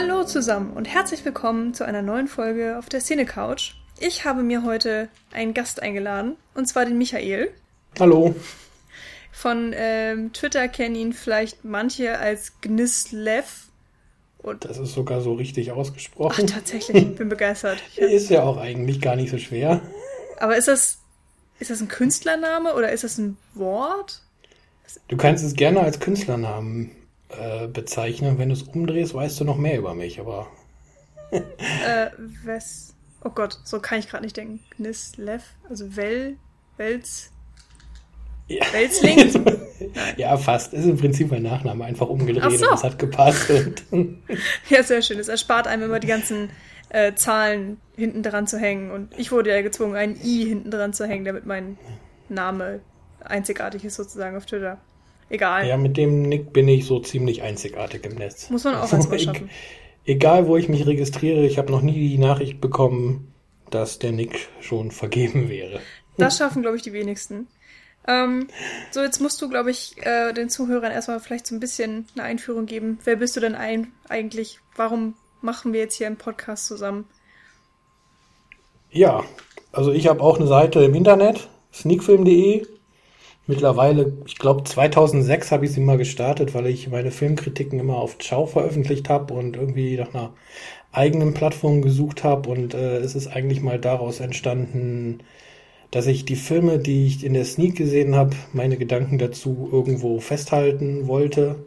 Hallo 0.00 0.22
zusammen 0.22 0.74
und 0.74 0.84
herzlich 0.84 1.24
willkommen 1.24 1.74
zu 1.74 1.84
einer 1.84 2.02
neuen 2.02 2.28
Folge 2.28 2.78
auf 2.78 2.88
der 2.88 3.00
Szene 3.00 3.26
Couch. 3.26 3.72
Ich 3.98 4.24
habe 4.24 4.44
mir 4.44 4.62
heute 4.62 5.08
einen 5.32 5.54
Gast 5.54 5.82
eingeladen, 5.82 6.36
und 6.54 6.66
zwar 6.68 6.84
den 6.84 6.96
Michael. 6.98 7.50
Hallo. 7.98 8.32
Von 9.32 9.72
ähm, 9.74 10.32
Twitter 10.32 10.68
kennen 10.68 10.94
ihn 10.94 11.12
vielleicht 11.12 11.64
manche 11.64 12.16
als 12.16 12.52
Gnislev. 12.60 13.66
Und 14.38 14.66
das 14.66 14.78
ist 14.78 14.92
sogar 14.94 15.20
so 15.20 15.34
richtig 15.34 15.72
ausgesprochen. 15.72 16.46
Ach, 16.48 16.54
tatsächlich, 16.54 16.96
ich 17.02 17.16
bin 17.16 17.28
begeistert. 17.28 17.82
ist 17.96 18.30
ja 18.30 18.44
auch 18.44 18.58
eigentlich 18.58 19.00
gar 19.00 19.16
nicht 19.16 19.32
so 19.32 19.38
schwer. 19.38 19.80
Aber 20.38 20.56
ist 20.56 20.68
das, 20.68 20.98
ist 21.58 21.72
das 21.72 21.80
ein 21.80 21.88
Künstlername 21.88 22.72
oder 22.76 22.92
ist 22.92 23.02
das 23.02 23.18
ein 23.18 23.36
Wort? 23.54 24.22
Du 25.08 25.16
kannst 25.16 25.44
es 25.44 25.54
gerne 25.54 25.80
als 25.80 25.98
Künstlernamen 25.98 26.92
äh, 27.28 27.68
bezeichnen. 27.68 28.38
Wenn 28.38 28.48
du 28.48 28.54
es 28.54 28.62
umdrehst, 28.62 29.14
weißt 29.14 29.40
du 29.40 29.44
noch 29.44 29.56
mehr 29.56 29.78
über 29.78 29.94
mich, 29.94 30.20
aber. 30.20 30.48
äh, 31.30 32.10
was? 32.44 32.94
Oh 33.24 33.30
Gott, 33.30 33.58
so 33.64 33.80
kann 33.80 33.98
ich 33.98 34.08
gerade 34.08 34.24
nicht 34.24 34.36
denken. 34.36 34.60
Gnislev, 34.76 35.42
also 35.68 35.96
Well, 35.96 36.36
Wels. 36.76 37.30
Ja. 38.46 38.64
Welsling? 38.72 39.44
ja, 40.16 40.36
fast. 40.38 40.72
Ist 40.72 40.86
im 40.86 40.96
Prinzip 40.96 41.30
mein 41.30 41.42
Nachname 41.42 41.84
einfach 41.84 42.08
umgedreht 42.08 42.58
so. 42.58 42.64
und 42.64 42.72
das 42.72 42.82
hat 42.82 42.98
gepasst. 42.98 43.50
ja, 44.70 44.82
sehr 44.82 45.02
schön. 45.02 45.18
Es 45.18 45.28
erspart 45.28 45.66
einem 45.66 45.82
immer 45.82 46.00
die 46.00 46.06
ganzen 46.06 46.48
äh, 46.88 47.14
Zahlen 47.14 47.78
hinten 47.96 48.22
dran 48.22 48.46
zu 48.46 48.58
hängen. 48.58 48.90
Und 48.90 49.18
ich 49.18 49.32
wurde 49.32 49.50
ja 49.50 49.60
gezwungen, 49.60 49.96
ein 49.96 50.16
I 50.24 50.46
hinten 50.46 50.70
dran 50.70 50.94
zu 50.94 51.06
hängen, 51.06 51.26
damit 51.26 51.44
mein 51.44 51.76
Name 52.30 52.80
einzigartig 53.22 53.84
ist 53.84 53.96
sozusagen 53.96 54.36
auf 54.36 54.46
Twitter. 54.46 54.78
Egal. 55.30 55.66
Ja, 55.66 55.76
mit 55.76 55.96
dem 55.96 56.22
Nick 56.22 56.52
bin 56.52 56.68
ich 56.68 56.86
so 56.86 57.00
ziemlich 57.00 57.42
einzigartig 57.42 58.04
im 58.04 58.14
Netz. 58.14 58.50
Muss 58.50 58.64
man 58.64 58.74
auch 58.76 58.92
erstmal 58.92 59.18
schaffen. 59.18 59.50
Egal, 60.04 60.46
wo 60.46 60.56
ich 60.56 60.68
mich 60.68 60.86
registriere, 60.86 61.44
ich 61.44 61.58
habe 61.58 61.70
noch 61.70 61.82
nie 61.82 62.08
die 62.08 62.18
Nachricht 62.18 62.60
bekommen, 62.60 63.32
dass 63.70 63.98
der 63.98 64.12
Nick 64.12 64.48
schon 64.60 64.90
vergeben 64.90 65.48
wäre. 65.48 65.80
Das 66.16 66.38
schaffen, 66.38 66.62
glaube 66.62 66.76
ich, 66.76 66.82
die 66.82 66.92
wenigsten. 66.92 67.46
Ähm, 68.06 68.48
so, 68.90 69.02
jetzt 69.02 69.20
musst 69.20 69.40
du, 69.42 69.50
glaube 69.50 69.70
ich, 69.70 69.94
äh, 69.98 70.32
den 70.32 70.48
Zuhörern 70.48 70.92
erstmal 70.92 71.20
vielleicht 71.20 71.46
so 71.46 71.54
ein 71.54 71.60
bisschen 71.60 72.06
eine 72.14 72.24
Einführung 72.24 72.64
geben. 72.64 72.98
Wer 73.04 73.16
bist 73.16 73.36
du 73.36 73.40
denn 73.40 73.54
ein, 73.54 73.92
eigentlich? 74.08 74.60
Warum 74.76 75.14
machen 75.42 75.74
wir 75.74 75.80
jetzt 75.80 75.94
hier 75.94 76.06
einen 76.06 76.16
Podcast 76.16 76.66
zusammen? 76.66 77.04
Ja, 78.90 79.24
also 79.72 79.92
ich 79.92 80.08
habe 80.08 80.22
auch 80.22 80.38
eine 80.38 80.46
Seite 80.46 80.82
im 80.82 80.94
Internet, 80.94 81.48
sneakfilm.de. 81.72 82.66
Mittlerweile, 83.48 84.12
ich 84.26 84.36
glaube 84.38 84.64
2006 84.64 85.52
habe 85.52 85.64
ich 85.64 85.72
sie 85.72 85.80
mal 85.80 85.96
gestartet, 85.96 86.52
weil 86.52 86.66
ich 86.66 86.88
meine 86.90 87.10
Filmkritiken 87.10 87.80
immer 87.80 87.96
auf 87.96 88.18
Ciao 88.18 88.44
veröffentlicht 88.44 89.08
habe 89.08 89.32
und 89.32 89.56
irgendwie 89.56 89.96
nach 89.96 90.12
einer 90.12 90.34
eigenen 90.92 91.32
Plattform 91.32 91.80
gesucht 91.80 92.24
habe 92.24 92.50
und 92.50 92.74
äh, 92.74 92.98
es 92.98 93.14
ist 93.14 93.26
eigentlich 93.28 93.62
mal 93.62 93.78
daraus 93.78 94.20
entstanden, 94.20 95.20
dass 95.90 96.06
ich 96.06 96.26
die 96.26 96.36
Filme, 96.36 96.78
die 96.78 97.06
ich 97.06 97.24
in 97.24 97.34
der 97.34 97.46
Sneak 97.46 97.76
gesehen 97.76 98.16
habe, 98.16 98.36
meine 98.52 98.76
Gedanken 98.76 99.18
dazu 99.18 99.70
irgendwo 99.72 100.20
festhalten 100.20 101.06
wollte. 101.08 101.64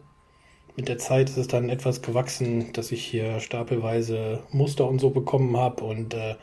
Mit 0.78 0.88
der 0.88 1.00
Zeit 1.00 1.30
ist 1.30 1.38
es 1.38 1.48
dann 1.48 1.70
etwas 1.70 2.04
gewachsen, 2.04 2.74
dass 2.74 2.92
ich 2.92 3.04
hier 3.04 3.40
stapelweise 3.40 4.44
Muster 4.52 4.88
und 4.88 5.00
so 5.00 5.10
bekommen 5.10 5.58
habe 5.58 5.84
und 5.84 6.14
äh, 6.14 6.36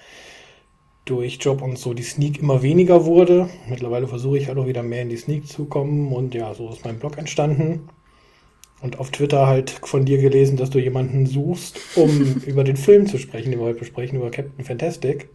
durch 1.10 1.38
Job 1.40 1.62
und 1.62 1.78
so 1.78 1.94
die 1.94 2.02
Sneak 2.02 2.40
immer 2.40 2.62
weniger 2.62 3.04
wurde. 3.04 3.48
Mittlerweile 3.68 4.06
versuche 4.06 4.38
ich 4.38 4.48
halt 4.48 4.58
auch 4.58 4.66
wieder 4.66 4.82
mehr 4.82 5.02
in 5.02 5.08
die 5.08 5.16
Sneak 5.16 5.48
zu 5.48 5.64
kommen 5.64 6.12
und 6.12 6.34
ja, 6.34 6.54
so 6.54 6.68
ist 6.70 6.84
mein 6.84 6.98
Blog 6.98 7.18
entstanden. 7.18 7.88
Und 8.80 8.98
auf 8.98 9.10
Twitter 9.10 9.46
halt 9.46 9.70
von 9.70 10.04
dir 10.04 10.18
gelesen, 10.18 10.56
dass 10.56 10.70
du 10.70 10.78
jemanden 10.78 11.26
suchst, 11.26 11.80
um 11.96 12.42
über 12.46 12.64
den 12.64 12.76
Film 12.76 13.06
zu 13.06 13.18
sprechen, 13.18 13.50
den 13.50 13.60
wir 13.60 13.66
heute 13.66 13.80
besprechen, 13.80 14.18
über 14.18 14.30
Captain 14.30 14.64
Fantastic. 14.64 15.28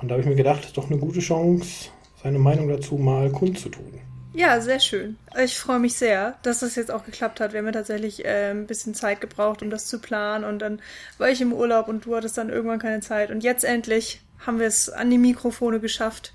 Und 0.00 0.08
da 0.08 0.14
habe 0.14 0.22
ich 0.22 0.28
mir 0.28 0.36
gedacht, 0.36 0.60
das 0.60 0.68
ist 0.68 0.76
doch 0.76 0.90
eine 0.90 0.98
gute 0.98 1.20
Chance, 1.20 1.90
seine 2.22 2.38
Meinung 2.38 2.68
dazu 2.68 2.96
mal 2.96 3.30
kundzutun. 3.30 4.09
Ja, 4.32 4.60
sehr 4.60 4.78
schön. 4.78 5.18
Ich 5.42 5.58
freue 5.58 5.80
mich 5.80 5.96
sehr, 5.96 6.38
dass 6.42 6.60
das 6.60 6.76
jetzt 6.76 6.90
auch 6.90 7.04
geklappt 7.04 7.40
hat. 7.40 7.52
Wir 7.52 7.58
haben 7.58 7.66
ja 7.66 7.72
tatsächlich 7.72 8.24
äh, 8.24 8.50
ein 8.50 8.66
bisschen 8.66 8.94
Zeit 8.94 9.20
gebraucht, 9.20 9.60
um 9.60 9.70
das 9.70 9.86
zu 9.86 9.98
planen. 9.98 10.44
Und 10.44 10.60
dann 10.60 10.80
war 11.18 11.28
ich 11.30 11.40
im 11.40 11.52
Urlaub 11.52 11.88
und 11.88 12.04
du 12.04 12.14
hattest 12.14 12.38
dann 12.38 12.48
irgendwann 12.48 12.78
keine 12.78 13.00
Zeit. 13.00 13.30
Und 13.30 13.42
jetzt 13.42 13.64
endlich 13.64 14.20
haben 14.38 14.60
wir 14.60 14.68
es 14.68 14.88
an 14.88 15.10
die 15.10 15.18
Mikrofone 15.18 15.80
geschafft 15.80 16.32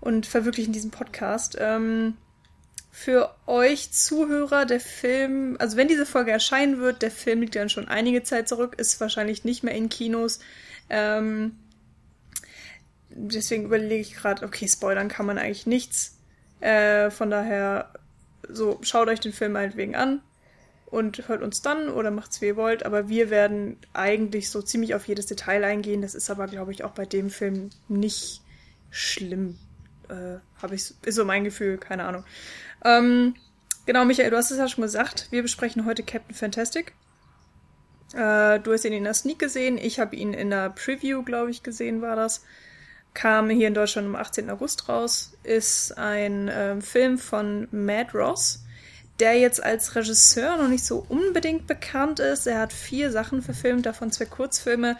und 0.00 0.26
verwirklichen 0.26 0.74
diesen 0.74 0.90
Podcast. 0.90 1.56
Ähm, 1.58 2.14
für 2.90 3.34
euch 3.46 3.90
Zuhörer, 3.90 4.66
der 4.66 4.78
Film, 4.78 5.56
also 5.58 5.76
wenn 5.76 5.88
diese 5.88 6.06
Folge 6.06 6.30
erscheinen 6.30 6.78
wird, 6.78 7.02
der 7.02 7.10
Film 7.10 7.40
liegt 7.40 7.56
dann 7.56 7.70
schon 7.70 7.88
einige 7.88 8.22
Zeit 8.22 8.48
zurück, 8.48 8.74
ist 8.76 9.00
wahrscheinlich 9.00 9.44
nicht 9.44 9.64
mehr 9.64 9.74
in 9.74 9.88
Kinos. 9.88 10.40
Ähm, 10.90 11.56
deswegen 13.08 13.64
überlege 13.64 14.00
ich 14.02 14.14
gerade, 14.14 14.44
okay, 14.44 14.68
spoilern 14.68 15.08
kann 15.08 15.26
man 15.26 15.38
eigentlich 15.38 15.66
nichts. 15.66 16.13
Äh, 16.64 17.10
von 17.10 17.30
daher, 17.30 17.90
so, 18.48 18.78
schaut 18.80 19.08
euch 19.08 19.20
den 19.20 19.34
Film 19.34 19.52
meinetwegen 19.52 19.94
an 19.94 20.22
und 20.86 21.28
hört 21.28 21.42
uns 21.42 21.60
dann 21.60 21.90
oder 21.90 22.10
macht's 22.10 22.40
wie 22.40 22.46
ihr 22.46 22.56
wollt. 22.56 22.86
Aber 22.86 23.08
wir 23.08 23.28
werden 23.28 23.76
eigentlich 23.92 24.48
so 24.48 24.62
ziemlich 24.62 24.94
auf 24.94 25.06
jedes 25.06 25.26
Detail 25.26 25.62
eingehen. 25.62 26.00
Das 26.00 26.14
ist 26.14 26.30
aber, 26.30 26.46
glaube 26.46 26.72
ich, 26.72 26.82
auch 26.82 26.92
bei 26.92 27.04
dem 27.04 27.28
Film 27.28 27.68
nicht 27.88 28.40
schlimm. 28.90 29.58
Äh, 30.08 30.38
habe 30.62 30.74
ich, 30.74 30.94
ist 31.04 31.14
so 31.14 31.26
mein 31.26 31.44
Gefühl, 31.44 31.76
keine 31.76 32.04
Ahnung. 32.04 32.24
Ähm, 32.82 33.34
genau, 33.84 34.06
Michael, 34.06 34.30
du 34.30 34.38
hast 34.38 34.50
es 34.50 34.56
ja 34.56 34.66
schon 34.66 34.82
gesagt. 34.82 35.26
Wir 35.30 35.42
besprechen 35.42 35.84
heute 35.84 36.02
Captain 36.02 36.34
Fantastic. 36.34 36.94
Äh, 38.14 38.60
du 38.60 38.72
hast 38.72 38.86
ihn 38.86 38.94
in 38.94 39.04
der 39.04 39.12
Sneak 39.12 39.38
gesehen. 39.38 39.76
Ich 39.76 40.00
habe 40.00 40.16
ihn 40.16 40.32
in 40.32 40.48
der 40.48 40.70
Preview, 40.70 41.24
glaube 41.24 41.50
ich, 41.50 41.62
gesehen, 41.62 42.00
war 42.00 42.16
das. 42.16 42.42
Kam 43.14 43.48
hier 43.48 43.68
in 43.68 43.74
Deutschland 43.74 44.08
am 44.08 44.16
18. 44.16 44.50
August 44.50 44.88
raus. 44.88 45.32
Ist 45.42 45.96
ein 45.96 46.48
äh, 46.48 46.80
Film 46.80 47.18
von 47.18 47.68
Matt 47.70 48.14
Ross 48.14 48.64
der 49.20 49.38
jetzt 49.38 49.62
als 49.62 49.94
Regisseur 49.94 50.56
noch 50.56 50.68
nicht 50.68 50.84
so 50.84 51.04
unbedingt 51.08 51.66
bekannt 51.66 52.18
ist. 52.18 52.46
Er 52.46 52.60
hat 52.60 52.72
vier 52.72 53.10
Sachen 53.10 53.42
verfilmt, 53.42 53.86
davon 53.86 54.10
zwei 54.10 54.24
Kurzfilme. 54.24 54.96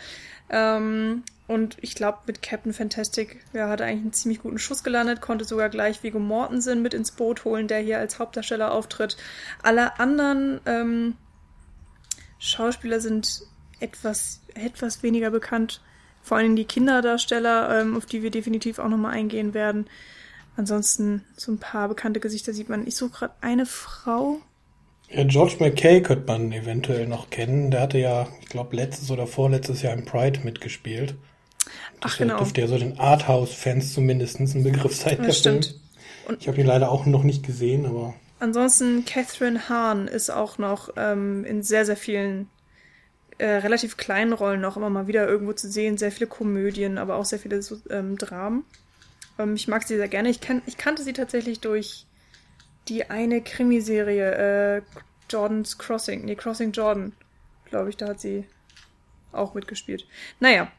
Ähm, 0.51 1.25
und 1.47 1.77
ich 1.81 1.95
glaube, 1.95 2.19
mit 2.27 2.41
Captain 2.41 2.73
Fantastic 2.73 3.45
ja, 3.53 3.69
hat 3.69 3.81
er 3.81 3.87
eigentlich 3.87 4.03
einen 4.03 4.13
ziemlich 4.13 4.41
guten 4.41 4.59
Schuss 4.59 4.83
gelandet, 4.83 5.21
konnte 5.21 5.45
sogar 5.45 5.69
gleich 5.69 6.03
Viggo 6.03 6.19
Mortensen 6.19 6.81
mit 6.81 6.95
ins 6.95 7.11
Boot 7.11 7.45
holen, 7.45 7.69
der 7.69 7.81
hier 7.81 7.99
als 7.99 8.19
Hauptdarsteller 8.19 8.73
auftritt. 8.73 9.17
Alle 9.63 9.99
anderen 9.99 10.61
ähm, 10.65 11.17
Schauspieler 12.39 13.01
sind 13.01 13.43
etwas, 13.81 14.41
etwas 14.55 15.03
weniger 15.03 15.31
bekannt. 15.31 15.83
Vor 16.25 16.39
allem 16.39 16.57
die 16.57 16.65
Kinderdarsteller, 16.65 17.81
ähm, 17.81 17.97
auf 17.99 18.07
die 18.07 18.23
wir 18.23 18.31
definitiv 18.31 18.79
auch 18.79 18.89
nochmal 18.89 19.13
eingehen 19.13 19.53
werden. 19.53 19.87
Ansonsten 20.57 21.23
so 21.37 21.53
ein 21.53 21.59
paar 21.59 21.87
bekannte 21.89 22.19
Gesichter 22.19 22.55
sieht 22.55 22.71
man. 22.71 22.87
Ich 22.87 22.97
suche 22.97 23.11
gerade 23.11 23.35
eine 23.43 23.67
Frau. 23.67 24.39
Ja, 25.11 25.25
George 25.25 25.57
McKay 25.61 26.01
könnte 26.01 26.27
man 26.27 26.51
eventuell 26.51 27.07
noch 27.07 27.29
kennen. 27.29 27.71
Der 27.71 27.83
hatte 27.83 27.99
ja, 27.99 28.27
ich 28.41 28.49
glaube, 28.49 28.75
letztes 28.75 29.11
oder 29.11 29.27
vorletztes 29.27 29.83
Jahr 29.83 29.93
im 29.93 30.07
Pride 30.07 30.41
mitgespielt. 30.45 31.15
Das 32.01 32.13
Ach, 32.13 32.19
genau. 32.19 32.39
dürfte 32.39 32.63
ja 32.63 32.69
so 32.69 32.79
den 32.79 32.99
Arthouse-Fans 32.99 33.93
zumindest 33.93 34.41
ein 34.41 34.65
Begriff 34.65 34.97
sein. 34.97 35.19
Das 35.23 35.39
stimmt. 35.39 35.79
Und 36.27 36.41
ich 36.41 36.49
habe 36.49 36.59
ihn 36.59 36.67
leider 36.67 36.91
auch 36.91 37.05
noch 37.05 37.23
nicht 37.23 37.45
gesehen, 37.45 37.85
aber. 37.85 38.15
Ansonsten 38.41 39.05
Catherine 39.05 39.69
Hahn 39.69 40.09
ist 40.09 40.31
auch 40.31 40.57
noch 40.57 40.89
ähm, 40.97 41.45
in 41.45 41.63
sehr, 41.63 41.85
sehr 41.85 41.97
vielen 41.99 42.49
äh, 43.39 43.47
relativ 43.47 43.97
kleinen 43.97 44.33
Rollen 44.33 44.61
noch 44.61 44.77
immer 44.77 44.91
mal 44.91 45.07
wieder 45.07 45.27
irgendwo 45.27 45.53
zu 45.53 45.69
sehen. 45.69 45.99
Sehr 45.99 46.13
viele 46.13 46.27
Komödien, 46.27 46.99
aber 46.99 47.17
auch 47.17 47.25
sehr 47.25 47.39
viele 47.39 47.63
so, 47.63 47.79
ähm, 47.91 48.17
Dramen. 48.17 48.65
Ähm, 49.39 49.55
ich 49.55 49.69
mag 49.69 49.83
sie 49.87 49.97
sehr 49.97 50.09
gerne. 50.09 50.29
Ich, 50.29 50.41
kan 50.41 50.63
ich 50.67 50.77
kannte 50.77 51.03
sie 51.03 51.13
tatsächlich 51.13 51.61
durch 51.61 52.07
die 52.89 53.11
eine 53.11 53.41
Krimiserie, 53.41 54.77
äh, 54.77 54.83
Jordan's 55.31 55.79
Crossing. 55.79 56.25
Nee, 56.25 56.37
Crossing 56.37 56.73
Jordan. 56.73 57.13
Glaube 57.71 57.91
ich, 57.91 57.97
da 57.97 58.09
hat 58.09 58.21
sie 58.21 58.45
auch 59.33 59.55
mitgespielt. 59.55 60.07
Naja. 60.39 60.71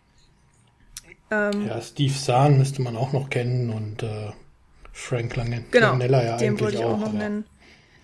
Ähm, 1.31 1.67
ja, 1.67 1.81
Steve 1.81 2.13
Zahn 2.13 2.57
müsste 2.57 2.81
man 2.81 2.95
auch 2.95 3.11
noch 3.11 3.29
kennen 3.29 3.69
und 3.69 4.03
äh, 4.03 4.31
Frank 4.93 5.35
Lange 5.35 5.65
genau, 5.71 5.91
Langella 5.91 6.23
ja 6.23 6.37
den 6.37 6.59
wollte 6.59 6.77
ich 6.77 6.83
auch, 6.83 6.93
auch 6.93 6.99
noch 6.99 7.09
aber 7.09 7.17
nennen. 7.17 7.45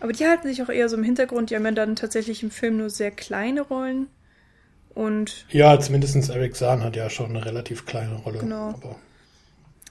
Aber 0.01 0.13
die 0.13 0.25
halten 0.25 0.48
sich 0.48 0.62
auch 0.63 0.69
eher 0.69 0.89
so 0.89 0.98
im 0.98 1.03
Hintergrund. 1.03 1.51
Die 1.51 1.56
haben 1.56 1.65
ja 1.65 1.71
dann 1.71 1.95
tatsächlich 1.95 2.42
im 2.42 2.50
Film 2.50 2.77
nur 2.77 2.89
sehr 2.89 3.12
kleine 3.12 3.62
Rollen. 3.62 4.07
Und 4.93 5.45
ja, 5.49 5.79
zumindest 5.79 6.29
Eric 6.29 6.55
Zahn 6.55 6.83
hat 6.83 6.95
ja 6.95 7.09
schon 7.09 7.29
eine 7.29 7.45
relativ 7.45 7.85
kleine 7.85 8.15
Rolle. 8.15 8.39
Genau. 8.39 8.79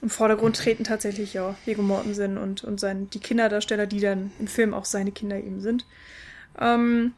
Im 0.01 0.09
Vordergrund 0.09 0.55
treten 0.55 0.83
tatsächlich 0.83 1.33
ja 1.33 1.55
Viggo 1.65 1.83
Mortensen 1.83 2.37
und, 2.37 2.63
und 2.63 2.79
sein, 2.79 3.09
die 3.11 3.19
Kinderdarsteller, 3.19 3.85
die 3.85 3.99
dann 3.99 4.31
im 4.39 4.47
Film 4.47 4.73
auch 4.73 4.85
seine 4.85 5.11
Kinder 5.11 5.37
eben 5.37 5.61
sind. 5.61 5.85
Ähm, 6.59 7.13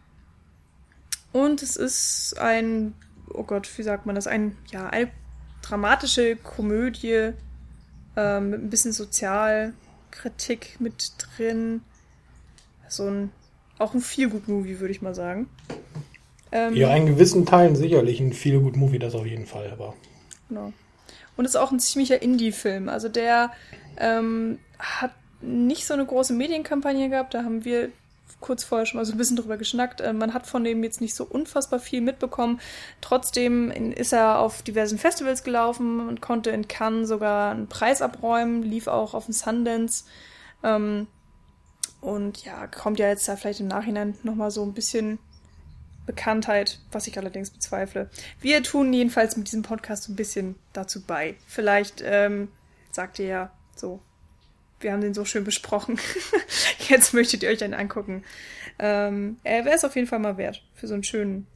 und 1.32 1.64
es 1.64 1.78
ist 1.78 2.38
ein, 2.40 2.94
oh 3.34 3.44
Gott, 3.44 3.70
wie 3.78 3.84
sagt 3.84 4.06
man 4.06 4.16
das, 4.16 4.28
ein, 4.28 4.58
ja, 4.70 4.88
eine 4.88 5.10
dramatische 5.62 6.36
Komödie 6.36 7.32
ähm, 8.16 8.50
mit 8.50 8.62
ein 8.62 8.70
bisschen 8.70 8.92
Sozialkritik 8.92 10.80
mit 10.80 11.14
drin. 11.18 11.82
So 12.90 13.08
ein, 13.08 13.32
auch 13.80 13.94
ein 13.94 14.02
Feel-Good-Movie, 14.02 14.80
würde 14.80 14.92
ich 14.92 15.02
mal 15.02 15.16
sagen. 15.16 15.50
Ähm, 16.56 16.76
ja, 16.76 16.96
in 16.96 17.08
gewissen 17.08 17.48
Teilen 17.48 17.76
sicherlich 17.76 18.20
ein 18.20 18.32
viel 18.32 18.60
gut 18.60 18.76
Movie, 18.76 19.00
das 19.00 19.16
auf 19.16 19.26
jeden 19.26 19.48
Fall, 19.48 19.72
aber. 19.72 19.96
Genau. 20.50 20.72
Und 21.36 21.46
ist 21.46 21.56
auch 21.56 21.72
ein 21.72 21.80
ziemlicher 21.80 22.22
Indie-Film. 22.22 22.90
Also 22.90 23.10
der 23.10 23.52
ähm, 23.98 24.60
hat 24.78 25.12
nicht 25.42 25.88
so 25.88 25.96
eine 25.96 26.06
große 26.06 26.32
Medienkampagne 26.32 27.10
gehabt. 27.10 27.34
Da 27.34 27.44
haben 27.44 27.66
wir 27.66 27.90
kurz 28.40 28.64
vorher 28.64 28.86
schon 28.86 29.00
mal 29.00 29.06
so 29.06 29.14
ein 29.14 29.18
bisschen 29.18 29.38
drüber 29.38 29.58
geschnackt. 29.58 30.00
Äh, 30.00 30.14
man 30.14 30.36
hat 30.36 30.46
von 30.46 30.64
dem 30.64 30.84
jetzt 30.84 31.02
nicht 31.02 31.16
so 31.16 31.26
unfassbar 31.26 31.80
viel 31.80 32.02
mitbekommen. 32.02 32.62
Trotzdem 33.02 33.72
ist 33.72 34.14
er 34.14 34.38
auf 34.38 34.62
diversen 34.62 35.00
Festivals 35.00 35.44
gelaufen 35.44 36.08
und 36.08 36.22
konnte 36.22 36.52
in 36.52 36.68
Cannes 36.68 37.10
sogar 37.10 37.50
einen 37.50 37.68
Preis 37.68 38.04
abräumen, 38.04 38.62
lief 38.62 38.86
auch 38.86 39.16
auf 39.16 39.26
dem 39.26 39.34
Sundance. 39.34 40.04
Ähm, 40.64 41.08
und 42.00 42.46
ja, 42.46 42.68
kommt 42.68 43.00
ja 43.00 43.08
jetzt 43.08 43.28
da 43.28 43.38
vielleicht 43.38 43.62
im 43.62 43.68
Nachhinein 43.70 44.14
nochmal 44.22 44.52
so 44.52 44.62
ein 44.62 44.74
bisschen 44.74 45.18
Bekanntheit, 46.06 46.80
was 46.92 47.08
ich 47.08 47.18
allerdings 47.18 47.50
bezweifle. 47.50 48.10
Wir 48.42 48.64
tun 48.64 48.92
jedenfalls 48.92 49.38
mit 49.38 49.48
diesem 49.48 49.62
Podcast 49.64 50.10
ein 50.10 50.16
bisschen 50.16 50.56
dazu 50.74 51.02
bei. 51.06 51.36
Vielleicht 51.48 52.04
ähm, 52.06 52.50
sagt 52.92 53.20
ihr 53.20 53.28
ja 53.28 53.52
so, 53.76 54.02
wir 54.80 54.92
haben 54.92 55.02
den 55.02 55.14
so 55.14 55.24
schön 55.24 55.44
besprochen. 55.44 55.98
Jetzt 56.90 57.14
möchtet 57.14 57.44
ihr 57.44 57.50
euch 57.50 57.64
einen 57.64 57.74
angucken. 57.74 58.24
Ähm, 58.80 59.38
er 59.44 59.66
wäre 59.66 59.76
es 59.76 59.86
auf 59.86 59.96
jeden 59.96 60.08
Fall 60.08 60.20
mal 60.20 60.38
wert 60.38 60.64
für 60.74 60.88
so 60.88 60.94
einen 60.94 61.04
schönen 61.04 61.48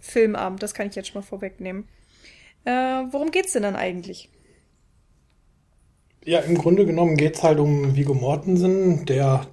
Filmabend. 0.00 0.62
Das 0.62 0.74
kann 0.74 0.86
ich 0.86 0.94
jetzt 0.94 1.08
schon 1.08 1.20
mal 1.20 1.26
vorwegnehmen. 1.26 1.88
Äh, 2.64 2.70
worum 2.70 3.30
geht's 3.30 3.52
denn 3.52 3.62
dann 3.64 3.74
eigentlich? 3.74 4.30
Ja, 6.24 6.40
im 6.40 6.56
Grunde 6.56 6.86
genommen 6.86 7.16
geht's 7.16 7.42
halt 7.42 7.58
um 7.58 7.96
Vigo 7.96 8.14
Mortensen, 8.14 9.06
der, 9.06 9.46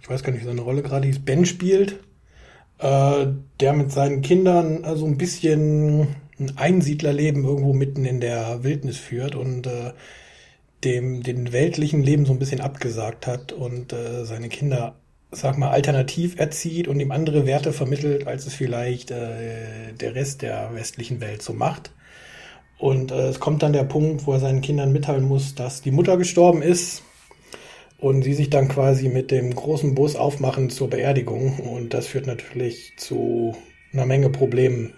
ich 0.00 0.08
weiß 0.08 0.22
gar 0.22 0.32
nicht, 0.32 0.40
wie 0.40 0.46
seine 0.46 0.62
Rolle 0.62 0.82
gerade 0.82 1.06
hieß, 1.06 1.24
Ben 1.24 1.44
spielt 1.44 2.00
äh, 2.82 3.26
der 3.60 3.72
mit 3.72 3.92
seinen 3.92 4.22
Kindern 4.22 4.84
also 4.84 5.06
ein 5.06 5.16
bisschen 5.16 6.08
ein 6.38 6.56
Einsiedlerleben 6.56 7.44
irgendwo 7.44 7.72
mitten 7.72 8.04
in 8.04 8.20
der 8.20 8.64
Wildnis 8.64 8.98
führt 8.98 9.34
und 9.34 9.66
äh, 9.66 9.92
dem 10.84 11.22
den 11.22 11.52
weltlichen 11.52 12.02
Leben 12.02 12.26
so 12.26 12.32
ein 12.32 12.40
bisschen 12.40 12.60
abgesagt 12.60 13.26
hat 13.26 13.52
und 13.52 13.92
äh, 13.92 14.24
seine 14.24 14.48
Kinder, 14.48 14.96
sag 15.30 15.56
mal, 15.58 15.70
alternativ 15.70 16.38
erzieht 16.38 16.88
und 16.88 16.98
ihm 16.98 17.12
andere 17.12 17.46
Werte 17.46 17.72
vermittelt, 17.72 18.26
als 18.26 18.46
es 18.46 18.54
vielleicht 18.54 19.12
äh, 19.12 19.92
der 20.00 20.14
Rest 20.16 20.42
der 20.42 20.74
westlichen 20.74 21.20
Welt 21.20 21.42
so 21.42 21.52
macht. 21.52 21.92
Und 22.78 23.12
äh, 23.12 23.28
es 23.28 23.38
kommt 23.38 23.62
dann 23.62 23.72
der 23.72 23.84
Punkt, 23.84 24.26
wo 24.26 24.32
er 24.32 24.40
seinen 24.40 24.60
Kindern 24.60 24.92
mitteilen 24.92 25.24
muss, 25.24 25.54
dass 25.54 25.82
die 25.82 25.92
Mutter 25.92 26.16
gestorben 26.16 26.62
ist 26.62 27.04
und 28.02 28.22
sie 28.22 28.34
sich 28.34 28.50
dann 28.50 28.66
quasi 28.66 29.08
mit 29.08 29.30
dem 29.30 29.54
großen 29.54 29.94
Bus 29.94 30.16
aufmachen 30.16 30.70
zur 30.70 30.90
Beerdigung. 30.90 31.60
Und 31.60 31.94
das 31.94 32.08
führt 32.08 32.26
natürlich 32.26 32.94
zu 32.96 33.56
einer 33.92 34.06
Menge 34.06 34.28
Problemen, 34.28 34.92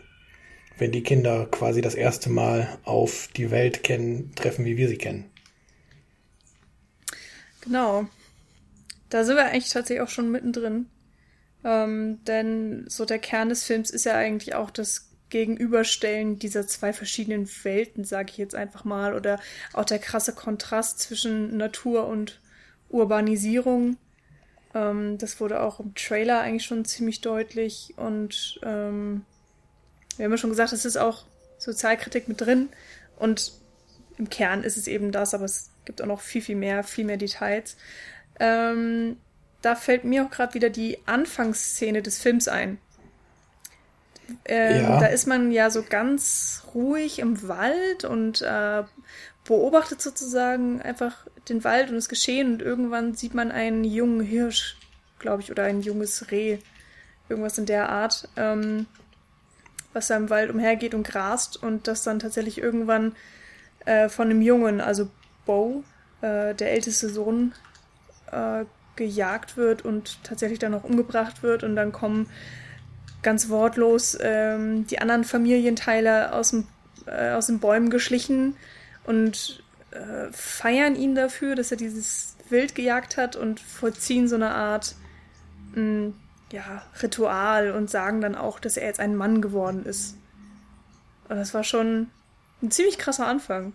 wenn 0.78 0.90
die 0.90 1.02
Kinder 1.02 1.44
quasi 1.50 1.82
das 1.82 1.94
erste 1.94 2.30
Mal 2.30 2.78
auf 2.82 3.28
die 3.36 3.50
Welt 3.50 3.82
kennen, 3.82 4.32
treffen, 4.34 4.64
wie 4.64 4.78
wir 4.78 4.88
sie 4.88 4.96
kennen. 4.96 5.26
Genau. 7.60 8.06
Da 9.10 9.24
sind 9.24 9.36
wir 9.36 9.44
eigentlich 9.44 9.70
tatsächlich 9.70 10.00
auch 10.00 10.08
schon 10.08 10.30
mittendrin. 10.30 10.86
Ähm, 11.62 12.24
denn 12.24 12.86
so 12.88 13.04
der 13.04 13.18
Kern 13.18 13.50
des 13.50 13.64
Films 13.64 13.90
ist 13.90 14.06
ja 14.06 14.14
eigentlich 14.16 14.54
auch 14.54 14.70
das 14.70 15.10
Gegenüberstellen 15.28 16.38
dieser 16.38 16.66
zwei 16.66 16.94
verschiedenen 16.94 17.50
Welten, 17.64 18.04
sage 18.04 18.30
ich 18.30 18.38
jetzt 18.38 18.54
einfach 18.54 18.86
mal, 18.86 19.12
oder 19.14 19.40
auch 19.74 19.84
der 19.84 19.98
krasse 19.98 20.32
Kontrast 20.32 21.00
zwischen 21.00 21.58
Natur 21.58 22.06
und 22.06 22.40
Urbanisierung. 22.94 23.96
Ähm, 24.74 25.18
das 25.18 25.40
wurde 25.40 25.60
auch 25.60 25.80
im 25.80 25.94
Trailer 25.94 26.40
eigentlich 26.40 26.64
schon 26.64 26.84
ziemlich 26.84 27.20
deutlich. 27.20 27.94
Und 27.96 28.60
ähm, 28.62 29.24
wir 30.16 30.24
haben 30.24 30.32
ja 30.32 30.38
schon 30.38 30.50
gesagt, 30.50 30.72
es 30.72 30.84
ist 30.84 30.96
auch 30.96 31.24
Sozialkritik 31.58 32.28
mit 32.28 32.40
drin. 32.40 32.68
Und 33.18 33.52
im 34.16 34.30
Kern 34.30 34.62
ist 34.62 34.76
es 34.76 34.86
eben 34.86 35.12
das, 35.12 35.34
aber 35.34 35.44
es 35.44 35.70
gibt 35.84 36.00
auch 36.00 36.06
noch 36.06 36.20
viel, 36.20 36.42
viel 36.42 36.56
mehr, 36.56 36.84
viel 36.84 37.04
mehr 37.04 37.16
Details. 37.16 37.76
Ähm, 38.38 39.16
da 39.60 39.74
fällt 39.74 40.04
mir 40.04 40.24
auch 40.24 40.30
gerade 40.30 40.54
wieder 40.54 40.70
die 40.70 40.98
Anfangsszene 41.06 42.02
des 42.02 42.20
Films 42.20 42.48
ein. 42.48 42.78
Ähm, 44.44 44.82
ja. 44.82 45.00
Da 45.00 45.06
ist 45.06 45.26
man 45.26 45.50
ja 45.52 45.70
so 45.70 45.82
ganz 45.82 46.62
ruhig 46.74 47.18
im 47.18 47.46
Wald 47.48 48.04
und 48.04 48.42
äh, 48.42 48.82
beobachtet 49.44 50.00
sozusagen 50.00 50.80
einfach 50.82 51.26
den 51.48 51.64
Wald 51.64 51.90
und 51.90 51.96
das 51.96 52.08
Geschehen. 52.08 52.54
Und 52.54 52.62
irgendwann 52.62 53.14
sieht 53.14 53.34
man 53.34 53.50
einen 53.50 53.84
jungen 53.84 54.20
Hirsch, 54.20 54.76
glaube 55.18 55.42
ich, 55.42 55.50
oder 55.50 55.64
ein 55.64 55.82
junges 55.82 56.30
Reh, 56.30 56.58
irgendwas 57.28 57.58
in 57.58 57.66
der 57.66 57.88
Art, 57.88 58.28
ähm, 58.36 58.86
was 59.92 60.08
da 60.08 60.16
im 60.16 60.30
Wald 60.30 60.50
umhergeht 60.50 60.94
und 60.94 61.06
grast 61.06 61.62
und 61.62 61.86
das 61.86 62.02
dann 62.02 62.18
tatsächlich 62.18 62.58
irgendwann 62.58 63.14
äh, 63.84 64.08
von 64.08 64.28
einem 64.28 64.42
Jungen, 64.42 64.80
also 64.80 65.08
Bo, 65.46 65.84
äh, 66.20 66.54
der 66.54 66.72
älteste 66.72 67.08
Sohn, 67.08 67.52
äh, 68.32 68.64
gejagt 68.96 69.56
wird 69.56 69.84
und 69.84 70.22
tatsächlich 70.22 70.58
dann 70.58 70.72
noch 70.72 70.84
umgebracht 70.84 71.42
wird. 71.42 71.64
Und 71.64 71.76
dann 71.76 71.92
kommen 71.92 72.28
ganz 73.24 73.48
wortlos 73.48 74.16
ähm, 74.20 74.86
die 74.86 75.00
anderen 75.00 75.24
Familienteile 75.24 76.32
aus, 76.32 76.50
dem, 76.50 76.68
äh, 77.06 77.32
aus 77.32 77.46
den 77.46 77.58
Bäumen 77.58 77.90
geschlichen 77.90 78.54
und 79.04 79.64
äh, 79.90 80.30
feiern 80.32 80.94
ihn 80.94 81.14
dafür, 81.14 81.56
dass 81.56 81.72
er 81.72 81.76
dieses 81.76 82.36
Wild 82.48 82.74
gejagt 82.74 83.16
hat 83.16 83.34
und 83.34 83.58
vollziehen 83.58 84.28
so 84.28 84.36
eine 84.36 84.50
Art 84.50 84.94
mh, 85.74 85.82
mm, 85.82 86.14
ja, 86.52 86.82
Ritual 87.02 87.72
und 87.72 87.90
sagen 87.90 88.20
dann 88.20 88.36
auch, 88.36 88.60
dass 88.60 88.76
er 88.76 88.86
jetzt 88.86 89.00
ein 89.00 89.16
Mann 89.16 89.42
geworden 89.42 89.84
ist. 89.84 90.16
Und 91.28 91.36
das 91.36 91.52
war 91.54 91.64
schon 91.64 92.08
ein 92.62 92.70
ziemlich 92.70 92.98
krasser 92.98 93.26
Anfang. 93.26 93.72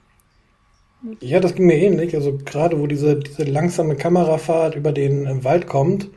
Ja, 1.21 1.39
das 1.39 1.55
ging 1.55 1.65
mir 1.65 1.77
ähnlich. 1.77 2.15
Also 2.15 2.37
gerade 2.37 2.79
wo 2.79 2.87
diese, 2.87 3.17
diese 3.17 3.43
langsame 3.43 3.95
Kamerafahrt 3.95 4.75
über 4.75 4.91
den 4.91 5.25
äh, 5.25 5.43
Wald 5.43 5.67
kommt, 5.67 6.09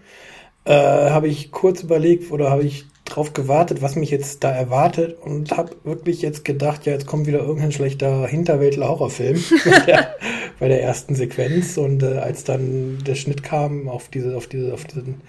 äh, 0.65 0.73
habe 0.73 1.29
ich 1.29 1.51
kurz 1.53 1.83
überlegt 1.83 2.31
oder 2.31 2.51
habe 2.51 2.65
ich 2.65 2.87
drauf 3.15 3.33
gewartet, 3.35 3.83
was 3.83 3.97
mich 3.97 4.11
jetzt 4.11 4.43
da 4.43 4.51
erwartet 4.51 5.17
und 5.21 5.57
habe 5.57 5.77
wirklich 5.85 6.23
jetzt 6.23 6.45
gedacht, 6.45 6.87
ja, 6.87 6.93
jetzt 6.93 7.07
kommt 7.07 7.27
wieder 7.27 7.41
irgendein 7.41 7.73
schlechter 7.73 8.27
Hinterwäldler-Horrorfilm 8.27 9.43
bei, 10.59 10.69
der, 10.69 10.83
ersten 10.83 11.15
Sequenz 11.15 11.77
und 11.77 12.03
äh, 12.03 12.19
als 12.19 12.45
dann 12.45 12.99
der 13.07 13.15
Schnitt 13.15 13.43
kam 13.43 13.89
auf 13.89 14.09
diese, 14.09 14.37
auf 14.37 14.47
diese, 14.47 14.73
auf 14.73 14.85
diesen 14.85 15.21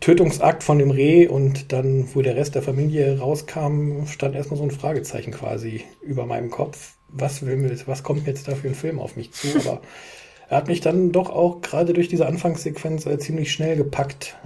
Tötungsakt 0.00 0.62
von 0.62 0.78
dem 0.78 0.90
Reh 0.90 1.26
und 1.26 1.72
dann, 1.72 2.08
wo 2.14 2.20
der 2.20 2.36
Rest 2.36 2.54
der 2.54 2.62
Familie 2.62 3.18
rauskam, 3.18 4.06
stand 4.06 4.34
erstmal 4.34 4.58
so 4.58 4.64
ein 4.64 4.70
Fragezeichen 4.70 5.30
quasi 5.30 5.82
über 6.02 6.26
meinem 6.26 6.50
Kopf. 6.50 6.94
Was 7.08 7.46
will 7.46 7.56
mir, 7.56 7.74
was 7.86 8.02
kommt 8.02 8.26
jetzt 8.26 8.48
da 8.48 8.54
für 8.54 8.68
ein 8.68 8.74
Film 8.74 8.98
auf 8.98 9.16
mich 9.16 9.32
zu? 9.32 9.48
Aber 9.60 9.80
er 10.48 10.58
hat 10.58 10.68
mich 10.68 10.82
dann 10.82 11.12
doch 11.12 11.30
auch 11.30 11.62
gerade 11.62 11.94
durch 11.94 12.08
diese 12.08 12.26
Anfangssequenz 12.26 13.06
äh, 13.06 13.18
ziemlich 13.18 13.50
schnell 13.50 13.76
gepackt. 13.76 14.36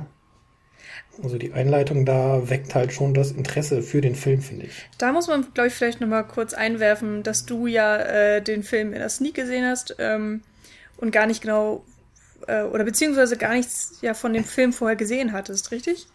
Also 1.22 1.36
die 1.36 1.52
Einleitung 1.52 2.04
da 2.04 2.48
weckt 2.48 2.74
halt 2.74 2.92
schon 2.92 3.12
das 3.12 3.32
Interesse 3.32 3.82
für 3.82 4.00
den 4.00 4.14
Film, 4.14 4.40
finde 4.40 4.66
ich. 4.66 4.86
Da 4.98 5.12
muss 5.12 5.26
man, 5.26 5.46
glaube 5.52 5.68
ich, 5.68 5.74
vielleicht 5.74 6.00
nochmal 6.00 6.24
kurz 6.26 6.54
einwerfen, 6.54 7.22
dass 7.22 7.44
du 7.44 7.66
ja 7.66 7.96
äh, 7.96 8.42
den 8.42 8.62
Film 8.62 8.92
in 8.92 9.00
der 9.00 9.08
Sneak 9.08 9.34
gesehen 9.34 9.66
hast 9.66 9.96
ähm, 9.98 10.42
und 10.96 11.10
gar 11.10 11.26
nicht 11.26 11.42
genau 11.42 11.84
äh, 12.46 12.62
oder 12.62 12.84
beziehungsweise 12.84 13.36
gar 13.36 13.54
nichts 13.54 13.98
ja 14.00 14.14
von 14.14 14.32
dem 14.32 14.44
Film 14.44 14.72
vorher 14.72 14.96
gesehen 14.96 15.32
hattest, 15.32 15.72
richtig? 15.72 16.06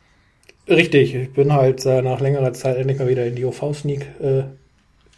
Richtig, 0.67 1.13
ich 1.13 1.33
bin 1.33 1.53
halt 1.53 1.85
äh, 1.85 2.01
nach 2.01 2.21
längerer 2.21 2.53
Zeit 2.53 2.77
endlich 2.77 2.97
mal 2.97 3.09
wieder 3.09 3.25
in 3.25 3.35
die 3.35 3.43
OV-Sneak 3.43 4.07
äh, 4.21 4.43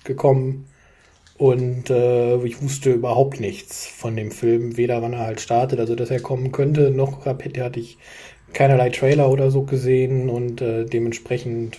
gekommen 0.03 0.65
und 1.37 1.89
äh, 1.89 2.37
ich 2.45 2.61
wusste 2.61 2.93
überhaupt 2.93 3.39
nichts 3.39 3.85
von 3.85 4.15
dem 4.15 4.31
Film, 4.31 4.77
weder 4.77 5.01
wann 5.01 5.13
er 5.13 5.19
halt 5.19 5.41
startet, 5.41 5.79
also 5.79 5.95
dass 5.95 6.09
er 6.09 6.21
kommen 6.21 6.51
könnte, 6.51 6.91
noch 6.91 7.25
hatte 7.25 7.79
ich 7.79 7.97
keinerlei 8.55 8.89
Trailer 8.89 9.29
oder 9.29 9.51
so 9.51 9.63
gesehen 9.63 10.29
und 10.29 10.61
äh, 10.61 10.85
dementsprechend 10.85 11.77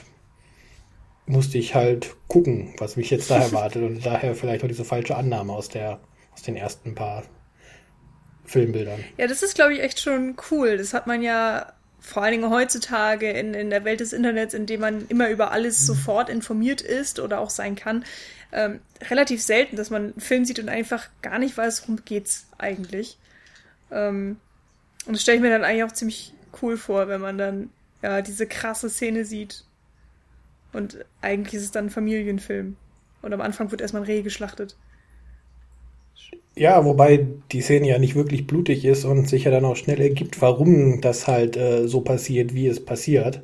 musste 1.25 1.59
ich 1.59 1.75
halt 1.75 2.15
gucken, 2.29 2.75
was 2.79 2.97
mich 2.97 3.11
jetzt 3.11 3.31
da 3.31 3.39
erwartet 3.43 3.83
und 3.83 4.05
daher 4.07 4.37
vielleicht 4.37 4.63
auch 4.63 4.69
diese 4.69 4.85
falsche 4.85 5.17
Annahme 5.17 5.53
aus 5.53 5.69
der 5.69 5.99
aus 6.33 6.43
den 6.43 6.55
ersten 6.55 6.95
paar 6.95 7.25
Filmbildern. 8.45 9.03
Ja, 9.17 9.27
das 9.27 9.43
ist 9.43 9.55
glaube 9.55 9.73
ich 9.75 9.83
echt 9.83 10.01
schon 10.01 10.37
cool. 10.51 10.77
Das 10.77 10.93
hat 10.93 11.07
man 11.07 11.23
ja 11.23 11.73
vor 11.99 12.23
allen 12.23 12.33
Dingen 12.33 12.51
heutzutage 12.51 13.31
in, 13.31 13.55
in 13.55 13.71
der 13.71 13.85
Welt 13.85 14.01
des 14.01 14.13
Internets, 14.13 14.53
in 14.55 14.67
dem 14.67 14.81
man 14.81 15.07
immer 15.09 15.31
über 15.31 15.51
alles 15.51 15.81
mhm. 15.81 15.87
sofort 15.87 16.29
informiert 16.29 16.83
ist 16.83 17.19
oder 17.19 17.41
auch 17.41 17.51
sein 17.51 17.75
kann, 17.75 18.05
ähm, 18.53 18.81
relativ 19.11 19.43
selten, 19.43 19.77
dass 19.77 19.91
man 19.91 20.03
einen 20.03 20.21
Film 20.21 20.45
sieht 20.45 20.59
und 20.59 20.69
einfach 20.69 21.09
gar 21.23 21.39
nicht 21.39 21.57
weiß, 21.57 21.83
worum 21.83 22.05
geht's 22.05 22.47
eigentlich. 22.59 23.19
Ähm, 23.91 24.37
und 25.07 25.15
das 25.15 25.23
stelle 25.23 25.37
ich 25.37 25.43
mir 25.43 25.51
dann 25.51 25.65
eigentlich 25.65 25.85
auch 25.85 25.93
ziemlich 25.93 26.33
cool 26.63 26.77
vor, 26.77 27.09
wenn 27.09 27.21
man 27.21 27.39
dann 27.39 27.71
ja 28.03 28.23
diese 28.23 28.47
krasse 28.47 28.91
Szene 28.91 29.25
sieht. 29.25 29.65
Und 30.73 31.05
eigentlich 31.23 31.55
ist 31.55 31.65
es 31.65 31.71
dann 31.71 31.87
ein 31.87 31.91
Familienfilm. 31.91 32.77
Und 33.23 33.33
am 33.33 33.41
Anfang 33.41 33.71
wird 33.71 33.81
erstmal 33.81 34.03
ein 34.03 34.07
Reh 34.07 34.23
geschlachtet. 34.23 34.77
Ja, 36.55 36.85
wobei 36.85 37.27
die 37.53 37.61
Szene 37.61 37.89
ja 37.89 37.99
nicht 37.99 38.15
wirklich 38.15 38.47
blutig 38.47 38.85
ist 38.85 39.05
und 39.05 39.29
sich 39.29 39.45
ja 39.45 39.51
dann 39.51 39.65
auch 39.65 39.77
schnell 39.77 40.01
ergibt, 40.01 40.41
warum 40.41 41.01
das 41.03 41.27
halt 41.27 41.57
äh, 41.57 41.87
so 41.87 42.01
passiert, 42.01 42.55
wie 42.55 42.67
es 42.67 42.83
passiert. 42.85 43.43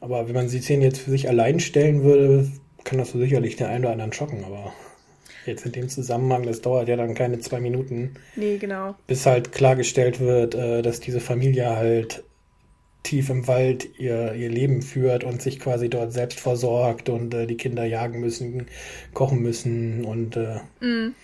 Aber 0.00 0.28
wenn 0.28 0.34
man 0.34 0.48
die 0.48 0.60
Szene 0.60 0.84
jetzt 0.84 1.00
für 1.00 1.10
sich 1.10 1.28
allein 1.28 1.58
stellen 1.60 2.04
würde, 2.04 2.48
kann 2.84 2.98
das 2.98 3.10
so 3.10 3.18
sicherlich 3.18 3.56
den 3.56 3.66
einen 3.66 3.84
oder 3.84 3.92
anderen 3.92 4.12
schocken, 4.12 4.44
aber 4.44 4.72
jetzt 5.48 5.66
in 5.66 5.72
dem 5.72 5.88
Zusammenhang, 5.88 6.44
das 6.44 6.60
dauert 6.60 6.88
ja 6.88 6.96
dann 6.96 7.14
keine 7.14 7.40
zwei 7.40 7.60
Minuten. 7.60 8.14
Nee, 8.36 8.58
genau. 8.58 8.94
Bis 9.06 9.26
halt 9.26 9.52
klargestellt 9.52 10.20
wird, 10.20 10.54
äh, 10.54 10.82
dass 10.82 11.00
diese 11.00 11.20
Familie 11.20 11.76
halt 11.76 12.22
tief 13.02 13.30
im 13.30 13.46
Wald 13.48 13.98
ihr, 13.98 14.34
ihr 14.34 14.48
Leben 14.48 14.82
führt 14.82 15.24
und 15.24 15.40
sich 15.40 15.60
quasi 15.60 15.88
dort 15.88 16.12
selbst 16.12 16.40
versorgt 16.40 17.08
und 17.08 17.32
äh, 17.34 17.46
die 17.46 17.56
Kinder 17.56 17.84
jagen 17.84 18.20
müssen, 18.20 18.66
kochen 19.14 19.40
müssen 19.40 20.04
und 20.04 20.36
mm. 20.36 21.14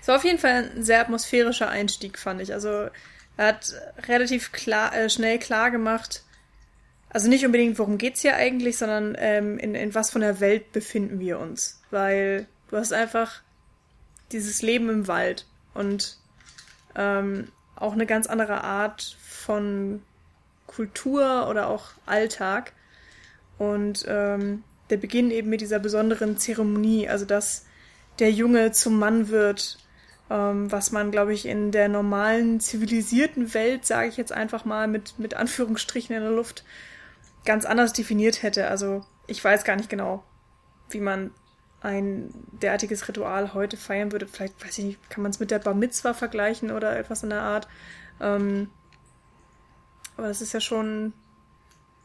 Es 0.00 0.08
war 0.08 0.16
auf 0.16 0.24
jeden 0.24 0.38
Fall 0.38 0.70
ein 0.74 0.82
sehr 0.82 1.00
atmosphärischer 1.00 1.68
Einstieg, 1.68 2.18
fand 2.18 2.40
ich. 2.40 2.52
Also 2.52 2.88
er 3.36 3.46
hat 3.46 3.72
relativ 4.08 4.50
klar, 4.50 4.94
äh, 4.96 5.08
schnell 5.08 5.38
klar 5.38 5.70
gemacht, 5.70 6.24
also 7.12 7.28
nicht 7.28 7.44
unbedingt, 7.44 7.78
worum 7.78 7.98
geht's 7.98 8.22
hier 8.22 8.36
eigentlich, 8.36 8.78
sondern 8.78 9.14
ähm, 9.18 9.58
in, 9.58 9.74
in 9.74 9.94
was 9.94 10.10
von 10.10 10.22
der 10.22 10.40
Welt 10.40 10.72
befinden 10.72 11.20
wir 11.20 11.38
uns. 11.38 11.80
Weil 11.90 12.46
du 12.72 12.78
hast 12.78 12.92
einfach 12.92 13.42
dieses 14.32 14.62
Leben 14.62 14.88
im 14.88 15.06
Wald 15.06 15.46
und 15.74 16.16
ähm, 16.96 17.48
auch 17.76 17.92
eine 17.92 18.06
ganz 18.06 18.26
andere 18.26 18.64
Art 18.64 19.16
von 19.20 20.02
Kultur 20.66 21.48
oder 21.50 21.68
auch 21.68 21.90
Alltag. 22.06 22.72
Und 23.58 24.06
ähm, 24.08 24.64
der 24.88 24.96
Beginn 24.96 25.30
eben 25.30 25.50
mit 25.50 25.60
dieser 25.60 25.78
besonderen 25.80 26.38
Zeremonie, 26.38 27.08
also 27.08 27.26
dass 27.26 27.66
der 28.18 28.32
Junge 28.32 28.72
zum 28.72 28.98
Mann 28.98 29.28
wird, 29.28 29.78
ähm, 30.30 30.72
was 30.72 30.92
man, 30.92 31.10
glaube 31.10 31.34
ich, 31.34 31.44
in 31.44 31.72
der 31.72 31.88
normalen 31.88 32.58
zivilisierten 32.58 33.52
Welt, 33.52 33.84
sage 33.84 34.08
ich 34.08 34.16
jetzt 34.16 34.32
einfach 34.32 34.64
mal 34.64 34.88
mit, 34.88 35.18
mit 35.18 35.34
Anführungsstrichen 35.34 36.16
in 36.16 36.22
der 36.22 36.32
Luft, 36.32 36.64
ganz 37.44 37.66
anders 37.66 37.92
definiert 37.92 38.42
hätte. 38.42 38.68
Also 38.68 39.04
ich 39.26 39.44
weiß 39.44 39.64
gar 39.64 39.76
nicht 39.76 39.90
genau, 39.90 40.24
wie 40.88 41.00
man 41.00 41.32
ein 41.82 42.32
derartiges 42.52 43.08
Ritual 43.08 43.54
heute 43.54 43.76
feiern 43.76 44.12
würde. 44.12 44.26
Vielleicht, 44.26 44.64
weiß 44.64 44.78
ich 44.78 44.84
nicht, 44.84 45.10
kann 45.10 45.22
man 45.22 45.32
es 45.32 45.40
mit 45.40 45.50
der 45.50 45.58
Bar 45.58 45.74
Mitzwa 45.74 46.14
vergleichen 46.14 46.70
oder 46.70 46.96
etwas 46.96 47.22
in 47.22 47.30
der 47.30 47.42
Art. 47.42 47.68
Ähm, 48.20 48.70
aber 50.16 50.28
das 50.28 50.40
ist 50.40 50.52
ja 50.52 50.60
schon 50.60 51.12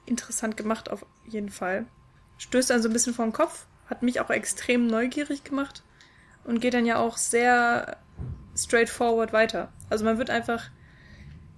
interessant 0.05 0.57
gemacht 0.57 0.89
auf 0.89 1.05
jeden 1.25 1.49
Fall. 1.49 1.85
Stößt 2.39 2.69
dann 2.69 2.81
so 2.81 2.89
ein 2.89 2.93
bisschen 2.93 3.13
vor 3.13 3.25
den 3.25 3.33
Kopf, 3.33 3.65
hat 3.87 4.03
mich 4.03 4.19
auch 4.19 4.29
extrem 4.29 4.87
neugierig 4.87 5.43
gemacht 5.43 5.83
und 6.43 6.59
geht 6.59 6.73
dann 6.73 6.85
ja 6.85 6.97
auch 6.97 7.17
sehr 7.17 7.97
straightforward 8.55 9.33
weiter. 9.33 9.71
Also 9.89 10.05
man 10.05 10.17
wird 10.17 10.29
einfach 10.29 10.69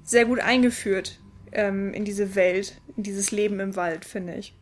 sehr 0.04 0.26
gut 0.26 0.40
eingeführt 0.40 1.20
ähm, 1.52 1.94
in 1.94 2.04
diese 2.04 2.36
Welt, 2.36 2.82
in 2.98 3.04
dieses 3.04 3.32
Leben 3.32 3.60
im 3.60 3.76
Wald, 3.76 4.04
finde 4.06 4.36
ich. 4.36 4.56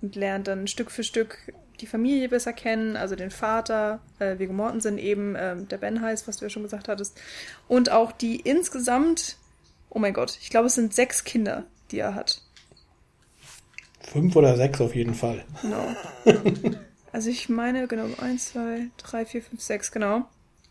Und 0.00 0.16
lernt 0.16 0.48
dann 0.48 0.66
Stück 0.66 0.90
für 0.90 1.04
Stück 1.04 1.52
die 1.80 1.86
Familie 1.86 2.28
besser 2.28 2.52
kennen, 2.52 2.96
also 2.96 3.16
den 3.16 3.30
Vater, 3.30 4.00
äh, 4.18 4.38
Viggo 4.38 4.52
Mortensen 4.52 4.98
eben, 4.98 5.34
ähm, 5.38 5.68
der 5.68 5.78
Ben 5.78 6.00
heißt, 6.00 6.28
was 6.28 6.36
du 6.36 6.44
ja 6.44 6.50
schon 6.50 6.62
gesagt 6.62 6.88
hattest. 6.88 7.20
Und 7.68 7.90
auch 7.90 8.12
die 8.12 8.36
insgesamt, 8.36 9.36
oh 9.90 9.98
mein 9.98 10.14
Gott, 10.14 10.38
ich 10.40 10.50
glaube, 10.50 10.66
es 10.66 10.74
sind 10.74 10.94
sechs 10.94 11.24
Kinder, 11.24 11.64
die 11.90 11.98
er 11.98 12.14
hat. 12.14 12.42
Fünf 14.00 14.36
oder 14.36 14.56
sechs 14.56 14.80
auf 14.80 14.94
jeden 14.94 15.14
Fall. 15.14 15.44
Genau. 15.62 15.86
Also 17.12 17.28
ich 17.28 17.50
meine, 17.50 17.86
genau, 17.88 18.06
eins, 18.22 18.52
zwei, 18.52 18.86
drei, 18.96 19.26
vier, 19.26 19.42
fünf, 19.42 19.60
sechs, 19.60 19.92
genau. 19.92 20.24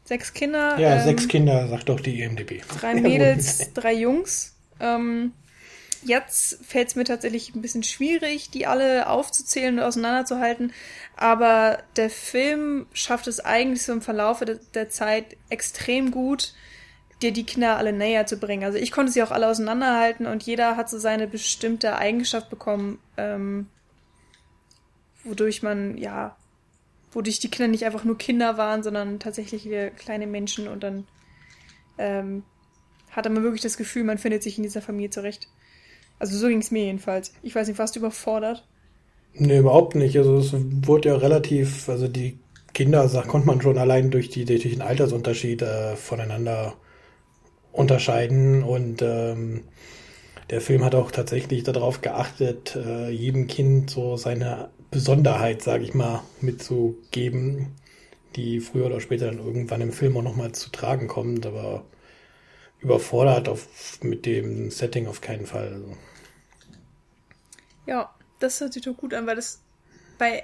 Sechs 0.03 0.33
Kinder. 0.33 0.79
Ja, 0.79 0.95
ähm, 0.95 1.03
sechs 1.03 1.27
Kinder, 1.27 1.67
sagt 1.67 1.87
doch 1.87 1.99
die 1.99 2.21
EMDB. 2.21 2.61
Drei 2.79 2.95
Mädels, 2.99 3.71
drei 3.73 3.93
Jungs. 3.93 4.55
Ähm, 4.79 5.33
jetzt 6.03 6.63
fällt 6.65 6.89
es 6.89 6.95
mir 6.95 7.03
tatsächlich 7.03 7.55
ein 7.55 7.61
bisschen 7.61 7.83
schwierig, 7.83 8.49
die 8.49 8.67
alle 8.67 9.07
aufzuzählen 9.07 9.77
und 9.77 9.83
auseinanderzuhalten. 9.83 10.73
Aber 11.15 11.83
der 11.95 12.09
Film 12.09 12.87
schafft 12.93 13.27
es 13.27 13.39
eigentlich 13.39 13.83
so 13.83 13.93
im 13.93 14.01
Verlauf 14.01 14.39
der, 14.39 14.59
der 14.73 14.89
Zeit 14.89 15.37
extrem 15.49 16.11
gut, 16.11 16.53
dir 17.21 17.31
die 17.31 17.45
Kinder 17.45 17.77
alle 17.77 17.93
näher 17.93 18.25
zu 18.25 18.37
bringen. 18.37 18.63
Also 18.63 18.77
ich 18.77 18.91
konnte 18.91 19.11
sie 19.11 19.21
auch 19.23 19.31
alle 19.31 19.47
auseinanderhalten 19.47 20.25
und 20.25 20.43
jeder 20.43 20.75
hat 20.75 20.89
so 20.89 20.97
seine 20.97 21.27
bestimmte 21.27 21.95
Eigenschaft 21.95 22.49
bekommen, 22.49 22.99
ähm, 23.17 23.67
wodurch 25.23 25.61
man, 25.61 25.97
ja, 25.97 26.35
wodurch 27.11 27.39
die 27.39 27.51
Kinder 27.51 27.67
nicht 27.69 27.85
einfach 27.85 28.03
nur 28.03 28.17
Kinder 28.17 28.57
waren, 28.57 28.81
sondern 28.83 29.19
tatsächlich 29.19 29.67
kleine 29.97 30.25
Menschen 30.25 30.67
und 30.67 30.81
dann 30.81 31.07
ähm, 31.97 32.43
hatte 33.11 33.29
man 33.29 33.43
wirklich 33.43 33.61
das 33.61 33.77
Gefühl, 33.77 34.03
man 34.03 34.17
findet 34.17 34.41
sich 34.41 34.57
in 34.57 34.63
dieser 34.63 34.81
Familie 34.81 35.09
zurecht. 35.09 35.47
Also 36.21 36.37
so 36.37 36.49
ging 36.49 36.59
es 36.59 36.69
mir 36.69 36.85
jedenfalls. 36.85 37.33
Ich 37.41 37.55
weiß 37.55 37.67
nicht, 37.67 37.79
warst 37.79 37.95
du 37.95 37.99
überfordert? 37.99 38.63
Nee, 39.33 39.57
überhaupt 39.57 39.95
nicht. 39.95 40.15
Also 40.15 40.37
es 40.37 40.53
wurde 40.53 41.09
ja 41.09 41.15
relativ, 41.15 41.89
also 41.89 42.07
die 42.07 42.37
Kinder, 42.75 43.09
sag, 43.09 43.27
konnte 43.27 43.47
man 43.47 43.59
schon 43.59 43.79
allein 43.79 44.11
durch, 44.11 44.29
die, 44.29 44.45
durch 44.45 44.61
den 44.61 44.83
Altersunterschied 44.83 45.63
äh, 45.63 45.95
voneinander 45.95 46.75
unterscheiden 47.71 48.61
und 48.61 49.01
ähm, 49.01 49.63
der 50.51 50.61
Film 50.61 50.85
hat 50.85 50.93
auch 50.93 51.09
tatsächlich 51.09 51.63
darauf 51.63 52.01
geachtet, 52.01 52.75
äh, 52.75 53.09
jedem 53.09 53.47
Kind 53.47 53.89
so 53.89 54.15
seine 54.15 54.69
Besonderheit, 54.91 55.63
sage 55.63 55.85
ich 55.85 55.95
mal, 55.95 56.21
mitzugeben, 56.39 57.77
die 58.35 58.59
früher 58.59 58.85
oder 58.85 59.01
später 59.01 59.25
dann 59.25 59.39
irgendwann 59.39 59.81
im 59.81 59.91
Film 59.91 60.17
auch 60.17 60.23
nochmal 60.23 60.51
zu 60.51 60.69
tragen 60.69 61.07
kommt, 61.07 61.47
aber 61.47 61.83
überfordert 62.79 63.49
auf, 63.49 63.67
mit 64.03 64.27
dem 64.27 64.69
Setting 64.69 65.07
auf 65.07 65.21
keinen 65.21 65.47
Fall. 65.47 65.73
Also. 65.73 65.97
Ja, 67.85 68.13
das 68.39 68.59
hört 68.59 68.73
sich 68.73 68.83
doch 68.83 68.97
gut 68.97 69.13
an, 69.13 69.27
weil 69.27 69.35
das 69.35 69.61
bei, 70.17 70.43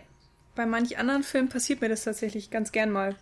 bei 0.56 0.65
manch 0.65 0.98
anderen 0.98 1.24
Filmen 1.24 1.50
passiert 1.50 1.82
mir 1.82 1.89
das 1.89 2.03
tatsächlich 2.03 2.50
ganz 2.50 2.72
gern 2.72 2.91
mal, 2.91 3.15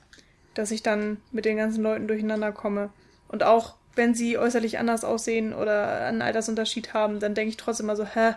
dass 0.53 0.71
ich 0.71 0.83
dann 0.83 1.21
mit 1.31 1.45
den 1.45 1.57
ganzen 1.57 1.83
Leuten 1.83 2.07
durcheinander 2.07 2.51
komme. 2.51 2.91
Und 3.27 3.43
auch 3.43 3.75
wenn 3.95 4.13
sie 4.13 4.37
äußerlich 4.37 4.77
anders 4.77 5.03
aussehen 5.03 5.53
oder 5.53 6.05
einen 6.05 6.21
Altersunterschied 6.21 6.93
haben, 6.93 7.19
dann 7.19 7.33
denke 7.33 7.49
ich 7.49 7.57
trotzdem 7.57 7.85
immer 7.85 7.95
so, 7.95 8.05
hä, 8.05 8.35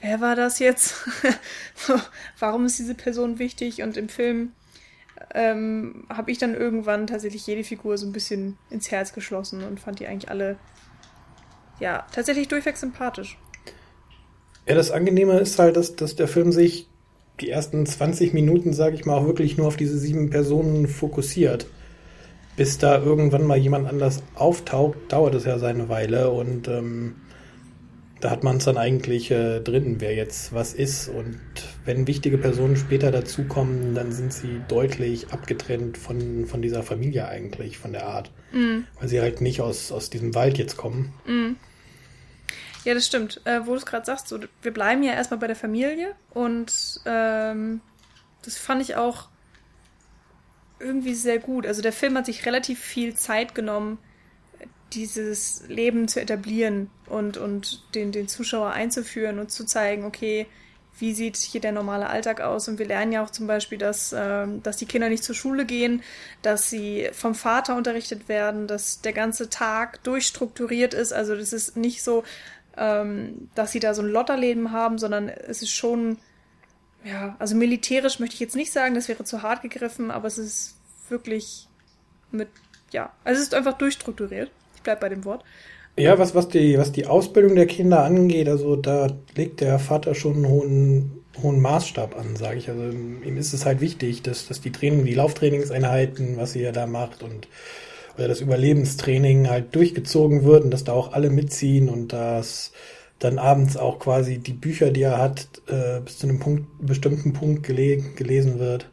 wer 0.00 0.20
war 0.20 0.36
das 0.36 0.58
jetzt? 0.58 0.94
so, 1.74 1.98
warum 2.38 2.66
ist 2.66 2.78
diese 2.78 2.94
Person 2.94 3.38
wichtig? 3.38 3.82
Und 3.82 3.96
im 3.96 4.08
Film 4.08 4.52
ähm, 5.34 6.06
habe 6.08 6.30
ich 6.30 6.38
dann 6.38 6.54
irgendwann 6.54 7.06
tatsächlich 7.06 7.46
jede 7.46 7.64
Figur 7.64 7.98
so 7.98 8.06
ein 8.06 8.12
bisschen 8.12 8.58
ins 8.70 8.90
Herz 8.90 9.12
geschlossen 9.12 9.64
und 9.64 9.80
fand 9.80 9.98
die 9.98 10.06
eigentlich 10.06 10.30
alle, 10.30 10.58
ja, 11.78 12.06
tatsächlich 12.12 12.48
durchweg 12.48 12.76
sympathisch. 12.76 13.38
Ja, 14.66 14.74
das 14.74 14.90
Angenehme 14.90 15.38
ist 15.38 15.58
halt, 15.58 15.76
dass, 15.76 15.96
dass 15.96 16.16
der 16.16 16.28
Film 16.28 16.52
sich 16.52 16.88
die 17.40 17.50
ersten 17.50 17.86
20 17.86 18.34
Minuten, 18.34 18.72
sage 18.72 18.94
ich 18.94 19.06
mal, 19.06 19.16
auch 19.16 19.26
wirklich 19.26 19.56
nur 19.56 19.66
auf 19.66 19.76
diese 19.76 19.98
sieben 19.98 20.30
Personen 20.30 20.86
fokussiert. 20.86 21.66
Bis 22.56 22.78
da 22.78 23.02
irgendwann 23.02 23.46
mal 23.46 23.56
jemand 23.56 23.88
anders 23.88 24.22
auftaucht, 24.34 24.98
dauert 25.08 25.34
es 25.34 25.44
ja 25.44 25.58
seine 25.58 25.88
Weile 25.88 26.30
und 26.30 26.68
ähm, 26.68 27.14
da 28.20 28.30
hat 28.30 28.44
man 28.44 28.58
es 28.58 28.64
dann 28.64 28.76
eigentlich 28.76 29.30
äh, 29.30 29.60
drin, 29.60 29.96
wer 29.98 30.14
jetzt 30.14 30.52
was 30.52 30.74
ist. 30.74 31.08
Und 31.08 31.40
wenn 31.86 32.06
wichtige 32.06 32.36
Personen 32.36 32.76
später 32.76 33.10
dazukommen, 33.10 33.94
dann 33.94 34.12
sind 34.12 34.32
sie 34.32 34.60
deutlich 34.68 35.28
abgetrennt 35.32 35.96
von, 35.96 36.44
von 36.46 36.60
dieser 36.60 36.82
Familie 36.82 37.28
eigentlich, 37.28 37.78
von 37.78 37.92
der 37.92 38.06
Art. 38.06 38.30
Mm. 38.52 38.80
Weil 38.98 39.08
sie 39.08 39.20
halt 39.20 39.40
nicht 39.40 39.62
aus, 39.62 39.90
aus 39.90 40.10
diesem 40.10 40.34
Wald 40.34 40.58
jetzt 40.58 40.76
kommen. 40.76 41.14
Mm. 41.26 41.56
Ja, 42.84 42.94
das 42.94 43.06
stimmt. 43.06 43.40
Äh, 43.44 43.66
wo 43.66 43.72
du 43.72 43.76
es 43.76 43.86
gerade 43.86 44.06
sagst, 44.06 44.28
so, 44.28 44.38
wir 44.62 44.72
bleiben 44.72 45.02
ja 45.02 45.12
erstmal 45.12 45.38
bei 45.38 45.46
der 45.46 45.56
Familie 45.56 46.14
und 46.30 47.00
ähm, 47.04 47.80
das 48.42 48.56
fand 48.56 48.82
ich 48.82 48.96
auch 48.96 49.28
irgendwie 50.78 51.14
sehr 51.14 51.38
gut. 51.38 51.66
Also 51.66 51.82
der 51.82 51.92
Film 51.92 52.16
hat 52.16 52.26
sich 52.26 52.46
relativ 52.46 52.80
viel 52.80 53.14
Zeit 53.14 53.54
genommen, 53.54 53.98
dieses 54.92 55.62
Leben 55.68 56.08
zu 56.08 56.20
etablieren 56.20 56.90
und, 57.06 57.36
und 57.36 57.94
den, 57.94 58.12
den 58.12 58.28
Zuschauer 58.28 58.70
einzuführen 58.70 59.38
und 59.38 59.50
zu 59.52 59.64
zeigen, 59.64 60.04
okay, 60.04 60.46
wie 60.98 61.14
sieht 61.14 61.36
hier 61.36 61.60
der 61.60 61.72
normale 61.72 62.08
Alltag 62.08 62.40
aus? 62.40 62.68
Und 62.68 62.78
wir 62.78 62.86
lernen 62.86 63.12
ja 63.12 63.22
auch 63.24 63.30
zum 63.30 63.46
Beispiel, 63.46 63.78
dass, 63.78 64.14
ähm, 64.16 64.62
dass 64.62 64.76
die 64.76 64.86
Kinder 64.86 65.08
nicht 65.08 65.24
zur 65.24 65.34
Schule 65.34 65.64
gehen, 65.64 66.02
dass 66.42 66.68
sie 66.68 67.08
vom 67.12 67.34
Vater 67.34 67.76
unterrichtet 67.76 68.28
werden, 68.28 68.66
dass 68.66 69.00
der 69.00 69.12
ganze 69.12 69.48
Tag 69.48 70.02
durchstrukturiert 70.02 70.92
ist. 70.92 71.12
Also 71.12 71.36
das 71.36 71.52
ist 71.52 71.76
nicht 71.76 72.02
so, 72.02 72.24
ähm, 72.80 73.50
dass 73.54 73.72
sie 73.72 73.78
da 73.78 73.92
so 73.94 74.02
ein 74.02 74.08
Lotterleben 74.08 74.72
haben, 74.72 74.98
sondern 74.98 75.28
es 75.28 75.62
ist 75.62 75.70
schon, 75.70 76.16
ja, 77.04 77.36
also 77.38 77.54
militärisch 77.54 78.18
möchte 78.18 78.34
ich 78.34 78.40
jetzt 78.40 78.56
nicht 78.56 78.72
sagen, 78.72 78.94
das 78.94 79.08
wäre 79.08 79.22
zu 79.22 79.42
hart 79.42 79.62
gegriffen, 79.62 80.10
aber 80.10 80.26
es 80.26 80.38
ist 80.38 80.76
wirklich 81.10 81.68
mit, 82.32 82.48
ja, 82.90 83.12
also 83.22 83.38
es 83.38 83.48
ist 83.48 83.54
einfach 83.54 83.76
durchstrukturiert. 83.76 84.50
Ich 84.74 84.82
bleibe 84.82 85.02
bei 85.02 85.08
dem 85.10 85.26
Wort. 85.26 85.44
Ja, 85.96 86.18
was, 86.18 86.34
was, 86.34 86.48
die, 86.48 86.78
was 86.78 86.92
die 86.92 87.06
Ausbildung 87.06 87.54
der 87.54 87.66
Kinder 87.66 88.02
angeht, 88.02 88.48
also 88.48 88.76
da 88.76 89.08
legt 89.34 89.60
der 89.60 89.78
Vater 89.78 90.14
schon 90.14 90.36
einen 90.36 90.48
hohen, 90.48 91.24
hohen 91.42 91.60
Maßstab 91.60 92.16
an, 92.16 92.36
sage 92.36 92.58
ich. 92.58 92.70
Also 92.70 92.82
ihm 92.82 93.36
ist 93.36 93.52
es 93.52 93.66
halt 93.66 93.82
wichtig, 93.82 94.22
dass, 94.22 94.48
dass 94.48 94.62
die 94.62 94.72
Training, 94.72 95.04
die 95.04 95.14
Lauftrainingseinheiten, 95.14 96.38
was 96.38 96.52
sie 96.52 96.62
ja 96.62 96.72
da 96.72 96.86
macht 96.86 97.22
und 97.22 97.48
das 98.28 98.40
Überlebenstraining 98.40 99.48
halt 99.48 99.74
durchgezogen 99.74 100.44
wird 100.44 100.64
und 100.64 100.70
dass 100.70 100.84
da 100.84 100.92
auch 100.92 101.12
alle 101.12 101.30
mitziehen 101.30 101.88
und 101.88 102.12
dass 102.12 102.72
dann 103.18 103.38
abends 103.38 103.76
auch 103.76 103.98
quasi 103.98 104.38
die 104.38 104.54
Bücher, 104.54 104.90
die 104.90 105.02
er 105.02 105.18
hat, 105.18 105.48
äh, 105.68 106.00
bis 106.00 106.18
zu 106.18 106.26
einem 106.26 106.40
Punkt, 106.40 106.66
bestimmten 106.80 107.32
Punkt 107.32 107.62
gele 107.62 107.98
gelesen 108.16 108.58
wird. 108.58 108.90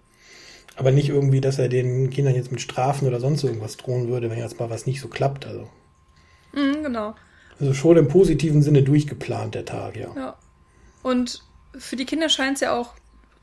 Aber 0.75 0.91
nicht 0.91 1.09
irgendwie, 1.09 1.41
dass 1.41 1.57
er 1.57 1.69
den 1.69 2.09
Kindern 2.09 2.35
jetzt 2.35 2.51
mit 2.51 2.61
Strafen 2.61 3.07
oder 3.07 3.19
sonst 3.19 3.43
irgendwas 3.43 3.77
drohen 3.77 4.09
würde, 4.09 4.29
wenn 4.29 4.37
jetzt 4.37 4.59
mal 4.59 4.69
was 4.69 4.85
nicht 4.85 5.01
so 5.01 5.07
klappt. 5.07 5.47
Also. 5.47 5.67
Mhm, 6.53 6.83
genau. 6.83 7.15
Also 7.59 7.73
schon 7.73 7.97
im 7.97 8.07
positiven 8.07 8.61
Sinne 8.61 8.83
durchgeplant, 8.83 9.55
der 9.55 9.65
Tag, 9.65 9.95
ja. 9.95 10.13
Ja. 10.15 10.37
Und 11.01 11.41
für 11.77 11.95
die 11.95 12.05
Kinder 12.05 12.29
scheint 12.29 12.55
es 12.55 12.61
ja 12.61 12.77
auch 12.77 12.93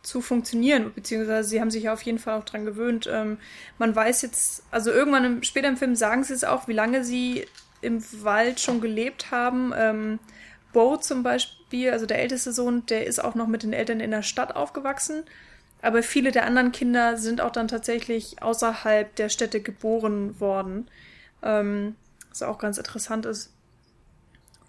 zu 0.05 0.21
funktionieren, 0.21 0.93
beziehungsweise 0.95 1.49
sie 1.49 1.61
haben 1.61 1.71
sich 1.71 1.85
ja 1.85 1.93
auf 1.93 2.03
jeden 2.03 2.19
Fall 2.19 2.39
auch 2.39 2.45
dran 2.45 2.65
gewöhnt. 2.65 3.09
Ähm, 3.11 3.39
man 3.79 3.97
weiß 3.97 4.23
jetzt, 4.23 4.63
also 4.71 4.91
irgendwann 4.91 5.25
im, 5.25 5.43
später 5.43 5.69
im 5.69 5.77
Film 5.77 5.97
sagen 5.97 6.23
sie 6.23 6.35
es 6.35 6.45
auch, 6.45 6.69
wie 6.69 6.75
lange 6.75 7.05
sie 7.05 7.47
im 7.81 8.05
Wald 8.23 8.61
schon 8.61 8.81
gelebt 8.81 9.31
haben. 9.31 9.73
Ähm, 9.77 10.19
Bo 10.73 10.97
zum 10.97 11.23
Beispiel, 11.23 11.91
also 11.91 12.07
der 12.07 12.21
älteste 12.21 12.53
Sohn, 12.53 12.85
der 12.87 13.07
ist 13.07 13.23
auch 13.23 13.35
noch 13.35 13.47
mit 13.47 13.63
den 13.63 13.73
Eltern 13.73 14.01
in 14.01 14.11
der 14.11 14.23
Stadt 14.23 14.55
aufgewachsen. 14.55 15.25
Aber 15.81 16.03
viele 16.03 16.33
der 16.33 16.47
anderen 16.47 16.73
Kinder 16.73 17.17
sind 17.17 17.41
auch 17.41 17.51
dann 17.51 17.69
tatsächlich 17.69 18.43
außerhalb 18.43 19.15
der 19.17 19.29
Städte 19.29 19.61
geboren 19.61 20.39
worden. 20.41 20.89
Ähm, 21.43 21.97
was 22.31 22.43
auch 22.43 22.59
ganz 22.59 22.79
interessant 22.79 23.27
ist. 23.27 23.53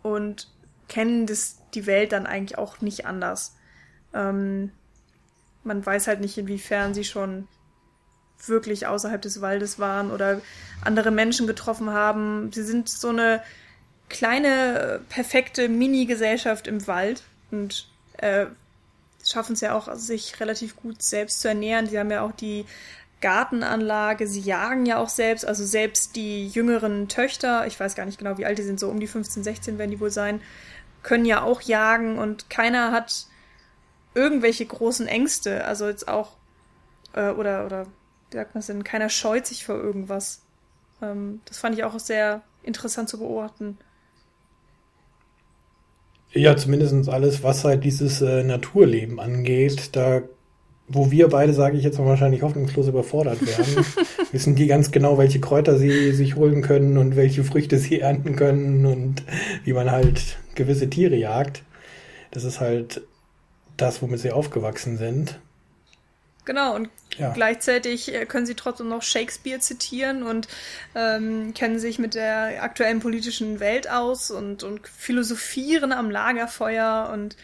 Und 0.04 0.50
kennen 0.88 1.26
das, 1.26 1.58
die 1.74 1.88
Welt 1.88 2.12
dann 2.12 2.28
eigentlich 2.28 2.58
auch 2.58 2.82
nicht 2.82 3.06
anders. 3.06 3.56
Ähm, 4.14 4.72
man 5.66 5.86
weiß 5.86 6.08
halt 6.08 6.22
nicht, 6.22 6.38
inwiefern 6.38 6.94
sie 6.94 7.04
schon 7.04 7.48
wirklich 8.46 8.88
außerhalb 8.88 9.22
des 9.22 9.42
Waldes 9.42 9.80
waren 9.80 10.12
oder 10.12 10.42
andere 10.84 11.12
Menschen 11.12 11.48
getroffen 11.48 11.92
haben. 11.92 12.52
Sie 12.52 12.64
sind 12.64 12.90
so 12.90 13.10
eine 13.10 13.42
kleine, 14.10 15.02
perfekte 15.10 15.70
Mini-Gesellschaft 15.70 16.68
im 16.68 16.86
Wald 16.88 17.24
und 17.52 17.88
äh, 18.18 18.46
schaffen 19.26 19.54
es 19.54 19.62
ja 19.62 19.76
auch, 19.76 19.94
sich 19.96 20.40
relativ 20.40 20.76
gut 20.76 21.02
selbst 21.02 21.42
zu 21.42 21.48
ernähren. 21.48 21.88
Sie 21.88 21.98
haben 21.98 22.12
ja 22.12 22.22
auch 22.22 22.34
die 22.34 22.66
Gartenanlage, 23.22 24.28
sie 24.28 24.42
jagen 24.42 24.86
ja 24.86 24.98
auch 24.98 25.10
selbst, 25.10 25.46
also 25.46 25.66
selbst 25.66 26.16
die 26.16 26.48
jüngeren 26.48 27.08
Töchter, 27.08 27.66
ich 27.66 27.80
weiß 27.80 27.96
gar 27.96 28.06
nicht 28.06 28.20
genau, 28.20 28.38
wie 28.38 28.46
alt 28.46 28.60
die 28.60 28.64
sind, 28.64 28.80
so 28.80 28.90
um 28.90 29.00
die 29.00 29.08
15, 29.08 29.44
16 29.44 29.78
werden 29.80 29.92
die 29.92 30.00
wohl 30.00 30.12
sein, 30.12 30.42
können 31.02 31.26
ja 31.26 31.42
auch 31.42 31.62
jagen 31.62 32.20
und 32.20 32.50
keiner 32.50 32.92
hat 32.92 33.26
irgendwelche 34.16 34.66
großen 34.66 35.08
Ängste. 35.08 35.66
Also 35.66 35.88
jetzt 35.88 36.08
auch, 36.08 36.32
äh, 37.14 37.30
oder, 37.30 37.66
oder, 37.66 37.86
wie 38.32 38.38
sagt 38.38 38.56
man 38.56 38.60
es 38.60 38.68
denn, 38.68 38.84
keiner 38.84 39.10
scheut 39.10 39.46
sich 39.46 39.66
vor 39.66 39.76
irgendwas. 39.76 40.42
Ähm, 41.02 41.42
das 41.46 41.60
fand 41.60 41.76
ich 41.76 41.84
auch 41.84 42.00
sehr 42.00 42.42
interessant 42.64 43.10
zu 43.10 43.20
beobachten. 43.20 43.78
Ja, 46.32 46.58
zumindest 46.58 47.08
alles, 47.08 47.44
was 47.44 47.64
halt 47.64 47.84
dieses 47.84 48.22
äh, 48.22 48.44
Naturleben 48.44 49.20
angeht, 49.20 49.96
da 49.96 50.24
wo 50.88 51.10
wir 51.10 51.30
beide, 51.30 51.54
sage 51.54 51.78
ich 51.78 51.84
jetzt 51.84 51.98
mal, 51.98 52.06
wahrscheinlich 52.06 52.44
hoffnungslos 52.44 52.88
überfordert 52.88 53.42
werden, 53.46 53.86
wissen 54.32 54.56
die 54.56 54.68
ganz 54.68 54.92
genau, 54.92 55.18
welche 55.18 55.40
Kräuter 55.40 55.78
sie 55.78 56.12
sich 56.12 56.36
holen 56.36 56.62
können 56.62 56.98
und 56.98 57.16
welche 57.16 57.44
Früchte 57.44 57.78
sie 57.78 58.02
ernten 58.02 58.36
können 58.36 58.86
und 58.86 59.24
wie 59.64 59.74
man 59.74 59.92
halt 59.92 60.38
gewisse 60.54 60.90
Tiere 60.90 61.16
jagt. 61.16 61.64
Das 62.32 62.44
ist 62.44 62.60
halt 62.60 63.02
das, 63.78 64.02
womit 64.02 64.20
sie 64.20 64.32
aufgewachsen 64.32 64.98
sind. 64.98 65.40
Genau, 66.46 66.76
und 66.76 66.90
ja. 67.18 67.34
gleichzeitig 67.34 68.14
äh, 68.14 68.26
können 68.26 68.46
sie 68.46 68.54
trotzdem 68.54 68.88
noch 68.88 69.02
Shakespeare 69.02 69.60
zitieren 69.60 70.24
und 70.24 70.48
ähm, 70.94 71.54
kennen 71.54 71.80
sich 71.80 71.98
mit 71.98 72.14
der 72.14 72.64
aktuellen 72.64 73.00
politischen 73.00 73.60
Welt 73.60 73.90
aus 73.90 74.30
und, 74.30 74.64
und 74.64 74.88
philosophieren 74.88 75.92
am 75.92 76.12
Lagerfeuer. 76.12 77.10
Und 77.12 77.36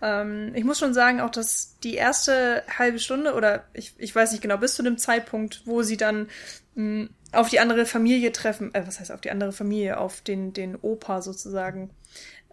ähm, 0.00 0.52
ich 0.54 0.64
muss 0.64 0.78
schon 0.78 0.94
sagen, 0.94 1.20
auch 1.20 1.30
dass 1.30 1.78
die 1.82 1.94
erste 1.94 2.62
halbe 2.78 3.00
Stunde 3.00 3.34
oder 3.34 3.64
ich, 3.72 3.94
ich 3.98 4.14
weiß 4.14 4.30
nicht 4.30 4.42
genau, 4.42 4.56
bis 4.56 4.76
zu 4.76 4.84
dem 4.84 4.98
Zeitpunkt, 4.98 5.62
wo 5.64 5.82
sie 5.82 5.96
dann 5.96 6.28
mh, 6.76 7.08
auf 7.32 7.50
die 7.50 7.58
andere 7.58 7.86
Familie 7.86 8.30
treffen, 8.30 8.72
äh, 8.72 8.86
was 8.86 9.00
heißt 9.00 9.10
auf 9.10 9.20
die 9.20 9.32
andere 9.32 9.52
Familie, 9.52 9.98
auf 9.98 10.20
den, 10.20 10.52
den 10.52 10.76
Opa 10.76 11.22
sozusagen, 11.22 11.90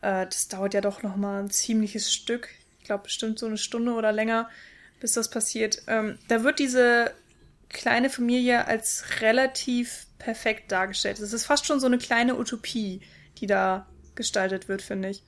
äh, 0.02 0.26
das 0.26 0.48
dauert 0.48 0.74
ja 0.74 0.82
doch 0.82 1.04
nochmal 1.04 1.44
ein 1.44 1.52
ziemliches 1.52 2.12
Stück 2.12 2.50
ich 2.82 2.86
glaube 2.86 3.04
bestimmt 3.04 3.38
so 3.38 3.46
eine 3.46 3.58
Stunde 3.58 3.94
oder 3.94 4.12
länger, 4.12 4.50
bis 5.00 5.14
das 5.14 5.30
passiert. 5.30 5.84
Ähm, 5.88 6.18
da 6.28 6.44
wird 6.44 6.58
diese 6.58 7.12
kleine 7.70 8.10
Familie 8.10 8.68
als 8.68 9.04
relativ 9.22 10.08
perfekt 10.18 10.72
dargestellt. 10.72 11.20
Es 11.20 11.32
ist 11.32 11.46
fast 11.46 11.66
schon 11.66 11.80
so 11.80 11.86
eine 11.86 12.00
kleine 12.00 12.38
Utopie, 12.38 13.02
die 13.38 13.46
da 13.46 13.86
gestaltet 14.16 14.68
wird, 14.68 14.82
finde 14.82 15.10
ich. 15.10 15.24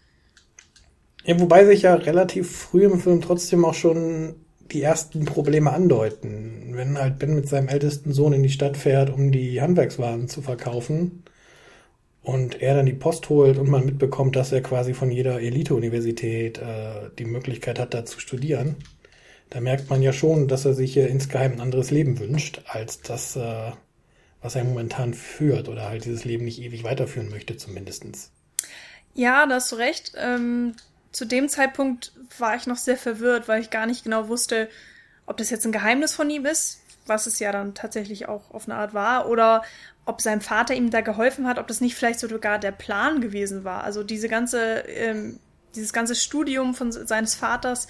Ja, 1.25 1.39
wobei 1.39 1.65
sich 1.65 1.83
ja 1.83 1.93
relativ 1.93 2.51
früh 2.51 2.83
im 2.85 2.99
Film 2.99 3.21
trotzdem 3.21 3.63
auch 3.65 3.75
schon 3.75 4.35
die 4.71 4.81
ersten 4.81 5.25
Probleme 5.25 5.71
andeuten. 5.71 6.71
Wenn 6.75 6.97
halt 6.97 7.19
Ben 7.19 7.35
mit 7.35 7.47
seinem 7.47 7.69
ältesten 7.69 8.13
Sohn 8.13 8.33
in 8.33 8.43
die 8.43 8.49
Stadt 8.49 8.77
fährt, 8.77 9.11
um 9.11 9.31
die 9.31 9.61
Handwerkswaren 9.61 10.27
zu 10.27 10.41
verkaufen, 10.41 11.23
und 12.23 12.61
er 12.61 12.75
dann 12.75 12.85
die 12.85 12.93
Post 12.93 13.29
holt 13.29 13.57
und 13.57 13.69
man 13.69 13.85
mitbekommt, 13.85 14.35
dass 14.35 14.51
er 14.51 14.61
quasi 14.61 14.93
von 14.93 15.11
jeder 15.11 15.41
Elite-Universität 15.41 16.57
äh, 16.57 17.09
die 17.19 17.25
Möglichkeit 17.25 17.79
hat, 17.79 17.93
da 17.93 18.05
zu 18.05 18.19
studieren, 18.19 18.77
da 19.49 19.61
merkt 19.61 19.89
man 19.89 20.01
ja 20.01 20.13
schon, 20.13 20.47
dass 20.47 20.65
er 20.65 20.73
sich 20.73 20.93
hier 20.93 21.09
insgeheim 21.09 21.53
ein 21.53 21.61
anderes 21.61 21.91
Leben 21.91 22.17
wünscht, 22.19 22.61
als 22.65 23.01
das, 23.01 23.35
äh, 23.35 23.71
was 24.41 24.55
er 24.55 24.63
momentan 24.63 25.13
führt 25.13 25.69
oder 25.69 25.89
halt 25.89 26.05
dieses 26.05 26.25
Leben 26.25 26.45
nicht 26.45 26.59
ewig 26.59 26.83
weiterführen 26.83 27.29
möchte, 27.29 27.57
zumindestens. 27.57 28.31
Ja, 29.13 29.45
da 29.45 29.55
hast 29.55 29.71
du 29.71 29.75
recht. 29.75 30.13
Ähm, 30.17 30.75
zu 31.11 31.25
dem 31.25 31.49
Zeitpunkt 31.49 32.13
war 32.39 32.55
ich 32.55 32.65
noch 32.65 32.77
sehr 32.77 32.97
verwirrt, 32.97 33.47
weil 33.47 33.61
ich 33.61 33.69
gar 33.69 33.85
nicht 33.85 34.05
genau 34.05 34.27
wusste, 34.27 34.69
ob 35.27 35.37
das 35.37 35.51
jetzt 35.51 35.65
ein 35.65 35.71
Geheimnis 35.71 36.15
von 36.15 36.29
ihm 36.29 36.45
ist, 36.45 36.81
was 37.05 37.27
es 37.27 37.37
ja 37.39 37.51
dann 37.51 37.75
tatsächlich 37.75 38.27
auch 38.27 38.49
auf 38.51 38.67
eine 38.67 38.75
Art 38.75 38.93
war, 38.93 39.29
oder 39.29 39.63
ob 40.05 40.21
sein 40.21 40.41
Vater 40.41 40.73
ihm 40.73 40.89
da 40.89 41.01
geholfen 41.01 41.47
hat, 41.47 41.59
ob 41.59 41.67
das 41.67 41.81
nicht 41.81 41.95
vielleicht 41.95 42.19
sogar 42.19 42.59
der 42.59 42.71
Plan 42.71 43.21
gewesen 43.21 43.63
war. 43.63 43.83
Also 43.83 44.03
diese 44.03 44.27
ganze, 44.27 44.79
ähm, 44.87 45.39
dieses 45.75 45.93
ganze 45.93 46.15
Studium 46.15 46.73
von 46.73 46.91
seines 46.91 47.35
Vaters, 47.35 47.87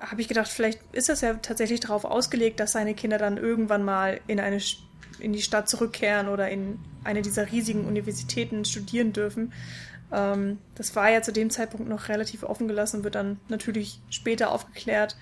habe 0.00 0.20
ich 0.22 0.28
gedacht, 0.28 0.48
vielleicht 0.48 0.80
ist 0.92 1.08
das 1.08 1.20
ja 1.20 1.34
tatsächlich 1.34 1.80
darauf 1.80 2.04
ausgelegt, 2.04 2.58
dass 2.58 2.72
seine 2.72 2.94
Kinder 2.94 3.18
dann 3.18 3.36
irgendwann 3.36 3.84
mal 3.84 4.20
in 4.26 4.40
eine 4.40 4.60
in 5.18 5.34
die 5.34 5.42
Stadt 5.42 5.68
zurückkehren 5.68 6.28
oder 6.28 6.48
in 6.48 6.78
eine 7.04 7.20
dieser 7.20 7.50
riesigen 7.50 7.84
Universitäten 7.84 8.64
studieren 8.64 9.12
dürfen. 9.12 9.52
Ähm, 10.12 10.58
das 10.74 10.96
war 10.96 11.10
ja 11.10 11.20
zu 11.20 11.32
dem 11.32 11.50
Zeitpunkt 11.50 11.88
noch 11.88 12.08
relativ 12.08 12.42
offen 12.42 12.68
gelassen, 12.68 13.04
wird 13.04 13.14
dann 13.14 13.38
natürlich 13.48 14.00
später 14.08 14.50
aufgeklärt. 14.50 15.16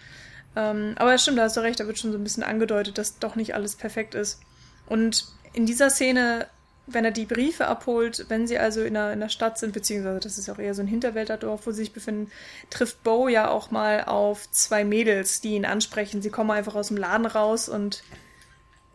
Ähm, 0.56 0.94
aber 0.96 1.18
stimmt, 1.18 1.38
da 1.38 1.42
hast 1.42 1.56
du 1.56 1.60
recht, 1.60 1.80
da 1.80 1.86
wird 1.86 1.98
schon 1.98 2.12
so 2.12 2.18
ein 2.18 2.22
bisschen 2.22 2.42
angedeutet, 2.42 2.96
dass 2.98 3.18
doch 3.18 3.36
nicht 3.36 3.54
alles 3.54 3.76
perfekt 3.76 4.14
ist. 4.14 4.40
Und 4.86 5.26
in 5.58 5.66
dieser 5.66 5.90
Szene, 5.90 6.46
wenn 6.86 7.04
er 7.04 7.10
die 7.10 7.24
Briefe 7.24 7.66
abholt, 7.66 8.26
wenn 8.28 8.46
sie 8.46 8.58
also 8.58 8.82
in 8.82 8.94
der, 8.94 9.12
in 9.12 9.18
der 9.18 9.28
Stadt 9.28 9.58
sind, 9.58 9.72
beziehungsweise 9.72 10.20
das 10.20 10.38
ist 10.38 10.48
auch 10.48 10.60
eher 10.60 10.72
so 10.72 10.82
ein 10.82 10.86
Hinterwäldlerdorf, 10.86 11.66
wo 11.66 11.72
sie 11.72 11.78
sich 11.78 11.92
befinden, 11.92 12.30
trifft 12.70 13.02
Bo 13.02 13.26
ja 13.26 13.50
auch 13.50 13.72
mal 13.72 14.04
auf 14.04 14.48
zwei 14.52 14.84
Mädels, 14.84 15.40
die 15.40 15.54
ihn 15.54 15.64
ansprechen. 15.64 16.22
Sie 16.22 16.30
kommen 16.30 16.52
einfach 16.52 16.76
aus 16.76 16.88
dem 16.88 16.96
Laden 16.96 17.26
raus 17.26 17.68
und 17.68 18.04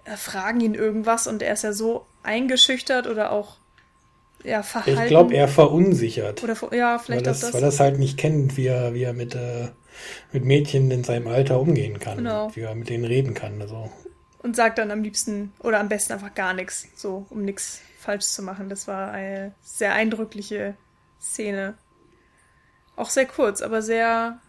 äh, 0.06 0.16
fragen 0.16 0.62
ihn 0.62 0.74
irgendwas 0.74 1.28
und 1.28 1.42
er 1.42 1.52
ist 1.52 1.66
ja 1.66 1.74
so 1.74 2.06
eingeschüchtert 2.24 3.08
oder 3.08 3.34
auch 3.34 3.58
ja, 4.46 4.64
verhalten. 4.64 5.02
Ich 5.02 5.08
glaube, 5.10 5.36
er 5.36 5.50
verunsichert. 5.50 6.44
Oder 6.44 6.56
ja, 6.74 6.98
vielleicht 6.98 7.26
weil 7.26 7.34
das, 7.34 7.44
auch 7.44 7.48
das. 7.48 7.54
Weil 7.56 7.62
er 7.62 7.66
das 7.66 7.80
halt 7.82 8.00
nicht 8.00 8.18
kennt, 8.18 8.56
wie 8.56 8.68
er, 8.68 8.94
wie 8.94 9.04
er 9.04 9.14
mit, 9.14 9.36
äh, 9.36 9.68
mit 10.32 10.46
Mädchen 10.46 10.90
in 10.92 11.04
seinem 11.04 11.28
Alter 11.28 11.60
umgehen 11.60 12.00
kann. 12.00 12.20
Genau. 12.20 12.56
Wie 12.56 12.62
er 12.62 12.74
mit 12.74 12.88
denen 12.88 13.04
reden 13.04 13.34
kann. 13.34 13.62
Also 13.62 13.92
und 14.44 14.56
sagt 14.56 14.78
dann 14.78 14.92
am 14.92 15.02
liebsten 15.02 15.54
oder 15.60 15.80
am 15.80 15.90
besten 15.90 16.14
einfach 16.14 16.36
gar 16.36 16.54
nichts, 16.54 16.88
so 16.96 17.26
um 17.30 17.44
nichts 17.44 17.82
falsch 17.98 18.26
zu 18.26 18.44
machen. 18.44 18.70
Das 18.70 18.88
war 18.88 19.12
eine 19.12 19.54
sehr 19.64 19.94
eindrückliche 19.94 20.76
Szene. 21.20 21.76
Auch 22.96 23.10
sehr 23.10 23.26
kurz, 23.26 23.62
aber 23.62 23.82
sehr 23.82 24.40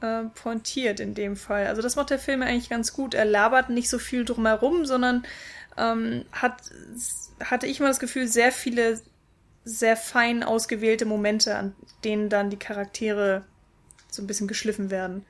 äh, 0.00 0.24
pointiert 0.34 1.00
in 1.00 1.14
dem 1.14 1.36
Fall. 1.36 1.66
Also 1.66 1.82
das 1.82 1.96
macht 1.96 2.10
der 2.10 2.18
Film 2.18 2.42
eigentlich 2.42 2.68
ganz 2.68 2.92
gut. 2.92 3.14
Er 3.14 3.24
labert 3.24 3.70
nicht 3.70 3.88
so 3.88 3.98
viel 3.98 4.24
drumherum, 4.24 4.84
sondern 4.84 5.24
ähm, 5.76 6.26
hat, 6.30 6.62
hatte 7.42 7.66
ich 7.66 7.80
mal 7.80 7.88
das 7.88 7.98
Gefühl, 7.98 8.28
sehr 8.28 8.52
viele 8.52 9.00
sehr 9.64 9.96
fein 9.96 10.42
ausgewählte 10.42 11.06
Momente, 11.06 11.56
an 11.56 11.74
denen 12.04 12.28
dann 12.28 12.50
die 12.50 12.58
Charaktere 12.58 13.46
so 14.10 14.22
ein 14.22 14.26
bisschen 14.26 14.46
geschliffen 14.46 14.90
werden. 14.90 15.24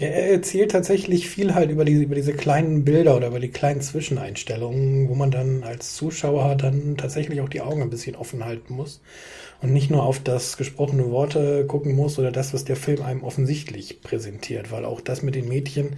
Er 0.00 0.30
erzählt 0.30 0.70
tatsächlich 0.70 1.28
viel 1.28 1.54
halt 1.54 1.70
über, 1.70 1.84
die, 1.84 2.02
über 2.02 2.14
diese 2.14 2.32
kleinen 2.32 2.84
Bilder 2.84 3.16
oder 3.16 3.28
über 3.28 3.40
die 3.40 3.50
kleinen 3.50 3.80
Zwischeneinstellungen, 3.80 5.08
wo 5.08 5.14
man 5.14 5.30
dann 5.32 5.64
als 5.64 5.94
Zuschauer 5.96 6.54
dann 6.54 6.96
tatsächlich 6.96 7.40
auch 7.40 7.48
die 7.48 7.60
Augen 7.60 7.82
ein 7.82 7.90
bisschen 7.90 8.14
offen 8.14 8.44
halten 8.44 8.74
muss 8.74 9.00
und 9.60 9.72
nicht 9.72 9.90
nur 9.90 10.04
auf 10.04 10.20
das 10.20 10.56
gesprochene 10.56 11.10
Worte 11.10 11.66
gucken 11.66 11.96
muss 11.96 12.18
oder 12.18 12.30
das, 12.30 12.54
was 12.54 12.64
der 12.64 12.76
Film 12.76 13.02
einem 13.02 13.24
offensichtlich 13.24 14.00
präsentiert, 14.00 14.70
weil 14.70 14.84
auch 14.84 15.00
das 15.00 15.22
mit 15.22 15.34
den 15.34 15.48
Mädchen, 15.48 15.96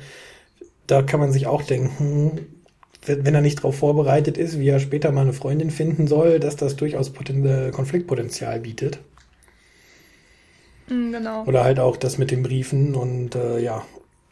da 0.86 1.02
kann 1.02 1.20
man 1.20 1.32
sich 1.32 1.46
auch 1.46 1.62
denken, 1.62 2.40
wenn 3.04 3.34
er 3.34 3.40
nicht 3.42 3.58
darauf 3.58 3.76
vorbereitet 3.76 4.38
ist, 4.38 4.58
wie 4.58 4.68
er 4.68 4.80
später 4.80 5.12
mal 5.12 5.22
eine 5.22 5.32
Freundin 5.34 5.70
finden 5.70 6.06
soll, 6.06 6.40
dass 6.40 6.56
das 6.56 6.76
durchaus 6.76 7.12
Konfliktpotenzial 7.12 8.60
bietet. 8.60 9.00
Mm, 10.90 11.12
genau. 11.12 11.44
Oder 11.44 11.64
halt 11.64 11.80
auch 11.80 11.96
das 11.96 12.18
mit 12.18 12.30
den 12.30 12.42
Briefen 12.42 12.94
und 12.94 13.34
äh, 13.34 13.60
ja, 13.60 13.84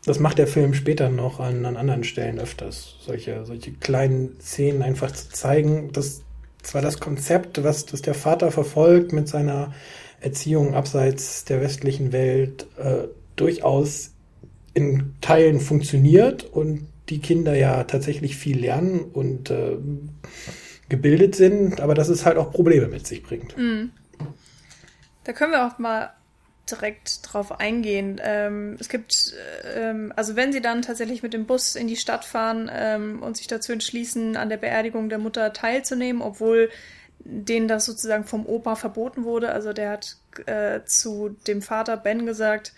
das 0.05 0.21
macht 0.21 0.39
der 0.39 0.47
Film 0.47 0.75
später 0.75 1.09
noch 1.09 1.41
an, 1.41 1.65
an 1.67 1.77
anderen 1.77 2.05
Stellen 2.05 2.39
öfters. 2.39 2.97
Solche, 3.01 3.45
solche 3.45 3.73
kleinen 3.73 4.41
Szenen 4.41 4.83
einfach 4.83 5.11
zu 5.11 5.29
zeigen, 5.31 5.93
dass 5.93 6.23
zwar 6.63 6.83
das 6.83 7.01
Konzept, 7.01 7.63
was 7.63 7.87
das 7.87 8.03
der 8.03 8.15
Vater 8.15 8.51
verfolgt 8.51 9.13
mit 9.13 9.29
seiner 9.29 9.73
Erziehung 10.21 10.75
abseits 10.75 11.45
der 11.45 11.61
westlichen 11.61 12.13
Welt, 12.13 12.67
äh, 12.77 13.09
durchaus 13.37 14.13
in 14.75 15.15
Teilen 15.21 15.61
funktioniert 15.61 16.45
und 16.45 16.87
die 17.09 17.21
Kinder 17.21 17.55
ja 17.55 17.85
tatsächlich 17.85 18.37
viel 18.37 18.61
lernen 18.61 19.01
und 19.01 19.51
äh, 19.51 19.77
gebildet 20.89 21.35
sind, 21.35 21.81
aber 21.81 21.95
dass 21.95 22.09
es 22.09 22.25
halt 22.25 22.37
auch 22.37 22.51
Probleme 22.51 22.89
mit 22.89 23.07
sich 23.07 23.23
bringt. 23.23 23.57
Mm. 23.57 23.91
Da 25.25 25.33
können 25.33 25.53
wir 25.53 25.67
auch 25.67 25.79
mal 25.79 26.11
direkt 26.71 27.21
drauf 27.23 27.61
eingehen. 27.61 28.21
Ähm, 28.23 28.77
es 28.79 28.89
gibt, 28.89 29.35
ähm, 29.75 30.13
also 30.17 30.37
wenn 30.37 30.53
sie 30.53 30.61
dann 30.61 30.83
tatsächlich 30.83 31.23
mit 31.23 31.33
dem 31.33 31.47
Bus 31.47 31.75
in 31.75 31.89
die 31.89 31.97
Stadt 31.97 32.25
fahren 32.25 32.71
ähm, 32.73 33.23
und 33.23 33.37
sich 33.37 33.47
dazu 33.47 33.73
entschließen, 33.73 34.37
an 34.37 34.49
der 34.49 34.57
Beerdigung 34.57 35.09
der 35.09 35.19
Mutter 35.19 35.53
teilzunehmen, 35.53 36.23
obwohl 36.23 36.71
denen 37.21 37.69
das 37.69 37.85
sozusagen 37.85 38.25
vom 38.25 38.47
Opa 38.47 38.77
verboten 38.77 39.25
wurde. 39.25 39.51
Also 39.51 39.73
der 39.73 39.91
hat 39.91 40.17
äh, 40.47 40.81
zu 40.85 41.37
dem 41.47 41.63
Vater 41.63 41.97
Ben 41.97 42.27
gesagt, 42.27 42.73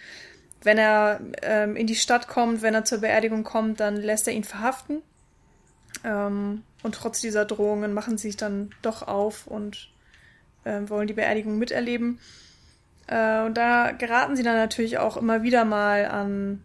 wenn 0.62 0.78
er 0.78 1.20
ähm, 1.42 1.76
in 1.76 1.86
die 1.86 1.94
Stadt 1.94 2.28
kommt, 2.28 2.62
wenn 2.62 2.74
er 2.74 2.84
zur 2.84 2.98
Beerdigung 2.98 3.44
kommt, 3.44 3.80
dann 3.80 3.96
lässt 3.96 4.26
er 4.28 4.34
ihn 4.34 4.44
verhaften. 4.44 5.02
Ähm, 6.04 6.62
und 6.82 6.94
trotz 6.94 7.20
dieser 7.20 7.44
Drohungen 7.44 7.92
machen 7.92 8.18
sie 8.18 8.28
sich 8.28 8.36
dann 8.36 8.70
doch 8.82 9.06
auf 9.06 9.46
und 9.46 9.90
äh, 10.64 10.80
wollen 10.86 11.06
die 11.06 11.14
Beerdigung 11.14 11.58
miterleben. 11.58 12.18
Äh, 13.10 13.42
und 13.42 13.54
da 13.54 13.90
geraten 13.90 14.36
sie 14.36 14.42
dann 14.42 14.56
natürlich 14.56 14.98
auch 14.98 15.16
immer 15.16 15.42
wieder 15.42 15.64
mal 15.64 16.06
an 16.06 16.62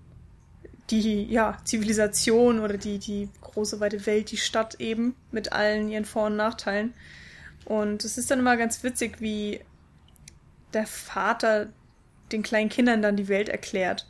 die 0.91 1.25
ja, 1.25 1.57
Zivilisation 1.65 2.59
oder 2.59 2.77
die, 2.77 2.99
die 2.99 3.29
große 3.41 3.79
weite 3.79 4.05
Welt, 4.05 4.29
die 4.31 4.37
Stadt 4.37 4.75
eben, 4.79 5.15
mit 5.31 5.51
allen 5.51 5.89
ihren 5.89 6.05
Vor- 6.05 6.27
und 6.27 6.35
Nachteilen. 6.35 6.93
Und 7.65 8.05
es 8.05 8.19
ist 8.19 8.29
dann 8.29 8.39
immer 8.39 8.55
ganz 8.57 8.83
witzig, 8.83 9.19
wie 9.19 9.61
der 10.73 10.85
Vater 10.85 11.69
den 12.31 12.43
kleinen 12.43 12.69
Kindern 12.69 13.01
dann 13.01 13.17
die 13.17 13.27
Welt 13.27 13.49
erklärt. 13.49 14.07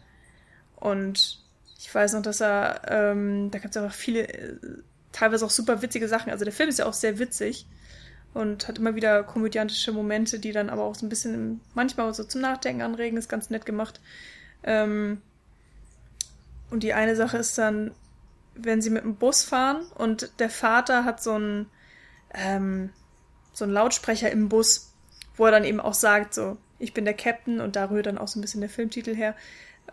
Und 0.76 1.42
ich 1.80 1.94
weiß 1.94 2.14
noch, 2.14 2.22
dass 2.22 2.42
er, 2.42 2.82
ähm, 2.90 3.50
da 3.52 3.60
gibt 3.60 3.74
es 3.74 3.82
auch 3.82 3.92
viele, 3.94 4.28
äh, 4.28 4.58
teilweise 5.14 5.46
auch 5.46 5.50
super 5.50 5.82
witzige 5.82 6.10
Sachen. 6.10 6.32
Also 6.32 6.44
der 6.44 6.54
Film 6.54 6.68
ist 6.68 6.80
ja 6.80 6.86
auch 6.86 6.94
sehr 6.94 7.18
witzig 7.18 7.66
und 8.36 8.68
hat 8.68 8.78
immer 8.78 8.96
wieder 8.96 9.24
komödiantische 9.24 9.94
Momente, 9.94 10.40
die 10.40 10.52
dann 10.52 10.70
aber 10.70 10.84
auch 10.84 10.94
so 10.94 11.06
ein 11.06 11.10
bisschen 11.10 11.62
manchmal 11.74 12.14
so 12.14 12.26
zum 12.26 12.42
Nachdenken 12.42 12.82
anregen. 12.82 13.18
Ist 13.18 13.30
ganz 13.30 13.50
nett 13.50 13.66
gemacht. 13.66 14.02
Ähm, 14.64 15.22
und 16.70 16.84
die 16.84 16.94
eine 16.94 17.16
Sache 17.16 17.38
ist 17.38 17.58
dann, 17.58 17.92
wenn 18.54 18.82
sie 18.82 18.90
mit 18.90 19.04
dem 19.04 19.16
Bus 19.16 19.44
fahren 19.44 19.86
und 19.96 20.32
der 20.40 20.50
Vater 20.50 21.06
hat 21.06 21.24
so 21.24 21.32
einen, 21.32 21.68
ähm, 22.34 22.90
so 23.54 23.64
einen 23.64 23.74
Lautsprecher 23.74 24.30
im 24.30 24.50
Bus, 24.50 24.92
wo 25.38 25.46
er 25.46 25.52
dann 25.52 25.64
eben 25.64 25.80
auch 25.80 25.94
sagt, 25.94 26.34
so, 26.34 26.58
ich 26.78 26.94
bin 26.94 27.06
der 27.06 27.14
Captain 27.14 27.62
und 27.62 27.78
da 27.78 27.86
rührt 27.86 28.06
dann 28.06 28.18
auch 28.18 28.28
so 28.28 28.38
ein 28.38 28.42
bisschen 28.42 28.62
der 28.62 28.70
Filmtitel 28.70 29.16
her. 29.16 29.34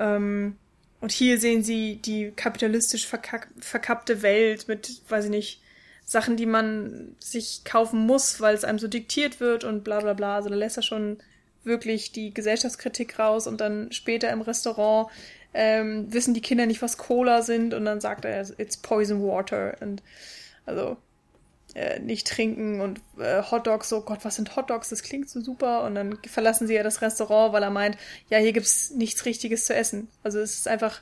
Ähm, 0.00 0.56
und 1.00 1.12
hier 1.12 1.38
sehen 1.38 1.62
sie 1.62 1.96
die 1.96 2.32
kapitalistisch 2.32 3.06
verkack 3.06 3.48
verkappte 3.60 4.22
Welt 4.22 4.66
mit, 4.66 5.00
weiß 5.08 5.26
ich 5.26 5.30
nicht, 5.30 5.61
Sachen, 6.12 6.36
die 6.36 6.46
man 6.46 7.16
sich 7.18 7.64
kaufen 7.64 8.00
muss, 8.00 8.40
weil 8.40 8.54
es 8.54 8.64
einem 8.64 8.78
so 8.78 8.86
diktiert 8.86 9.40
wird 9.40 9.64
und 9.64 9.82
bla 9.82 10.00
bla 10.00 10.12
bla. 10.12 10.36
Also 10.36 10.50
da 10.50 10.54
lässt 10.54 10.76
er 10.76 10.82
schon 10.82 11.18
wirklich 11.64 12.12
die 12.12 12.34
Gesellschaftskritik 12.34 13.18
raus 13.18 13.46
und 13.46 13.60
dann 13.60 13.90
später 13.92 14.30
im 14.30 14.42
Restaurant 14.42 15.10
ähm, 15.54 16.12
wissen 16.12 16.34
die 16.34 16.42
Kinder 16.42 16.66
nicht, 16.66 16.82
was 16.82 16.98
Cola 16.98 17.42
sind 17.42 17.72
und 17.72 17.86
dann 17.86 18.00
sagt 18.00 18.24
er, 18.26 18.40
it's 18.58 18.76
poison 18.76 19.22
water 19.22 19.76
und 19.80 20.02
also 20.66 20.98
äh, 21.74 21.98
nicht 21.98 22.26
trinken 22.26 22.82
und 22.82 23.00
äh, 23.18 23.42
Hotdogs, 23.42 23.88
so 23.88 24.02
Gott, 24.02 24.22
was 24.22 24.36
sind 24.36 24.54
Hotdogs? 24.54 24.90
Das 24.90 25.02
klingt 25.02 25.30
so 25.30 25.40
super 25.40 25.84
und 25.84 25.94
dann 25.94 26.18
verlassen 26.26 26.66
sie 26.66 26.74
ja 26.74 26.82
das 26.82 27.00
Restaurant, 27.00 27.54
weil 27.54 27.62
er 27.62 27.70
meint, 27.70 27.96
ja, 28.28 28.36
hier 28.36 28.52
gibt's 28.52 28.90
nichts 28.90 29.24
Richtiges 29.24 29.64
zu 29.64 29.74
essen. 29.74 30.08
Also 30.22 30.40
es 30.40 30.58
ist 30.58 30.68
einfach, 30.68 31.00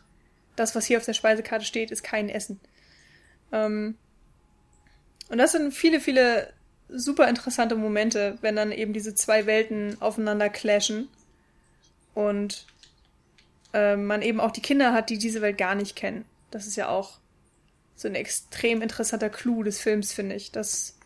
das, 0.55 0.77
was 0.77 0.87
hier 0.87 0.99
auf 0.99 1.05
der 1.05 1.15
Speisekarte 1.15 1.65
steht, 1.65 1.91
ist 1.91 2.05
kein 2.05 2.29
Essen. 2.29 2.61
Ähm, 3.51 3.97
und 5.31 5.39
das 5.39 5.53
sind 5.53 5.73
viele, 5.73 6.01
viele 6.01 6.53
super 6.89 7.29
interessante 7.29 7.77
Momente, 7.77 8.37
wenn 8.41 8.57
dann 8.57 8.73
eben 8.73 8.93
diese 8.93 9.15
zwei 9.15 9.47
Welten 9.47 9.97
aufeinander 10.01 10.49
clashen 10.49 11.09
und 12.15 12.67
äh, 13.73 13.97
man 13.97 14.23
eben 14.23 14.41
auch 14.41 14.51
die 14.51 14.61
Kinder 14.61 14.93
hat, 14.93 15.09
die 15.09 15.19
diese 15.19 15.41
Welt 15.41 15.57
gar 15.57 15.77
nicht 15.77 15.95
kennen. 15.95 16.25
Das 16.51 16.67
ist 16.67 16.77
ja 16.77 16.89
auch 16.89 17.19
so 17.95 18.09
ein 18.09 18.17
extrem 18.17 18.83
interessanter 18.83 19.31
Clou 19.31 19.63
des 19.63 19.81
Films, 19.81 20.13
finde 20.13 20.35
ich, 20.35 20.51
dass 20.51 20.97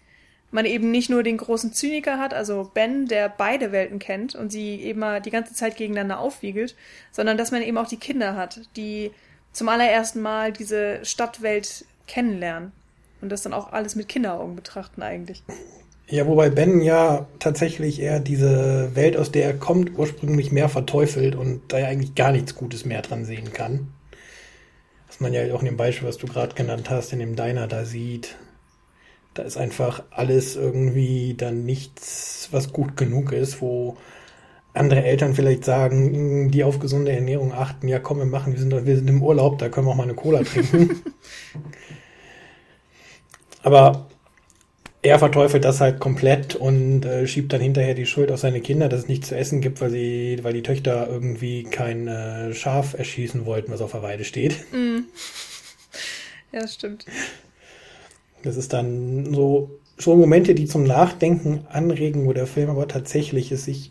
man 0.50 0.64
eben 0.64 0.90
nicht 0.90 1.10
nur 1.10 1.22
den 1.22 1.37
großen 1.37 1.74
Zyniker 1.74 2.18
hat, 2.18 2.32
also 2.32 2.70
Ben, 2.72 3.06
der 3.06 3.28
beide 3.28 3.72
Welten 3.72 3.98
kennt 3.98 4.34
und 4.34 4.50
sie 4.50 4.80
eben 4.80 5.00
mal 5.00 5.20
die 5.20 5.30
ganze 5.30 5.52
Zeit 5.52 5.76
gegeneinander 5.76 6.18
aufwiegelt, 6.18 6.76
sondern 7.12 7.37
dass 7.37 7.50
man 7.50 7.60
eben 7.60 7.76
auch 7.76 7.88
die 7.88 7.98
Kinder 7.98 8.37
hat, 8.37 8.60
die 8.76 9.10
zum 9.52 9.68
allerersten 9.68 10.22
Mal 10.22 10.52
diese 10.52 11.04
Stadtwelt 11.04 11.84
kennenlernen 12.06 12.72
und 13.24 13.30
das 13.30 13.42
dann 13.42 13.54
auch 13.54 13.72
alles 13.72 13.96
mit 13.96 14.08
Kinderaugen 14.08 14.54
betrachten 14.54 15.02
eigentlich. 15.02 15.42
Ja, 16.06 16.26
wobei 16.26 16.50
Ben 16.50 16.82
ja 16.82 17.26
tatsächlich 17.38 18.00
eher 18.00 18.20
diese 18.20 18.94
Welt, 18.94 19.16
aus 19.16 19.32
der 19.32 19.46
er 19.46 19.54
kommt, 19.54 19.98
ursprünglich 19.98 20.52
mehr 20.52 20.68
verteufelt 20.68 21.34
und 21.34 21.62
da 21.68 21.78
ja 21.78 21.88
eigentlich 21.88 22.14
gar 22.14 22.30
nichts 22.30 22.54
Gutes 22.54 22.84
mehr 22.84 23.00
dran 23.00 23.24
sehen 23.24 23.52
kann. 23.54 23.88
Was 25.08 25.20
man 25.20 25.32
ja 25.32 25.52
auch 25.54 25.60
in 25.60 25.66
dem 25.66 25.78
Beispiel, 25.78 26.06
was 26.06 26.18
du 26.18 26.26
gerade 26.26 26.54
genannt 26.54 26.90
hast, 26.90 27.14
in 27.14 27.18
dem 27.20 27.34
Diner 27.34 27.66
da 27.66 27.87
sieht. 27.87 28.37
Da 29.32 29.42
ist 29.42 29.56
einfach 29.56 30.02
alles 30.10 30.54
irgendwie 30.54 31.34
dann 31.34 31.64
nichts, 31.64 32.48
was 32.50 32.72
gut 32.72 32.96
genug 32.98 33.32
ist, 33.32 33.62
wo 33.62 33.96
andere 34.74 35.04
Eltern 35.04 35.34
vielleicht 35.34 35.64
sagen, 35.64 36.50
die 36.50 36.64
auf 36.64 36.78
gesunde 36.78 37.12
Ernährung 37.12 37.52
achten, 37.54 37.88
ja 37.88 37.98
komm, 37.98 38.18
wir 38.18 38.26
machen, 38.26 38.52
wir 38.52 38.60
sind, 38.60 38.87
wir 38.87 38.96
sind 38.96 39.08
im 39.08 39.22
Urlaub, 39.22 39.58
da 39.58 39.70
können 39.70 39.87
wir 39.87 39.92
auch 39.92 39.96
mal 39.96 40.02
eine 40.02 40.14
Cola 40.14 40.42
trinken. 40.42 41.00
Aber 43.64 44.07
er 45.03 45.18
verteufelt 45.18 45.64
das 45.64 45.81
halt 45.81 45.98
komplett 46.00 46.55
und 46.55 47.05
äh, 47.05 47.27
schiebt 47.27 47.53
dann 47.53 47.61
hinterher 47.61 47.94
die 47.94 48.07
Schuld 48.07 48.31
auf 48.31 48.40
seine 48.40 48.61
Kinder, 48.61 48.88
dass 48.88 49.00
es 49.00 49.09
nichts 49.09 49.29
zu 49.29 49.37
essen 49.37 49.61
gibt, 49.61 49.81
weil 49.81 49.90
sie, 49.90 50.38
weil 50.42 50.53
die 50.53 50.62
Töchter 50.62 51.09
irgendwie 51.09 51.64
kein 51.64 52.07
äh, 52.07 52.55
Schaf 52.55 52.94
erschießen 52.94 53.44
wollten, 53.46 53.72
was 53.72 53.81
auf 53.81 53.92
der 53.92 54.03
Weide 54.03 54.24
steht. 54.24 54.57
Mm. 54.72 55.05
Ja, 56.53 56.68
stimmt. 56.68 57.05
Das 58.44 58.57
ist 58.57 58.72
dann 58.72 59.35
so 59.35 59.81
schon 59.98 60.20
Momente, 60.20 60.55
die 60.55 60.66
zum 60.66 60.85
Nachdenken 60.85 61.66
anregen, 61.68 62.27
wo 62.27 62.33
der 62.33 62.46
Film 62.46 62.70
aber 62.70 62.87
tatsächlich 62.87 63.50
es 63.50 63.64
sich 63.64 63.90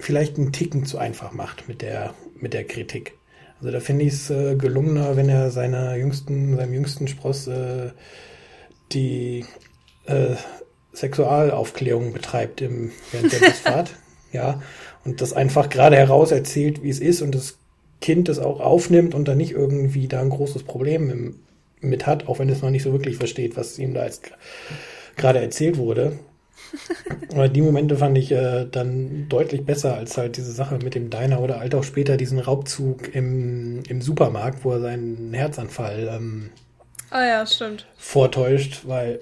vielleicht 0.00 0.38
einen 0.38 0.52
Ticken 0.52 0.86
zu 0.86 0.98
einfach 0.98 1.32
macht 1.32 1.68
mit 1.68 1.82
der, 1.82 2.14
mit 2.40 2.54
der 2.54 2.64
Kritik. 2.64 3.18
Also 3.58 3.70
da 3.70 3.80
finde 3.80 4.04
ich 4.06 4.14
es 4.14 4.30
äh, 4.30 4.56
gelungener, 4.56 5.16
wenn 5.16 5.28
er 5.28 5.50
seiner 5.50 5.96
jüngsten, 5.96 6.56
seinem 6.56 6.72
jüngsten 6.72 7.06
Spross 7.06 7.46
äh, 7.48 7.90
die 8.92 9.44
äh, 10.06 10.36
Sexualaufklärung 10.92 12.12
betreibt 12.12 12.60
im, 12.60 12.92
während 13.12 13.32
der 13.32 13.38
Busfahrt. 13.38 13.90
ja. 14.32 14.62
Und 15.04 15.20
das 15.20 15.32
einfach 15.32 15.68
gerade 15.68 15.96
heraus 15.96 16.30
erzählt, 16.30 16.82
wie 16.82 16.90
es 16.90 17.00
ist 17.00 17.22
und 17.22 17.34
das 17.34 17.58
Kind 18.00 18.28
das 18.28 18.38
auch 18.38 18.60
aufnimmt 18.60 19.14
und 19.14 19.28
dann 19.28 19.38
nicht 19.38 19.52
irgendwie 19.52 20.08
da 20.08 20.20
ein 20.20 20.30
großes 20.30 20.64
Problem 20.64 21.10
im, 21.10 21.36
mit 21.80 22.06
hat, 22.06 22.28
auch 22.28 22.38
wenn 22.38 22.48
es 22.48 22.62
noch 22.62 22.70
nicht 22.70 22.82
so 22.82 22.92
wirklich 22.92 23.16
versteht, 23.16 23.56
was 23.56 23.78
ihm 23.78 23.94
da 23.94 24.04
jetzt 24.04 24.30
gerade 25.16 25.40
erzählt 25.40 25.78
wurde. 25.78 26.18
Aber 27.32 27.48
die 27.48 27.62
Momente 27.62 27.96
fand 27.96 28.16
ich 28.18 28.32
äh, 28.32 28.66
dann 28.70 29.26
deutlich 29.28 29.64
besser 29.64 29.94
als 29.94 30.16
halt 30.16 30.36
diese 30.36 30.52
Sache 30.52 30.78
mit 30.82 30.94
dem 30.94 31.10
Diner 31.10 31.40
oder 31.40 31.60
halt 31.60 31.74
auch 31.74 31.84
später 31.84 32.16
diesen 32.16 32.38
Raubzug 32.38 33.14
im, 33.14 33.82
im 33.88 34.00
Supermarkt, 34.00 34.64
wo 34.64 34.72
er 34.72 34.80
seinen 34.80 35.32
Herzanfall 35.32 36.08
ähm, 36.10 36.50
ah 37.14 37.24
ja, 37.24 37.46
stimmt. 37.46 37.86
vortäuscht, 37.96 38.82
weil 38.84 39.20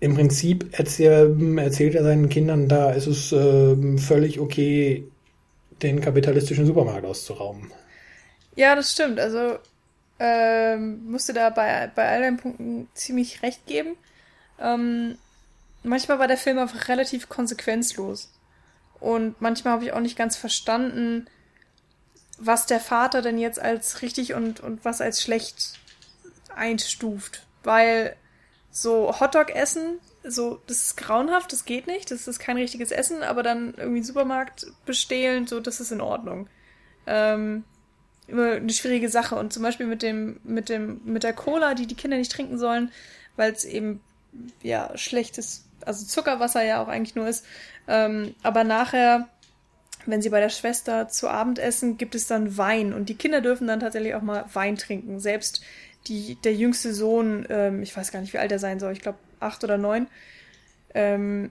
im 0.00 0.14
Prinzip 0.14 0.68
erzähl, 0.72 1.58
erzählt 1.58 1.94
er 1.94 2.02
seinen 2.02 2.28
Kindern, 2.28 2.68
da 2.68 2.90
ist 2.92 3.06
es 3.06 3.32
äh, 3.32 3.98
völlig 3.98 4.38
okay, 4.38 5.04
den 5.82 6.00
kapitalistischen 6.00 6.66
Supermarkt 6.66 7.04
auszurauben. 7.04 7.72
Ja, 8.54 8.74
das 8.74 8.92
stimmt. 8.92 9.18
Also 9.18 9.58
ähm, 10.18 11.04
musste 11.10 11.32
da 11.32 11.50
bei, 11.50 11.90
bei 11.94 12.08
all 12.08 12.20
deinen 12.20 12.36
Punkten 12.36 12.88
ziemlich 12.94 13.42
recht 13.42 13.66
geben. 13.66 13.96
Ähm, 14.60 15.16
manchmal 15.82 16.18
war 16.18 16.28
der 16.28 16.36
Film 16.36 16.58
einfach 16.58 16.88
relativ 16.88 17.28
konsequenzlos. 17.28 18.30
Und 19.00 19.40
manchmal 19.40 19.74
habe 19.74 19.84
ich 19.84 19.92
auch 19.92 20.00
nicht 20.00 20.18
ganz 20.18 20.36
verstanden, 20.36 21.26
was 22.38 22.66
der 22.66 22.80
Vater 22.80 23.22
denn 23.22 23.38
jetzt 23.38 23.60
als 23.60 24.02
richtig 24.02 24.34
und, 24.34 24.60
und 24.60 24.84
was 24.84 25.00
als 25.00 25.22
schlecht 25.22 25.78
einstuft. 26.56 27.46
Weil 27.62 28.16
so 28.70 29.20
Hotdog 29.20 29.50
essen 29.54 30.00
so, 30.24 30.60
das 30.66 30.82
ist 30.82 30.96
grauenhaft, 30.96 31.52
das 31.52 31.64
geht 31.64 31.86
nicht, 31.86 32.10
das 32.10 32.28
ist 32.28 32.38
kein 32.38 32.56
richtiges 32.56 32.90
Essen, 32.90 33.22
aber 33.22 33.42
dann 33.42 33.74
irgendwie 33.76 34.02
Supermarkt 34.02 34.66
bestehlen, 34.86 35.46
so, 35.46 35.60
das 35.60 35.80
ist 35.80 35.92
in 35.92 36.00
Ordnung. 36.00 36.48
Ähm, 37.06 37.64
immer 38.28 38.52
eine 38.52 38.72
schwierige 38.72 39.08
Sache. 39.08 39.34
Und 39.34 39.52
zum 39.52 39.62
Beispiel 39.62 39.86
mit 39.86 40.02
dem, 40.02 40.40
mit 40.44 40.68
dem, 40.68 41.00
mit 41.04 41.24
der 41.24 41.32
Cola, 41.32 41.74
die 41.74 41.86
die 41.86 41.96
Kinder 41.96 42.16
nicht 42.16 42.32
trinken 42.32 42.58
sollen, 42.58 42.92
weil 43.36 43.52
es 43.52 43.64
eben, 43.64 44.00
ja, 44.62 44.96
schlechtes, 44.96 45.64
also 45.84 46.06
Zuckerwasser 46.06 46.62
ja 46.62 46.82
auch 46.82 46.88
eigentlich 46.88 47.16
nur 47.16 47.26
ist. 47.26 47.44
Ähm, 47.88 48.34
aber 48.42 48.62
nachher, 48.62 49.28
wenn 50.06 50.22
sie 50.22 50.30
bei 50.30 50.40
der 50.40 50.50
Schwester 50.50 51.08
zu 51.08 51.28
Abend 51.28 51.58
essen, 51.58 51.98
gibt 51.98 52.14
es 52.14 52.28
dann 52.28 52.56
Wein. 52.56 52.92
Und 52.92 53.08
die 53.08 53.16
Kinder 53.16 53.40
dürfen 53.40 53.66
dann 53.66 53.80
tatsächlich 53.80 54.14
auch 54.14 54.22
mal 54.22 54.44
Wein 54.52 54.76
trinken. 54.76 55.18
Selbst 55.18 55.62
die, 56.06 56.36
der 56.36 56.54
jüngste 56.54 56.92
Sohn, 56.92 57.46
ähm, 57.48 57.82
ich 57.82 57.96
weiß 57.96 58.12
gar 58.12 58.20
nicht, 58.20 58.32
wie 58.32 58.38
alt 58.38 58.52
er 58.52 58.58
sein 58.58 58.80
soll, 58.80 58.92
ich 58.92 59.00
glaube 59.00 59.18
acht 59.40 59.62
oder 59.64 59.78
neun, 59.78 60.08
ähm, 60.94 61.50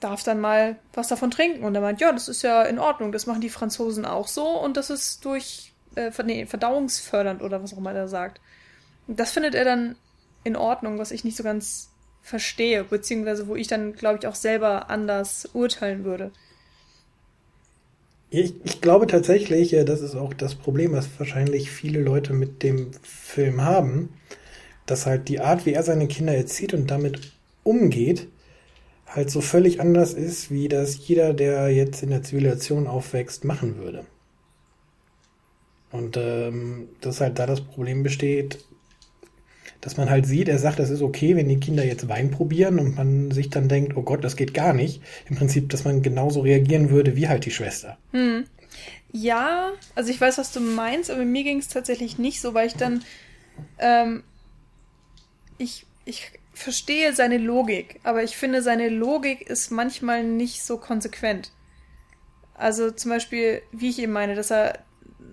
darf 0.00 0.22
dann 0.22 0.40
mal 0.40 0.76
was 0.92 1.08
davon 1.08 1.30
trinken. 1.30 1.64
Und 1.64 1.74
er 1.74 1.80
meint, 1.80 2.00
ja, 2.00 2.12
das 2.12 2.28
ist 2.28 2.42
ja 2.42 2.62
in 2.62 2.78
Ordnung, 2.78 3.12
das 3.12 3.26
machen 3.26 3.40
die 3.40 3.48
Franzosen 3.48 4.04
auch 4.04 4.28
so 4.28 4.46
und 4.46 4.76
das 4.76 4.90
ist 4.90 5.24
durch 5.24 5.72
äh, 5.96 6.10
nee, 6.24 6.46
verdauungsfördernd 6.46 7.42
oder 7.42 7.62
was 7.62 7.74
auch 7.74 7.78
immer 7.78 7.92
er 7.92 8.08
sagt. 8.08 8.40
Das 9.06 9.32
findet 9.32 9.54
er 9.54 9.64
dann 9.64 9.96
in 10.44 10.56
Ordnung, 10.56 10.98
was 10.98 11.10
ich 11.10 11.24
nicht 11.24 11.36
so 11.36 11.42
ganz 11.42 11.90
verstehe, 12.22 12.84
beziehungsweise 12.84 13.48
wo 13.48 13.56
ich 13.56 13.66
dann, 13.66 13.94
glaube 13.94 14.18
ich, 14.20 14.26
auch 14.26 14.34
selber 14.34 14.90
anders 14.90 15.48
urteilen 15.52 16.04
würde. 16.04 16.32
Ich, 18.34 18.54
ich 18.64 18.80
glaube 18.80 19.06
tatsächlich, 19.06 19.76
das 19.84 20.00
ist 20.00 20.14
auch 20.14 20.32
das 20.32 20.54
Problem, 20.54 20.92
was 20.92 21.06
wahrscheinlich 21.18 21.70
viele 21.70 22.00
Leute 22.00 22.32
mit 22.32 22.62
dem 22.62 22.90
Film 23.02 23.60
haben, 23.60 24.08
dass 24.86 25.04
halt 25.04 25.28
die 25.28 25.40
Art, 25.40 25.66
wie 25.66 25.74
er 25.74 25.82
seine 25.82 26.08
Kinder 26.08 26.34
erzieht 26.34 26.72
und 26.72 26.90
damit 26.90 27.32
umgeht, 27.62 28.28
halt 29.06 29.30
so 29.30 29.42
völlig 29.42 29.82
anders 29.82 30.14
ist, 30.14 30.50
wie 30.50 30.68
das 30.68 31.06
jeder, 31.06 31.34
der 31.34 31.68
jetzt 31.68 32.02
in 32.02 32.08
der 32.08 32.22
Zivilisation 32.22 32.86
aufwächst, 32.86 33.44
machen 33.44 33.76
würde. 33.76 34.06
Und 35.90 36.16
ähm, 36.16 36.88
dass 37.02 37.20
halt 37.20 37.38
da 37.38 37.46
das 37.46 37.60
Problem 37.60 38.02
besteht, 38.02 38.64
dass 39.82 39.96
man 39.96 40.08
halt 40.08 40.26
sieht, 40.26 40.48
er 40.48 40.58
sagt, 40.58 40.78
das 40.78 40.90
ist 40.90 41.02
okay, 41.02 41.36
wenn 41.36 41.48
die 41.48 41.58
Kinder 41.58 41.84
jetzt 41.84 42.08
Wein 42.08 42.30
probieren 42.30 42.78
und 42.78 42.96
man 42.96 43.32
sich 43.32 43.50
dann 43.50 43.68
denkt, 43.68 43.96
oh 43.96 44.02
Gott, 44.02 44.22
das 44.22 44.36
geht 44.36 44.54
gar 44.54 44.72
nicht. 44.72 45.02
Im 45.28 45.36
Prinzip, 45.36 45.68
dass 45.70 45.84
man 45.84 46.02
genauso 46.02 46.40
reagieren 46.40 46.90
würde 46.90 47.16
wie 47.16 47.28
halt 47.28 47.44
die 47.44 47.50
Schwester. 47.50 47.98
Hm. 48.12 48.44
Ja, 49.10 49.72
also 49.96 50.10
ich 50.10 50.20
weiß, 50.20 50.38
was 50.38 50.52
du 50.52 50.60
meinst, 50.60 51.10
aber 51.10 51.24
mir 51.24 51.42
ging 51.42 51.58
es 51.58 51.66
tatsächlich 51.66 52.16
nicht 52.16 52.40
so, 52.40 52.54
weil 52.54 52.68
ich 52.68 52.76
dann, 52.76 53.02
ähm, 53.78 54.22
ich, 55.58 55.84
ich 56.04 56.30
verstehe 56.54 57.12
seine 57.12 57.38
Logik, 57.38 57.98
aber 58.04 58.22
ich 58.22 58.36
finde, 58.36 58.62
seine 58.62 58.88
Logik 58.88 59.42
ist 59.42 59.72
manchmal 59.72 60.22
nicht 60.22 60.62
so 60.62 60.78
konsequent. 60.78 61.50
Also 62.54 62.92
zum 62.92 63.10
Beispiel, 63.10 63.62
wie 63.72 63.90
ich 63.90 63.98
eben 63.98 64.12
meine, 64.12 64.36
dass 64.36 64.52
er 64.52 64.78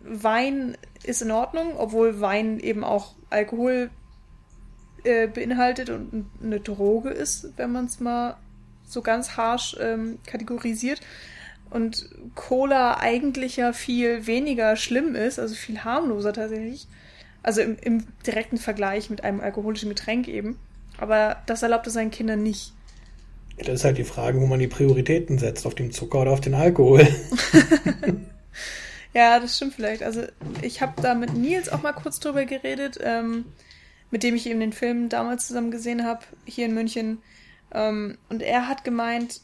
Wein 0.03 0.75
ist 1.03 1.21
in 1.21 1.29
Ordnung, 1.29 1.77
obwohl 1.77 2.19
Wein 2.19 2.59
eben 2.59 2.83
auch 2.83 3.13
Alkohol 3.29 3.91
äh, 5.03 5.27
beinhaltet 5.27 5.89
und 5.89 6.25
eine 6.41 6.59
Droge 6.59 7.09
ist, 7.09 7.49
wenn 7.57 7.71
man 7.71 7.85
es 7.85 7.99
mal 7.99 8.37
so 8.85 9.01
ganz 9.01 9.37
harsch 9.37 9.75
ähm, 9.79 10.19
kategorisiert. 10.25 11.01
Und 11.69 12.09
Cola 12.33 12.97
eigentlich 12.97 13.57
ja 13.57 13.73
viel 13.73 14.25
weniger 14.25 14.75
schlimm 14.75 15.15
ist, 15.15 15.39
also 15.39 15.53
viel 15.53 15.83
harmloser 15.83 16.33
tatsächlich. 16.33 16.87
Also 17.43 17.61
im, 17.61 17.77
im 17.81 18.05
direkten 18.25 18.57
Vergleich 18.57 19.09
mit 19.09 19.23
einem 19.23 19.39
alkoholischen 19.39 19.89
Getränk 19.89 20.27
eben. 20.27 20.57
Aber 20.97 21.37
das 21.45 21.61
erlaubt 21.61 21.87
es 21.87 21.93
seinen 21.93 22.11
Kindern 22.11 22.41
nicht. 22.41 22.73
Ja, 23.57 23.65
das 23.65 23.75
ist 23.75 23.85
halt 23.85 23.97
die 23.97 24.03
Frage, 24.03 24.41
wo 24.41 24.47
man 24.47 24.59
die 24.59 24.67
Prioritäten 24.67 25.37
setzt, 25.37 25.65
auf 25.65 25.75
den 25.75 25.91
Zucker 25.91 26.21
oder 26.21 26.31
auf 26.31 26.41
den 26.41 26.55
Alkohol. 26.55 27.07
Ja, 29.13 29.39
das 29.39 29.55
stimmt 29.55 29.73
vielleicht. 29.73 30.03
Also 30.03 30.23
ich 30.61 30.81
habe 30.81 31.01
da 31.01 31.15
mit 31.15 31.33
Nils 31.33 31.69
auch 31.69 31.81
mal 31.81 31.93
kurz 31.93 32.19
drüber 32.19 32.45
geredet, 32.45 32.99
ähm, 33.01 33.45
mit 34.11 34.23
dem 34.23 34.35
ich 34.35 34.47
eben 34.47 34.59
den 34.59 34.73
Film 34.73 35.09
damals 35.09 35.47
zusammen 35.47 35.71
gesehen 35.71 36.05
habe, 36.05 36.21
hier 36.45 36.65
in 36.65 36.73
München. 36.73 37.19
Ähm, 37.73 38.17
und 38.29 38.41
er 38.41 38.67
hat 38.67 38.83
gemeint, 38.83 39.41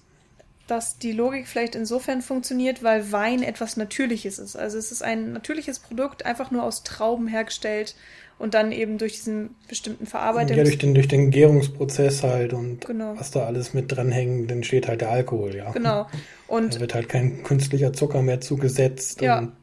dass 0.68 0.98
die 0.98 1.12
Logik 1.12 1.48
vielleicht 1.48 1.76
insofern 1.76 2.22
funktioniert, 2.22 2.82
weil 2.82 3.12
Wein 3.12 3.44
etwas 3.44 3.78
Natürliches 3.78 4.40
ist. 4.40 4.56
Also 4.56 4.78
es 4.78 4.92
ist 4.92 5.04
ein 5.04 5.34
natürliches 5.34 5.80
Produkt, 5.80 6.26
einfach 6.26 6.50
nur 6.50 6.64
aus 6.64 6.84
Trauben 6.84 7.28
hergestellt 7.28 7.96
und 8.40 8.54
dann 8.54 8.72
eben 8.72 8.98
durch 8.98 9.14
diesen 9.14 9.56
bestimmten 9.68 10.08
Verarbeitung. 10.08 10.58
Ja, 10.58 10.64
durch 10.64 10.78
den, 10.78 10.94
durch 10.94 11.08
den 11.08 11.30
Gärungsprozess 11.30 12.24
halt 12.24 12.54
und 12.54 12.86
genau. 12.86 13.14
was 13.18 13.32
da 13.32 13.46
alles 13.46 13.74
mit 13.74 13.92
dranhängt, 13.92 14.50
dann 14.50 14.64
steht 14.64 14.88
halt 14.88 15.02
der 15.02 15.12
Alkohol, 15.12 15.56
ja. 15.56 15.72
Genau. 15.72 16.08
Und 16.48 16.76
da 16.76 16.80
wird 16.80 16.96
halt 16.96 17.10
kein 17.10 17.44
künstlicher 17.44 17.94
Zucker 17.94 18.22
mehr 18.22 18.42
zugesetzt 18.42 19.22
ja. 19.22 19.40
und 19.40 19.54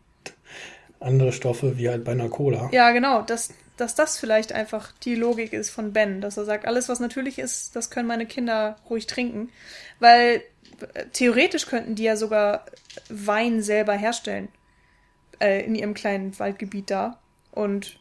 andere 1.00 1.32
Stoffe 1.32 1.76
wie 1.78 1.88
halt 1.88 2.04
bei 2.04 2.12
einer 2.12 2.28
Cola. 2.28 2.70
Ja, 2.72 2.92
genau, 2.92 3.22
dass, 3.22 3.52
dass 3.76 3.94
das 3.94 4.18
vielleicht 4.18 4.52
einfach 4.52 4.92
die 5.04 5.14
Logik 5.14 5.52
ist 5.52 5.70
von 5.70 5.92
Ben, 5.92 6.20
dass 6.20 6.36
er 6.36 6.44
sagt, 6.44 6.66
alles 6.66 6.88
was 6.88 7.00
natürlich 7.00 7.38
ist, 7.38 7.74
das 7.74 7.90
können 7.90 8.08
meine 8.08 8.26
Kinder 8.26 8.76
ruhig 8.88 9.06
trinken, 9.06 9.50
weil 9.98 10.42
äh, 10.94 11.06
theoretisch 11.12 11.66
könnten 11.66 11.94
die 11.94 12.04
ja 12.04 12.16
sogar 12.16 12.66
Wein 13.08 13.62
selber 13.62 13.94
herstellen 13.94 14.48
äh, 15.40 15.64
in 15.64 15.74
ihrem 15.74 15.94
kleinen 15.94 16.38
Waldgebiet 16.38 16.90
da 16.90 17.18
und 17.50 17.98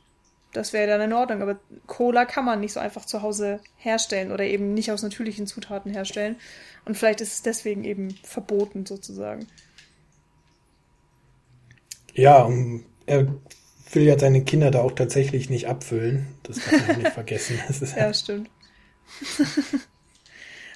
das 0.53 0.73
wäre 0.73 0.87
dann 0.87 1.01
in 1.01 1.13
Ordnung, 1.13 1.41
aber 1.41 1.59
Cola 1.87 2.25
kann 2.25 2.45
man 2.45 2.59
nicht 2.59 2.73
so 2.73 2.79
einfach 2.79 3.05
zu 3.05 3.21
Hause 3.21 3.61
herstellen 3.77 4.31
oder 4.31 4.43
eben 4.43 4.73
nicht 4.73 4.91
aus 4.91 5.01
natürlichen 5.01 5.47
Zutaten 5.47 5.91
herstellen. 5.91 6.35
Und 6.83 6.97
vielleicht 6.97 7.21
ist 7.21 7.33
es 7.33 7.41
deswegen 7.41 7.83
eben 7.83 8.11
verboten 8.23 8.85
sozusagen. 8.85 9.47
Ja, 12.13 12.41
um, 12.41 12.85
er 13.05 13.27
will 13.95 14.03
ja 14.03 14.17
seine 14.17 14.43
Kinder 14.43 14.71
da 14.71 14.81
auch 14.81 14.93
tatsächlich 14.93 15.49
nicht 15.49 15.67
abfüllen. 15.67 16.27
Das 16.43 16.57
darf 16.57 16.87
man 16.87 16.97
nicht 16.99 17.11
vergessen. 17.13 17.59
ja, 17.95 18.13
stimmt. 18.13 18.49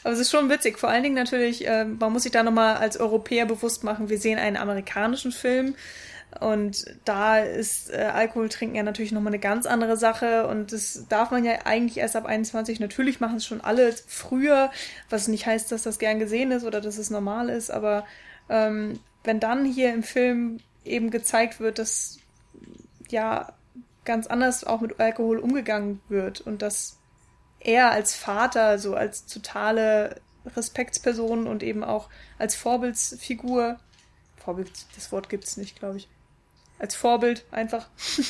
Aber 0.04 0.14
es 0.14 0.20
ist 0.20 0.30
schon 0.30 0.50
witzig. 0.50 0.78
Vor 0.78 0.90
allen 0.90 1.04
Dingen 1.04 1.16
natürlich, 1.16 1.68
äh, 1.68 1.86
man 1.86 2.14
muss 2.14 2.24
sich 2.24 2.32
da 2.32 2.44
nochmal 2.44 2.76
als 2.76 3.00
Europäer 3.00 3.46
bewusst 3.46 3.84
machen, 3.84 4.10
wir 4.10 4.20
sehen 4.20 4.38
einen 4.38 4.58
amerikanischen 4.58 5.32
Film. 5.32 5.76
Und 6.40 6.86
da 7.06 7.40
ist 7.40 7.92
äh, 7.92 8.12
Alkohol 8.14 8.50
trinken 8.50 8.76
ja 8.76 8.84
natürlich 8.84 9.12
nochmal 9.12 9.32
eine 9.32 9.40
ganz 9.40 9.66
andere 9.66 9.98
Sache. 9.98 10.48
Und 10.48 10.74
das 10.74 11.06
darf 11.10 11.32
man 11.32 11.46
ja 11.46 11.54
eigentlich 11.66 11.98
erst 11.98 12.16
ab 12.16 12.26
21. 12.26 12.80
Natürlich 12.80 13.20
machen 13.20 13.38
es 13.38 13.46
schon 13.46 13.62
alle 13.62 13.94
früher, 14.08 14.70
was 15.10 15.28
nicht 15.28 15.46
heißt, 15.46 15.72
dass 15.72 15.84
das 15.84 15.98
gern 15.98 16.20
gesehen 16.20 16.52
ist 16.52 16.66
oder 16.66 16.82
dass 16.82 16.98
es 16.98 17.10
normal 17.10 17.50
ist. 17.50 17.72
Aber 17.72 18.06
ähm, 18.50 19.00
wenn 19.24 19.40
dann 19.40 19.66
hier 19.66 19.94
im 19.94 20.04
Film 20.04 20.60
eben 20.84 21.10
gezeigt 21.10 21.60
wird, 21.60 21.80
dass 21.80 22.20
ja 23.12 23.54
ganz 24.06 24.28
anders 24.28 24.64
auch 24.64 24.82
mit 24.82 25.00
Alkohol 25.00 25.40
umgegangen 25.40 26.00
wird 26.08 26.42
und 26.42 26.62
dass 26.62 27.00
er 27.60 27.92
als 27.92 28.16
Vater, 28.16 28.78
so 28.80 28.96
als 28.96 29.26
totale 29.26 30.22
Respektsperson 30.56 31.48
und 31.48 31.64
eben 31.64 31.84
auch 31.84 32.10
als 32.38 32.56
Vorbildsfigur, 32.56 33.80
Vorbild, 34.38 34.72
das 34.96 35.12
Wort 35.12 35.30
gibt's 35.30 35.58
nicht, 35.58 35.80
glaube 35.80 35.98
ich, 35.98 36.08
als 36.78 36.96
Vorbild 36.96 37.46
einfach, 37.52 37.88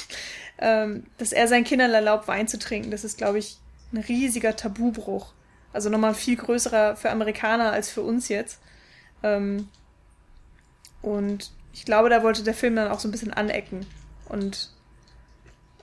ähm, 0.60 1.06
dass 1.18 1.34
er 1.34 1.48
seinen 1.48 1.66
Kindern 1.66 1.92
erlaubt, 1.92 2.28
Wein 2.28 2.48
zu 2.48 2.58
trinken, 2.58 2.92
das 2.92 3.04
ist, 3.04 3.18
glaube 3.18 3.40
ich, 3.40 3.58
ein 3.92 3.98
riesiger 3.98 4.56
Tabubruch. 4.56 5.34
Also 5.74 5.90
nochmal 5.90 6.14
viel 6.14 6.38
größerer 6.38 6.96
für 6.96 7.12
Amerikaner 7.12 7.74
als 7.74 7.90
für 7.90 8.02
uns 8.02 8.30
jetzt. 8.30 8.62
Ähm, 9.24 9.68
und 11.02 11.52
ich 11.74 11.84
glaube, 11.84 12.10
da 12.10 12.24
wollte 12.24 12.44
der 12.44 12.54
Film 12.54 12.78
dann 12.78 12.90
auch 12.90 13.00
so 13.00 13.10
ein 13.10 13.12
bisschen 13.12 13.34
anecken 13.34 13.86
und 14.30 14.72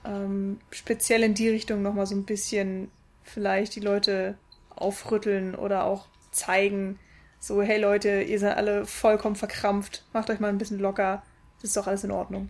ähm, 0.05 0.59
speziell 0.71 1.23
in 1.23 1.33
die 1.33 1.49
Richtung 1.49 1.81
nochmal 1.81 2.07
so 2.07 2.15
ein 2.15 2.25
bisschen 2.25 2.89
vielleicht 3.23 3.75
die 3.75 3.79
Leute 3.79 4.37
aufrütteln 4.75 5.55
oder 5.55 5.85
auch 5.85 6.07
zeigen, 6.31 6.99
so, 7.39 7.61
hey 7.61 7.79
Leute, 7.79 8.21
ihr 8.21 8.39
seid 8.39 8.57
alle 8.57 8.85
vollkommen 8.85 9.35
verkrampft, 9.35 10.05
macht 10.13 10.29
euch 10.29 10.39
mal 10.39 10.49
ein 10.49 10.57
bisschen 10.57 10.79
locker, 10.79 11.23
das 11.61 11.71
ist 11.71 11.77
doch 11.77 11.87
alles 11.87 12.03
in 12.03 12.11
Ordnung. 12.11 12.49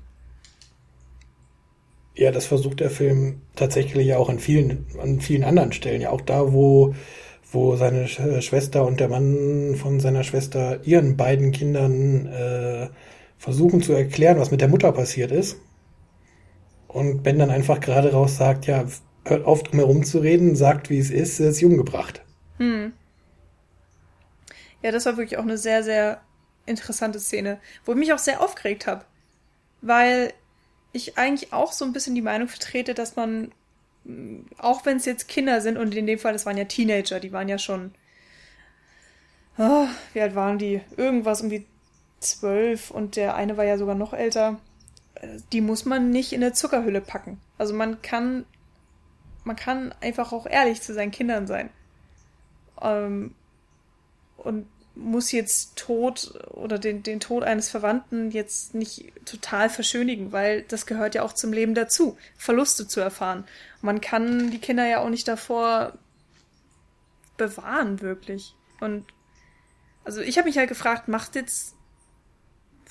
Ja, 2.16 2.32
das 2.32 2.46
versucht 2.46 2.80
der 2.80 2.92
Film 2.92 3.42
tatsächlich 3.56 4.06
ja 4.06 4.18
auch 4.18 4.30
an 4.30 4.38
vielen, 4.38 4.86
an 5.02 5.20
vielen 5.20 5.44
anderen 5.44 5.74
Stellen. 5.74 6.00
Ja, 6.02 6.12
auch 6.12 6.22
da, 6.22 6.54
wo, 6.54 6.94
wo 7.52 7.76
seine 7.76 8.08
Schwester 8.08 8.86
und 8.86 9.00
der 9.00 9.10
Mann 9.10 9.76
von 9.76 10.00
seiner 10.00 10.24
Schwester 10.24 10.80
ihren 10.84 11.18
beiden 11.18 11.52
Kindern 11.52 12.28
äh, 12.28 12.90
versuchen 13.40 13.82
zu 13.82 13.94
erklären, 13.94 14.40
was 14.40 14.52
mit 14.52 14.62
der 14.62 14.68
Mutter 14.68 14.92
passiert 14.92 15.32
ist. 15.32 15.58
Und 16.94 17.24
Ben 17.24 17.40
dann 17.40 17.50
einfach 17.50 17.80
gerade 17.80 18.12
raus 18.12 18.38
sagt, 18.38 18.68
ja, 18.68 18.86
hört 19.26 19.46
auf, 19.46 19.64
drum 19.64 19.80
herum 19.80 20.04
zu 20.04 20.20
reden, 20.20 20.56
sagt, 20.56 20.90
wie 20.90 21.00
es 21.00 21.10
ist, 21.10 21.40
er 21.40 21.50
ist 21.50 21.58
sie 21.58 21.66
umgebracht. 21.66 22.22
Hm. 22.58 22.94
Ja, 24.82 24.92
das 24.92 25.06
war 25.06 25.18
wirklich 25.18 25.38
auch 25.38 25.44
eine 25.44 25.58
sehr, 25.58 25.84
sehr 25.84 26.22
interessante 26.66 27.20
Szene, 27.20 27.60
wo 27.86 27.94
ich 27.94 27.98
mich 27.98 28.14
auch 28.14 28.20
sehr 28.20 28.42
aufgeregt 28.42 28.86
habe. 28.88 29.06
Weil 29.82 30.34
ich 30.92 31.18
eigentlich 31.18 31.52
auch 31.52 31.72
so 31.72 31.84
ein 31.84 31.94
bisschen 31.94 32.16
die 32.16 32.22
Meinung 32.22 32.48
vertrete, 32.48 32.94
dass 32.94 33.16
man, 33.16 33.52
auch 34.58 34.86
wenn 34.86 34.98
es 34.98 35.06
jetzt 35.06 35.28
Kinder 35.28 35.62
sind, 35.62 35.78
und 35.78 35.96
in 35.96 36.06
dem 36.06 36.20
Fall, 36.20 36.34
das 36.34 36.46
waren 36.46 36.58
ja 36.58 36.66
Teenager, 36.66 37.20
die 37.20 37.32
waren 37.32 37.50
ja 37.50 37.58
schon 37.58 37.94
oh, 39.58 39.88
wie 40.14 40.22
alt 40.22 40.36
waren 40.36 40.58
die? 40.58 40.82
Irgendwas 40.98 41.42
um 41.42 41.50
die 41.50 41.66
zwölf 42.20 42.92
und 42.92 43.16
der 43.16 43.36
eine 43.36 43.58
war 43.58 43.66
ja 43.66 43.78
sogar 43.78 43.96
noch 43.96 44.14
älter. 44.14 44.60
Die 45.52 45.62
muss 45.62 45.86
man 45.86 46.10
nicht 46.10 46.34
in 46.34 46.44
eine 46.44 46.54
Zuckerhülle 46.54 47.02
packen. 47.02 47.40
Also 47.58 47.74
man 47.74 48.02
kann, 48.02 48.46
man 49.44 49.56
kann 49.56 49.94
einfach 50.02 50.34
auch 50.34 50.46
ehrlich 50.46 50.82
zu 50.82 50.94
seinen 50.94 51.12
Kindern 51.12 51.48
sein. 51.48 51.70
Ähm, 52.82 53.34
und 54.38 54.68
muss 54.96 55.32
jetzt 55.32 55.76
Tod 55.76 56.34
oder 56.52 56.78
den, 56.78 57.02
den 57.02 57.20
Tod 57.20 57.44
eines 57.44 57.70
Verwandten 57.70 58.30
jetzt 58.32 58.76
nicht 58.76 59.12
total 59.26 59.70
verschönigen, 59.70 60.32
weil 60.32 60.62
das 60.64 60.86
gehört 60.86 61.16
ja 61.16 61.24
auch 61.24 61.34
zum 61.34 61.52
Leben 61.52 61.74
dazu, 61.74 62.18
Verluste 62.38 62.88
zu 62.88 63.00
erfahren. 63.00 63.46
Man 63.82 64.02
kann 64.02 64.52
die 64.52 64.60
Kinder 64.60 64.86
ja 64.86 65.00
auch 65.00 65.10
nicht 65.10 65.28
davor 65.28 65.94
bewahren, 67.38 68.02
wirklich. 68.02 68.56
Und 68.80 69.06
also 70.04 70.22
ich 70.22 70.38
habe 70.38 70.48
mich 70.48 70.58
halt 70.58 70.70
gefragt, 70.70 71.08
macht 71.08 71.36
jetzt 71.36 71.76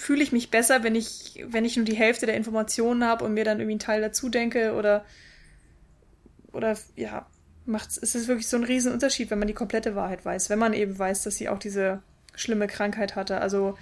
fühle 0.02 0.24
ich 0.24 0.32
mich 0.32 0.50
besser, 0.50 0.82
wenn 0.82 0.96
ich 0.96 1.44
wenn 1.46 1.64
ich 1.64 1.76
nur 1.76 1.84
die 1.84 1.94
Hälfte 1.94 2.26
der 2.26 2.34
Informationen 2.34 3.04
habe 3.04 3.24
und 3.24 3.34
mir 3.34 3.44
dann 3.44 3.58
irgendwie 3.58 3.74
einen 3.74 3.78
Teil 3.78 4.00
dazu 4.00 4.28
denke 4.28 4.74
oder 4.74 5.04
oder 6.52 6.76
ja, 6.96 7.26
macht 7.66 7.90
es 7.90 8.14
ist 8.16 8.26
wirklich 8.26 8.48
so 8.48 8.56
ein 8.56 8.64
Riesenunterschied, 8.64 9.30
wenn 9.30 9.38
man 9.38 9.46
die 9.46 9.54
komplette 9.54 9.94
Wahrheit 9.94 10.24
weiß, 10.24 10.50
wenn 10.50 10.58
man 10.58 10.72
eben 10.72 10.98
weiß, 10.98 11.22
dass 11.22 11.36
sie 11.36 11.48
auch 11.48 11.60
diese 11.60 12.02
schlimme 12.34 12.66
Krankheit 12.66 13.14
hatte. 13.14 13.40
Also 13.40 13.78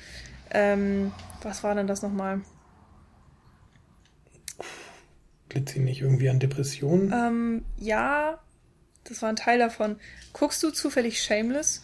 ähm, 0.50 1.12
was 1.42 1.64
war 1.64 1.74
denn 1.74 1.86
das 1.86 2.02
nochmal? 2.02 2.42
Litt 5.54 5.70
sie 5.70 5.80
nicht 5.80 6.02
irgendwie 6.02 6.28
an 6.28 6.38
Depressionen? 6.38 7.12
Ähm, 7.12 7.64
ja, 7.78 8.38
das 9.04 9.22
war 9.22 9.30
ein 9.30 9.36
Teil 9.36 9.58
davon. 9.58 9.96
Guckst 10.34 10.62
du 10.62 10.70
zufällig 10.70 11.22
Shameless? 11.22 11.82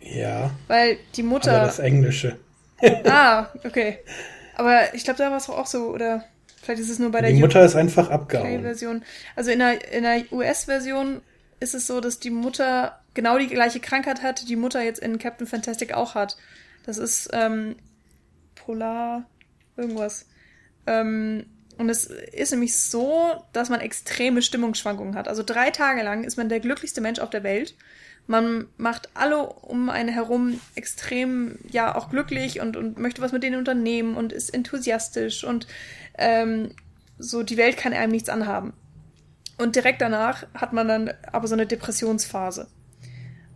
Ja. 0.00 0.50
Weil 0.68 0.98
die 1.16 1.22
Mutter. 1.22 1.56
Aber 1.56 1.66
das 1.66 1.78
Englische. 1.78 2.36
ah, 3.04 3.48
okay. 3.64 3.98
Aber 4.56 4.94
ich 4.94 5.04
glaube, 5.04 5.18
da 5.18 5.30
war 5.30 5.36
es 5.36 5.48
auch 5.48 5.66
so, 5.66 5.88
oder 5.88 6.24
vielleicht 6.62 6.80
ist 6.80 6.90
es 6.90 6.98
nur 6.98 7.10
bei 7.10 7.20
der 7.20 7.30
Die 7.30 7.40
Mutter 7.40 7.64
ist 7.64 7.76
einfach 7.76 8.10
abgehauen. 8.10 8.62
Version. 8.62 9.02
Also 9.36 9.50
in 9.50 9.58
der, 9.58 9.92
in 9.92 10.02
der 10.02 10.32
US-Version 10.32 11.22
ist 11.60 11.74
es 11.74 11.86
so, 11.86 12.00
dass 12.00 12.20
die 12.20 12.30
Mutter 12.30 13.00
genau 13.14 13.38
die 13.38 13.48
gleiche 13.48 13.80
Krankheit 13.80 14.22
hat, 14.22 14.42
die 14.42 14.46
die 14.46 14.56
Mutter 14.56 14.82
jetzt 14.82 15.00
in 15.00 15.18
Captain 15.18 15.46
Fantastic 15.46 15.94
auch 15.94 16.14
hat. 16.14 16.36
Das 16.84 16.98
ist 16.98 17.30
ähm, 17.32 17.76
Polar 18.54 19.24
irgendwas. 19.76 20.26
Ähm, 20.86 21.46
und 21.76 21.88
es 21.88 22.04
ist 22.04 22.52
nämlich 22.52 22.78
so, 22.78 23.44
dass 23.52 23.68
man 23.68 23.80
extreme 23.80 24.42
Stimmungsschwankungen 24.42 25.16
hat. 25.16 25.28
Also 25.28 25.42
drei 25.42 25.70
Tage 25.70 26.02
lang 26.02 26.24
ist 26.24 26.36
man 26.36 26.48
der 26.48 26.60
glücklichste 26.60 27.00
Mensch 27.00 27.18
auf 27.18 27.30
der 27.30 27.42
Welt. 27.42 27.74
Man 28.26 28.66
macht 28.78 29.10
alle 29.14 29.46
um 29.46 29.90
einen 29.90 30.08
herum 30.08 30.60
extrem, 30.74 31.58
ja, 31.70 31.94
auch 31.94 32.10
glücklich 32.10 32.60
und, 32.60 32.76
und 32.76 32.98
möchte 32.98 33.20
was 33.20 33.32
mit 33.32 33.42
denen 33.42 33.58
unternehmen 33.58 34.16
und 34.16 34.32
ist 34.32 34.52
enthusiastisch 34.52 35.44
und 35.44 35.66
ähm, 36.16 36.70
so, 37.18 37.42
die 37.42 37.56
Welt 37.56 37.76
kann 37.76 37.92
einem 37.92 38.12
nichts 38.12 38.28
anhaben. 38.28 38.72
Und 39.58 39.76
direkt 39.76 40.00
danach 40.00 40.46
hat 40.54 40.72
man 40.72 40.88
dann 40.88 41.12
aber 41.30 41.46
so 41.46 41.54
eine 41.54 41.66
Depressionsphase 41.66 42.66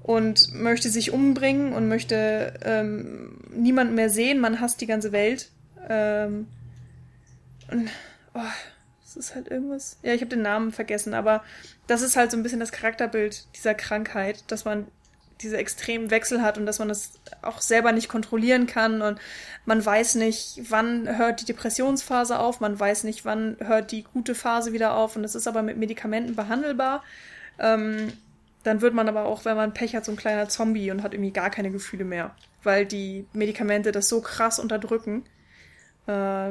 und 0.02 0.54
möchte 0.54 0.90
sich 0.90 1.12
umbringen 1.12 1.72
und 1.72 1.88
möchte 1.88 2.54
ähm, 2.62 3.40
niemanden 3.52 3.94
mehr 3.94 4.10
sehen. 4.10 4.40
Man 4.40 4.60
hasst 4.60 4.80
die 4.80 4.86
ganze 4.86 5.12
Welt. 5.12 5.50
Ähm, 5.88 6.46
und 7.70 7.90
oh, 8.34 8.40
das 9.02 9.16
ist 9.16 9.34
halt 9.34 9.48
irgendwas. 9.48 9.98
Ja, 10.02 10.14
ich 10.14 10.20
habe 10.20 10.30
den 10.30 10.42
Namen 10.42 10.72
vergessen, 10.72 11.14
aber 11.14 11.42
das 11.88 12.02
ist 12.02 12.16
halt 12.16 12.30
so 12.30 12.36
ein 12.36 12.42
bisschen 12.42 12.60
das 12.60 12.70
Charakterbild 12.70 13.46
dieser 13.56 13.74
Krankheit, 13.74 14.44
dass 14.46 14.64
man 14.64 14.86
diese 15.40 15.56
extremen 15.56 16.10
Wechsel 16.10 16.42
hat 16.42 16.58
und 16.58 16.66
dass 16.66 16.78
man 16.78 16.88
das 16.88 17.12
auch 17.42 17.60
selber 17.60 17.92
nicht 17.92 18.08
kontrollieren 18.08 18.66
kann 18.66 19.02
und 19.02 19.18
man 19.66 19.84
weiß 19.84 20.16
nicht, 20.16 20.60
wann 20.68 21.16
hört 21.16 21.40
die 21.40 21.44
Depressionsphase 21.44 22.38
auf, 22.38 22.60
man 22.60 22.78
weiß 22.78 23.04
nicht, 23.04 23.24
wann 23.24 23.56
hört 23.60 23.92
die 23.92 24.02
gute 24.02 24.34
Phase 24.34 24.72
wieder 24.72 24.94
auf 24.94 25.16
und 25.16 25.22
das 25.22 25.34
ist 25.34 25.46
aber 25.46 25.62
mit 25.62 25.76
Medikamenten 25.76 26.34
behandelbar. 26.34 27.02
Ähm, 27.58 28.12
dann 28.64 28.80
wird 28.80 28.94
man 28.94 29.08
aber 29.08 29.24
auch, 29.24 29.44
wenn 29.44 29.56
man 29.56 29.72
Pech 29.72 29.94
hat, 29.94 30.04
so 30.04 30.12
ein 30.12 30.16
kleiner 30.16 30.48
Zombie 30.48 30.90
und 30.90 31.02
hat 31.02 31.14
irgendwie 31.14 31.32
gar 31.32 31.50
keine 31.50 31.70
Gefühle 31.70 32.04
mehr, 32.04 32.34
weil 32.64 32.84
die 32.84 33.24
Medikamente 33.32 33.92
das 33.92 34.08
so 34.08 34.20
krass 34.20 34.58
unterdrücken. 34.58 35.24
Äh, 36.06 36.50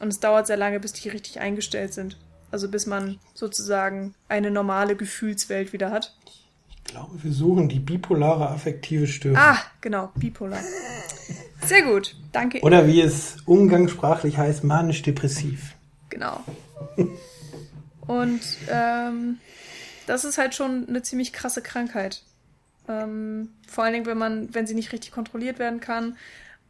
und 0.00 0.08
es 0.08 0.20
dauert 0.20 0.46
sehr 0.46 0.56
lange, 0.56 0.78
bis 0.78 0.92
die 0.92 1.08
richtig 1.08 1.40
eingestellt 1.40 1.92
sind. 1.92 2.16
Also 2.50 2.68
bis 2.68 2.86
man 2.86 3.18
sozusagen 3.34 4.14
eine 4.28 4.50
normale 4.50 4.96
Gefühlswelt 4.96 5.72
wieder 5.72 5.90
hat. 5.90 6.14
Ich 6.70 6.92
glaube, 6.92 7.22
wir 7.22 7.32
suchen 7.32 7.68
die 7.68 7.80
bipolare 7.80 8.48
affektive 8.48 9.06
Störung. 9.06 9.38
Ah, 9.38 9.58
genau, 9.80 10.10
bipolar. 10.14 10.60
Sehr 11.66 11.82
gut, 11.82 12.16
danke. 12.32 12.60
Oder 12.62 12.86
wie 12.86 13.02
es 13.02 13.36
umgangssprachlich 13.44 14.38
heißt, 14.38 14.64
manisch-depressiv. 14.64 15.74
Genau. 16.08 16.40
Und 18.06 18.40
ähm, 18.70 19.38
das 20.06 20.24
ist 20.24 20.38
halt 20.38 20.54
schon 20.54 20.88
eine 20.88 21.02
ziemlich 21.02 21.34
krasse 21.34 21.60
Krankheit. 21.60 22.22
Ähm, 22.88 23.50
vor 23.68 23.84
allen 23.84 23.92
Dingen, 23.92 24.06
wenn 24.06 24.16
man, 24.16 24.54
wenn 24.54 24.66
sie 24.66 24.74
nicht 24.74 24.92
richtig 24.92 25.12
kontrolliert 25.12 25.58
werden 25.58 25.80
kann. 25.80 26.16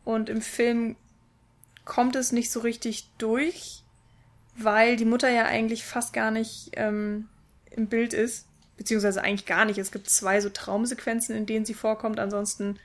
Und 0.04 0.28
im 0.28 0.40
Film 0.40 0.96
kommt 1.84 2.16
es 2.16 2.32
nicht 2.32 2.50
so 2.50 2.60
richtig 2.60 3.08
durch, 3.18 3.84
weil 4.58 4.96
die 4.96 5.04
Mutter 5.04 5.30
ja 5.30 5.44
eigentlich 5.44 5.84
fast 5.84 6.12
gar 6.12 6.30
nicht 6.30 6.70
ähm, 6.74 7.28
im 7.70 7.86
Bild 7.86 8.12
ist. 8.12 8.46
Beziehungsweise 8.76 9.22
eigentlich 9.22 9.46
gar 9.46 9.64
nicht. 9.64 9.78
Es 9.78 9.90
gibt 9.90 10.08
zwei 10.08 10.40
so 10.40 10.50
Traumsequenzen, 10.50 11.34
in 11.34 11.46
denen 11.46 11.64
sie 11.64 11.74
vorkommt. 11.74 12.20
Ansonsten 12.20 12.78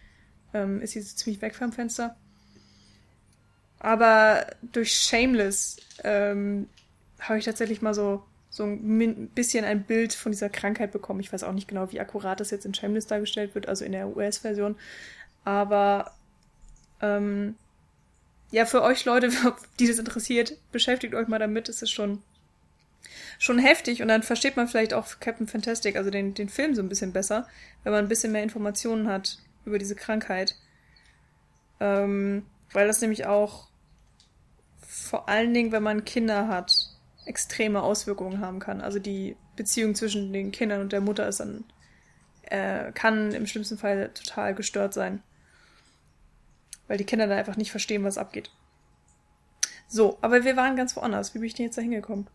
ähm, 0.53 0.81
ist 0.81 0.91
sie 0.91 1.01
so 1.01 1.15
ziemlich 1.15 1.41
weg 1.41 1.55
vom 1.55 1.71
Fenster. 1.71 2.15
Aber 3.79 4.47
durch 4.61 4.93
Shameless 4.93 5.77
ähm, 6.03 6.69
habe 7.19 7.39
ich 7.39 7.45
tatsächlich 7.45 7.81
mal 7.81 7.93
so, 7.93 8.23
so 8.49 8.63
ein 8.63 9.29
bisschen 9.29 9.65
ein 9.65 9.83
Bild 9.83 10.13
von 10.13 10.31
dieser 10.31 10.49
Krankheit 10.49 10.91
bekommen. 10.91 11.19
Ich 11.19 11.33
weiß 11.33 11.43
auch 11.43 11.51
nicht 11.51 11.67
genau, 11.67 11.91
wie 11.91 11.99
akkurat 11.99 12.39
das 12.39 12.51
jetzt 12.51 12.65
in 12.65 12.73
Shameless 12.73 13.07
dargestellt 13.07 13.55
wird, 13.55 13.67
also 13.67 13.83
in 13.83 13.91
der 13.91 14.15
US-Version. 14.15 14.77
Aber 15.43 16.13
ähm, 17.01 17.55
ja, 18.53 18.67
für 18.67 18.83
euch 18.83 19.03
Leute, 19.03 19.31
die 19.79 19.87
das 19.87 19.97
interessiert, 19.97 20.55
beschäftigt 20.71 21.15
euch 21.15 21.27
mal 21.27 21.39
damit. 21.39 21.69
Es 21.69 21.81
ist 21.81 21.89
schon, 21.89 22.21
schon 23.39 23.57
heftig 23.57 24.03
und 24.03 24.09
dann 24.09 24.21
versteht 24.21 24.55
man 24.55 24.67
vielleicht 24.67 24.93
auch 24.93 25.19
Captain 25.19 25.47
Fantastic, 25.47 25.95
also 25.95 26.11
den, 26.11 26.35
den 26.35 26.49
Film 26.49 26.75
so 26.75 26.83
ein 26.83 26.87
bisschen 26.87 27.13
besser, 27.13 27.47
wenn 27.83 27.91
man 27.91 28.05
ein 28.05 28.09
bisschen 28.09 28.31
mehr 28.31 28.43
Informationen 28.43 29.07
hat 29.07 29.39
über 29.65 29.79
diese 29.79 29.95
Krankheit. 29.95 30.55
Ähm, 31.79 32.45
weil 32.71 32.85
das 32.85 33.01
nämlich 33.01 33.25
auch 33.25 33.69
vor 34.81 35.27
allen 35.27 35.53
Dingen, 35.55 35.71
wenn 35.71 35.83
man 35.83 36.05
Kinder 36.05 36.47
hat, 36.47 36.75
extreme 37.25 37.81
Auswirkungen 37.81 38.39
haben 38.39 38.59
kann. 38.59 38.81
Also 38.81 38.99
die 38.99 39.35
Beziehung 39.55 39.95
zwischen 39.95 40.31
den 40.31 40.51
Kindern 40.51 40.81
und 40.81 40.93
der 40.93 41.01
Mutter 41.01 41.27
ist 41.27 41.39
dann, 41.39 41.63
äh, 42.43 42.91
kann 42.91 43.31
im 43.31 43.47
schlimmsten 43.47 43.79
Fall 43.79 44.11
total 44.13 44.53
gestört 44.53 44.93
sein 44.93 45.23
weil 46.87 46.97
die 46.97 47.05
Kinder 47.05 47.27
dann 47.27 47.37
einfach 47.37 47.57
nicht 47.57 47.71
verstehen, 47.71 48.03
was 48.03 48.17
abgeht. 48.17 48.51
So, 49.87 50.17
aber 50.21 50.43
wir 50.43 50.55
waren 50.57 50.75
ganz 50.75 50.95
woanders. 50.95 51.33
Wie 51.33 51.39
bin 51.39 51.47
ich 51.47 51.53
denn 51.53 51.65
jetzt 51.65 51.77
da 51.77 51.81
hingekommen? 51.81 52.27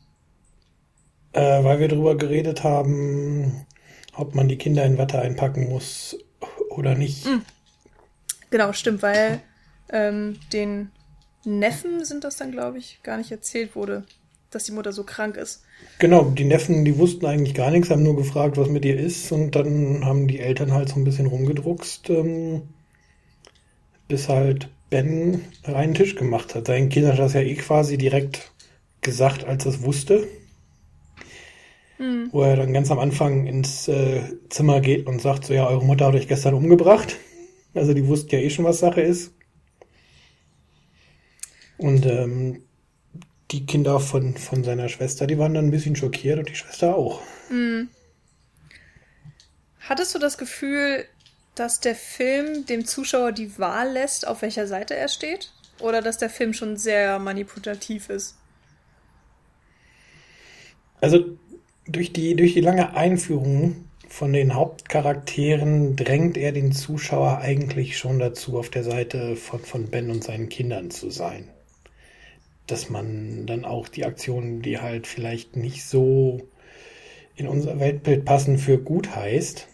Äh, 1.32 1.64
weil 1.64 1.80
wir 1.80 1.88
darüber 1.88 2.16
geredet 2.16 2.62
haben, 2.64 3.66
ob 4.14 4.34
man 4.34 4.48
die 4.48 4.58
Kinder 4.58 4.84
in 4.84 4.98
Watte 4.98 5.20
einpacken 5.20 5.68
muss 5.68 6.16
oder 6.70 6.94
nicht. 6.94 7.26
Mhm. 7.26 7.42
Genau, 8.50 8.72
stimmt, 8.72 9.02
weil 9.02 9.40
ähm, 9.90 10.38
den 10.52 10.90
Neffen 11.44 12.04
sind 12.04 12.24
das 12.24 12.36
dann, 12.36 12.52
glaube 12.52 12.78
ich, 12.78 13.00
gar 13.02 13.18
nicht 13.18 13.30
erzählt 13.30 13.76
wurde, 13.76 14.04
dass 14.50 14.64
die 14.64 14.72
Mutter 14.72 14.92
so 14.92 15.04
krank 15.04 15.36
ist. 15.36 15.64
Genau, 15.98 16.24
die 16.24 16.44
Neffen, 16.44 16.84
die 16.84 16.98
wussten 16.98 17.26
eigentlich 17.26 17.54
gar 17.54 17.70
nichts, 17.70 17.90
haben 17.90 18.02
nur 18.02 18.16
gefragt, 18.16 18.56
was 18.56 18.68
mit 18.68 18.84
ihr 18.84 18.98
ist 18.98 19.30
und 19.32 19.54
dann 19.54 20.04
haben 20.04 20.28
die 20.28 20.40
Eltern 20.40 20.72
halt 20.72 20.88
so 20.88 20.96
ein 20.96 21.04
bisschen 21.04 21.26
rumgedruckst. 21.26 22.10
Ähm, 22.10 22.62
bis 24.08 24.28
halt 24.28 24.68
Ben 24.90 25.44
reinen 25.64 25.94
Tisch 25.94 26.16
gemacht 26.16 26.54
hat. 26.54 26.66
Sein 26.66 26.88
Kind 26.88 27.06
hat 27.06 27.18
das 27.18 27.34
ja 27.34 27.40
eh 27.40 27.54
quasi 27.54 27.98
direkt 27.98 28.50
gesagt, 29.02 29.44
als 29.44 29.66
er 29.66 29.72
es 29.72 29.82
wusste. 29.82 30.26
Mhm. 31.98 32.28
Wo 32.32 32.42
er 32.42 32.56
dann 32.56 32.72
ganz 32.72 32.90
am 32.90 32.98
Anfang 32.98 33.46
ins 33.46 33.88
äh, 33.88 34.22
Zimmer 34.48 34.80
geht 34.80 35.06
und 35.06 35.20
sagt 35.20 35.44
so, 35.44 35.54
ja, 35.54 35.68
eure 35.68 35.84
Mutter 35.84 36.06
hat 36.06 36.14
euch 36.14 36.28
gestern 36.28 36.54
umgebracht. 36.54 37.16
Also 37.74 37.92
die 37.92 38.06
wussten 38.06 38.34
ja 38.34 38.40
eh 38.40 38.50
schon, 38.50 38.64
was 38.64 38.78
Sache 38.78 39.02
ist. 39.02 39.32
Und 41.76 42.06
ähm, 42.06 42.62
die 43.50 43.66
Kinder 43.66 44.00
von, 44.00 44.36
von 44.36 44.64
seiner 44.64 44.88
Schwester, 44.88 45.26
die 45.26 45.38
waren 45.38 45.54
dann 45.54 45.66
ein 45.66 45.70
bisschen 45.70 45.96
schockiert 45.96 46.38
und 46.38 46.48
die 46.48 46.54
Schwester 46.54 46.96
auch. 46.96 47.22
Mhm. 47.50 47.88
Hattest 49.80 50.14
du 50.14 50.18
das 50.18 50.36
Gefühl, 50.36 51.06
dass 51.58 51.80
der 51.80 51.94
Film 51.94 52.66
dem 52.66 52.84
Zuschauer 52.84 53.32
die 53.32 53.58
Wahl 53.58 53.92
lässt, 53.92 54.26
auf 54.26 54.42
welcher 54.42 54.66
Seite 54.66 54.94
er 54.94 55.08
steht? 55.08 55.52
Oder 55.80 56.02
dass 56.02 56.18
der 56.18 56.30
Film 56.30 56.52
schon 56.52 56.76
sehr 56.76 57.18
manipulativ 57.18 58.08
ist? 58.08 58.36
Also 61.00 61.38
durch 61.86 62.12
die, 62.12 62.34
durch 62.34 62.54
die 62.54 62.60
lange 62.60 62.94
Einführung 62.94 63.88
von 64.08 64.32
den 64.32 64.54
Hauptcharakteren 64.54 65.96
drängt 65.96 66.36
er 66.36 66.52
den 66.52 66.72
Zuschauer 66.72 67.38
eigentlich 67.38 67.98
schon 67.98 68.18
dazu, 68.18 68.58
auf 68.58 68.70
der 68.70 68.82
Seite 68.82 69.36
von, 69.36 69.60
von 69.60 69.86
Ben 69.90 70.10
und 70.10 70.24
seinen 70.24 70.48
Kindern 70.48 70.90
zu 70.90 71.10
sein. 71.10 71.48
Dass 72.66 72.90
man 72.90 73.46
dann 73.46 73.64
auch 73.64 73.88
die 73.88 74.04
Aktionen, 74.04 74.62
die 74.62 74.78
halt 74.78 75.06
vielleicht 75.06 75.56
nicht 75.56 75.84
so 75.84 76.48
in 77.36 77.46
unser 77.46 77.78
Weltbild 77.78 78.24
passen, 78.24 78.58
für 78.58 78.78
gut 78.78 79.14
heißt. 79.14 79.68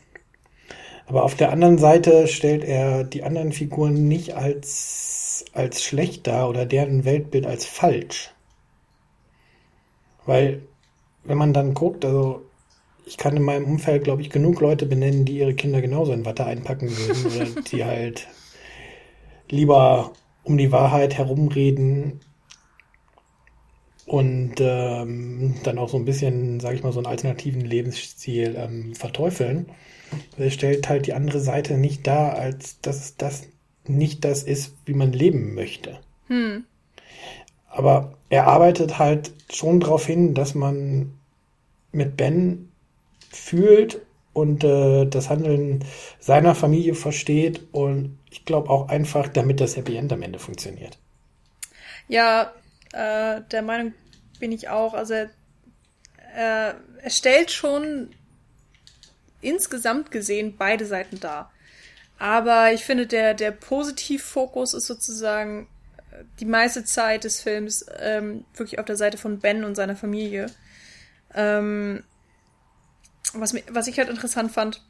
Aber 1.07 1.25
auf 1.25 1.35
der 1.35 1.51
anderen 1.51 1.79
Seite 1.79 2.29
stellt 2.29 2.65
er 2.65 3.05
die 3.05 3.23
anderen 3.23 3.53
Figuren 3.53 4.09
nicht 4.09 4.35
als, 4.35 5.45
als 5.53 5.83
schlecht 5.83 6.27
dar 6.27 6.49
oder 6.49 6.65
deren 6.65 7.05
Weltbild 7.05 7.47
als 7.47 7.67
falsch. 7.67 8.31
Weil, 10.25 10.63
wenn 11.25 11.37
man 11.37 11.53
dann 11.53 11.75
guckt, 11.75 12.05
also 12.05 12.43
ich 13.07 13.19
kann 13.19 13.37
in 13.37 13.43
meinem 13.43 13.67
Umfeld, 13.67 14.05
glaube 14.05 14.23
ich, 14.23 14.31
genug 14.31 14.61
Leute 14.61 14.87
benennen, 14.87 15.27
die 15.27 15.39
ihre 15.39 15.55
Kinder 15.55 15.83
genauso 15.83 16.13
in 16.13 16.25
Watte 16.25 16.47
einpacken 16.47 16.89
würden 16.91 17.27
oder 17.35 17.63
die 17.63 17.85
halt 17.85 18.27
lieber 19.51 20.13
um 20.43 20.57
die 20.57 20.73
Wahrheit 20.73 21.19
herumreden 21.19 22.21
und 24.07 24.55
ähm, 24.59 25.55
dann 25.65 25.79
auch 25.79 25.89
so 25.89 25.97
ein 25.97 26.05
bisschen, 26.05 26.61
sage 26.61 26.77
ich 26.77 26.83
mal, 26.83 26.93
so 26.93 26.99
einen 26.99 27.07
alternativen 27.07 27.63
Lebensstil 27.63 28.55
ähm, 28.57 28.95
verteufeln. 28.95 29.67
Er 30.37 30.51
stellt 30.51 30.89
halt 30.89 31.07
die 31.07 31.13
andere 31.13 31.41
Seite 31.41 31.77
nicht 31.77 32.07
dar, 32.07 32.35
als 32.35 32.81
dass 32.81 33.17
das 33.17 33.45
nicht 33.87 34.25
das 34.25 34.43
ist, 34.43 34.75
wie 34.87 34.95
man 34.95 35.13
leben 35.13 35.55
möchte. 35.55 36.01
Hm. 36.29 36.65
Aber 37.69 38.15
er 38.29 38.47
arbeitet 38.47 38.99
halt 38.99 39.33
schon 39.53 39.81
darauf 39.81 40.07
hin, 40.07 40.35
dass 40.35 40.55
man 40.55 41.13
mit 41.93 42.17
Ben 42.17 42.71
fühlt 43.31 44.01
und 44.33 44.65
äh, 44.65 45.07
das 45.07 45.31
Handeln 45.31 45.85
seiner 46.19 46.55
Familie 46.55 46.95
versteht 46.95 47.63
und 47.73 48.19
ich 48.31 48.45
glaube 48.45 48.71
auch 48.71 48.89
einfach, 48.89 49.29
damit 49.29 49.61
das 49.61 49.77
Happy 49.77 49.97
End 49.97 50.13
am 50.13 50.23
Ende 50.23 50.39
funktioniert. 50.39 50.99
Ja, 52.09 52.53
äh, 52.93 53.41
der 53.51 53.63
Meinung 53.63 53.95
bin 54.41 54.53
ich 54.53 54.69
auch. 54.69 54.95
Also 54.95 55.15
äh, 55.15 55.29
er 56.35 56.75
stellt 57.11 57.51
schon 57.51 58.11
insgesamt 59.45 60.11
gesehen 60.11 60.57
beide 60.57 60.87
Seiten 60.87 61.21
dar. 61.21 61.53
Aber 62.19 62.73
ich 62.73 62.85
finde, 62.85 63.07
der, 63.07 63.35
der 63.35 63.51
Positivfokus 63.51 64.75
ist 64.75 64.87
sozusagen 64.87 65.69
äh, 66.11 66.25
die 66.41 66.45
meiste 66.45 66.85
Zeit 66.85 67.25
des 67.25 67.41
Films 67.41 67.87
ähm, 67.99 68.45
wirklich 68.55 68.79
auf 68.79 68.85
der 68.85 68.97
Seite 68.97 69.19
von 69.19 69.41
Ben 69.41 69.65
und 69.65 69.75
seiner 69.75 69.97
Familie. 69.97 70.47
Ähm, 71.35 72.05
was, 73.33 73.55
was 73.69 73.89
ich 73.89 73.99
halt 73.99 74.09
interessant 74.09 74.53
fand, 74.53 74.83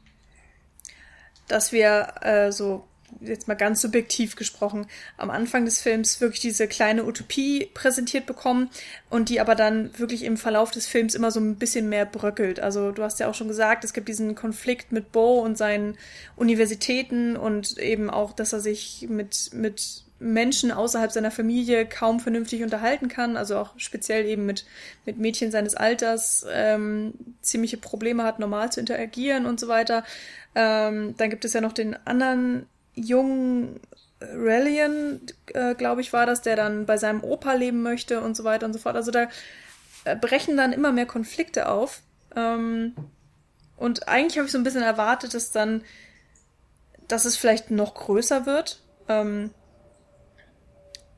dass 1.47 1.71
wir 1.71 2.13
äh, 2.21 2.51
so 2.51 2.87
jetzt 3.21 3.47
mal 3.47 3.55
ganz 3.55 3.81
subjektiv 3.81 4.35
gesprochen, 4.35 4.87
am 5.17 5.29
Anfang 5.29 5.65
des 5.65 5.81
Films 5.81 6.21
wirklich 6.21 6.41
diese 6.41 6.67
kleine 6.67 7.05
Utopie 7.05 7.69
präsentiert 7.73 8.25
bekommen 8.25 8.69
und 9.09 9.29
die 9.29 9.39
aber 9.39 9.55
dann 9.55 9.97
wirklich 9.97 10.23
im 10.23 10.37
Verlauf 10.37 10.71
des 10.71 10.87
Films 10.87 11.15
immer 11.15 11.31
so 11.31 11.39
ein 11.39 11.55
bisschen 11.55 11.89
mehr 11.89 12.05
bröckelt. 12.05 12.59
Also 12.59 12.91
du 12.91 13.03
hast 13.03 13.19
ja 13.19 13.29
auch 13.29 13.35
schon 13.35 13.47
gesagt, 13.47 13.83
es 13.83 13.93
gibt 13.93 14.07
diesen 14.07 14.35
Konflikt 14.35 14.91
mit 14.91 15.11
Bo 15.11 15.39
und 15.39 15.57
seinen 15.57 15.97
Universitäten 16.35 17.37
und 17.37 17.77
eben 17.77 18.09
auch, 18.09 18.33
dass 18.33 18.53
er 18.53 18.59
sich 18.59 19.07
mit, 19.09 19.51
mit 19.53 20.05
Menschen 20.19 20.71
außerhalb 20.71 21.11
seiner 21.11 21.31
Familie 21.31 21.85
kaum 21.85 22.19
vernünftig 22.19 22.63
unterhalten 22.63 23.09
kann, 23.09 23.35
also 23.35 23.57
auch 23.57 23.73
speziell 23.77 24.25
eben 24.25 24.45
mit, 24.45 24.65
mit 25.05 25.17
Mädchen 25.17 25.51
seines 25.51 25.75
Alters 25.75 26.45
ähm, 26.49 27.13
ziemliche 27.41 27.77
Probleme 27.77 28.23
hat, 28.23 28.39
normal 28.39 28.71
zu 28.71 28.79
interagieren 28.79 29.45
und 29.45 29.59
so 29.59 29.67
weiter. 29.67 30.03
Ähm, 30.55 31.15
dann 31.17 31.29
gibt 31.29 31.43
es 31.43 31.53
ja 31.53 31.59
noch 31.59 31.73
den 31.73 31.95
anderen 32.07 32.65
jungen 32.95 33.79
Relian, 34.21 35.21
äh, 35.53 35.75
glaube 35.75 36.01
ich, 36.01 36.13
war 36.13 36.25
das, 36.25 36.41
der 36.41 36.55
dann 36.55 36.85
bei 36.85 36.97
seinem 36.97 37.23
Opa 37.23 37.53
leben 37.53 37.81
möchte 37.81 38.21
und 38.21 38.35
so 38.35 38.43
weiter 38.43 38.65
und 38.65 38.73
so 38.73 38.79
fort. 38.79 38.95
Also 38.95 39.11
da 39.11 39.27
äh, 40.05 40.15
brechen 40.15 40.57
dann 40.57 40.73
immer 40.73 40.91
mehr 40.91 41.05
Konflikte 41.05 41.69
auf. 41.69 42.01
Ähm, 42.35 42.95
und 43.77 44.07
eigentlich 44.07 44.37
habe 44.37 44.45
ich 44.45 44.51
so 44.51 44.57
ein 44.57 44.63
bisschen 44.63 44.81
erwartet, 44.81 45.33
dass 45.33 45.51
dann, 45.51 45.83
dass 47.07 47.25
es 47.25 47.35
vielleicht 47.35 47.71
noch 47.71 47.93
größer 47.93 48.45
wird. 48.45 48.81
Ähm, 49.09 49.51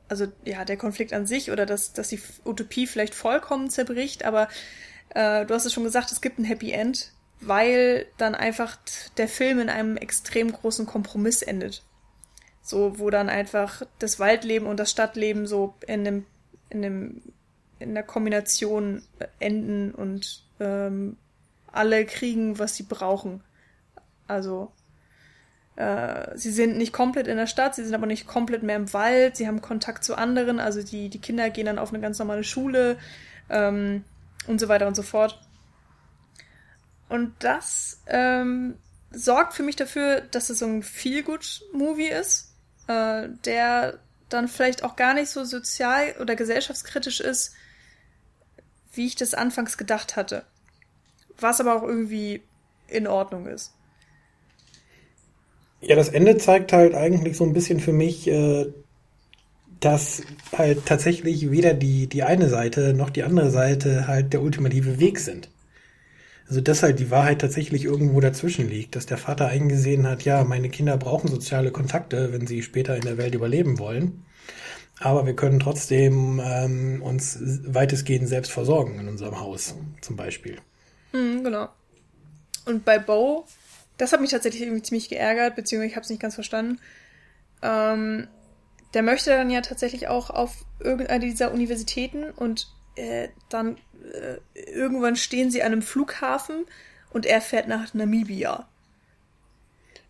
also 0.08 0.26
ja, 0.44 0.64
der 0.64 0.76
Konflikt 0.76 1.12
an 1.12 1.26
sich 1.26 1.50
oder 1.50 1.66
dass, 1.66 1.92
dass 1.92 2.08
die 2.08 2.20
Utopie 2.44 2.86
vielleicht 2.86 3.14
vollkommen 3.14 3.70
zerbricht, 3.70 4.24
aber 4.24 4.48
äh, 5.10 5.44
du 5.44 5.54
hast 5.54 5.66
es 5.66 5.72
schon 5.72 5.84
gesagt, 5.84 6.10
es 6.12 6.20
gibt 6.20 6.38
ein 6.38 6.44
Happy 6.44 6.72
End 6.72 7.12
weil 7.40 8.06
dann 8.16 8.34
einfach 8.34 8.76
der 9.16 9.28
Film 9.28 9.60
in 9.60 9.68
einem 9.68 9.96
extrem 9.96 10.52
großen 10.52 10.86
Kompromiss 10.86 11.42
endet. 11.42 11.82
So, 12.62 12.98
wo 12.98 13.10
dann 13.10 13.28
einfach 13.28 13.82
das 13.98 14.18
Waldleben 14.20 14.68
und 14.68 14.78
das 14.78 14.90
Stadtleben 14.90 15.46
so 15.46 15.74
in 15.86 16.04
dem, 16.04 16.26
in 16.68 16.82
dem, 16.82 17.22
in 17.78 17.94
der 17.94 18.02
Kombination 18.02 19.02
enden 19.38 19.92
und 19.92 20.42
ähm, 20.60 21.16
alle 21.72 22.04
kriegen, 22.04 22.58
was 22.58 22.76
sie 22.76 22.82
brauchen. 22.82 23.42
Also, 24.26 24.70
äh, 25.76 26.36
sie 26.36 26.50
sind 26.50 26.76
nicht 26.76 26.92
komplett 26.92 27.28
in 27.28 27.36
der 27.36 27.46
Stadt, 27.46 27.74
sie 27.74 27.84
sind 27.84 27.94
aber 27.94 28.06
nicht 28.06 28.26
komplett 28.26 28.62
mehr 28.62 28.76
im 28.76 28.92
Wald, 28.92 29.36
sie 29.36 29.46
haben 29.46 29.62
Kontakt 29.62 30.04
zu 30.04 30.16
anderen, 30.16 30.58
also 30.58 30.82
die, 30.82 31.08
die 31.08 31.20
Kinder 31.20 31.50
gehen 31.50 31.66
dann 31.66 31.78
auf 31.78 31.90
eine 31.90 32.00
ganz 32.00 32.18
normale 32.18 32.44
Schule 32.44 32.98
ähm, 33.48 34.04
und 34.46 34.60
so 34.60 34.68
weiter 34.68 34.88
und 34.88 34.96
so 34.96 35.02
fort. 35.02 35.40
Und 37.08 37.32
das 37.40 38.02
ähm, 38.06 38.74
sorgt 39.10 39.54
für 39.54 39.62
mich 39.62 39.76
dafür, 39.76 40.20
dass 40.20 40.50
es 40.50 40.58
so 40.58 40.66
ein 40.66 40.82
Feel-Good-Movie 40.82 42.08
ist, 42.08 42.52
äh, 42.86 43.28
der 43.44 43.98
dann 44.28 44.48
vielleicht 44.48 44.84
auch 44.84 44.96
gar 44.96 45.14
nicht 45.14 45.30
so 45.30 45.44
sozial 45.44 46.14
oder 46.20 46.36
gesellschaftskritisch 46.36 47.20
ist, 47.20 47.54
wie 48.92 49.06
ich 49.06 49.16
das 49.16 49.34
anfangs 49.34 49.78
gedacht 49.78 50.16
hatte. 50.16 50.44
Was 51.38 51.60
aber 51.60 51.76
auch 51.76 51.82
irgendwie 51.82 52.42
in 52.88 53.06
Ordnung 53.06 53.46
ist. 53.46 53.72
Ja, 55.80 55.94
das 55.94 56.08
Ende 56.08 56.36
zeigt 56.36 56.72
halt 56.72 56.94
eigentlich 56.94 57.36
so 57.36 57.44
ein 57.44 57.52
bisschen 57.52 57.80
für 57.80 57.92
mich, 57.92 58.26
äh, 58.26 58.66
dass 59.80 60.22
halt 60.56 60.86
tatsächlich 60.86 61.50
weder 61.50 61.72
die, 61.72 62.08
die 62.08 62.24
eine 62.24 62.48
Seite 62.48 62.94
noch 62.94 63.10
die 63.10 63.22
andere 63.22 63.50
Seite 63.50 64.08
halt 64.08 64.32
der 64.32 64.42
ultimative 64.42 64.98
Weg 64.98 65.20
sind. 65.20 65.48
Also 66.48 66.62
dass 66.62 66.82
halt 66.82 66.98
die 66.98 67.10
Wahrheit 67.10 67.40
tatsächlich 67.40 67.84
irgendwo 67.84 68.20
dazwischen 68.20 68.68
liegt, 68.68 68.96
dass 68.96 69.04
der 69.04 69.18
Vater 69.18 69.48
eingesehen 69.48 70.06
hat, 70.06 70.22
ja, 70.22 70.44
meine 70.44 70.70
Kinder 70.70 70.96
brauchen 70.96 71.28
soziale 71.28 71.70
Kontakte, 71.70 72.32
wenn 72.32 72.46
sie 72.46 72.62
später 72.62 72.96
in 72.96 73.02
der 73.02 73.18
Welt 73.18 73.34
überleben 73.34 73.78
wollen. 73.78 74.24
Aber 75.00 75.26
wir 75.26 75.36
können 75.36 75.60
trotzdem 75.60 76.40
ähm, 76.42 77.02
uns 77.02 77.38
weitestgehend 77.40 78.28
selbst 78.28 78.50
versorgen 78.50 78.98
in 78.98 79.08
unserem 79.08 79.38
Haus, 79.38 79.74
zum 80.00 80.16
Beispiel. 80.16 80.58
Mhm, 81.12 81.44
genau. 81.44 81.68
Und 82.64 82.84
bei 82.84 82.98
Bo, 82.98 83.46
das 83.96 84.12
hat 84.12 84.20
mich 84.20 84.30
tatsächlich 84.30 84.62
irgendwie 84.62 84.82
ziemlich 84.82 85.08
geärgert, 85.08 85.54
beziehungsweise 85.54 85.90
ich 85.90 85.96
habe 85.96 86.04
es 86.04 86.10
nicht 86.10 86.22
ganz 86.22 86.34
verstanden. 86.34 86.80
Ähm, 87.62 88.26
der 88.94 89.02
möchte 89.02 89.30
dann 89.30 89.50
ja 89.50 89.60
tatsächlich 89.60 90.08
auch 90.08 90.30
auf 90.30 90.64
irgendeine 90.80 91.26
dieser 91.26 91.52
Universitäten 91.52 92.30
und 92.30 92.68
äh, 92.96 93.28
dann 93.48 93.76
äh, 94.12 94.60
irgendwann 94.70 95.16
stehen 95.16 95.50
sie 95.50 95.62
an 95.62 95.72
einem 95.72 95.82
Flughafen 95.82 96.64
und 97.10 97.26
er 97.26 97.40
fährt 97.40 97.68
nach 97.68 97.94
Namibia. 97.94 98.68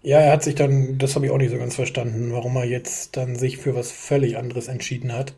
Ja, 0.03 0.21
er 0.21 0.33
hat 0.33 0.43
sich 0.43 0.55
dann, 0.55 0.99
das 0.99 1.15
habe 1.15 1.27
ich 1.27 1.33
auch 1.33 1.39
nicht 1.39 1.51
so 1.51 1.59
ganz 1.59 1.75
verstanden, 1.75 2.33
warum 2.33 2.57
er 2.57 2.65
jetzt 2.65 3.17
dann 3.17 3.37
sich 3.37 3.59
für 3.59 3.75
was 3.75 3.91
völlig 3.91 4.37
anderes 4.37 4.69
entschieden 4.69 5.13
hat. 5.13 5.35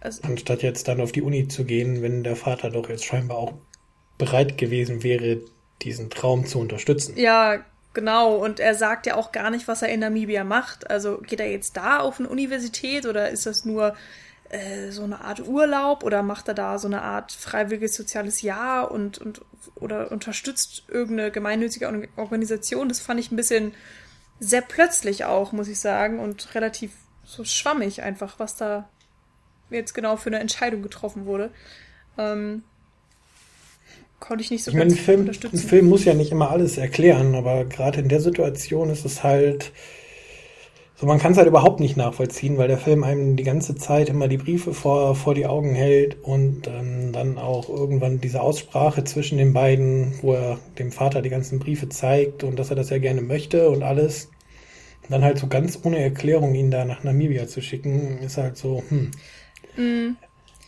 Also, 0.00 0.22
anstatt 0.24 0.62
jetzt 0.62 0.88
dann 0.88 1.00
auf 1.00 1.12
die 1.12 1.22
Uni 1.22 1.46
zu 1.46 1.64
gehen, 1.64 2.02
wenn 2.02 2.24
der 2.24 2.34
Vater 2.34 2.70
doch 2.70 2.88
jetzt 2.88 3.04
scheinbar 3.04 3.38
auch 3.38 3.52
bereit 4.18 4.58
gewesen 4.58 5.04
wäre, 5.04 5.40
diesen 5.82 6.10
Traum 6.10 6.44
zu 6.44 6.58
unterstützen. 6.58 7.16
Ja, 7.16 7.64
genau. 7.94 8.34
Und 8.36 8.58
er 8.58 8.74
sagt 8.74 9.06
ja 9.06 9.14
auch 9.14 9.30
gar 9.30 9.50
nicht, 9.50 9.68
was 9.68 9.82
er 9.82 9.88
in 9.88 10.00
Namibia 10.00 10.42
macht. 10.42 10.90
Also 10.90 11.18
geht 11.18 11.40
er 11.40 11.50
jetzt 11.50 11.76
da 11.76 12.00
auf 12.00 12.18
eine 12.18 12.28
Universität 12.28 13.06
oder 13.06 13.30
ist 13.30 13.46
das 13.46 13.64
nur 13.64 13.94
äh, 14.52 14.90
so 14.90 15.02
eine 15.02 15.22
Art 15.22 15.46
Urlaub 15.46 16.04
oder 16.04 16.22
macht 16.22 16.46
er 16.46 16.54
da 16.54 16.78
so 16.78 16.86
eine 16.86 17.02
Art 17.02 17.32
freiwilliges 17.32 17.94
soziales 17.94 18.42
Jahr 18.42 18.90
und, 18.90 19.18
und 19.18 19.40
oder 19.74 20.12
unterstützt 20.12 20.84
irgendeine 20.88 21.30
gemeinnützige 21.30 21.90
Organisation. 22.16 22.88
Das 22.88 23.00
fand 23.00 23.18
ich 23.18 23.32
ein 23.32 23.36
bisschen 23.36 23.72
sehr 24.40 24.60
plötzlich 24.60 25.24
auch, 25.24 25.52
muss 25.52 25.68
ich 25.68 25.80
sagen, 25.80 26.18
und 26.18 26.54
relativ 26.54 26.92
so 27.24 27.44
schwammig 27.44 28.02
einfach, 28.02 28.38
was 28.38 28.56
da 28.56 28.88
jetzt 29.70 29.94
genau 29.94 30.16
für 30.16 30.28
eine 30.28 30.40
Entscheidung 30.40 30.82
getroffen 30.82 31.24
wurde. 31.24 31.50
Ähm, 32.18 32.62
konnte 34.20 34.44
ich 34.44 34.50
nicht 34.50 34.64
so 34.64 34.70
ich 34.70 34.76
ganz 34.76 34.92
meine, 34.92 35.02
Film, 35.02 35.20
unterstützen. 35.20 35.56
Ein 35.56 35.68
Film 35.68 35.88
muss 35.88 36.04
ja 36.04 36.14
nicht 36.14 36.30
immer 36.30 36.50
alles 36.50 36.76
erklären, 36.76 37.34
aber 37.34 37.64
gerade 37.64 38.00
in 38.00 38.08
der 38.08 38.20
Situation 38.20 38.90
ist 38.90 39.04
es 39.04 39.22
halt 39.22 39.72
So, 41.02 41.08
man 41.08 41.18
kann 41.18 41.32
es 41.32 41.38
halt 41.38 41.48
überhaupt 41.48 41.80
nicht 41.80 41.96
nachvollziehen, 41.96 42.58
weil 42.58 42.68
der 42.68 42.78
Film 42.78 43.02
einem 43.02 43.34
die 43.34 43.42
ganze 43.42 43.74
Zeit 43.74 44.08
immer 44.08 44.28
die 44.28 44.36
Briefe 44.36 44.72
vor, 44.72 45.16
vor 45.16 45.34
die 45.34 45.46
Augen 45.46 45.74
hält 45.74 46.22
und 46.22 46.68
ähm, 46.68 47.10
dann 47.10 47.38
auch 47.38 47.68
irgendwann 47.68 48.20
diese 48.20 48.40
Aussprache 48.40 49.02
zwischen 49.02 49.36
den 49.36 49.52
beiden, 49.52 50.14
wo 50.22 50.34
er 50.34 50.60
dem 50.78 50.92
Vater 50.92 51.20
die 51.20 51.28
ganzen 51.28 51.58
Briefe 51.58 51.88
zeigt 51.88 52.44
und 52.44 52.56
dass 52.56 52.70
er 52.70 52.76
das 52.76 52.90
ja 52.90 52.98
gerne 52.98 53.20
möchte 53.20 53.68
und 53.68 53.82
alles. 53.82 54.30
Und 55.02 55.10
dann 55.10 55.24
halt 55.24 55.40
so 55.40 55.48
ganz 55.48 55.76
ohne 55.82 55.98
Erklärung 55.98 56.54
ihn 56.54 56.70
da 56.70 56.84
nach 56.84 57.02
Namibia 57.02 57.48
zu 57.48 57.62
schicken, 57.62 58.18
ist 58.18 58.36
halt 58.36 58.56
so, 58.56 58.84
hm. 58.88 59.10
Mm. 59.76 60.16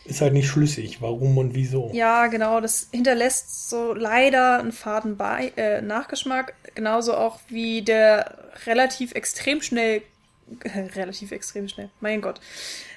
Ist 0.03 0.19
halt 0.19 0.33
nicht 0.33 0.49
schlüssig, 0.49 1.01
warum 1.01 1.37
und 1.37 1.55
wieso. 1.55 1.91
Ja, 1.93 2.27
genau, 2.27 2.59
das 2.59 2.89
hinterlässt 2.91 3.69
so 3.69 3.93
leider 3.93 4.59
einen 4.59 4.73
faden 4.73 5.15
Be 5.15 5.53
äh, 5.55 5.81
Nachgeschmack, 5.81 6.55
genauso 6.75 7.15
auch 7.15 7.39
wie 7.47 7.83
der 7.83 8.37
relativ 8.65 9.13
extrem 9.13 9.61
schnell 9.61 10.01
relativ 10.95 11.31
extrem 11.31 11.67
schnell, 11.67 11.89
mein 11.99 12.21
Gott. 12.21 12.39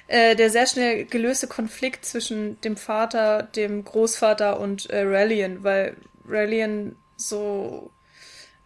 Äh, 0.07 0.35
der 0.35 0.49
sehr 0.49 0.67
schnell 0.67 1.05
gelöste 1.05 1.47
Konflikt 1.47 2.05
zwischen 2.05 2.59
dem 2.61 2.77
Vater, 2.77 3.43
dem 3.43 3.83
Großvater 3.83 4.59
und 4.59 4.89
äh, 4.89 5.01
Relian, 5.01 5.63
weil 5.63 5.95
Relian 6.27 6.95
so 7.15 7.91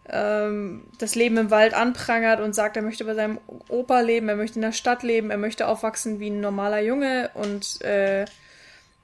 ähm, 0.08 0.86
das 0.98 1.14
Leben 1.14 1.36
im 1.36 1.50
Wald 1.50 1.74
anprangert 1.74 2.40
und 2.40 2.54
sagt, 2.54 2.76
er 2.76 2.82
möchte 2.82 3.04
bei 3.04 3.14
seinem 3.14 3.40
Opa 3.68 4.00
leben, 4.00 4.28
er 4.28 4.36
möchte 4.36 4.56
in 4.56 4.62
der 4.62 4.72
Stadt 4.72 5.02
leben, 5.02 5.30
er 5.30 5.38
möchte 5.38 5.66
aufwachsen 5.66 6.20
wie 6.20 6.30
ein 6.30 6.40
normaler 6.40 6.80
Junge 6.80 7.30
und 7.34 7.80
äh, 7.82 8.26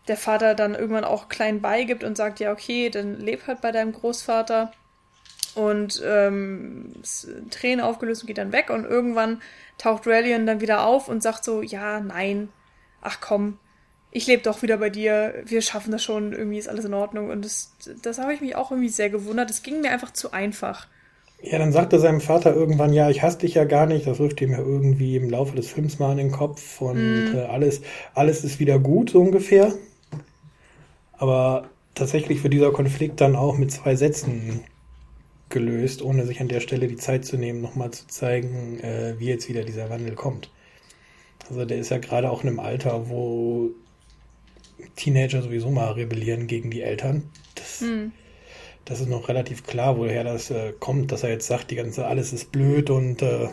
der 0.09 0.16
Vater 0.16 0.55
dann 0.55 0.74
irgendwann 0.74 1.05
auch 1.05 1.28
klein 1.28 1.61
beigibt 1.61 2.05
und 2.05 2.16
sagt, 2.16 2.41
ja, 2.41 2.53
okay, 2.53 2.91
dann 2.91 3.18
leb 3.18 3.47
halt 3.47 3.61
bei 3.61 3.72
deinem 3.72 3.93
Großvater 3.93 4.72
und 5.57 6.03
ähm, 6.05 6.92
Tränen 7.51 7.80
aufgelöst 7.80 8.22
und 8.22 8.26
geht 8.26 8.38
dann 8.38 8.53
weg 8.53 8.70
und 8.70 8.84
irgendwann 8.84 9.40
taucht 9.78 10.07
Relian 10.07 10.46
dann 10.46 10.61
wieder 10.61 10.84
auf 10.84 11.09
und 11.09 11.22
sagt 11.22 11.44
so, 11.44 11.62
ja, 11.62 12.01
nein, 12.01 12.48
ach 13.03 13.20
komm, 13.20 13.59
ich 14.12 14.26
lebe 14.26 14.42
doch 14.42 14.62
wieder 14.62 14.76
bei 14.76 14.90
dir, 14.90 15.34
wir 15.44 15.62
schaffen 15.62 15.92
das 15.92 16.03
schon, 16.03 16.32
irgendwie 16.32 16.59
ist 16.59 16.68
alles 16.68 16.84
in 16.84 16.94
Ordnung. 16.94 17.30
Und 17.30 17.44
das, 17.44 17.72
das 18.03 18.18
habe 18.18 18.34
ich 18.34 18.40
mich 18.40 18.57
auch 18.57 18.70
irgendwie 18.70 18.88
sehr 18.88 19.11
gewundert. 19.11 19.51
Es 19.51 19.62
ging 19.62 19.80
mir 19.80 19.92
einfach 19.92 20.12
zu 20.12 20.32
einfach. 20.32 20.88
Ja, 21.42 21.59
dann 21.59 21.72
sagte 21.72 21.98
seinem 21.98 22.20
Vater 22.20 22.55
irgendwann, 22.55 22.92
ja, 22.92 23.09
ich 23.09 23.22
hasse 23.22 23.38
dich 23.38 23.55
ja 23.55 23.64
gar 23.64 23.86
nicht. 23.86 24.07
Das 24.07 24.18
wirft 24.18 24.40
ihm 24.40 24.51
ja 24.51 24.59
irgendwie 24.59 25.16
im 25.16 25.30
Laufe 25.30 25.57
des 25.57 25.70
Films 25.70 25.98
mal 25.98 26.12
in 26.12 26.18
den 26.18 26.32
Kopf 26.32 26.80
und 26.80 27.32
mm. 27.32 27.36
äh, 27.36 27.42
alles, 27.44 27.80
alles 28.14 28.44
ist 28.44 28.59
wieder 28.59 28.78
gut, 28.78 29.11
so 29.11 29.20
ungefähr. 29.20 29.72
Aber 31.16 31.68
tatsächlich 31.94 32.42
wird 32.42 32.53
dieser 32.53 32.72
Konflikt 32.72 33.20
dann 33.20 33.36
auch 33.36 33.57
mit 33.57 33.70
zwei 33.70 33.94
Sätzen 33.94 34.64
gelöst, 35.51 36.03
ohne 36.03 36.26
sich 36.26 36.40
an 36.40 36.48
der 36.48 36.61
Stelle 36.61 36.88
die 36.88 36.96
Zeit 36.96 37.24
zu 37.24 37.36
nehmen, 37.36 37.61
nochmal 37.61 37.90
zu 37.90 38.07
zeigen, 38.07 38.80
äh, 38.80 39.14
wie 39.18 39.26
jetzt 39.26 39.48
wieder 39.48 39.64
dieser 39.64 39.90
Wandel 39.90 40.14
kommt. 40.14 40.51
Also 41.48 41.64
der 41.64 41.78
ist 41.78 41.90
ja 41.90 41.98
gerade 41.98 42.30
auch 42.30 42.42
in 42.42 42.48
einem 42.48 42.61
Alter, 42.61 43.09
wo 43.09 43.70
Teenager 44.96 45.42
sowieso 45.42 45.70
mal 45.70 45.92
rebellieren 45.92 46.46
gegen 46.46 46.70
die 46.70 46.82
Eltern. 46.82 47.24
Das, 47.57 47.80
mhm. 47.80 48.12
das 48.84 49.01
ist 49.01 49.09
noch 49.09 49.28
relativ 49.28 49.66
klar, 49.66 49.98
woher 49.98 50.24
das 50.24 50.51
äh, 50.51 50.72
kommt, 50.78 51.12
dass 51.12 51.24
er 51.24 51.30
jetzt 51.30 51.46
sagt, 51.46 51.70
die 51.70 51.76
ganze 51.76 52.07
alles 52.07 52.32
ist 52.32 52.53
blöd 52.53 52.90
und 52.90 53.22
äh, 53.22 53.48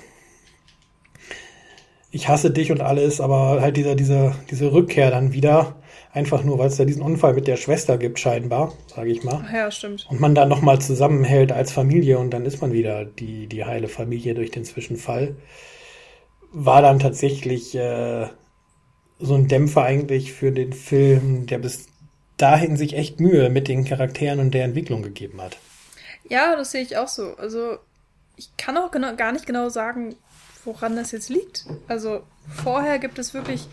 ich 2.11 2.27
hasse 2.27 2.51
dich 2.51 2.71
und 2.71 2.81
alles, 2.81 3.19
aber 3.19 3.61
halt 3.61 3.77
dieser, 3.77 3.95
dieser, 3.95 4.35
diese 4.49 4.71
Rückkehr 4.71 5.11
dann 5.11 5.33
wieder, 5.33 5.75
einfach 6.13 6.43
nur, 6.43 6.57
weil 6.59 6.67
es 6.67 6.77
da 6.77 6.85
diesen 6.85 7.01
Unfall 7.01 7.33
mit 7.33 7.47
der 7.47 7.57
Schwester 7.57 7.97
gibt, 7.97 8.19
scheinbar, 8.19 8.73
sage 8.87 9.09
ich 9.09 9.23
mal. 9.23 9.45
Ach 9.47 9.53
ja, 9.53 9.71
stimmt. 9.71 10.07
Und 10.09 10.19
man 10.19 10.35
dann 10.35 10.49
nochmal 10.49 10.79
zusammenhält 10.79 11.51
als 11.51 11.71
Familie 11.71 12.17
und 12.19 12.31
dann 12.31 12.45
ist 12.45 12.61
man 12.61 12.71
wieder 12.71 13.05
die, 13.05 13.47
die 13.47 13.65
heile 13.65 13.87
Familie 13.87 14.33
durch 14.33 14.51
den 14.51 14.65
Zwischenfall. 14.65 15.35
War 16.51 16.81
dann 16.81 16.99
tatsächlich 16.99 17.75
äh, 17.75 18.27
so 19.19 19.35
ein 19.35 19.47
Dämpfer 19.47 19.83
eigentlich 19.83 20.33
für 20.33 20.51
den 20.51 20.73
Film, 20.73 21.45
der 21.45 21.59
bis 21.59 21.87
dahin 22.37 22.77
sich 22.77 22.95
echt 22.95 23.19
Mühe 23.19 23.49
mit 23.49 23.67
den 23.67 23.83
Charakteren 23.83 24.39
und 24.39 24.53
der 24.53 24.63
Entwicklung 24.63 25.01
gegeben 25.01 25.41
hat. 25.41 25.57
Ja, 26.29 26.55
das 26.55 26.71
sehe 26.71 26.81
ich 26.81 26.97
auch 26.97 27.07
so. 27.07 27.35
Also 27.37 27.77
ich 28.35 28.55
kann 28.57 28.77
auch 28.77 28.91
genau, 28.91 29.15
gar 29.15 29.31
nicht 29.31 29.45
genau 29.45 29.69
sagen, 29.69 30.15
woran 30.63 30.95
das 30.95 31.11
jetzt 31.11 31.29
liegt. 31.29 31.65
Also 31.87 32.21
vorher 32.49 32.99
gibt 32.99 33.19
es 33.19 33.33
wirklich 33.33 33.67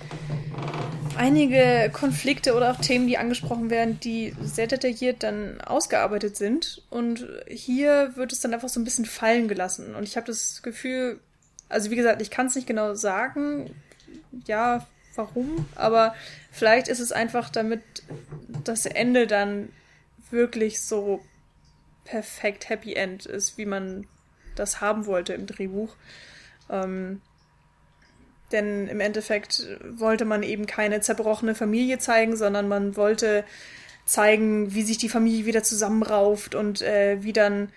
einige 1.16 1.90
Konflikte 1.92 2.54
oder 2.54 2.72
auch 2.72 2.80
Themen, 2.80 3.06
die 3.06 3.18
angesprochen 3.18 3.70
werden, 3.70 4.00
die 4.00 4.34
sehr 4.42 4.66
detailliert 4.66 5.22
dann 5.22 5.60
ausgearbeitet 5.60 6.36
sind. 6.36 6.82
Und 6.90 7.26
hier 7.46 8.16
wird 8.16 8.32
es 8.32 8.40
dann 8.40 8.54
einfach 8.54 8.68
so 8.68 8.80
ein 8.80 8.84
bisschen 8.84 9.06
fallen 9.06 9.48
gelassen. 9.48 9.94
Und 9.94 10.04
ich 10.04 10.16
habe 10.16 10.26
das 10.26 10.62
Gefühl, 10.62 11.20
also 11.68 11.90
wie 11.90 11.96
gesagt, 11.96 12.20
ich 12.22 12.30
kann 12.30 12.46
es 12.46 12.54
nicht 12.54 12.66
genau 12.66 12.94
sagen, 12.94 13.74
ja, 14.46 14.86
warum, 15.14 15.66
aber 15.76 16.14
vielleicht 16.50 16.88
ist 16.88 17.00
es 17.00 17.12
einfach, 17.12 17.50
damit 17.50 17.82
das 18.64 18.86
Ende 18.86 19.26
dann 19.26 19.68
wirklich 20.30 20.82
so 20.82 21.22
perfekt 22.04 22.68
Happy 22.68 22.94
End 22.94 23.26
ist, 23.26 23.56
wie 23.56 23.66
man 23.66 24.06
das 24.56 24.80
haben 24.80 25.06
wollte 25.06 25.32
im 25.32 25.46
Drehbuch. 25.46 25.94
Ähm, 26.68 27.20
denn 28.52 28.88
im 28.88 29.00
Endeffekt 29.00 29.66
wollte 29.98 30.24
man 30.24 30.42
eben 30.42 30.66
keine 30.66 31.00
zerbrochene 31.00 31.54
Familie 31.54 31.98
zeigen, 31.98 32.36
sondern 32.36 32.68
man 32.68 32.96
wollte 32.96 33.44
zeigen, 34.04 34.74
wie 34.74 34.82
sich 34.82 34.98
die 34.98 35.08
Familie 35.08 35.46
wieder 35.46 35.62
zusammenrauft 35.62 36.54
und 36.54 36.82
äh, 36.82 37.22
wie 37.22 37.32
dann 37.32 37.70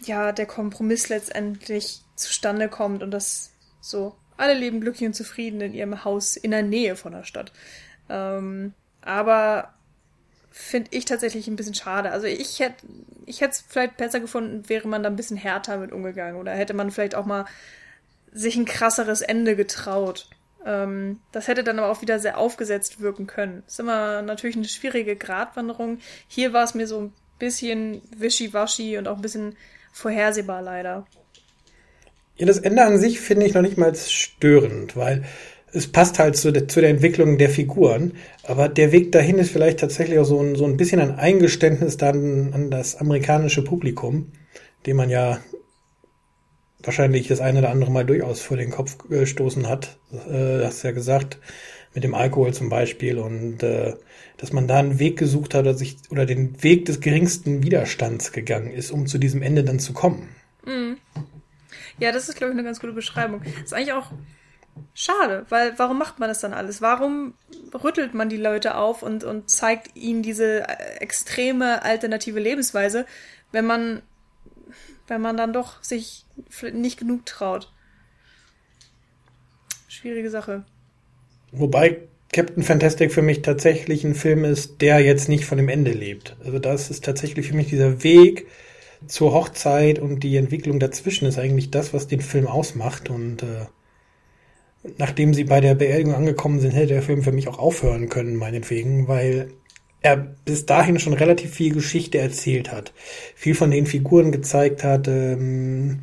ja 0.00 0.32
der 0.32 0.46
Kompromiss 0.46 1.08
letztendlich 1.08 2.02
zustande 2.16 2.68
kommt 2.68 3.02
und 3.02 3.10
das 3.10 3.52
so 3.80 4.14
alle 4.36 4.54
leben 4.54 4.80
glücklich 4.80 5.06
und 5.06 5.14
zufrieden 5.14 5.60
in 5.60 5.74
ihrem 5.74 6.04
Haus 6.04 6.36
in 6.36 6.50
der 6.50 6.62
Nähe 6.62 6.96
von 6.96 7.12
der 7.12 7.24
Stadt. 7.24 7.52
Ähm, 8.08 8.74
aber 9.00 9.72
finde 10.50 10.90
ich 10.92 11.04
tatsächlich 11.04 11.48
ein 11.48 11.56
bisschen 11.56 11.74
schade. 11.74 12.10
Also 12.10 12.26
ich 12.26 12.60
hätte 12.60 12.86
ich 13.24 13.40
hätte 13.40 13.52
es 13.52 13.64
vielleicht 13.66 13.96
besser 13.96 14.20
gefunden, 14.20 14.68
wäre 14.68 14.88
man 14.88 15.02
da 15.02 15.08
ein 15.08 15.16
bisschen 15.16 15.36
härter 15.36 15.78
mit 15.78 15.92
umgegangen 15.92 16.36
oder 16.36 16.52
hätte 16.52 16.74
man 16.74 16.90
vielleicht 16.90 17.14
auch 17.14 17.24
mal 17.24 17.46
sich 18.32 18.56
ein 18.56 18.64
krasseres 18.64 19.20
Ende 19.20 19.56
getraut. 19.56 20.28
Ähm, 20.64 21.20
das 21.32 21.48
hätte 21.48 21.64
dann 21.64 21.78
aber 21.78 21.90
auch 21.90 22.02
wieder 22.02 22.18
sehr 22.18 22.38
aufgesetzt 22.38 23.00
wirken 23.00 23.26
können. 23.26 23.62
Ist 23.66 23.80
immer 23.80 24.22
natürlich 24.22 24.56
eine 24.56 24.66
schwierige 24.66 25.16
Gratwanderung. 25.16 25.98
Hier 26.28 26.52
war 26.52 26.64
es 26.64 26.74
mir 26.74 26.86
so 26.86 27.00
ein 27.00 27.12
bisschen 27.38 28.02
wischiwaschi 28.16 28.98
und 28.98 29.08
auch 29.08 29.16
ein 29.16 29.22
bisschen 29.22 29.56
vorhersehbar 29.92 30.62
leider. 30.62 31.06
Ja, 32.36 32.46
das 32.46 32.58
Ende 32.58 32.82
an 32.82 32.98
sich 32.98 33.20
finde 33.20 33.46
ich 33.46 33.54
noch 33.54 33.62
nicht 33.62 33.76
mal 33.76 33.94
störend, 33.94 34.96
weil 34.96 35.24
es 35.72 35.90
passt 35.90 36.18
halt 36.18 36.36
zu 36.36 36.50
der, 36.50 36.68
zu 36.68 36.80
der 36.80 36.90
Entwicklung 36.90 37.38
der 37.38 37.50
Figuren. 37.50 38.12
Aber 38.44 38.68
der 38.68 38.92
Weg 38.92 39.12
dahin 39.12 39.38
ist 39.38 39.50
vielleicht 39.50 39.80
tatsächlich 39.80 40.18
auch 40.18 40.24
so 40.24 40.40
ein, 40.40 40.54
so 40.54 40.64
ein 40.64 40.76
bisschen 40.76 41.00
ein 41.00 41.18
Eingeständnis 41.18 41.96
dann 41.96 42.52
an 42.52 42.70
das 42.70 42.96
amerikanische 42.96 43.62
Publikum, 43.62 44.32
dem 44.86 44.96
man 44.96 45.10
ja 45.10 45.40
wahrscheinlich 46.82 47.28
das 47.28 47.40
eine 47.40 47.60
oder 47.60 47.70
andere 47.70 47.90
Mal 47.90 48.04
durchaus 48.04 48.40
vor 48.40 48.56
den 48.56 48.70
Kopf 48.70 48.98
gestoßen 49.08 49.68
hat. 49.68 49.98
Äh, 50.30 50.64
hast 50.64 50.82
ja 50.82 50.92
gesagt, 50.92 51.38
mit 51.94 52.04
dem 52.04 52.14
Alkohol 52.14 52.54
zum 52.54 52.68
Beispiel 52.68 53.18
und 53.18 53.62
äh, 53.62 53.94
dass 54.38 54.52
man 54.52 54.66
da 54.66 54.78
einen 54.78 54.98
Weg 54.98 55.18
gesucht 55.18 55.54
hat 55.54 55.62
oder 55.62 55.74
sich 55.74 55.98
oder 56.10 56.26
den 56.26 56.62
Weg 56.62 56.86
des 56.86 57.00
geringsten 57.00 57.62
Widerstands 57.62 58.32
gegangen 58.32 58.72
ist, 58.72 58.90
um 58.90 59.06
zu 59.06 59.18
diesem 59.18 59.42
Ende 59.42 59.62
dann 59.62 59.78
zu 59.78 59.92
kommen. 59.92 60.28
Mhm. 60.64 60.96
Ja, 61.98 62.12
das 62.12 62.28
ist, 62.28 62.36
glaube 62.36 62.52
ich, 62.52 62.58
eine 62.58 62.64
ganz 62.64 62.80
gute 62.80 62.94
Beschreibung. 62.94 63.42
Ist 63.62 63.74
eigentlich 63.74 63.92
auch 63.92 64.10
schade, 64.94 65.44
weil 65.50 65.74
warum 65.78 65.98
macht 65.98 66.18
man 66.18 66.28
das 66.28 66.40
dann 66.40 66.54
alles? 66.54 66.80
Warum 66.80 67.34
rüttelt 67.74 68.14
man 68.14 68.30
die 68.30 68.38
Leute 68.38 68.76
auf 68.76 69.02
und, 69.02 69.22
und 69.22 69.50
zeigt 69.50 69.94
ihnen 69.94 70.22
diese 70.22 70.66
äh, 70.66 70.96
extreme 71.00 71.82
alternative 71.82 72.40
Lebensweise, 72.40 73.06
wenn 73.52 73.66
man 73.66 74.02
wenn 75.08 75.20
man 75.20 75.36
dann 75.36 75.52
doch 75.52 75.82
sich 75.82 76.21
nicht 76.72 76.98
genug 76.98 77.26
traut. 77.26 77.72
Schwierige 79.88 80.30
Sache. 80.30 80.64
Wobei 81.52 81.98
Captain 82.32 82.62
Fantastic 82.62 83.12
für 83.12 83.20
mich 83.20 83.42
tatsächlich 83.42 84.04
ein 84.04 84.14
Film 84.14 84.44
ist, 84.44 84.80
der 84.80 85.00
jetzt 85.00 85.28
nicht 85.28 85.44
von 85.44 85.58
dem 85.58 85.68
Ende 85.68 85.92
lebt. 85.92 86.36
Also 86.44 86.58
das 86.58 86.90
ist 86.90 87.04
tatsächlich 87.04 87.46
für 87.48 87.54
mich 87.54 87.68
dieser 87.68 88.02
Weg 88.02 88.46
zur 89.06 89.34
Hochzeit 89.34 89.98
und 89.98 90.20
die 90.20 90.36
Entwicklung 90.36 90.78
dazwischen 90.78 91.26
ist 91.26 91.38
eigentlich 91.38 91.70
das, 91.70 91.92
was 91.92 92.08
den 92.08 92.20
Film 92.20 92.46
ausmacht. 92.46 93.10
Und 93.10 93.42
äh, 93.42 93.66
nachdem 94.96 95.34
sie 95.34 95.44
bei 95.44 95.60
der 95.60 95.74
Beerdigung 95.74 96.14
angekommen 96.14 96.60
sind, 96.60 96.72
hätte 96.72 96.94
der 96.94 97.02
Film 97.02 97.22
für 97.22 97.32
mich 97.32 97.48
auch 97.48 97.58
aufhören 97.58 98.08
können, 98.08 98.36
meinetwegen, 98.36 99.08
weil 99.08 99.48
er 100.02 100.16
bis 100.16 100.66
dahin 100.66 100.98
schon 100.98 101.12
relativ 101.12 101.54
viel 101.54 101.72
Geschichte 101.72 102.18
erzählt 102.18 102.72
hat. 102.72 102.92
Viel 103.34 103.54
von 103.54 103.70
den 103.70 103.86
Figuren 103.86 104.32
gezeigt 104.32 104.84
hat, 104.84 105.08
ähm, 105.08 106.00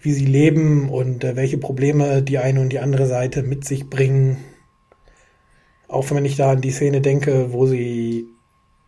wie 0.00 0.12
sie 0.12 0.26
leben 0.26 0.90
und 0.90 1.24
äh, 1.24 1.36
welche 1.36 1.58
Probleme 1.58 2.22
die 2.22 2.38
eine 2.38 2.60
und 2.60 2.70
die 2.70 2.78
andere 2.78 3.06
Seite 3.06 3.42
mit 3.42 3.64
sich 3.64 3.88
bringen. 3.88 4.44
Auch 5.88 6.10
wenn 6.10 6.24
ich 6.24 6.36
da 6.36 6.52
an 6.52 6.60
die 6.60 6.70
Szene 6.70 7.00
denke, 7.00 7.52
wo 7.52 7.66
sie, 7.66 8.26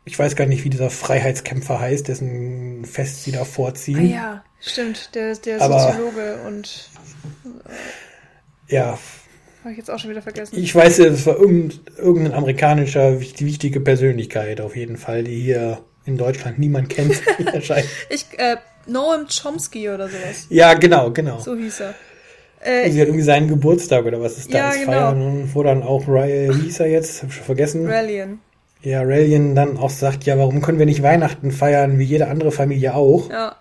ich 0.05 0.18
weiß 0.18 0.36
gar 0.36 0.47
nicht, 0.47 0.64
wie 0.64 0.70
dieser 0.70 0.90
Freiheitskämpfer 0.90 1.80
heißt, 1.80 2.09
dessen 2.09 2.84
Fest 2.84 3.24
sie 3.24 3.32
da 3.32 3.45
vorziehen. 3.45 3.99
Ah 3.99 4.14
ja, 4.14 4.45
stimmt, 4.61 5.14
der, 5.14 5.34
der 5.36 5.61
Soziologe 5.61 6.38
Aber, 6.40 6.49
und. 6.49 6.90
Ja. 8.68 8.99
Habe 9.65 9.73
ich 9.73 9.79
jetzt 9.79 9.91
auch 9.91 9.99
schon 9.99 10.11
wieder 10.11 10.21
vergessen. 10.21 10.59
Ich 10.59 10.75
weiß, 10.75 10.99
es 10.99 11.25
war 11.25 11.39
irgendein 11.39 12.35
amerikanischer 12.35 13.19
wichtige 13.19 13.81
Persönlichkeit 13.81 14.61
auf 14.61 14.77
jeden 14.77 14.99
Fall, 14.99 15.25
die 15.25 15.41
hier 15.41 15.79
in 16.05 16.19
Deutschland 16.19 16.59
niemand 16.59 16.91
kennt. 16.91 17.15
ich, 18.11 18.27
äh, 18.37 18.57
Noam 18.87 19.27
Chomsky 19.27 19.89
oder 19.89 20.09
sowas. 20.09 20.49
Ja, 20.51 20.75
genau, 20.75 21.11
genau. 21.12 21.39
So 21.39 21.57
hieß 21.57 21.81
er. 21.81 21.95
Äh, 22.61 22.91
sie 22.91 23.01
hat 23.01 23.09
irgendwie 23.09 23.25
seinen 23.25 23.49
Geburtstag 23.49 24.05
oder 24.05 24.21
was 24.21 24.37
ist 24.37 24.53
da? 24.53 24.59
Ja, 24.59 24.67
das 24.69 24.81
genau. 24.81 24.93
Feiern 24.93 25.23
und 25.23 25.55
wo 25.55 25.62
dann 25.62 25.83
auch 25.83 26.07
Ryan, 26.07 26.61
wie 26.61 26.65
hieß 26.65 26.81
er 26.81 26.89
jetzt? 26.89 27.23
Hab 27.23 27.31
ich 27.31 27.37
schon 27.37 27.47
vergessen. 27.47 27.87
Rallian. 27.87 28.41
Ja, 28.83 29.01
Rallian 29.01 29.55
dann 29.55 29.79
auch 29.79 29.89
sagt, 29.89 30.25
ja, 30.25 30.37
warum 30.37 30.61
können 30.61 30.79
wir 30.79 30.85
nicht 30.85 31.03
Weihnachten 31.03 31.51
feiern, 31.51 31.99
wie 31.99 32.05
jede 32.05 32.29
andere 32.29 32.53
Familie 32.53 32.95
auch? 32.95 33.31
Ja. 33.31 33.57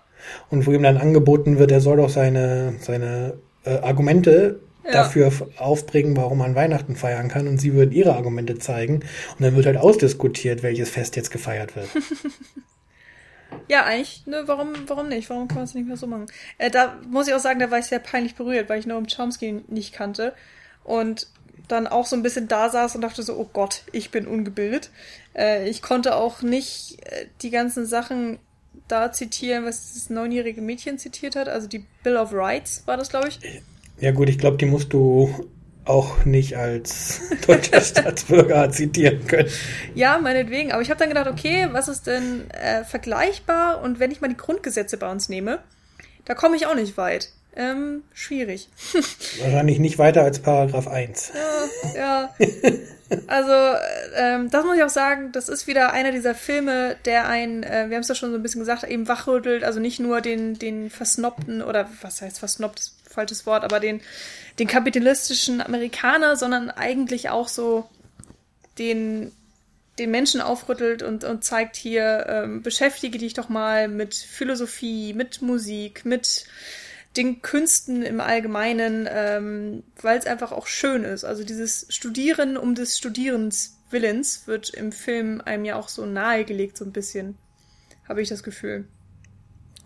Und 0.50 0.66
wo 0.66 0.72
ihm 0.72 0.82
dann 0.82 0.98
angeboten 0.98 1.58
wird, 1.58 1.72
er 1.72 1.80
soll 1.80 1.96
doch 1.96 2.10
seine, 2.10 2.74
seine 2.80 3.38
äh, 3.64 3.78
Argumente 3.78 4.60
ja. 4.84 4.92
dafür 4.92 5.32
aufbringen, 5.58 6.16
warum 6.16 6.38
man 6.38 6.54
Weihnachten 6.54 6.96
feiern 6.96 7.28
kann. 7.28 7.48
Und 7.48 7.58
sie 7.58 7.74
würden 7.74 7.92
ihre 7.92 8.14
Argumente 8.14 8.58
zeigen. 8.58 8.96
Und 8.96 9.40
dann 9.40 9.56
wird 9.56 9.66
halt 9.66 9.76
ausdiskutiert, 9.76 10.62
welches 10.62 10.90
Fest 10.90 11.16
jetzt 11.16 11.30
gefeiert 11.30 11.76
wird. 11.76 11.88
Ja, 13.68 13.84
eigentlich, 13.84 14.26
ne, 14.26 14.42
warum, 14.46 14.74
warum 14.88 15.08
nicht? 15.08 15.30
Warum 15.30 15.48
kann 15.48 15.58
man 15.58 15.64
es 15.64 15.74
nicht 15.74 15.86
mehr 15.86 15.96
so 15.96 16.06
machen? 16.06 16.26
Äh, 16.58 16.70
da 16.70 16.98
muss 17.08 17.28
ich 17.28 17.34
auch 17.34 17.40
sagen, 17.40 17.60
da 17.60 17.70
war 17.70 17.78
ich 17.78 17.86
sehr 17.86 17.98
peinlich 17.98 18.34
berührt, 18.34 18.68
weil 18.68 18.78
ich 18.78 18.86
Noam 18.86 19.06
Chomsky 19.06 19.62
nicht 19.68 19.94
kannte. 19.94 20.34
Und 20.82 21.28
dann 21.68 21.86
auch 21.86 22.06
so 22.06 22.14
ein 22.16 22.22
bisschen 22.22 22.48
da 22.48 22.68
saß 22.68 22.94
und 22.94 23.00
dachte 23.00 23.22
so, 23.22 23.36
oh 23.36 23.48
Gott, 23.52 23.82
ich 23.92 24.10
bin 24.10 24.26
ungebildet. 24.26 24.90
Äh, 25.34 25.68
ich 25.68 25.82
konnte 25.82 26.16
auch 26.16 26.42
nicht 26.42 26.98
äh, 27.06 27.26
die 27.40 27.50
ganzen 27.50 27.86
Sachen 27.86 28.38
da 28.88 29.12
zitieren, 29.12 29.64
was 29.64 29.94
das 29.94 30.10
neunjährige 30.10 30.60
Mädchen 30.60 30.98
zitiert 30.98 31.36
hat. 31.36 31.48
Also 31.48 31.66
die 31.68 31.86
Bill 32.02 32.16
of 32.16 32.32
Rights 32.32 32.82
war 32.86 32.96
das, 32.96 33.08
glaube 33.08 33.28
ich. 33.28 33.40
Ja 34.00 34.10
gut, 34.10 34.28
ich 34.28 34.38
glaube, 34.38 34.56
die 34.56 34.66
musst 34.66 34.92
du 34.92 35.48
auch 35.84 36.24
nicht 36.24 36.56
als 36.56 37.20
deutscher 37.46 37.80
Staatsbürger 37.80 38.70
zitieren 38.70 39.26
können. 39.26 39.50
Ja, 39.94 40.18
meinetwegen. 40.18 40.72
Aber 40.72 40.82
ich 40.82 40.90
habe 40.90 40.98
dann 40.98 41.08
gedacht, 41.08 41.28
okay, 41.28 41.68
was 41.72 41.88
ist 41.88 42.06
denn 42.06 42.50
äh, 42.50 42.84
vergleichbar? 42.84 43.82
Und 43.82 44.00
wenn 44.00 44.10
ich 44.10 44.20
mal 44.20 44.28
die 44.28 44.36
Grundgesetze 44.36 44.96
bei 44.96 45.10
uns 45.10 45.28
nehme, 45.28 45.58
da 46.24 46.34
komme 46.34 46.56
ich 46.56 46.66
auch 46.66 46.74
nicht 46.74 46.96
weit. 46.96 47.30
Ähm, 47.56 48.02
schwierig. 48.12 48.68
Wahrscheinlich 49.40 49.78
nicht 49.78 49.98
weiter 49.98 50.22
als 50.22 50.40
Paragraph 50.40 50.88
1. 50.88 51.32
Ja, 51.94 51.94
ja. 51.96 52.34
Also, 53.28 53.78
ähm, 54.16 54.50
das 54.50 54.64
muss 54.64 54.76
ich 54.76 54.82
auch 54.82 54.88
sagen, 54.88 55.30
das 55.30 55.48
ist 55.48 55.68
wieder 55.68 55.92
einer 55.92 56.10
dieser 56.10 56.34
Filme, 56.34 56.96
der 57.04 57.28
einen, 57.28 57.62
äh, 57.62 57.86
wir 57.88 57.96
haben 57.96 58.02
es 58.02 58.08
ja 58.08 58.16
schon 58.16 58.30
so 58.30 58.36
ein 58.36 58.42
bisschen 58.42 58.60
gesagt, 58.60 58.82
eben 58.82 59.06
wachrüttelt, 59.06 59.62
also 59.62 59.78
nicht 59.78 60.00
nur 60.00 60.20
den, 60.20 60.58
den 60.58 60.90
versnobten, 60.90 61.62
oder 61.62 61.88
was 62.02 62.22
heißt 62.22 62.40
versnobbt, 62.40 62.90
falsches 63.14 63.46
Wort, 63.46 63.64
aber 63.64 63.80
den, 63.80 64.00
den 64.58 64.68
kapitalistischen 64.68 65.60
Amerikaner, 65.60 66.36
sondern 66.36 66.70
eigentlich 66.70 67.30
auch 67.30 67.48
so 67.48 67.88
den, 68.78 69.32
den 69.98 70.10
Menschen 70.10 70.40
aufrüttelt 70.40 71.02
und, 71.02 71.24
und 71.24 71.44
zeigt 71.44 71.76
hier, 71.76 72.26
ähm, 72.28 72.62
beschäftige 72.62 73.18
dich 73.18 73.34
doch 73.34 73.48
mal 73.48 73.88
mit 73.88 74.14
Philosophie, 74.14 75.14
mit 75.14 75.42
Musik, 75.42 76.04
mit 76.04 76.46
den 77.16 77.42
Künsten 77.42 78.02
im 78.02 78.20
Allgemeinen, 78.20 79.08
ähm, 79.10 79.84
weil 80.02 80.18
es 80.18 80.26
einfach 80.26 80.52
auch 80.52 80.66
schön 80.66 81.04
ist. 81.04 81.24
Also 81.24 81.44
dieses 81.44 81.86
Studieren 81.88 82.56
um 82.56 82.74
des 82.74 82.98
Studierens 82.98 83.78
Willens 83.90 84.46
wird 84.46 84.70
im 84.70 84.90
Film 84.90 85.40
einem 85.44 85.64
ja 85.64 85.76
auch 85.76 85.88
so 85.88 86.04
nahegelegt, 86.04 86.76
so 86.76 86.84
ein 86.84 86.92
bisschen, 86.92 87.38
habe 88.08 88.20
ich 88.20 88.28
das 88.28 88.42
Gefühl. 88.42 88.86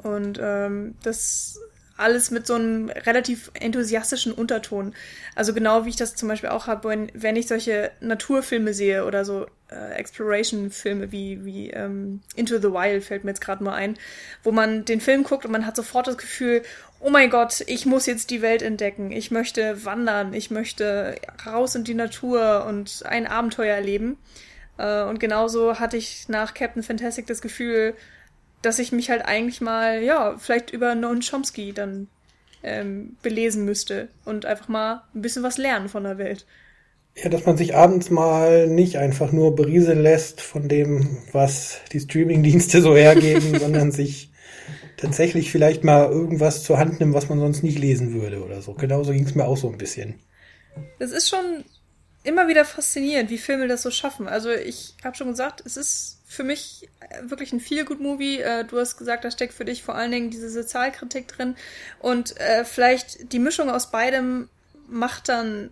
Und 0.02 0.38
ähm, 0.40 0.94
das 1.02 1.60
alles 1.98 2.30
mit 2.30 2.46
so 2.46 2.54
einem 2.54 2.88
relativ 2.88 3.50
enthusiastischen 3.54 4.32
Unterton. 4.32 4.94
Also 5.34 5.52
genau 5.52 5.84
wie 5.84 5.90
ich 5.90 5.96
das 5.96 6.14
zum 6.14 6.28
Beispiel 6.28 6.50
auch 6.50 6.66
habe, 6.66 6.88
wenn, 6.88 7.10
wenn 7.12 7.36
ich 7.36 7.48
solche 7.48 7.90
Naturfilme 8.00 8.72
sehe 8.72 9.04
oder 9.04 9.24
so 9.24 9.46
äh, 9.70 9.94
Exploration-Filme 9.94 11.12
wie, 11.12 11.44
wie 11.44 11.70
ähm, 11.70 12.20
Into 12.36 12.58
the 12.58 12.72
Wild 12.72 13.04
fällt 13.04 13.24
mir 13.24 13.32
jetzt 13.32 13.40
gerade 13.40 13.64
nur 13.64 13.74
ein, 13.74 13.98
wo 14.42 14.52
man 14.52 14.84
den 14.84 15.00
Film 15.00 15.24
guckt 15.24 15.44
und 15.44 15.50
man 15.50 15.66
hat 15.66 15.76
sofort 15.76 16.06
das 16.06 16.18
Gefühl, 16.18 16.62
oh 17.00 17.10
mein 17.10 17.30
Gott, 17.30 17.62
ich 17.66 17.84
muss 17.84 18.06
jetzt 18.06 18.30
die 18.30 18.42
Welt 18.42 18.62
entdecken, 18.62 19.12
ich 19.12 19.30
möchte 19.30 19.84
wandern, 19.84 20.34
ich 20.34 20.50
möchte 20.50 21.16
raus 21.46 21.74
in 21.74 21.84
die 21.84 21.94
Natur 21.94 22.64
und 22.66 23.02
ein 23.06 23.26
Abenteuer 23.26 23.74
erleben. 23.74 24.18
Äh, 24.78 25.02
und 25.02 25.20
genauso 25.20 25.78
hatte 25.78 25.96
ich 25.96 26.28
nach 26.28 26.54
Captain 26.54 26.82
Fantastic 26.82 27.26
das 27.26 27.42
Gefühl, 27.42 27.94
dass 28.62 28.78
ich 28.78 28.92
mich 28.92 29.10
halt 29.10 29.24
eigentlich 29.24 29.60
mal, 29.60 30.02
ja, 30.02 30.36
vielleicht 30.38 30.70
über 30.70 30.94
Noam 30.94 31.20
Chomsky 31.20 31.72
dann 31.72 32.08
ähm, 32.62 33.16
belesen 33.22 33.64
müsste 33.64 34.08
und 34.24 34.46
einfach 34.46 34.68
mal 34.68 35.04
ein 35.14 35.22
bisschen 35.22 35.42
was 35.42 35.58
lernen 35.58 35.88
von 35.88 36.04
der 36.04 36.18
Welt. 36.18 36.46
Ja, 37.14 37.28
dass 37.28 37.46
man 37.46 37.56
sich 37.56 37.74
abends 37.74 38.10
mal 38.10 38.68
nicht 38.68 38.96
einfach 38.96 39.32
nur 39.32 39.54
berieseln 39.56 40.02
lässt 40.02 40.40
von 40.40 40.68
dem, 40.68 41.18
was 41.32 41.80
die 41.92 42.00
Streamingdienste 42.00 42.80
so 42.80 42.96
hergeben, 42.96 43.58
sondern 43.58 43.90
sich 43.90 44.30
tatsächlich 44.96 45.50
vielleicht 45.50 45.84
mal 45.84 46.10
irgendwas 46.10 46.62
zur 46.62 46.78
Hand 46.78 47.00
nimmt, 47.00 47.14
was 47.14 47.28
man 47.28 47.38
sonst 47.38 47.62
nicht 47.62 47.78
lesen 47.78 48.12
würde 48.12 48.44
oder 48.44 48.62
so. 48.62 48.74
Genauso 48.74 49.12
ging 49.12 49.24
es 49.24 49.34
mir 49.34 49.46
auch 49.46 49.56
so 49.56 49.68
ein 49.68 49.78
bisschen. 49.78 50.14
Es 50.98 51.10
ist 51.10 51.28
schon 51.28 51.64
immer 52.24 52.48
wieder 52.48 52.64
faszinierend, 52.64 53.30
wie 53.30 53.38
Filme 53.38 53.68
das 53.68 53.82
so 53.82 53.90
schaffen. 53.90 54.28
Also 54.28 54.50
ich 54.50 54.94
habe 55.02 55.16
schon 55.16 55.28
gesagt, 55.28 55.62
es 55.64 55.76
ist 55.76 56.17
für 56.28 56.44
mich 56.44 56.88
äh, 57.00 57.30
wirklich 57.30 57.52
ein 57.52 57.60
Feel-Good-Movie. 57.60 58.42
Äh, 58.42 58.64
du 58.64 58.78
hast 58.78 58.98
gesagt, 58.98 59.24
da 59.24 59.30
steckt 59.30 59.54
für 59.54 59.64
dich 59.64 59.82
vor 59.82 59.94
allen 59.94 60.12
Dingen 60.12 60.30
diese 60.30 60.50
Sozialkritik 60.50 61.26
drin. 61.26 61.56
Und 62.00 62.38
äh, 62.38 62.64
vielleicht 62.64 63.32
die 63.32 63.38
Mischung 63.38 63.70
aus 63.70 63.90
beidem 63.90 64.50
macht 64.86 65.30
dann 65.30 65.70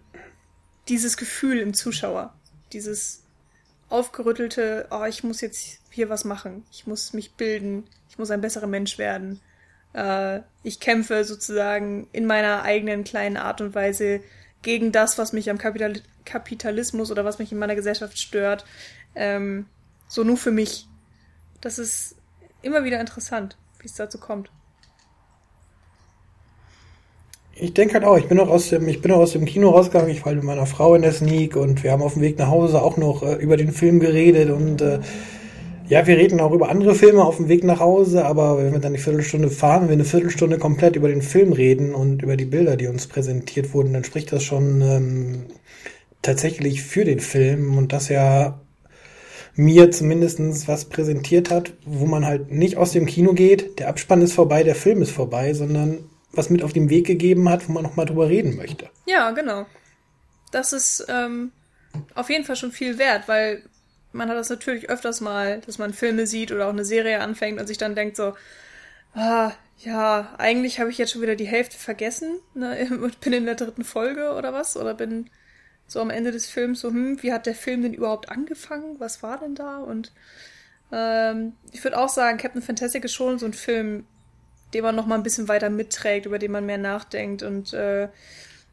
dieses 0.89 1.19
Gefühl 1.19 1.59
im 1.59 1.75
Zuschauer. 1.75 2.35
Dieses 2.73 3.23
aufgerüttelte, 3.91 4.89
oh, 4.91 5.05
ich 5.05 5.23
muss 5.23 5.43
jetzt 5.43 5.79
hier 5.91 6.09
was 6.09 6.25
machen. 6.25 6.65
Ich 6.73 6.87
muss 6.87 7.13
mich 7.13 7.35
bilden. 7.35 7.87
Ich 8.09 8.19
muss 8.19 8.31
ein 8.31 8.41
besserer 8.41 8.67
Mensch 8.67 8.99
werden. 8.99 9.41
Ich 10.63 10.81
kämpfe 10.81 11.25
sozusagen 11.25 12.07
in 12.13 12.27
meiner 12.27 12.63
eigenen 12.63 13.05
kleinen 13.05 13.39
Art 13.39 13.63
und 13.63 13.75
Weise 13.75 14.21
gegen 14.61 14.93
das, 14.93 15.17
was 15.17 15.33
mich 15.33 15.49
am 15.49 15.57
Kapital 15.57 16.03
Kapitalismus 16.27 17.11
oder 17.11 17.25
was 17.25 17.39
mich 17.39 17.53
in 17.53 17.59
meiner 17.59 17.77
Gesellschaft 17.77 18.19
stört. 18.19 18.67
Ähm, 19.15 19.67
so 20.09 20.25
nur 20.25 20.37
für 20.37 20.51
mich. 20.51 20.89
Das 21.61 21.79
ist 21.79 22.17
immer 22.63 22.85
wieder 22.85 23.01
interessant, 23.01 23.57
wie 23.81 23.87
es 23.87 23.95
dazu 23.95 24.19
kommt. 24.19 24.51
Ich 27.59 27.73
denke 27.73 27.95
halt 27.95 28.05
auch, 28.05 28.19
ich 28.19 28.29
bin 28.29 28.39
auch 28.39 28.49
aus 28.49 28.69
dem, 28.69 28.87
ich 28.87 29.01
bin 29.01 29.13
auch 29.13 29.21
aus 29.21 29.33
dem 29.33 29.47
Kino 29.47 29.71
rausgegangen, 29.71 30.11
ich 30.11 30.21
war 30.21 30.27
halt 30.27 30.37
mit 30.37 30.45
meiner 30.45 30.67
Frau 30.67 30.95
in 30.95 31.01
der 31.01 31.13
Sneak 31.13 31.57
und 31.57 31.83
wir 31.83 31.91
haben 31.91 32.03
auf 32.03 32.13
dem 32.13 32.23
Weg 32.23 32.39
nach 32.39 32.49
Hause 32.49 32.83
auch 32.83 32.99
noch 32.99 33.23
äh, 33.23 33.37
über 33.37 33.57
den 33.57 33.73
Film 33.73 33.99
geredet 33.99 34.51
und 34.51 34.83
äh, 34.83 35.01
ja, 35.89 36.07
wir 36.07 36.19
reden 36.19 36.41
auch 36.41 36.53
über 36.53 36.69
andere 36.69 36.95
Filme 36.95 37.25
auf 37.25 37.37
dem 37.37 37.49
Weg 37.49 37.65
nach 37.65 37.81
Hause, 37.81 38.27
aber 38.27 38.59
wenn 38.59 38.73
wir 38.73 38.81
dann 38.81 38.93
eine 38.93 38.99
Viertelstunde 38.99 39.49
fahren, 39.51 39.83
wenn 39.83 39.89
wir 39.89 39.95
eine 39.95 40.05
Viertelstunde 40.05 40.59
komplett 40.59 40.97
über 40.97 41.09
den 41.09 41.23
Film 41.23 41.53
reden 41.53 41.95
und 41.95 42.23
über 42.23 42.37
die 42.37 42.45
Bilder, 42.45 42.77
die 42.77 42.89
uns 42.89 43.07
präsentiert 43.07 43.73
wurden, 43.73 43.93
dann 43.95 44.05
spricht 44.05 44.33
das 44.33 44.43
schon 44.43 44.83
ähm, 44.83 45.47
tatsächlich 46.21 46.83
für 46.83 47.05
den 47.05 47.21
Film 47.21 47.79
und 47.79 47.93
das 47.93 48.09
ja 48.09 48.61
mir 49.57 49.91
zumindestens 49.91 50.69
was 50.69 50.85
präsentiert 50.85 51.51
hat, 51.51 51.73
wo 51.85 52.07
man 52.07 52.27
halt 52.27 52.53
nicht 52.53 52.77
aus 52.77 52.93
dem 52.93 53.07
Kino 53.07 53.33
geht, 53.33 53.79
der 53.79 53.89
Abspann 53.89 54.23
ist 54.23 54.35
vorbei, 54.35 54.63
der 54.63 54.75
Film 54.75 55.03
ist 55.03 55.11
vorbei, 55.11 55.55
sondern 55.55 56.11
was 56.33 56.51
mit 56.51 56.63
auf 56.63 56.75
den 56.75 56.91
Weg 56.91 57.07
gegeben 57.07 57.49
hat, 57.49 57.67
wo 57.69 57.73
man 57.73 57.83
nochmal 57.83 58.07
drüber 58.07 58.29
reden 58.29 58.57
möchte. 58.57 58.91
Ja, 59.07 59.31
genau. 59.31 59.67
Das 60.53 60.75
ist 60.75 61.07
ähm, 61.09 61.53
auf 62.15 62.29
jeden 62.29 62.45
Fall 62.45 62.57
schon 62.57 62.73
viel 62.73 62.99
wert, 62.99 63.29
weil 63.29 63.63
man 64.13 64.29
hat 64.29 64.37
das 64.37 64.51
natürlich 64.51 64.91
öfters 64.91 65.21
mal, 65.21 65.61
dass 65.65 65.79
man 65.79 65.95
Filme 65.95 66.27
sieht 66.27 66.53
oder 66.53 66.67
auch 66.67 66.73
eine 66.73 66.85
Serie 66.85 67.21
anfängt 67.21 67.59
und 67.59 67.67
sich 67.67 67.79
dann 67.79 67.95
denkt 67.95 68.17
so, 68.17 68.35
ah, 69.15 69.53
ja, 69.79 70.35
eigentlich 70.39 70.81
habe 70.81 70.91
ich 70.91 70.99
jetzt 70.99 71.13
schon 71.13 71.23
wieder 71.23 71.37
die 71.37 71.47
Hälfte 71.47 71.79
vergessen 71.79 72.41
ne, 72.55 72.89
bin 73.21 73.33
in 73.33 73.47
der 73.47 73.55
dritten 73.55 73.85
Folge 73.85 74.33
oder 74.33 74.53
was 74.53 74.77
oder 74.77 74.95
bin 74.95 75.31
so 75.87 76.01
am 76.01 76.11
Ende 76.11 76.32
des 76.32 76.49
Films 76.49 76.80
so, 76.80 76.89
hm, 76.89 77.22
wie 77.22 77.32
hat 77.32 77.47
der 77.47 77.55
Film 77.55 77.82
denn 77.82 77.95
überhaupt 77.95 78.28
angefangen? 78.28 78.97
Was 78.99 79.22
war 79.22 79.39
denn 79.39 79.55
da? 79.55 79.78
Und 79.78 80.12
ähm, 80.93 81.53
ich 81.72 81.82
würde 81.84 81.99
auch 81.99 82.09
sagen, 82.09 82.39
Captain 82.39 82.62
Fantastic 82.62 83.05
ist 83.05 83.14
schon 83.14 83.39
so 83.39 83.47
ein 83.47 83.53
Film, 83.53 84.05
den 84.74 84.82
man 84.82 84.97
noch 84.97 85.07
mal 85.07 85.14
ein 85.14 85.22
bisschen 85.22 85.49
weiter 85.49 85.70
mitträgt, 85.70 86.26
über 86.26 86.39
den 86.39 86.53
man 86.53 86.66
mehr 86.66 86.78
nachdenkt 86.78 87.43
und 87.43 87.72
äh, 87.72 88.09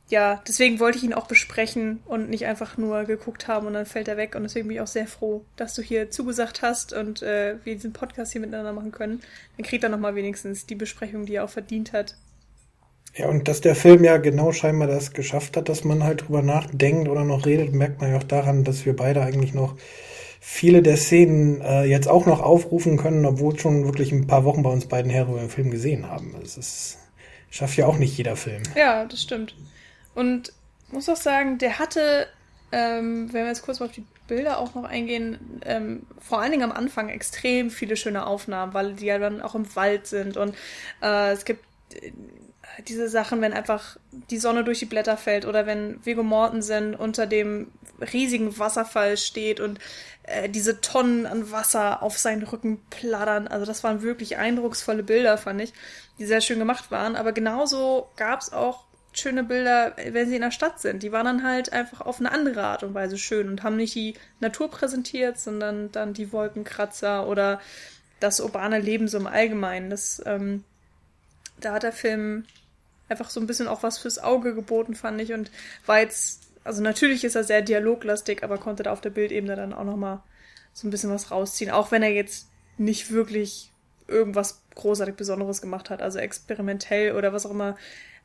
ja, 0.09 0.43
deswegen 0.47 0.79
wollte 0.79 0.97
ich 0.97 1.03
ihn 1.03 1.13
auch 1.13 1.27
besprechen 1.27 2.01
und 2.05 2.29
nicht 2.29 2.45
einfach 2.45 2.77
nur 2.77 3.05
geguckt 3.05 3.47
haben 3.47 3.65
und 3.67 3.73
dann 3.73 3.85
fällt 3.85 4.07
er 4.07 4.17
weg. 4.17 4.35
Und 4.35 4.43
deswegen 4.43 4.67
bin 4.67 4.75
ich 4.75 4.81
auch 4.81 4.87
sehr 4.87 5.07
froh, 5.07 5.45
dass 5.55 5.75
du 5.75 5.81
hier 5.81 6.11
zugesagt 6.11 6.61
hast 6.61 6.93
und 6.93 7.21
äh, 7.21 7.55
wir 7.63 7.73
diesen 7.73 7.93
Podcast 7.93 8.31
hier 8.31 8.41
miteinander 8.41 8.73
machen 8.73 8.91
können. 8.91 9.21
Dann 9.57 9.65
kriegt 9.65 9.83
er 9.83 9.89
nochmal 9.89 10.15
wenigstens 10.15 10.65
die 10.65 10.75
Besprechung, 10.75 11.25
die 11.25 11.35
er 11.35 11.45
auch 11.45 11.49
verdient 11.49 11.93
hat. 11.93 12.15
Ja, 13.15 13.27
und 13.27 13.47
dass 13.47 13.61
der 13.61 13.75
Film 13.75 14.03
ja 14.03 14.17
genau 14.17 14.51
scheinbar 14.51 14.87
das 14.87 15.13
geschafft 15.13 15.55
hat, 15.55 15.69
dass 15.69 15.83
man 15.83 16.03
halt 16.03 16.27
drüber 16.27 16.41
nachdenkt 16.41 17.07
oder 17.07 17.23
noch 17.23 17.45
redet, 17.45 17.73
merkt 17.73 18.01
man 18.01 18.11
ja 18.11 18.17
auch 18.17 18.23
daran, 18.23 18.63
dass 18.63 18.85
wir 18.85 18.95
beide 18.95 19.21
eigentlich 19.21 19.53
noch 19.53 19.75
viele 20.39 20.81
der 20.81 20.97
Szenen 20.97 21.61
äh, 21.61 21.83
jetzt 21.83 22.07
auch 22.07 22.25
noch 22.25 22.41
aufrufen 22.41 22.97
können, 22.97 23.25
obwohl 23.25 23.57
schon 23.57 23.85
wirklich 23.85 24.11
ein 24.11 24.27
paar 24.27 24.43
Wochen 24.43 24.63
bei 24.63 24.69
uns 24.71 24.87
beiden 24.87 25.11
her 25.11 25.27
über 25.27 25.39
den 25.39 25.49
Film 25.49 25.69
gesehen 25.69 26.09
haben. 26.09 26.35
Das 26.41 26.57
ist, 26.57 26.97
schafft 27.49 27.77
ja 27.77 27.85
auch 27.85 27.97
nicht 27.97 28.17
jeder 28.17 28.35
Film. 28.35 28.63
Ja, 28.75 29.05
das 29.05 29.21
stimmt. 29.21 29.55
Und 30.15 30.51
muss 30.91 31.07
auch 31.07 31.15
sagen, 31.15 31.59
der 31.59 31.79
hatte, 31.79 32.27
ähm, 32.71 33.31
wenn 33.31 33.43
wir 33.43 33.47
jetzt 33.47 33.61
kurz 33.61 33.79
mal 33.79 33.85
auf 33.85 33.93
die 33.93 34.05
Bilder 34.27 34.57
auch 34.57 34.73
noch 34.73 34.85
eingehen, 34.85 35.61
ähm, 35.65 36.03
vor 36.19 36.41
allen 36.41 36.51
Dingen 36.51 36.63
am 36.63 36.71
Anfang 36.71 37.09
extrem 37.09 37.69
viele 37.69 37.95
schöne 37.95 38.25
Aufnahmen, 38.25 38.73
weil 38.73 38.93
die 38.93 39.05
ja 39.05 39.19
dann 39.19 39.41
auch 39.41 39.55
im 39.55 39.75
Wald 39.75 40.07
sind 40.07 40.35
und 40.35 40.55
äh, 41.01 41.31
es 41.31 41.45
gibt 41.45 41.63
äh, 42.01 42.11
diese 42.87 43.09
Sachen, 43.09 43.41
wenn 43.41 43.53
einfach 43.53 43.97
die 44.29 44.37
Sonne 44.37 44.63
durch 44.63 44.79
die 44.79 44.85
Blätter 44.85 45.17
fällt 45.17 45.45
oder 45.45 45.65
wenn 45.65 46.03
Viggo 46.05 46.23
Mortensen 46.23 46.95
unter 46.95 47.27
dem 47.27 47.71
riesigen 48.13 48.57
Wasserfall 48.57 49.17
steht 49.17 49.59
und 49.59 49.79
äh, 50.23 50.49
diese 50.49 50.81
Tonnen 50.81 51.25
an 51.25 51.51
Wasser 51.51 52.01
auf 52.01 52.17
seinen 52.17 52.43
Rücken 52.43 52.79
plattern. 52.89 53.47
Also 53.47 53.65
das 53.65 53.83
waren 53.83 54.01
wirklich 54.01 54.37
eindrucksvolle 54.37 55.03
Bilder, 55.03 55.37
fand 55.37 55.61
ich, 55.61 55.73
die 56.17 56.25
sehr 56.25 56.41
schön 56.41 56.59
gemacht 56.59 56.91
waren. 56.91 57.15
Aber 57.15 57.31
genauso 57.31 58.09
gab 58.15 58.41
es 58.41 58.51
auch 58.51 58.85
schöne 59.13 59.43
Bilder, 59.43 59.95
wenn 60.11 60.27
sie 60.27 60.35
in 60.35 60.41
der 60.41 60.51
Stadt 60.51 60.79
sind. 60.79 61.03
Die 61.03 61.11
waren 61.11 61.25
dann 61.25 61.43
halt 61.43 61.71
einfach 61.71 62.01
auf 62.01 62.19
eine 62.19 62.31
andere 62.31 62.63
Art 62.63 62.83
und 62.83 62.93
Weise 62.93 63.17
schön 63.17 63.47
und 63.47 63.63
haben 63.63 63.75
nicht 63.75 63.95
die 63.95 64.15
Natur 64.39 64.71
präsentiert, 64.71 65.39
sondern 65.39 65.91
dann 65.91 66.13
die 66.13 66.31
Wolkenkratzer 66.31 67.27
oder 67.27 67.61
das 68.19 68.39
urbane 68.39 68.79
Leben 68.79 69.07
so 69.07 69.17
im 69.17 69.27
Allgemeinen. 69.27 69.89
Das, 69.89 70.21
ähm, 70.25 70.63
da 71.59 71.73
hat 71.73 71.83
der 71.83 71.91
Film 71.91 72.45
einfach 73.13 73.29
so 73.29 73.39
ein 73.39 73.47
bisschen 73.47 73.67
auch 73.67 73.83
was 73.83 73.97
fürs 73.97 74.19
Auge 74.19 74.53
geboten, 74.53 74.95
fand 74.95 75.21
ich. 75.21 75.33
Und 75.33 75.51
war 75.85 75.99
jetzt, 75.99 76.41
also 76.63 76.81
natürlich 76.81 77.23
ist 77.23 77.35
er 77.35 77.43
sehr 77.43 77.61
dialoglastig, 77.61 78.43
aber 78.43 78.57
konnte 78.57 78.83
da 78.83 78.91
auf 78.91 79.01
der 79.01 79.11
Bildebene 79.11 79.55
dann 79.55 79.73
auch 79.73 79.83
nochmal 79.83 80.21
so 80.73 80.87
ein 80.87 80.91
bisschen 80.91 81.11
was 81.11 81.31
rausziehen. 81.31 81.71
Auch 81.71 81.91
wenn 81.91 82.03
er 82.03 82.11
jetzt 82.11 82.47
nicht 82.77 83.11
wirklich 83.11 83.71
irgendwas 84.07 84.61
großartig 84.75 85.15
Besonderes 85.15 85.61
gemacht 85.61 85.89
hat, 85.89 86.01
also 86.01 86.19
experimentell 86.19 87.15
oder 87.15 87.31
was 87.31 87.45
auch 87.45 87.51
immer. 87.51 87.77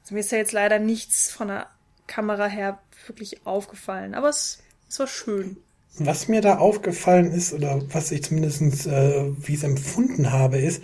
Also 0.02 0.14
mir 0.14 0.20
ist 0.20 0.32
ja 0.32 0.38
jetzt 0.38 0.52
leider 0.52 0.78
nichts 0.78 1.30
von 1.30 1.48
der 1.48 1.66
Kamera 2.06 2.46
her 2.46 2.78
wirklich 3.06 3.46
aufgefallen, 3.46 4.14
aber 4.14 4.30
es, 4.30 4.62
es 4.88 4.98
war 4.98 5.06
schön. 5.06 5.58
Was 5.98 6.28
mir 6.28 6.40
da 6.40 6.58
aufgefallen 6.58 7.32
ist, 7.32 7.52
oder 7.52 7.82
was 7.92 8.12
ich 8.12 8.22
zumindest, 8.22 8.86
äh, 8.86 9.32
wie 9.38 9.54
es 9.54 9.64
empfunden 9.64 10.32
habe, 10.32 10.58
ist, 10.58 10.82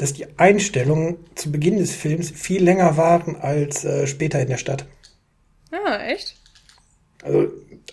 dass 0.00 0.14
die 0.14 0.26
Einstellungen 0.38 1.18
zu 1.34 1.52
Beginn 1.52 1.76
des 1.76 1.94
Films 1.94 2.30
viel 2.30 2.64
länger 2.64 2.96
waren 2.96 3.36
als 3.36 3.84
äh, 3.84 4.06
später 4.06 4.40
in 4.40 4.48
der 4.48 4.56
Stadt. 4.56 4.86
Ah, 5.72 5.98
echt? 6.06 6.36
Also 7.22 7.48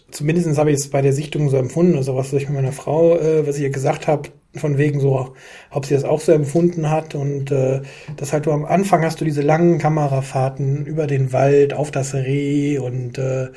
zumindest 0.09 0.57
habe 0.57 0.71
ich 0.71 0.77
es 0.77 0.89
bei 0.89 1.01
der 1.01 1.11
Sichtung 1.11 1.49
so 1.49 1.57
empfunden, 1.57 1.97
also 1.97 2.15
was 2.15 2.31
ich 2.31 2.47
mit 2.47 2.55
meiner 2.55 2.71
Frau, 2.71 3.17
äh, 3.17 3.45
was 3.45 3.57
ich 3.57 3.63
ihr 3.63 3.71
gesagt 3.71 4.07
habe, 4.07 4.29
von 4.55 4.77
wegen 4.77 5.01
so, 5.01 5.35
ob 5.69 5.85
sie 5.85 5.95
das 5.95 6.05
auch 6.05 6.21
so 6.21 6.31
empfunden 6.31 6.89
hat 6.89 7.13
und 7.13 7.51
äh, 7.51 7.81
das 8.15 8.31
halt 8.31 8.45
du 8.45 8.53
am 8.53 8.63
Anfang 8.63 9.03
hast 9.03 9.19
du 9.19 9.25
diese 9.25 9.41
langen 9.41 9.77
Kamerafahrten 9.77 10.85
über 10.85 11.07
den 11.07 11.33
Wald, 11.33 11.73
auf 11.73 11.91
das 11.91 12.13
Reh 12.13 12.77
und 12.79 13.17
äh, 13.17 13.49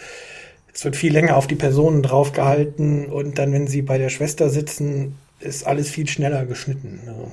es 0.74 0.84
wird 0.84 0.96
viel 0.96 1.12
länger 1.12 1.36
auf 1.36 1.46
die 1.46 1.54
Personen 1.54 2.02
draufgehalten 2.02 3.06
und 3.06 3.38
dann, 3.38 3.52
wenn 3.52 3.68
sie 3.68 3.82
bei 3.82 3.96
der 3.96 4.08
Schwester 4.08 4.50
sitzen, 4.50 5.18
ist 5.38 5.68
alles 5.68 5.88
viel 5.88 6.08
schneller 6.08 6.46
geschnitten. 6.46 7.00
Also 7.06 7.30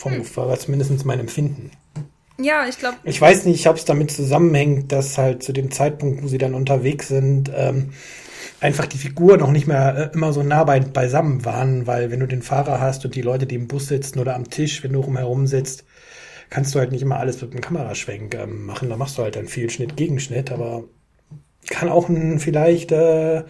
vom, 0.00 0.12
hm. 0.12 0.36
war 0.36 0.58
zumindest 0.58 1.04
mein 1.04 1.20
Empfinden. 1.20 1.70
Ja, 2.38 2.66
ich 2.66 2.78
glaube. 2.78 2.96
Ich 3.04 3.20
weiß 3.20 3.44
nicht, 3.44 3.66
ob 3.68 3.76
es 3.76 3.84
damit 3.84 4.10
zusammenhängt, 4.10 4.92
dass 4.92 5.18
halt 5.18 5.42
zu 5.42 5.52
dem 5.52 5.70
Zeitpunkt, 5.70 6.22
wo 6.22 6.26
sie 6.26 6.38
dann 6.38 6.54
unterwegs 6.54 7.08
sind, 7.08 7.50
ähm, 7.54 7.92
einfach 8.60 8.86
die 8.86 8.96
Figuren 8.96 9.40
noch 9.40 9.50
nicht 9.50 9.66
mehr 9.66 10.10
äh, 10.10 10.14
immer 10.14 10.32
so 10.32 10.42
nah 10.42 10.64
bei, 10.64 10.80
beisammen 10.80 11.44
waren, 11.44 11.86
weil 11.86 12.10
wenn 12.10 12.20
du 12.20 12.26
den 12.26 12.40
Fahrer 12.40 12.80
hast 12.80 13.04
und 13.04 13.14
die 13.14 13.20
Leute, 13.20 13.46
die 13.46 13.56
im 13.56 13.68
Bus 13.68 13.88
sitzen 13.88 14.20
oder 14.20 14.36
am 14.36 14.48
Tisch, 14.48 14.82
wenn 14.82 14.94
du 14.94 15.00
rumherum 15.00 15.46
sitzt, 15.46 15.84
kannst 16.48 16.74
du 16.74 16.78
halt 16.78 16.92
nicht 16.92 17.02
immer 17.02 17.18
alles 17.18 17.42
mit 17.42 17.52
einem 17.52 17.60
Kameraschwenk 17.60 18.34
ähm, 18.34 18.64
machen. 18.64 18.88
Da 18.88 18.96
machst 18.96 19.18
du 19.18 19.22
halt 19.22 19.36
dann 19.36 19.46
viel 19.46 19.68
Schnitt, 19.68 19.98
Gegenschnitt, 19.98 20.50
aber 20.50 20.84
kann 21.68 21.90
auch 21.90 22.08
ein, 22.08 22.40
vielleicht 22.40 22.90
äh, 22.90 23.44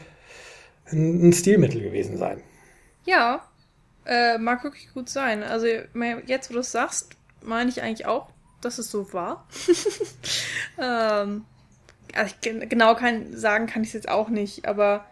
ein, 0.90 1.28
ein 1.28 1.32
Stilmittel 1.32 1.80
gewesen 1.80 2.18
sein. 2.18 2.40
Ja, 3.06 3.40
äh, 4.06 4.38
mag 4.38 4.64
wirklich 4.64 4.92
gut 4.92 5.08
sein. 5.08 5.42
Also 5.42 5.66
jetzt, 5.66 6.50
wo 6.50 6.54
du 6.54 6.60
es 6.60 6.72
sagst, 6.72 7.10
meine 7.42 7.70
ich 7.70 7.82
eigentlich 7.82 8.06
auch, 8.06 8.30
dass 8.60 8.78
es 8.78 8.90
so 8.90 9.12
war. 9.12 9.46
ähm, 10.78 11.44
also 12.14 12.34
ich, 12.40 12.68
genau 12.68 12.94
kann, 12.94 13.36
sagen 13.36 13.66
kann 13.66 13.82
ich 13.82 13.90
es 13.90 13.94
jetzt 13.94 14.08
auch 14.08 14.28
nicht, 14.28 14.66
aber 14.66 15.06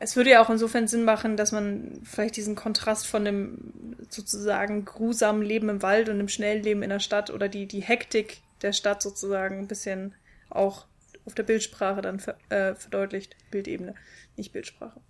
es 0.00 0.16
würde 0.16 0.30
ja 0.30 0.42
auch 0.42 0.50
insofern 0.50 0.86
Sinn 0.86 1.04
machen, 1.04 1.36
dass 1.36 1.52
man 1.52 2.00
vielleicht 2.04 2.36
diesen 2.36 2.54
Kontrast 2.54 3.06
von 3.06 3.24
dem 3.24 3.96
sozusagen 4.08 4.84
grusamen 4.84 5.42
Leben 5.42 5.68
im 5.68 5.82
Wald 5.82 6.08
und 6.08 6.18
dem 6.18 6.28
schnellen 6.28 6.62
Leben 6.62 6.82
in 6.82 6.90
der 6.90 7.00
Stadt 7.00 7.30
oder 7.30 7.48
die, 7.48 7.66
die 7.66 7.80
Hektik 7.80 8.40
der 8.62 8.72
Stadt 8.72 9.02
sozusagen 9.02 9.58
ein 9.58 9.68
bisschen 9.68 10.14
auch 10.50 10.86
auf 11.24 11.34
der 11.34 11.42
Bildsprache 11.42 12.00
dann 12.00 12.20
ver, 12.20 12.36
äh, 12.48 12.74
verdeutlicht. 12.74 13.36
Bildebene, 13.50 13.94
nicht 14.36 14.52
Bildsprache. 14.52 15.00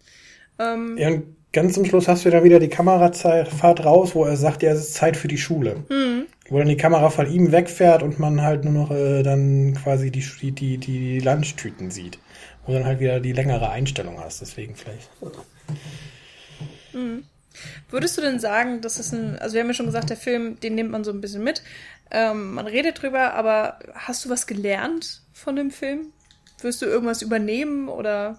Ähm, 0.59 0.97
ja, 0.99 1.09
und 1.09 1.37
ganz 1.53 1.75
zum 1.75 1.85
Schluss 1.85 2.09
hast 2.09 2.25
du 2.25 2.31
dann 2.31 2.45
wieder 2.45 2.59
die 2.59 2.69
Kamerafahrt 2.69 3.85
raus, 3.85 4.15
wo 4.15 4.25
er 4.25 4.37
sagt, 4.37 4.63
ja, 4.63 4.73
es 4.73 4.81
ist 4.81 4.95
Zeit 4.95 5.17
für 5.17 5.29
die 5.29 5.39
Schule. 5.39 5.77
Mhm. 5.89 6.27
Wo 6.49 6.59
dann 6.59 6.69
die 6.69 6.77
Kamera 6.77 7.11
von 7.11 7.31
ihm 7.31 7.53
wegfährt 7.53 8.03
und 8.03 8.19
man 8.19 8.43
halt 8.43 8.65
nur 8.65 8.73
noch 8.73 8.91
äh, 8.91 9.23
dann 9.23 9.75
quasi 9.75 10.11
die, 10.11 10.25
die, 10.41 10.53
die, 10.53 10.79
die 10.79 11.21
Lunchtüten 11.21 11.91
sieht. 11.91 12.19
Wo 12.67 12.73
dann 12.73 12.85
halt 12.85 13.01
wieder 13.01 13.21
die 13.21 13.33
längere 13.33 13.71
Einstellung 13.71 14.19
hast, 14.21 14.41
deswegen 14.41 14.75
vielleicht. 14.75 15.11
Mhm. 16.93 17.25
Würdest 17.91 18.17
du 18.17 18.23
denn 18.23 18.39
sagen, 18.39 18.81
dass 18.81 18.99
es 18.99 19.13
ein, 19.13 19.39
also 19.39 19.55
wir 19.55 19.63
haben 19.63 19.69
ja 19.69 19.75
schon 19.75 19.87
gesagt, 19.87 20.11
der 20.11 20.17
Film, 20.17 20.61
den 20.61 20.75
nimmt 20.75 20.91
man 20.91 21.05
so 21.05 21.11
ein 21.11 21.21
bisschen 21.21 21.43
mit. 21.43 21.63
Ähm, 22.11 22.55
man 22.55 22.67
redet 22.67 23.03
drüber, 23.03 23.35
aber 23.35 23.79
hast 23.95 24.25
du 24.25 24.31
was 24.31 24.47
gelernt 24.47 25.23
von 25.33 25.57
dem 25.57 25.71
Film? 25.71 26.13
Wirst 26.61 26.83
du 26.83 26.87
irgendwas 26.87 27.23
übernehmen 27.23 27.89
oder 27.89 28.39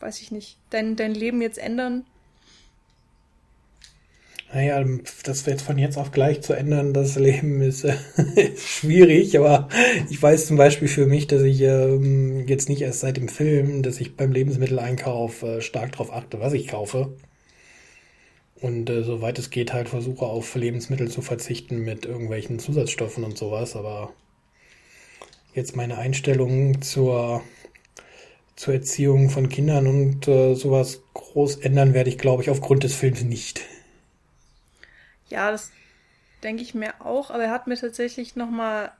weiß 0.00 0.20
ich 0.20 0.30
nicht, 0.30 0.58
dein, 0.70 0.96
dein 0.96 1.14
Leben 1.14 1.42
jetzt 1.42 1.58
ändern? 1.58 2.04
Naja, 4.52 4.82
das 5.24 5.44
jetzt 5.46 5.62
von 5.62 5.76
jetzt 5.76 5.98
auf 5.98 6.12
gleich 6.12 6.40
zu 6.40 6.52
ändern, 6.52 6.94
das 6.94 7.16
Leben 7.16 7.60
ist, 7.60 7.84
äh, 7.84 7.96
schwierig, 8.56 9.36
aber 9.36 9.68
ich 10.08 10.22
weiß 10.22 10.46
zum 10.46 10.56
Beispiel 10.56 10.88
für 10.88 11.06
mich, 11.06 11.26
dass 11.26 11.42
ich 11.42 11.60
ähm, 11.62 12.46
jetzt 12.46 12.68
nicht 12.68 12.82
erst 12.82 13.00
seit 13.00 13.16
dem 13.16 13.28
Film, 13.28 13.82
dass 13.82 14.00
ich 14.00 14.16
beim 14.16 14.30
Lebensmitteleinkauf 14.30 15.42
äh, 15.42 15.60
stark 15.60 15.92
darauf 15.92 16.12
achte, 16.12 16.40
was 16.40 16.52
ich 16.52 16.68
kaufe. 16.68 17.16
Und 18.60 18.88
äh, 18.88 19.02
soweit 19.02 19.38
es 19.38 19.50
geht, 19.50 19.72
halt 19.72 19.88
versuche 19.88 20.24
auf 20.24 20.54
Lebensmittel 20.54 21.10
zu 21.10 21.22
verzichten 21.22 21.80
mit 21.80 22.06
irgendwelchen 22.06 22.58
Zusatzstoffen 22.58 23.24
und 23.24 23.36
sowas, 23.36 23.76
aber 23.76 24.12
jetzt 25.54 25.76
meine 25.76 25.98
Einstellung 25.98 26.80
zur 26.82 27.42
zur 28.56 28.74
Erziehung 28.74 29.30
von 29.30 29.48
Kindern 29.48 29.86
und 29.86 30.28
äh, 30.28 30.54
sowas 30.54 31.02
groß 31.14 31.56
ändern 31.56 31.94
werde 31.94 32.10
ich, 32.10 32.18
glaube 32.18 32.42
ich, 32.42 32.50
aufgrund 32.50 32.84
des 32.84 32.94
Films 32.94 33.22
nicht. 33.22 33.60
Ja, 35.28 35.50
das 35.50 35.72
denke 36.42 36.62
ich 36.62 36.74
mir 36.74 36.94
auch, 37.00 37.30
aber 37.30 37.44
er 37.44 37.50
hat 37.50 37.66
mir 37.66 37.76
tatsächlich 37.76 38.36
nochmal 38.36 38.92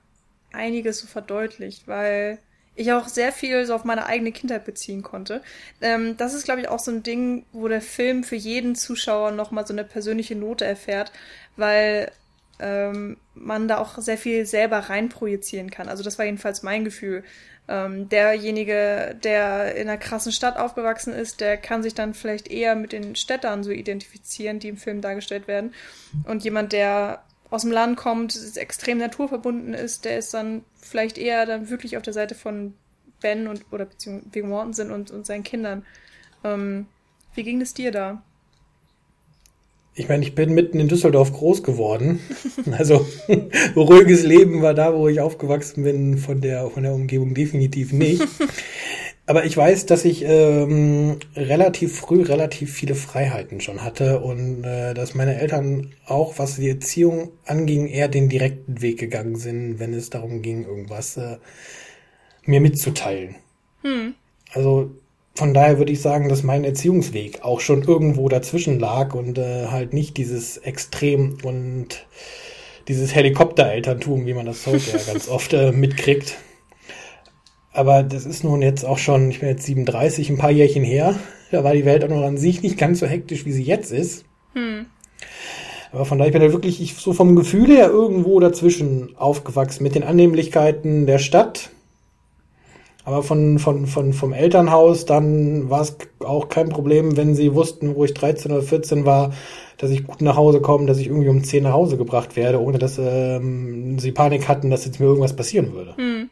einiges 0.53 0.99
so 1.01 1.07
verdeutlicht, 1.07 1.89
weil 1.89 2.39
ich 2.75 2.93
auch 2.93 3.09
sehr 3.09 3.33
viel 3.33 3.65
so 3.67 3.75
auf 3.75 3.85
meine 3.85 4.07
eigene 4.07 4.33
Kindheit 4.33 4.65
beziehen 4.65 5.03
konnte. 5.03 5.43
Ähm, 5.81 6.17
das 6.17 6.35
ist, 6.35 6.45
glaube 6.45 6.61
ich, 6.61 6.69
auch 6.69 6.79
so 6.79 6.91
ein 6.91 7.03
Ding, 7.03 7.47
wo 7.53 7.69
der 7.69 7.81
Film 7.81 8.23
für 8.25 8.37
jeden 8.37 8.75
Zuschauer 8.75 9.31
nochmal 9.33 9.67
so 9.67 9.73
eine 9.73 9.85
persönliche 9.85 10.37
Note 10.37 10.65
erfährt, 10.67 11.13
weil 11.57 12.13
ähm, 12.59 13.17
man 13.35 13.69
da 13.69 13.79
auch 13.79 13.99
sehr 13.99 14.19
viel 14.19 14.47
selber 14.47 14.79
reinprojizieren 14.79 15.71
kann. 15.71 15.89
Also 15.89 16.03
das 16.03 16.19
war 16.19 16.27
jedenfalls 16.27 16.63
mein 16.63 16.85
Gefühl. 16.85 17.25
Ähm, 17.69 18.09
derjenige, 18.09 19.17
der 19.25 19.75
in 19.75 19.89
einer 19.89 19.99
krassen 19.99 20.31
Stadt 20.31 20.57
aufgewachsen 20.57 21.13
ist, 21.13 21.41
der 21.41 21.57
kann 21.57 21.83
sich 21.83 21.95
dann 21.95 22.15
vielleicht 22.15 22.49
eher 22.49 22.77
mit 22.77 22.93
den 22.93 23.17
Städtern 23.17 23.65
so 23.65 23.71
identifizieren, 23.71 24.61
die 24.61 24.69
im 24.69 24.77
Film 24.77 25.01
dargestellt 25.01 25.49
werden. 25.49 25.75
Und 26.25 26.45
jemand, 26.45 26.73
der 26.73 27.25
aus 27.51 27.63
dem 27.63 27.73
Land 27.73 27.97
kommt, 27.97 28.39
extrem 28.57 28.99
naturverbunden 28.99 29.75
ist, 29.75 30.05
der 30.05 30.19
ist 30.19 30.33
dann 30.33 30.65
vielleicht 30.81 31.19
eher 31.19 31.47
dann 31.47 31.69
wirklich 31.69 31.97
auf 31.97 32.03
der 32.03 32.13
Seite 32.13 32.35
von 32.35 32.75
Ben 33.21 33.49
und 33.49 33.65
oder 33.73 33.87
beziehungsweise 33.87 34.47
Mortensen 34.47 34.91
und, 34.93 35.11
und 35.11 35.27
seinen 35.27 35.43
Kindern. 35.43 35.85
Ähm, 36.45 36.87
wie 37.35 37.43
ging 37.43 37.61
es 37.61 37.75
dir 37.75 37.91
da? 37.91 38.23
Ich 39.99 40.11
meine, 40.11 40.23
ich 40.23 40.35
bin 40.35 40.53
mitten 40.53 40.79
in 40.79 40.89
Düsseldorf 40.89 41.33
groß 41.33 41.63
geworden. 41.63 42.21
Also 42.79 43.07
ruhiges 43.77 44.25
Leben 44.25 44.61
war 44.61 44.75
da, 44.75 44.95
wo 44.95 45.09
ich 45.09 45.21
aufgewachsen 45.21 45.85
bin, 45.85 46.19
von 46.19 46.41
der, 46.41 46.69
von 46.69 46.83
der 46.83 46.93
Umgebung 46.93 47.33
definitiv 47.33 47.93
nicht. 47.93 48.27
Aber 49.27 49.45
ich 49.45 49.57
weiß, 49.57 49.87
dass 49.87 50.05
ich 50.05 50.25
ähm, 50.25 51.19
relativ 51.35 51.99
früh 51.99 52.23
relativ 52.23 52.73
viele 52.73 52.95
Freiheiten 52.95 53.61
schon 53.61 53.83
hatte 53.83 54.21
und 54.21 54.65
äh, 54.65 54.95
dass 54.95 55.15
meine 55.15 55.41
Eltern 55.41 55.93
auch, 56.07 56.39
was 56.39 56.57
die 56.57 56.69
Erziehung 56.69 57.31
anging, 57.45 57.87
eher 57.87 58.09
den 58.09 58.29
direkten 58.29 58.83
Weg 58.83 58.99
gegangen 58.99 59.37
sind, 59.37 59.79
wenn 59.79 59.95
es 59.95 60.11
darum 60.11 60.43
ging, 60.43 60.65
irgendwas 60.65 61.17
äh, 61.17 61.39
mir 62.45 62.61
mitzuteilen. 62.61 63.37
Hm. 63.83 64.15
Also 64.53 64.91
von 65.37 65.53
daher 65.53 65.79
würde 65.79 65.93
ich 65.93 66.01
sagen, 66.01 66.29
dass 66.29 66.43
mein 66.43 66.65
Erziehungsweg 66.65 67.43
auch 67.43 67.61
schon 67.61 67.83
irgendwo 67.83 68.29
dazwischen 68.29 68.81
lag 68.81 69.15
und 69.15 69.39
äh, 69.39 69.67
halt 69.67 69.93
nicht 69.93 70.17
dieses 70.17 70.57
Extrem 70.57 71.37
und 71.43 72.07
dieses 72.89 73.15
Helikopterelterntum, 73.15 74.27
wie 74.27 74.35
man 74.35 74.47
das 74.47 74.67
heute 74.67 74.93
ja 74.93 74.99
ganz 75.13 75.29
oft 75.29 75.53
äh, 75.53 75.73
mitkriegt. 75.73 76.37
Aber 77.73 78.03
das 78.03 78.25
ist 78.25 78.43
nun 78.43 78.63
jetzt 78.63 78.85
auch 78.85 78.97
schon, 78.97 79.31
ich 79.31 79.41
bin 79.41 79.51
jetzt 79.51 79.67
37, 79.67 80.31
ein 80.31 80.39
paar 80.39 80.51
Jährchen 80.51 80.83
her. 80.83 81.15
Da 81.51 81.63
war 81.63 81.75
die 81.75 81.85
Welt 81.85 82.03
auch 82.03 82.09
noch 82.09 82.23
an 82.23 82.39
sich 82.39 82.63
nicht 82.63 82.79
ganz 82.79 83.01
so 83.01 83.07
hektisch, 83.07 83.45
wie 83.45 83.53
sie 83.53 83.63
jetzt 83.63 83.93
ist. 83.93 84.25
Hm. 84.55 84.87
Aber 85.93 86.07
von 86.07 86.19
daher, 86.19 86.29
ich 86.29 86.33
bin 86.33 86.43
da 86.43 86.53
wirklich 86.53 86.81
ich, 86.81 86.95
so 86.95 87.13
vom 87.13 87.37
Gefühl 87.37 87.69
her 87.69 87.89
irgendwo 87.89 88.41
dazwischen 88.41 89.15
aufgewachsen 89.17 89.83
mit 89.83 89.95
den 89.95 90.03
Annehmlichkeiten 90.03 91.07
der 91.07 91.19
Stadt. 91.19 91.71
Aber 93.07 93.23
von, 93.23 93.61
von, 93.61 93.87
von, 93.87 94.13
vom 94.13 94.33
Elternhaus, 94.33 95.07
dann 95.07 95.71
war 95.71 95.83
es 95.83 95.97
auch 96.19 96.49
kein 96.49 96.71
Problem, 96.71 97.17
wenn 97.17 97.37
sie 97.37 97.55
wussten, 97.55 97.95
wo 97.95 98.05
ich 98.05 98.15
13 98.15 98.51
oder 98.51 98.63
14 98.63 99.07
war, 99.07 99.33
dass 99.79 99.93
ich 99.93 100.05
gut 100.05 100.23
nach 100.23 100.35
Hause 100.35 100.61
komme, 100.61 100.87
dass 100.87 100.99
ich 100.99 101.07
irgendwie 101.07 101.29
um 101.29 101.45
10 101.45 101.63
nach 101.63 101.73
Hause 101.73 101.99
gebracht 101.99 102.35
werde, 102.35 102.61
ohne 102.61 102.79
dass 102.79 102.99
ähm, 102.99 104.01
sie 104.01 104.11
Panik 104.11 104.49
hatten, 104.49 104.71
dass 104.71 104.87
jetzt 104.87 104.99
mir 104.99 105.07
irgendwas 105.07 105.37
passieren 105.37 105.73
würde. 105.73 105.97
Hm. 105.97 106.31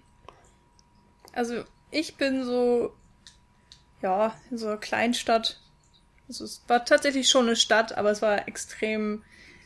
Also 1.32 1.62
ich 1.92 2.16
bin 2.16 2.44
so, 2.44 2.90
ja, 4.02 4.34
in 4.50 4.58
so 4.58 4.66
einer 4.66 4.76
Kleinstadt. 4.76 5.60
Also 6.26 6.42
es 6.42 6.64
war 6.66 6.84
tatsächlich 6.84 7.28
schon 7.28 7.46
eine 7.46 7.54
Stadt, 7.54 7.96
aber 7.96 8.10
es 8.10 8.20
war 8.20 8.48
extrem 8.48 9.22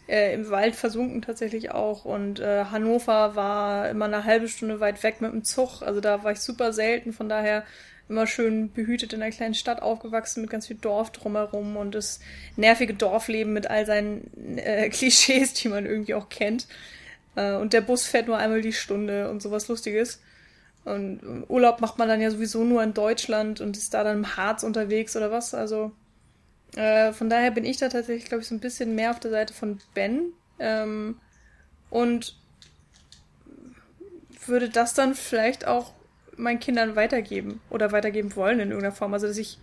äh, 0.09 0.35
im 0.35 0.51
Wald 0.51 0.75
versunken 0.75 1.23
tatsächlich 1.23 1.71
auch. 1.71 2.05
Und 2.05 2.41
äh, 2.41 2.65
Hannover 2.65 3.37
war 3.37 3.89
immer 3.89 4.07
eine 4.07 4.25
halbe 4.25 4.49
Stunde 4.49 4.81
weit 4.81 5.03
weg 5.03 5.21
mit 5.21 5.33
dem 5.33 5.45
Zug. 5.45 5.83
Also 5.83 6.01
da 6.01 6.25
war 6.25 6.33
ich 6.33 6.41
super 6.41 6.73
selten. 6.73 7.13
Von 7.13 7.29
daher 7.29 7.65
immer 8.09 8.27
schön 8.27 8.73
behütet 8.73 9.13
in 9.13 9.23
einer 9.23 9.31
kleinen 9.31 9.55
Stadt 9.55 9.83
aufgewachsen 9.83 10.41
mit 10.41 10.51
ganz 10.51 10.67
viel 10.67 10.77
Dorf 10.77 11.13
drumherum 11.13 11.77
und 11.77 11.95
das 11.95 12.21
nervige 12.57 12.95
Dorfleben 12.95 13.53
mit 13.53 13.69
all 13.69 13.85
seinen 13.85 14.57
äh, 14.57 14.89
Klischees, 14.93 15.53
die 15.53 15.69
man 15.69 15.85
irgendwie 15.87 16.15
auch 16.15 16.29
kennt. 16.31 16.67
Äh, 17.37 17.55
und 17.55 17.73
der 17.75 17.83
Bus 17.83 18.07
fährt 18.07 18.27
nur 18.27 18.39
einmal 18.39 18.63
die 18.63 18.73
Stunde 18.73 19.31
und 19.31 19.43
sowas 19.43 19.69
Lustiges. 19.69 20.21
Und 20.85 21.21
Urlaub 21.49 21.83
macht 21.83 21.99
man 21.99 22.09
dann 22.09 22.23
ja 22.23 22.31
sowieso 22.31 22.65
nur 22.65 22.83
in 22.83 22.95
Deutschland 22.95 23.61
und 23.61 23.77
ist 23.77 23.93
da 23.93 24.05
dann 24.05 24.19
im 24.19 24.37
Harz 24.39 24.63
unterwegs 24.63 25.17
oder 25.17 25.31
was. 25.31 25.53
Also 25.53 25.93
äh, 26.77 27.13
von 27.13 27.31
daher 27.31 27.51
bin 27.51 27.65
ich 27.65 27.79
da 27.79 27.89
tatsächlich, 27.89 28.27
glaube 28.27 28.43
ich, 28.43 28.49
so 28.49 28.55
ein 28.55 28.61
bisschen 28.61 28.95
mehr 28.95 29.11
auf 29.11 29.21
der 29.21 29.31
Seite 29.31 29.55
von 29.55 29.81
Ben. 29.95 30.33
Ähm, 30.59 31.21
und 31.91 32.37
würde 34.47 34.69
das 34.69 34.95
dann 34.95 35.15
vielleicht 35.15 35.67
auch 35.67 35.93
meinen 36.37 36.61
Kindern 36.61 36.97
weitergeben 36.97 37.61
oder 37.71 37.93
weitergeben 37.93 38.35
wollen 38.37 38.61
in 38.61 38.71
irgendeiner 38.71 38.95
Form. 38.95 39.13
Also 39.13 39.27
dass 39.27 39.39
ich 39.39 39.59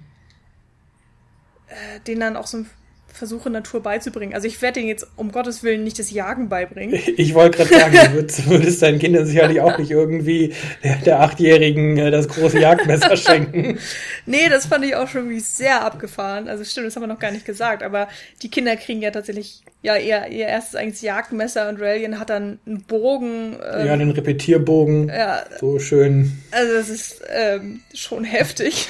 äh, 1.68 2.00
denen 2.02 2.22
dann 2.22 2.38
auch 2.38 2.48
so 2.48 2.58
ein 2.58 2.70
versuche, 3.16 3.50
Natur 3.50 3.82
beizubringen. 3.82 4.34
Also 4.34 4.48
ich 4.48 4.62
werde 4.62 4.80
denen 4.80 4.90
jetzt 4.90 5.08
um 5.16 5.32
Gottes 5.32 5.64
Willen 5.64 5.84
nicht 5.84 6.00
das 6.00 6.12
Jagen 6.12 6.50
beibringen. 6.50 7.00
Ich 7.18 7.34
wollte 7.34 7.58
gerade 7.58 7.70
sagen, 7.70 7.94
du 7.94 8.14
würdest, 8.16 8.50
würdest, 8.50 8.82
deinen 8.82 9.00
Kindern 9.00 9.26
sicherlich 9.26 9.62
auch 9.62 9.78
nicht 9.78 9.90
irgendwie 9.90 10.54
der, 10.84 10.98
der 10.98 11.22
Achtjährigen 11.22 11.98
äh, 11.98 12.12
das 12.12 12.28
große 12.28 12.60
Jagdmesser 12.60 13.16
schenken. 13.16 13.80
Nee, 14.28 14.50
das 14.50 14.66
fand 14.66 14.84
ich 14.84 14.96
auch 14.96 15.08
schon 15.08 15.22
irgendwie 15.22 15.40
sehr 15.40 15.84
abgefahren. 15.84 16.48
Also 16.48 16.64
stimmt, 16.64 16.88
das 16.88 16.96
haben 16.96 17.04
wir 17.04 17.08
noch 17.08 17.20
gar 17.20 17.32
nicht 17.32 17.46
gesagt, 17.46 17.84
aber 17.84 18.08
die 18.42 18.50
Kinder 18.50 18.76
kriegen 18.76 19.02
ja 19.02 19.12
tatsächlich 19.12 19.62
ja 19.82 19.98
ihr, 19.98 20.28
ihr 20.28 20.48
erstes 20.48 20.76
eigentlich 20.76 21.02
Jagdmesser 21.02 21.70
und 21.70 21.80
Raelian 21.80 22.20
hat 22.20 22.32
dann 22.32 22.60
einen 22.66 22.82
Bogen. 22.84 23.56
Ähm, 23.72 23.86
ja, 23.86 23.94
einen 23.94 24.12
Repetierbogen. 24.12 25.10
Ja. 25.10 25.46
So 25.60 25.80
schön. 25.80 26.32
Also 26.52 26.74
das 26.74 26.90
ist 26.90 27.22
ähm, 27.30 27.82
schon 27.94 28.24
heftig. 28.26 28.88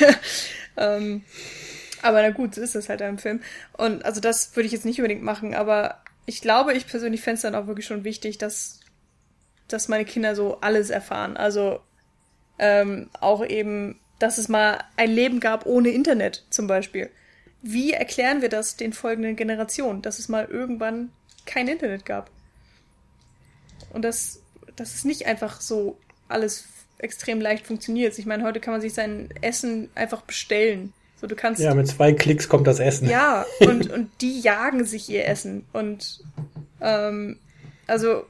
ähm, 0.77 1.21
aber 2.05 2.21
na 2.21 2.29
gut, 2.29 2.53
so 2.53 2.61
ist 2.61 2.75
es 2.75 2.87
halt 2.87 3.01
im 3.01 3.17
Film. 3.17 3.41
Und 3.73 4.05
also 4.05 4.21
das 4.21 4.55
würde 4.55 4.67
ich 4.67 4.71
jetzt 4.71 4.85
nicht 4.85 4.99
unbedingt 4.99 5.23
machen, 5.23 5.55
aber 5.55 6.03
ich 6.27 6.39
glaube, 6.39 6.73
ich 6.73 6.87
persönlich 6.87 7.21
fände 7.21 7.35
es 7.35 7.41
dann 7.41 7.55
auch 7.55 7.65
wirklich 7.65 7.87
schon 7.87 8.03
wichtig, 8.03 8.37
dass, 8.37 8.79
dass 9.67 9.87
meine 9.87 10.05
Kinder 10.05 10.35
so 10.35 10.61
alles 10.61 10.91
erfahren. 10.91 11.35
Also 11.35 11.79
ähm, 12.59 13.09
auch 13.19 13.43
eben, 13.43 13.99
dass 14.19 14.37
es 14.37 14.49
mal 14.49 14.83
ein 14.97 15.09
Leben 15.09 15.39
gab 15.39 15.65
ohne 15.65 15.89
Internet 15.89 16.45
zum 16.51 16.67
Beispiel. 16.67 17.09
Wie 17.63 17.93
erklären 17.93 18.43
wir 18.43 18.49
das 18.49 18.77
den 18.77 18.93
folgenden 18.93 19.35
Generationen, 19.35 20.03
dass 20.03 20.19
es 20.19 20.29
mal 20.29 20.45
irgendwann 20.45 21.11
kein 21.47 21.67
Internet 21.67 22.05
gab? 22.05 22.29
Und 23.91 24.03
dass, 24.03 24.43
dass 24.75 24.93
es 24.93 25.05
nicht 25.05 25.25
einfach 25.25 25.59
so 25.59 25.97
alles 26.27 26.67
extrem 26.99 27.41
leicht 27.41 27.65
funktioniert. 27.65 28.17
Ich 28.19 28.27
meine, 28.27 28.43
heute 28.43 28.59
kann 28.59 28.73
man 28.73 28.81
sich 28.81 28.93
sein 28.93 29.29
Essen 29.41 29.89
einfach 29.95 30.21
bestellen. 30.21 30.93
So, 31.19 31.27
du 31.27 31.35
kannst. 31.35 31.61
Ja, 31.61 31.73
mit 31.73 31.87
zwei 31.87 32.13
Klicks 32.13 32.49
kommt 32.49 32.67
das 32.67 32.79
Essen. 32.79 33.09
Ja, 33.09 33.45
und, 33.59 33.91
und 33.91 34.09
die 34.21 34.39
jagen 34.39 34.85
sich 34.85 35.09
ihr 35.09 35.27
Essen. 35.27 35.65
Und 35.73 36.23
ähm, 36.81 37.39
also 37.87 38.25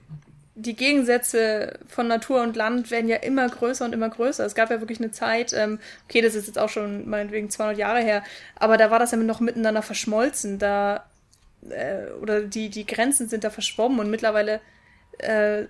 die 0.55 0.75
Gegensätze 0.75 1.79
von 1.87 2.07
Natur 2.07 2.41
und 2.41 2.55
Land 2.55 2.89
werden 2.89 3.09
ja 3.09 3.17
immer 3.17 3.47
größer 3.47 3.83
und 3.83 3.93
immer 3.93 4.09
größer. 4.09 4.45
Es 4.45 4.55
gab 4.55 4.71
ja 4.71 4.79
wirklich 4.79 4.99
eine 4.99 5.11
Zeit, 5.11 5.51
ähm, 5.53 5.79
okay, 6.07 6.21
das 6.21 6.33
ist 6.33 6.47
jetzt 6.47 6.57
auch 6.57 6.69
schon 6.69 7.09
meinetwegen 7.09 7.49
200 7.49 7.77
Jahre 7.77 7.99
her, 7.99 8.23
aber 8.55 8.77
da 8.77 8.89
war 8.89 8.99
das 8.99 9.11
ja 9.11 9.17
noch 9.17 9.41
miteinander 9.41 9.81
verschmolzen. 9.81 10.57
Da 10.57 11.05
äh, 11.69 12.11
oder 12.21 12.41
die 12.41 12.69
die 12.69 12.85
Grenzen 12.85 13.27
sind 13.27 13.43
da 13.43 13.49
verschwommen 13.49 13.99
und 13.99 14.09
mittlerweile 14.09 14.61
äh, 15.17 15.65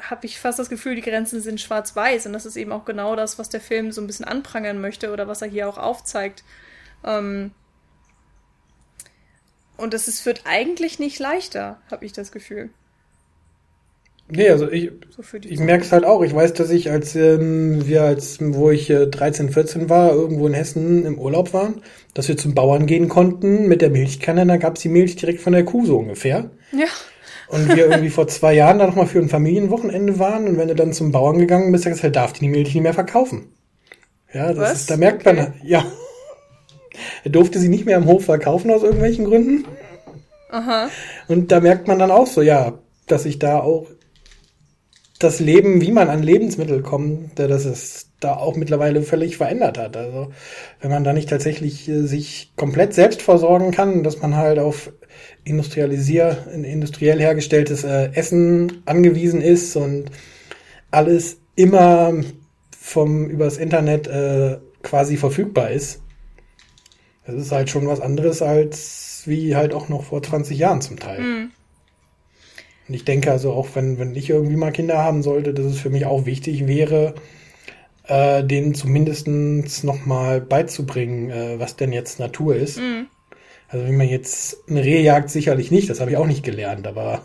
habe 0.00 0.26
ich 0.26 0.38
fast 0.38 0.58
das 0.58 0.68
Gefühl, 0.68 0.96
die 0.96 1.02
Grenzen 1.02 1.40
sind 1.40 1.60
schwarz-weiß 1.60 2.26
und 2.26 2.32
das 2.32 2.46
ist 2.46 2.56
eben 2.56 2.72
auch 2.72 2.84
genau 2.84 3.16
das, 3.16 3.38
was 3.38 3.48
der 3.48 3.60
Film 3.60 3.92
so 3.92 4.00
ein 4.00 4.06
bisschen 4.06 4.24
anprangern 4.24 4.80
möchte 4.80 5.12
oder 5.12 5.28
was 5.28 5.42
er 5.42 5.48
hier 5.48 5.68
auch 5.68 5.78
aufzeigt. 5.78 6.44
Ähm 7.04 7.52
und 9.76 9.94
das 9.94 10.08
ist, 10.08 10.26
wird 10.26 10.42
eigentlich 10.44 10.98
nicht 10.98 11.18
leichter, 11.18 11.80
habe 11.90 12.04
ich 12.04 12.12
das 12.12 12.32
Gefühl. 12.32 12.70
Nee, 14.32 14.48
also 14.50 14.70
ich, 14.70 14.92
so 15.10 15.22
ich 15.42 15.58
merke 15.58 15.84
es 15.84 15.90
halt 15.90 16.04
auch. 16.04 16.22
Ich 16.22 16.32
weiß, 16.32 16.52
dass 16.52 16.70
ich, 16.70 16.90
als 16.90 17.16
ähm, 17.16 17.88
wir, 17.88 18.02
als 18.02 18.38
wo 18.40 18.70
ich 18.70 18.88
äh, 18.88 19.06
13, 19.06 19.50
14 19.50 19.88
war, 19.88 20.12
irgendwo 20.12 20.46
in 20.46 20.54
Hessen 20.54 21.04
im 21.04 21.18
Urlaub 21.18 21.52
waren, 21.52 21.82
dass 22.14 22.28
wir 22.28 22.36
zum 22.36 22.54
Bauern 22.54 22.86
gehen 22.86 23.08
konnten 23.08 23.66
mit 23.66 23.82
der 23.82 23.90
Milchkanne, 23.90 24.46
da 24.46 24.56
gab's 24.56 24.82
die 24.82 24.88
Milch 24.88 25.16
direkt 25.16 25.40
von 25.40 25.52
der 25.52 25.64
Kuh 25.64 25.84
so 25.84 25.98
ungefähr. 25.98 26.50
Ja 26.72 26.86
und 27.50 27.68
wir 27.68 27.90
irgendwie 27.90 28.10
vor 28.10 28.28
zwei 28.28 28.54
Jahren 28.54 28.78
da 28.78 28.86
nochmal 28.86 29.06
für 29.06 29.18
ein 29.18 29.28
Familienwochenende 29.28 30.18
waren 30.18 30.46
und 30.46 30.58
wenn 30.58 30.68
du 30.68 30.74
dann 30.74 30.92
zum 30.92 31.12
Bauern 31.12 31.38
gegangen 31.38 31.72
bist, 31.72 31.84
sagst 31.84 32.00
du, 32.00 32.04
halt, 32.04 32.16
darf 32.16 32.32
die 32.32 32.48
Milch 32.48 32.74
nicht 32.74 32.82
mehr 32.82 32.94
verkaufen. 32.94 33.52
Ja, 34.32 34.48
das 34.48 34.58
Was? 34.58 34.72
ist, 34.80 34.90
da 34.90 34.96
merkt 34.96 35.26
okay. 35.26 35.36
man, 35.36 35.54
ja. 35.62 35.84
Er 37.24 37.30
durfte 37.30 37.58
sie 37.58 37.68
nicht 37.68 37.86
mehr 37.86 37.96
am 37.96 38.06
Hof 38.06 38.24
verkaufen 38.24 38.70
aus 38.70 38.82
irgendwelchen 38.82 39.24
Gründen. 39.24 39.64
Aha. 40.50 40.88
Und 41.28 41.52
da 41.52 41.60
merkt 41.60 41.88
man 41.88 41.98
dann 41.98 42.10
auch 42.10 42.26
so, 42.26 42.42
ja, 42.42 42.78
dass 43.06 43.24
sich 43.24 43.38
da 43.38 43.60
auch 43.60 43.86
das 45.20 45.38
Leben, 45.38 45.80
wie 45.82 45.92
man 45.92 46.08
an 46.08 46.22
Lebensmittel 46.22 46.82
kommt, 46.82 47.38
dass 47.38 47.66
es 47.66 48.08
da 48.20 48.34
auch 48.36 48.56
mittlerweile 48.56 49.02
völlig 49.02 49.36
verändert 49.36 49.78
hat. 49.78 49.96
Also 49.96 50.32
wenn 50.80 50.90
man 50.90 51.04
da 51.04 51.12
nicht 51.12 51.28
tatsächlich 51.28 51.88
äh, 51.88 52.06
sich 52.06 52.52
komplett 52.56 52.94
selbst 52.94 53.22
versorgen 53.22 53.70
kann, 53.70 54.02
dass 54.02 54.20
man 54.20 54.34
halt 54.34 54.58
auf 54.58 54.92
industrialisier, 55.44 56.46
industriell 56.52 57.20
hergestelltes 57.20 57.84
äh, 57.84 58.10
Essen 58.14 58.82
angewiesen 58.86 59.42
ist 59.42 59.76
und 59.76 60.06
alles 60.90 61.38
immer 61.54 62.14
vom 62.78 63.26
übers 63.28 63.58
Internet 63.58 64.06
äh, 64.08 64.58
quasi 64.82 65.18
verfügbar 65.18 65.70
ist. 65.70 66.00
Das 67.26 67.34
ist 67.34 67.52
halt 67.52 67.68
schon 67.68 67.86
was 67.86 68.00
anderes 68.00 68.40
als 68.40 69.22
wie 69.26 69.54
halt 69.54 69.74
auch 69.74 69.90
noch 69.90 70.04
vor 70.04 70.22
20 70.22 70.58
Jahren 70.58 70.80
zum 70.80 70.98
Teil. 70.98 71.20
Mhm. 71.20 71.50
Und 72.90 72.94
ich 72.94 73.04
denke 73.04 73.30
also 73.30 73.52
auch, 73.52 73.68
wenn, 73.74 74.00
wenn 74.00 74.16
ich 74.16 74.30
irgendwie 74.30 74.56
mal 74.56 74.72
Kinder 74.72 74.98
haben 74.98 75.22
sollte, 75.22 75.54
dass 75.54 75.64
es 75.64 75.78
für 75.78 75.90
mich 75.90 76.06
auch 76.06 76.26
wichtig 76.26 76.66
wäre, 76.66 77.14
äh, 78.08 78.42
denen 78.42 78.74
zumindestens 78.74 79.84
nochmal 79.84 80.40
beizubringen, 80.40 81.30
äh, 81.30 81.60
was 81.60 81.76
denn 81.76 81.92
jetzt 81.92 82.18
Natur 82.18 82.56
ist. 82.56 82.78
Mhm. 82.78 83.06
Also 83.68 83.86
wenn 83.86 83.96
man 83.96 84.08
jetzt 84.08 84.68
eine 84.68 84.82
Rehjagd 84.82 85.30
sicherlich 85.30 85.70
nicht, 85.70 85.88
das 85.88 86.00
habe 86.00 86.10
ich 86.10 86.16
auch 86.16 86.26
nicht 86.26 86.42
gelernt, 86.42 86.88
aber 86.88 87.22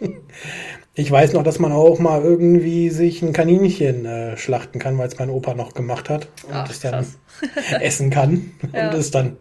ich 0.96 1.08
weiß 1.08 1.34
noch, 1.34 1.44
dass 1.44 1.60
man 1.60 1.70
auch 1.70 2.00
mal 2.00 2.22
irgendwie 2.22 2.90
sich 2.90 3.22
ein 3.22 3.32
Kaninchen 3.32 4.06
äh, 4.06 4.36
schlachten 4.36 4.80
kann, 4.80 4.98
weil 4.98 5.06
es 5.06 5.20
mein 5.20 5.30
Opa 5.30 5.54
noch 5.54 5.72
gemacht 5.72 6.10
hat 6.10 6.26
und 6.48 6.52
Ach, 6.52 6.68
es 6.68 6.80
dann 6.80 7.06
essen 7.80 8.10
kann 8.10 8.50
ja. 8.74 8.90
und 8.90 8.98
es 8.98 9.12
dann 9.12 9.36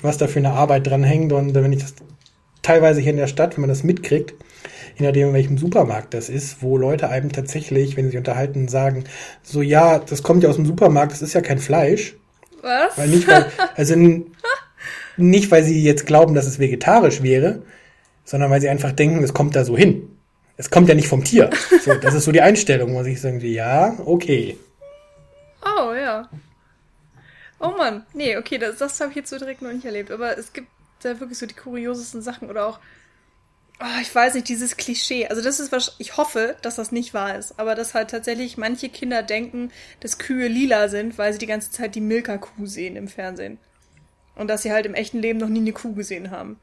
was 0.00 0.16
da 0.16 0.28
für 0.28 0.38
eine 0.38 0.52
Arbeit 0.52 0.86
dran 0.86 1.04
hängt 1.04 1.34
und 1.34 1.54
wenn 1.54 1.72
ich 1.74 1.82
das 1.82 1.94
teilweise 2.62 3.02
hier 3.02 3.10
in 3.10 3.18
der 3.18 3.26
Stadt, 3.26 3.58
wenn 3.58 3.60
man 3.60 3.68
das 3.68 3.84
mitkriegt, 3.84 4.32
je 4.96 5.06
nachdem, 5.06 5.28
in 5.28 5.34
welchem 5.34 5.58
Supermarkt 5.58 6.14
das 6.14 6.28
ist, 6.28 6.62
wo 6.62 6.76
Leute 6.76 7.08
einem 7.08 7.32
tatsächlich, 7.32 7.96
wenn 7.96 8.04
sie 8.04 8.10
sich 8.10 8.18
unterhalten, 8.18 8.68
sagen, 8.68 9.04
so 9.42 9.62
ja, 9.62 9.98
das 9.98 10.22
kommt 10.22 10.42
ja 10.42 10.48
aus 10.48 10.56
dem 10.56 10.66
Supermarkt, 10.66 11.12
das 11.12 11.22
ist 11.22 11.34
ja 11.34 11.40
kein 11.40 11.58
Fleisch. 11.58 12.16
Was? 12.62 12.96
Weil 12.96 13.08
nicht, 13.08 13.26
weil, 13.28 13.46
also 13.76 13.94
nicht, 15.16 15.50
weil 15.50 15.64
sie 15.64 15.82
jetzt 15.82 16.06
glauben, 16.06 16.34
dass 16.34 16.46
es 16.46 16.58
vegetarisch 16.58 17.22
wäre, 17.22 17.62
sondern 18.24 18.50
weil 18.50 18.60
sie 18.60 18.68
einfach 18.68 18.92
denken, 18.92 19.22
es 19.22 19.34
kommt 19.34 19.56
da 19.56 19.64
so 19.64 19.76
hin. 19.76 20.10
Es 20.56 20.70
kommt 20.70 20.88
ja 20.88 20.94
nicht 20.94 21.08
vom 21.08 21.24
Tier. 21.24 21.50
So, 21.84 21.94
das 22.00 22.14
ist 22.14 22.24
so 22.24 22.32
die 22.32 22.40
Einstellung, 22.40 22.94
wo 22.94 23.02
ich 23.02 23.20
sagen, 23.20 23.40
ja, 23.40 23.96
okay. 24.04 24.56
Oh, 25.64 25.92
ja. 25.92 26.28
Oh 27.58 27.70
Mann, 27.76 28.04
nee, 28.12 28.36
okay, 28.36 28.58
das, 28.58 28.78
das 28.78 29.00
habe 29.00 29.10
ich 29.10 29.16
jetzt 29.16 29.30
so 29.30 29.38
direkt 29.38 29.62
noch 29.62 29.72
nicht 29.72 29.84
erlebt. 29.84 30.10
Aber 30.10 30.36
es 30.36 30.52
gibt 30.52 30.68
da 31.02 31.18
wirklich 31.20 31.38
so 31.38 31.46
die 31.46 31.54
kuriosesten 31.54 32.22
Sachen 32.22 32.50
oder 32.50 32.66
auch 32.66 32.78
oh, 33.80 34.00
ich 34.00 34.14
weiß 34.14 34.34
nicht, 34.34 34.48
dieses 34.48 34.76
Klischee. 34.76 35.26
Also 35.26 35.42
das 35.42 35.60
ist 35.60 35.72
was, 35.72 35.94
ich 35.98 36.16
hoffe, 36.16 36.56
dass 36.62 36.76
das 36.76 36.92
nicht 36.92 37.14
wahr 37.14 37.36
ist, 37.36 37.58
aber 37.58 37.74
dass 37.74 37.94
halt 37.94 38.10
tatsächlich 38.10 38.56
manche 38.56 38.88
Kinder 38.88 39.22
denken, 39.22 39.70
dass 40.00 40.18
Kühe 40.18 40.48
lila 40.48 40.88
sind, 40.88 41.18
weil 41.18 41.32
sie 41.32 41.38
die 41.38 41.46
ganze 41.46 41.70
Zeit 41.70 41.94
die 41.94 42.00
Milka-Kuh 42.00 42.66
sehen 42.66 42.96
im 42.96 43.08
Fernsehen. 43.08 43.58
Und 44.36 44.48
dass 44.48 44.62
sie 44.62 44.72
halt 44.72 44.86
im 44.86 44.94
echten 44.94 45.20
Leben 45.20 45.38
noch 45.38 45.48
nie 45.48 45.60
eine 45.60 45.72
Kuh 45.72 45.94
gesehen 45.94 46.30
haben. 46.30 46.58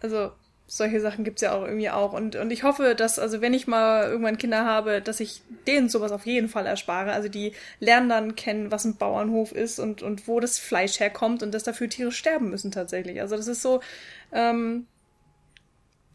Also, 0.00 0.32
solche 0.66 1.00
Sachen 1.00 1.24
gibt's 1.24 1.42
ja 1.42 1.52
auch 1.52 1.64
irgendwie 1.64 1.90
auch. 1.90 2.12
Und, 2.12 2.34
und 2.36 2.50
ich 2.50 2.62
hoffe, 2.62 2.94
dass, 2.94 3.18
also 3.18 3.40
wenn 3.40 3.52
ich 3.52 3.66
mal 3.66 4.04
irgendwann 4.04 4.38
Kinder 4.38 4.64
habe, 4.64 5.02
dass 5.02 5.20
ich 5.20 5.42
denen 5.66 5.88
sowas 5.88 6.12
auf 6.12 6.24
jeden 6.24 6.48
Fall 6.48 6.66
erspare. 6.66 7.12
Also 7.12 7.28
die 7.28 7.52
lernen 7.78 8.08
dann 8.08 8.36
kennen, 8.36 8.70
was 8.70 8.84
ein 8.84 8.96
Bauernhof 8.96 9.52
ist 9.52 9.78
und, 9.78 10.02
und 10.02 10.28
wo 10.28 10.40
das 10.40 10.58
Fleisch 10.58 10.98
herkommt 10.98 11.42
und 11.42 11.52
dass 11.52 11.64
dafür 11.64 11.90
Tiere 11.90 12.10
sterben 12.10 12.48
müssen 12.48 12.70
tatsächlich. 12.70 13.20
Also 13.20 13.36
das 13.36 13.48
ist 13.48 13.60
so 13.60 13.80
ähm, 14.32 14.86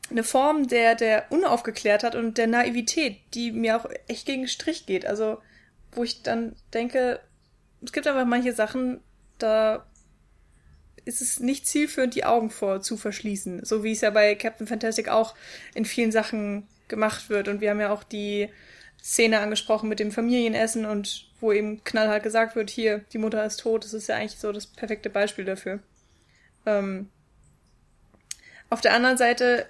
eine 0.10 0.24
Form 0.24 0.68
der, 0.68 0.95
der 0.95 1.32
Unaufgeklärtheit 1.32 2.16
und 2.16 2.38
der 2.38 2.47
Naivität, 2.47 3.18
die 3.34 3.51
mir 3.51 3.78
auch 3.78 3.89
echt 4.08 4.26
gegen 4.26 4.47
Strich 4.47 4.86
geht. 4.86 5.05
Also 5.05 5.39
wo 5.91 6.03
ich 6.03 6.24
dann 6.24 6.55
denke, 6.74 7.20
es 7.84 7.91
gibt 7.91 8.08
einfach 8.08 8.26
manche 8.26 8.53
Sachen, 8.53 9.01
da 9.38 9.86
ist 11.05 11.22
es 11.22 11.39
nicht 11.39 11.66
zielführend, 11.66 12.16
die 12.16 12.26
Augen 12.26 12.49
vor 12.49 12.82
zu 12.82 12.97
verschließen. 12.97 13.64
So 13.64 13.84
wie 13.84 13.93
es 13.93 14.01
ja 14.01 14.10
bei 14.10 14.36
Captain 14.36 14.68
Fantastic 14.68 15.10
auch 15.10 15.36
in 15.74 15.86
vielen 15.86 16.12
Sachen 16.12 16.68
gemacht 16.88 17.30
wird. 17.30 17.47
Und 17.47 17.62
wir 17.62 17.70
haben 17.70 17.80
ja 17.80 17.91
auch 17.91 18.03
die 18.03 18.49
Szene 19.01 19.39
angesprochen 19.39 19.89
mit 19.89 19.99
dem 19.99 20.12
Familienessen 20.12 20.86
und 20.86 21.30
wo 21.39 21.51
eben 21.51 21.84
knallhart 21.84 22.24
gesagt 22.24 22.55
wird, 22.55 22.70
hier, 22.70 23.05
die 23.14 23.20
Mutter 23.20 23.45
ist 23.45 23.62
tot. 23.62 23.84
Das 23.84 23.93
ist 23.93 24.08
ja 24.08 24.16
eigentlich 24.16 24.39
so 24.39 24.51
das 24.51 24.68
perfekte 24.68 25.10
Beispiel 25.10 25.45
dafür. 25.45 25.80
Ähm 26.66 27.10
auf 28.70 28.82
der 28.82 28.93
anderen 28.93 29.18
Seite 29.18 29.68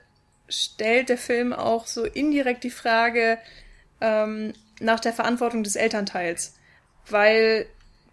stellt 0.49 1.09
der 1.09 1.17
Film 1.17 1.53
auch 1.53 1.87
so 1.87 2.05
indirekt 2.05 2.63
die 2.63 2.69
Frage 2.69 3.37
ähm, 4.01 4.53
nach 4.79 4.99
der 4.99 5.13
Verantwortung 5.13 5.63
des 5.63 5.75
Elternteils. 5.75 6.55
Weil 7.09 7.67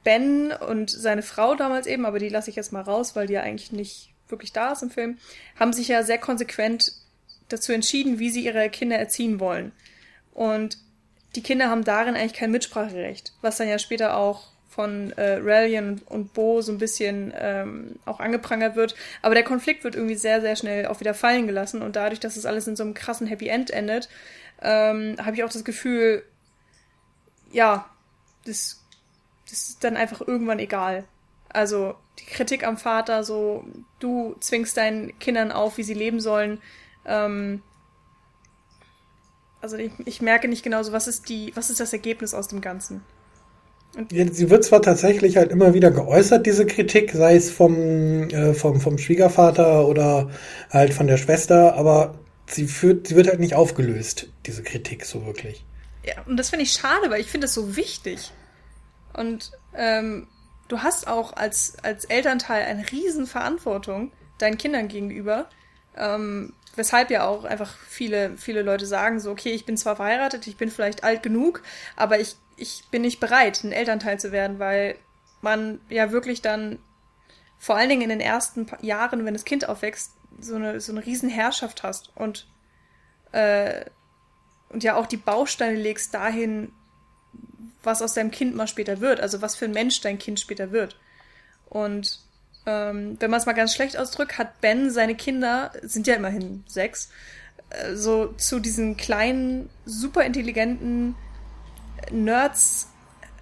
Ben 0.04 0.52
und 0.52 0.90
seine 0.90 1.22
Frau 1.22 1.54
damals 1.54 1.86
eben, 1.86 2.06
aber 2.06 2.18
die 2.18 2.28
lasse 2.28 2.50
ich 2.50 2.56
jetzt 2.56 2.72
mal 2.72 2.82
raus, 2.82 3.16
weil 3.16 3.26
die 3.26 3.34
ja 3.34 3.42
eigentlich 3.42 3.72
nicht 3.72 4.10
wirklich 4.28 4.52
da 4.52 4.72
ist 4.72 4.82
im 4.82 4.90
Film, 4.90 5.18
haben 5.58 5.72
sich 5.72 5.88
ja 5.88 6.02
sehr 6.02 6.18
konsequent 6.18 6.92
dazu 7.48 7.72
entschieden, 7.72 8.18
wie 8.18 8.30
sie 8.30 8.44
ihre 8.44 8.70
Kinder 8.70 8.96
erziehen 8.96 9.40
wollen. 9.40 9.72
Und 10.32 10.78
die 11.36 11.42
Kinder 11.42 11.68
haben 11.68 11.84
darin 11.84 12.14
eigentlich 12.14 12.34
kein 12.34 12.50
Mitspracherecht, 12.50 13.32
was 13.40 13.56
dann 13.56 13.68
ja 13.68 13.78
später 13.78 14.16
auch 14.16 14.53
von 14.74 15.12
äh, 15.12 15.38
Rallian 15.40 16.02
und 16.06 16.32
Bo 16.32 16.60
so 16.60 16.72
ein 16.72 16.78
bisschen 16.78 17.32
ähm, 17.36 17.96
auch 18.04 18.20
angeprangert 18.20 18.74
wird. 18.74 18.94
Aber 19.22 19.34
der 19.34 19.44
Konflikt 19.44 19.84
wird 19.84 19.94
irgendwie 19.94 20.16
sehr, 20.16 20.40
sehr 20.40 20.56
schnell 20.56 20.86
auch 20.86 21.00
wieder 21.00 21.14
fallen 21.14 21.46
gelassen 21.46 21.82
und 21.82 21.96
dadurch, 21.96 22.20
dass 22.20 22.36
es 22.36 22.46
alles 22.46 22.66
in 22.66 22.76
so 22.76 22.82
einem 22.82 22.94
krassen 22.94 23.26
Happy 23.26 23.48
End 23.48 23.70
endet, 23.70 24.08
ähm, 24.62 25.16
habe 25.18 25.36
ich 25.36 25.44
auch 25.44 25.50
das 25.50 25.64
Gefühl, 25.64 26.24
ja, 27.52 27.88
das 28.44 28.84
das 29.48 29.68
ist 29.68 29.84
dann 29.84 29.96
einfach 29.96 30.20
irgendwann 30.20 30.58
egal. 30.58 31.04
Also 31.48 31.94
die 32.18 32.24
Kritik 32.24 32.66
am 32.66 32.76
Vater, 32.76 33.22
so 33.22 33.64
du 34.00 34.34
zwingst 34.40 34.76
deinen 34.76 35.16
Kindern 35.18 35.52
auf, 35.52 35.78
wie 35.78 35.82
sie 35.84 35.94
leben 35.94 36.20
sollen. 36.20 36.60
Ähm, 37.04 37.62
also 39.60 39.76
ich, 39.76 39.92
ich 40.04 40.20
merke 40.20 40.48
nicht 40.48 40.62
genau 40.62 40.82
so, 40.82 40.92
was 40.92 41.06
ist 41.06 41.28
die, 41.28 41.52
was 41.54 41.70
ist 41.70 41.80
das 41.80 41.92
Ergebnis 41.92 42.34
aus 42.34 42.48
dem 42.48 42.60
Ganzen? 42.60 43.02
Sie 44.10 44.50
wird 44.50 44.64
zwar 44.64 44.82
tatsächlich 44.82 45.36
halt 45.36 45.52
immer 45.52 45.72
wieder 45.72 45.90
geäußert, 45.90 46.46
diese 46.46 46.66
Kritik, 46.66 47.12
sei 47.12 47.36
es 47.36 47.50
vom, 47.50 48.28
äh, 48.30 48.52
vom, 48.52 48.80
vom 48.80 48.98
Schwiegervater 48.98 49.86
oder 49.86 50.30
halt 50.70 50.92
von 50.92 51.06
der 51.06 51.16
Schwester, 51.16 51.74
aber 51.76 52.18
sie, 52.46 52.66
führt, 52.66 53.06
sie 53.06 53.14
wird 53.14 53.28
halt 53.28 53.38
nicht 53.38 53.54
aufgelöst, 53.54 54.28
diese 54.46 54.62
Kritik 54.62 55.04
so 55.04 55.24
wirklich. 55.26 55.64
Ja, 56.04 56.14
und 56.26 56.36
das 56.36 56.50
finde 56.50 56.64
ich 56.64 56.72
schade, 56.72 57.08
weil 57.08 57.20
ich 57.20 57.30
finde 57.30 57.46
das 57.46 57.54
so 57.54 57.76
wichtig. 57.76 58.32
Und 59.16 59.52
ähm, 59.76 60.26
du 60.68 60.80
hast 60.80 61.06
auch 61.06 61.34
als, 61.34 61.76
als 61.82 62.04
Elternteil 62.04 62.64
eine 62.64 62.90
riesen 62.90 63.26
Verantwortung 63.26 64.10
deinen 64.38 64.58
Kindern 64.58 64.88
gegenüber. 64.88 65.48
Ähm, 65.96 66.52
weshalb 66.76 67.10
ja 67.10 67.26
auch 67.26 67.44
einfach 67.44 67.76
viele, 67.88 68.36
viele 68.36 68.62
Leute 68.62 68.86
sagen 68.86 69.20
so, 69.20 69.30
okay, 69.30 69.50
ich 69.50 69.64
bin 69.64 69.76
zwar 69.76 69.96
verheiratet, 69.96 70.46
ich 70.48 70.56
bin 70.56 70.70
vielleicht 70.70 71.04
alt 71.04 71.22
genug, 71.22 71.62
aber 71.96 72.18
ich, 72.18 72.36
ich 72.56 72.84
bin 72.90 73.02
nicht 73.02 73.20
bereit, 73.20 73.62
ein 73.64 73.72
Elternteil 73.72 74.18
zu 74.18 74.32
werden, 74.32 74.58
weil 74.58 74.96
man 75.40 75.80
ja 75.88 76.10
wirklich 76.10 76.42
dann 76.42 76.78
vor 77.58 77.76
allen 77.76 77.88
Dingen 77.88 78.02
in 78.02 78.08
den 78.08 78.20
ersten 78.20 78.66
Jahren, 78.82 79.24
wenn 79.24 79.34
das 79.34 79.44
Kind 79.44 79.68
aufwächst, 79.68 80.12
so 80.40 80.56
eine, 80.56 80.80
so 80.80 80.92
eine 80.92 81.04
riesen 81.04 81.28
Herrschaft 81.28 81.82
hast 81.82 82.10
und, 82.16 82.46
äh, 83.32 83.84
und 84.70 84.82
ja 84.82 84.96
auch 84.96 85.06
die 85.06 85.16
Bausteine 85.16 85.76
legst 85.76 86.12
dahin, 86.12 86.72
was 87.82 88.02
aus 88.02 88.14
deinem 88.14 88.30
Kind 88.30 88.54
mal 88.54 88.66
später 88.66 89.00
wird, 89.00 89.20
also 89.20 89.42
was 89.42 89.56
für 89.56 89.66
ein 89.66 89.72
Mensch 89.72 90.00
dein 90.00 90.18
Kind 90.18 90.40
später 90.40 90.72
wird. 90.72 90.98
Und 91.66 92.20
ähm, 92.66 93.16
wenn 93.20 93.30
man 93.30 93.40
es 93.40 93.46
mal 93.46 93.52
ganz 93.52 93.74
schlecht 93.74 93.96
ausdrückt, 93.96 94.38
hat 94.38 94.60
Ben 94.60 94.90
seine 94.90 95.14
Kinder, 95.14 95.72
sind 95.82 96.06
ja 96.06 96.14
immerhin 96.14 96.64
sechs, 96.66 97.10
äh, 97.70 97.94
so 97.94 98.28
zu 98.32 98.58
diesen 98.60 98.96
kleinen, 98.96 99.68
super 99.84 100.24
intelligenten 100.24 101.14
Nerds 102.10 102.88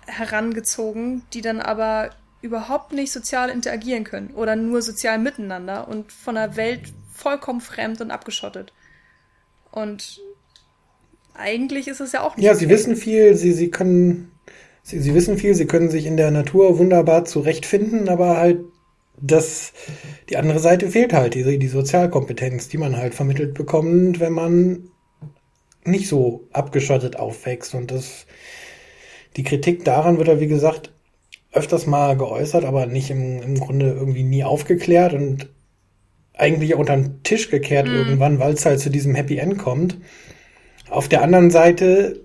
herangezogen, 0.07 1.23
die 1.33 1.41
dann 1.41 1.61
aber 1.61 2.11
überhaupt 2.41 2.93
nicht 2.93 3.13
sozial 3.13 3.51
interagieren 3.51 4.05
können 4.05 4.35
oder 4.35 4.57
nur 4.57 4.83
sozial 4.83 5.19
miteinander 5.19 5.87
und 5.89 6.13
von 6.13 6.35
der 6.35 6.57
Welt 6.57 6.93
vollkommen 7.13 7.61
fremd 7.61 8.01
und 8.01 8.11
abgeschottet. 8.11 8.73
Und 9.71 10.21
eigentlich 11.35 11.87
ist 11.89 12.01
es 12.01 12.13
ja 12.13 12.23
auch 12.23 12.37
nicht. 12.37 12.45
Ja, 12.45 12.53
okay. 12.53 12.61
sie 12.61 12.69
wissen 12.69 12.97
viel, 12.97 13.37
sie, 13.37 13.53
sie 13.53 13.71
können 13.71 14.33
Sie, 14.85 14.99
sie 14.99 15.15
wissen 15.15 15.39
viel, 15.39 15.55
sie 15.55 15.67
können 15.67 15.91
sich 15.91 16.07
in 16.07 16.17
der 16.17 16.31
Natur 16.31 16.79
wunderbar 16.79 17.25
zurechtfinden, 17.25 18.09
aber 18.09 18.37
halt 18.37 18.61
das, 19.21 19.73
die 20.29 20.37
andere 20.37 20.59
Seite 20.59 20.91
fehlt 20.91 21.13
halt, 21.13 21.35
die, 21.35 21.59
die 21.59 21.69
Sozialkompetenz, 21.69 22.69
die 22.69 22.79
man 22.79 22.97
halt 22.97 23.15
vermittelt 23.15 23.55
bekommt, 23.55 24.19
wenn 24.19 24.33
man 24.33 24.89
nicht 25.85 26.09
so 26.09 26.49
abgeschottet 26.53 27.16
aufwächst. 27.16 27.74
Und 27.74 27.91
das, 27.91 28.26
die 29.37 29.43
Kritik 29.43 29.85
daran 29.85 30.18
wird 30.18 30.28
ja, 30.28 30.41
wie 30.41 30.47
gesagt, 30.47 30.93
öfters 31.53 31.87
mal 31.87 32.16
geäußert, 32.16 32.64
aber 32.64 32.87
nicht 32.87 33.11
im, 33.11 33.43
im 33.43 33.61
Grunde 33.61 33.91
irgendwie 33.91 34.22
nie 34.22 34.45
aufgeklärt 34.45 35.12
und 35.12 35.49
eigentlich 36.35 36.74
unter 36.74 36.97
den 36.97 37.22
Tisch 37.22 37.51
gekehrt 37.51 37.87
mhm. 37.87 37.95
irgendwann, 37.95 38.39
weil 38.39 38.55
es 38.55 38.64
halt 38.64 38.80
zu 38.80 38.91
diesem 38.91 39.14
Happy 39.14 39.37
End 39.37 39.59
kommt. 39.59 39.99
Auf 40.89 41.09
der 41.09 41.22
anderen 41.22 41.51
Seite 41.51 42.20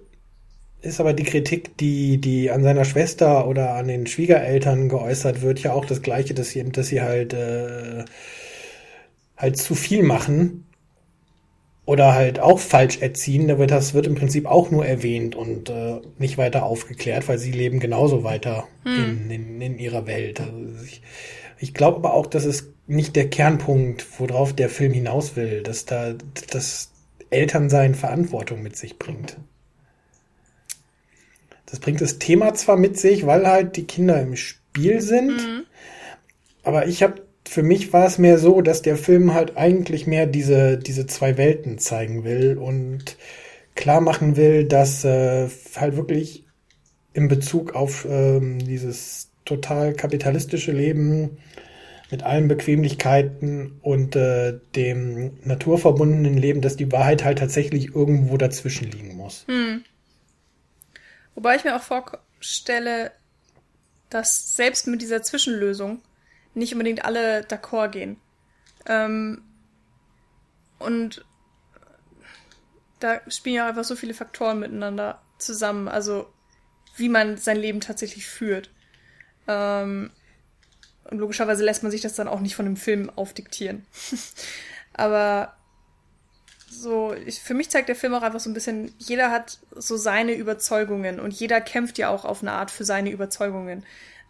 ist 0.82 1.00
aber 1.00 1.14
die 1.14 1.24
Kritik, 1.24 1.78
die, 1.78 2.20
die 2.20 2.52
an 2.52 2.64
seiner 2.64 2.86
Schwester 2.86 3.48
oder 3.48 3.74
an 3.74 3.88
den 3.88 4.08
Schwiegereltern 4.08 4.90
geäußert 4.90 5.42
wird, 5.42 5.60
ja 5.60 5.74
auch 5.74 5.86
das 5.86 6.02
Gleiche, 6.02 6.34
dass 6.34 6.50
sie, 6.50 6.64
dass 6.64 6.88
sie 6.88 7.02
halt, 7.02 7.34
äh, 7.34 8.06
halt 9.36 9.58
zu 9.58 9.76
viel 9.76 10.04
machen 10.04 10.67
oder 11.88 12.14
halt 12.14 12.40
auch 12.40 12.60
falsch 12.60 13.02
erziehen. 13.02 13.48
Da 13.48 13.58
wird 13.58 13.72
das 13.72 13.94
wird 13.94 14.08
im 14.08 14.16
Prinzip 14.16 14.46
auch 14.46 14.70
nur 14.70 14.86
erwähnt 14.86 15.36
und 15.36 15.70
äh, 15.70 16.02
nicht 16.20 16.38
weiter 16.38 16.64
aufgeklärt, 16.64 17.28
weil 17.30 17.38
sie 17.38 17.52
leben 17.52 17.80
genauso 17.80 18.26
weiter 18.26 18.68
hm. 18.84 19.30
in, 19.30 19.32
in, 19.32 19.62
in 19.62 19.80
ihrer 19.80 20.06
Welt. 20.06 20.42
Also 20.42 20.84
ich, 20.84 21.02
ich 21.58 21.74
glaube 21.74 21.98
aber 21.98 22.14
auch, 22.14 22.28
dass 22.28 22.44
es 22.44 22.74
nicht 22.88 23.16
der 23.16 23.30
Kernpunkt, 23.30 24.06
worauf 24.20 24.54
der 24.54 24.70
Film 24.70 24.92
hinaus 24.92 25.38
will, 25.38 25.64
dass 25.64 25.86
da 25.86 26.14
das 26.52 26.92
Elternsein 27.30 27.96
Verantwortung 27.96 28.62
mit 28.62 28.76
sich 28.76 29.00
bringt. 29.00 29.38
Das 31.68 31.80
bringt 31.80 32.02
das 32.02 32.20
Thema 32.20 32.54
zwar 32.54 32.76
mit 32.76 33.00
sich, 33.00 33.26
weil 33.26 33.48
halt 33.48 33.78
die 33.78 33.86
Kinder 33.86 34.22
im 34.22 34.36
Spiel 34.36 35.00
sind, 35.00 35.38
mhm. 35.38 35.64
aber 36.64 36.88
ich 36.88 37.02
habe 37.02 37.27
für 37.48 37.64
mich 37.64 37.94
war 37.94 38.06
es 38.06 38.18
mehr 38.18 38.38
so, 38.38 38.62
dass 38.62 38.82
der 38.82 38.98
Film 38.98 39.34
halt 39.34 39.58
eigentlich 39.58 40.08
mehr 40.08 40.26
diese, 40.28 40.78
diese 40.78 41.08
zwei 41.08 41.38
Welten 41.38 41.78
zeigen 41.80 42.24
will 42.24 42.58
und 42.58 43.18
klar 43.76 44.02
machen 44.02 44.36
will, 44.36 44.66
dass 44.66 45.04
äh, 45.06 45.48
halt 45.76 45.96
wirklich 45.96 46.46
in 47.14 47.28
Bezug 47.28 47.74
auf 47.74 48.06
ähm, 48.10 48.60
dieses 48.60 49.32
total 49.46 49.94
kapitalistische 49.94 50.72
Leben 50.72 51.38
mit 52.12 52.24
allen 52.24 52.48
Bequemlichkeiten 52.48 53.80
und 53.82 54.16
äh, 54.16 54.60
dem 54.76 55.38
naturverbundenen 55.44 56.38
Leben, 56.38 56.62
dass 56.62 56.78
die 56.78 56.92
Wahrheit 56.92 57.24
halt 57.24 57.40
tatsächlich 57.40 57.96
irgendwo 57.96 58.38
dazwischen 58.38 58.90
liegen 58.90 59.16
muss. 59.16 59.46
Hm. 59.48 59.84
Wobei 61.36 61.56
ich 61.56 61.64
mir 61.64 61.76
auch 61.76 61.84
vorstelle, 61.84 63.12
dass 64.10 64.56
selbst 64.56 64.88
mit 64.88 65.02
dieser 65.02 65.22
Zwischenlösung 65.22 66.02
nicht 66.58 66.74
unbedingt 66.74 67.06
alle 67.06 67.42
d'accord 67.42 67.90
gehen. 67.90 68.20
Ähm, 68.86 69.42
und 70.80 71.26
da 73.00 73.22
spielen 73.28 73.56
ja 73.56 73.68
einfach 73.68 73.84
so 73.84 73.96
viele 73.96 74.14
Faktoren 74.14 74.60
miteinander 74.60 75.22
zusammen. 75.38 75.88
Also 75.88 76.28
wie 76.96 77.10
man 77.10 77.38
sein 77.38 77.58
Leben 77.58 77.80
tatsächlich 77.80 78.28
führt. 78.28 78.72
Ähm, 79.48 80.12
und 81.06 81.20
logischerweise 81.20 81.64
lässt 81.64 81.84
man 81.84 81.92
sich 81.92 82.02
das 82.02 82.16
dann 82.16 82.28
auch 82.28 82.42
nicht 82.42 82.56
von 82.56 82.66
dem 82.66 82.76
Film 82.76 83.10
aufdiktieren. 83.16 83.86
Aber 84.94 85.54
so, 86.70 87.14
ich, 87.14 87.40
für 87.40 87.54
mich 87.54 87.70
zeigt 87.70 87.88
der 87.88 87.96
Film 87.96 88.14
auch 88.14 88.24
einfach 88.24 88.40
so 88.40 88.50
ein 88.50 88.54
bisschen, 88.54 88.94
jeder 88.98 89.32
hat 89.32 89.60
so 89.76 89.96
seine 89.96 90.34
Überzeugungen 90.34 91.20
und 91.20 91.34
jeder 91.34 91.62
kämpft 91.62 91.98
ja 91.98 92.10
auch 92.10 92.26
auf 92.26 92.42
eine 92.42 92.52
Art 92.52 92.72
für 92.72 92.84
seine 92.84 93.12
Überzeugungen. 93.12 93.86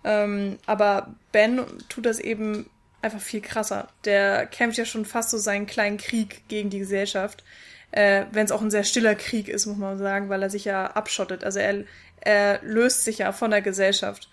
Ähm, 0.07 0.57
aber 0.65 1.13
Ben 1.33 1.59
tut 1.89 2.05
das 2.05 2.19
eben 2.19 2.69
einfach 3.01 3.19
viel 3.19 3.41
krasser. 3.41 3.89
Der 4.05 4.45
kämpft 4.45 4.77
ja 4.77 4.85
schon 4.85 5.03
fast 5.03 5.31
so 5.31 5.37
seinen 5.37 5.67
kleinen 5.67 5.97
Krieg 5.97 6.47
gegen 6.47 6.69
die 6.69 6.79
Gesellschaft. 6.79 7.43
Äh, 7.91 8.23
Wenn 8.31 8.45
es 8.45 8.53
auch 8.53 8.61
ein 8.61 8.71
sehr 8.71 8.85
stiller 8.85 9.15
Krieg 9.15 9.49
ist, 9.49 9.65
muss 9.65 9.75
man 9.75 9.97
sagen, 9.97 10.29
weil 10.29 10.41
er 10.41 10.49
sich 10.49 10.63
ja 10.63 10.87
abschottet. 10.87 11.43
Also 11.43 11.59
er, 11.59 11.83
er 12.21 12.61
löst 12.63 13.03
sich 13.03 13.17
ja 13.17 13.33
von 13.33 13.51
der 13.51 13.61
Gesellschaft 13.61 14.29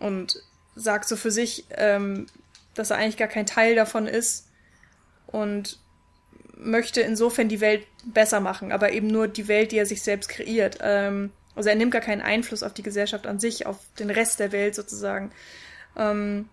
und 0.00 0.42
sagt 0.74 1.06
so 1.06 1.14
für 1.14 1.30
sich, 1.30 1.66
ähm, 1.70 2.26
dass 2.74 2.90
er 2.90 2.96
eigentlich 2.96 3.16
gar 3.16 3.28
kein 3.28 3.46
Teil 3.46 3.76
davon 3.76 4.08
ist 4.08 4.48
und 5.28 5.78
möchte 6.56 7.00
insofern 7.00 7.48
die 7.48 7.60
Welt 7.60 7.86
besser 8.04 8.40
machen, 8.40 8.72
aber 8.72 8.92
eben 8.92 9.06
nur 9.06 9.28
die 9.28 9.46
Welt, 9.46 9.70
die 9.70 9.78
er 9.78 9.86
sich 9.86 10.02
selbst 10.02 10.28
kreiert. 10.28 10.78
Ähm, 10.80 11.30
also 11.54 11.68
er 11.68 11.74
nimmt 11.74 11.92
gar 11.92 12.00
keinen 12.00 12.22
Einfluss 12.22 12.62
auf 12.62 12.74
die 12.74 12.82
Gesellschaft 12.82 13.26
an 13.26 13.38
sich, 13.38 13.66
auf 13.66 13.78
den 13.98 14.10
Rest 14.10 14.40
der 14.40 14.52
Welt 14.52 14.74
sozusagen. 14.74 15.30
Ähm, 15.96 16.48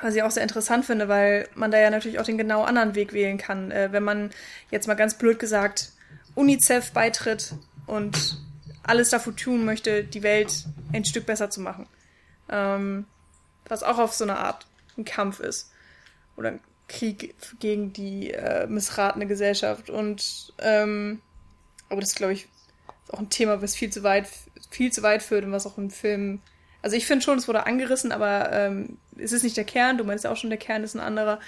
was 0.00 0.14
ich 0.14 0.22
auch 0.22 0.30
sehr 0.30 0.42
interessant 0.42 0.84
finde, 0.84 1.08
weil 1.08 1.48
man 1.54 1.70
da 1.70 1.78
ja 1.78 1.90
natürlich 1.90 2.18
auch 2.18 2.24
den 2.24 2.38
genau 2.38 2.64
anderen 2.64 2.94
Weg 2.94 3.12
wählen 3.12 3.38
kann. 3.38 3.70
Äh, 3.70 3.92
wenn 3.92 4.02
man 4.02 4.30
jetzt 4.70 4.88
mal 4.88 4.94
ganz 4.94 5.14
blöd 5.14 5.38
gesagt 5.38 5.92
UNICEF 6.34 6.92
beitritt 6.92 7.54
und 7.86 8.38
alles 8.82 9.10
dafür 9.10 9.36
tun 9.36 9.64
möchte, 9.64 10.02
die 10.02 10.22
Welt 10.22 10.66
ein 10.92 11.04
Stück 11.04 11.26
besser 11.26 11.50
zu 11.50 11.60
machen. 11.60 11.86
Ähm, 12.48 13.06
was 13.68 13.82
auch 13.82 13.98
auf 13.98 14.12
so 14.12 14.24
eine 14.24 14.38
Art 14.38 14.66
ein 14.96 15.04
Kampf 15.04 15.40
ist. 15.40 15.70
Oder 16.36 16.48
ein 16.50 16.60
Krieg 16.88 17.34
gegen 17.60 17.92
die 17.92 18.32
äh, 18.32 18.66
missratene 18.66 19.26
Gesellschaft. 19.26 19.88
Und 19.88 20.52
ähm, 20.58 21.20
aber 21.88 22.00
das 22.00 22.14
glaube 22.14 22.32
ich 22.32 22.48
auch 23.12 23.18
ein 23.18 23.30
Thema, 23.30 23.62
was 23.62 23.74
viel 23.74 23.90
zu 23.90 24.02
weit, 24.02 24.28
viel 24.70 24.92
zu 24.92 25.02
weit 25.02 25.22
führt 25.22 25.44
und 25.44 25.52
was 25.52 25.66
auch 25.66 25.78
im 25.78 25.90
Film. 25.90 26.40
Also 26.82 26.96
ich 26.96 27.06
finde 27.06 27.24
schon, 27.24 27.38
es 27.38 27.48
wurde 27.48 27.66
angerissen, 27.66 28.12
aber 28.12 28.52
ähm, 28.52 28.98
es 29.16 29.32
ist 29.32 29.42
nicht 29.42 29.56
der 29.56 29.64
Kern. 29.64 29.98
Du 29.98 30.04
meinst 30.04 30.24
ja 30.24 30.32
auch 30.32 30.36
schon, 30.36 30.50
der 30.50 30.58
Kern 30.58 30.82
ist 30.82 30.94
ein 30.94 31.00
anderer. 31.00 31.40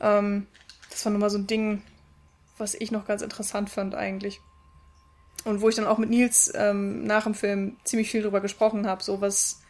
Ähm, 0.00 0.46
das 0.90 1.04
war 1.04 1.12
nochmal 1.12 1.30
so 1.30 1.38
ein 1.38 1.46
Ding, 1.46 1.82
was 2.58 2.74
ich 2.74 2.90
noch 2.90 3.06
ganz 3.06 3.22
interessant 3.22 3.70
fand 3.70 3.94
eigentlich. 3.94 4.40
Und 5.44 5.60
wo 5.60 5.68
ich 5.68 5.74
dann 5.74 5.86
auch 5.86 5.98
mit 5.98 6.10
Nils 6.10 6.52
ähm, 6.54 7.04
nach 7.04 7.24
dem 7.24 7.34
Film 7.34 7.76
ziemlich 7.84 8.10
viel 8.10 8.22
drüber 8.22 8.40
gesprochen 8.40 8.86
habe, 8.86 9.02
so 9.02 9.20
was, 9.20 9.60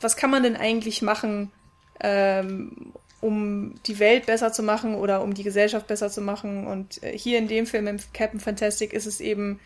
was 0.00 0.16
kann 0.16 0.30
man 0.30 0.42
denn 0.42 0.56
eigentlich 0.56 1.00
machen, 1.02 1.52
ähm, 2.00 2.92
um 3.20 3.74
die 3.86 3.98
Welt 3.98 4.26
besser 4.26 4.52
zu 4.52 4.62
machen 4.62 4.94
oder 4.94 5.22
um 5.22 5.34
die 5.34 5.44
Gesellschaft 5.44 5.86
besser 5.86 6.10
zu 6.10 6.20
machen. 6.20 6.66
Und 6.66 7.02
äh, 7.02 7.16
hier 7.16 7.38
in 7.38 7.48
dem 7.48 7.66
Film, 7.66 7.86
im 7.86 7.98
Captain 8.12 8.40
Fantastic, 8.40 8.92
ist 8.92 9.06
es 9.06 9.20
eben 9.20 9.60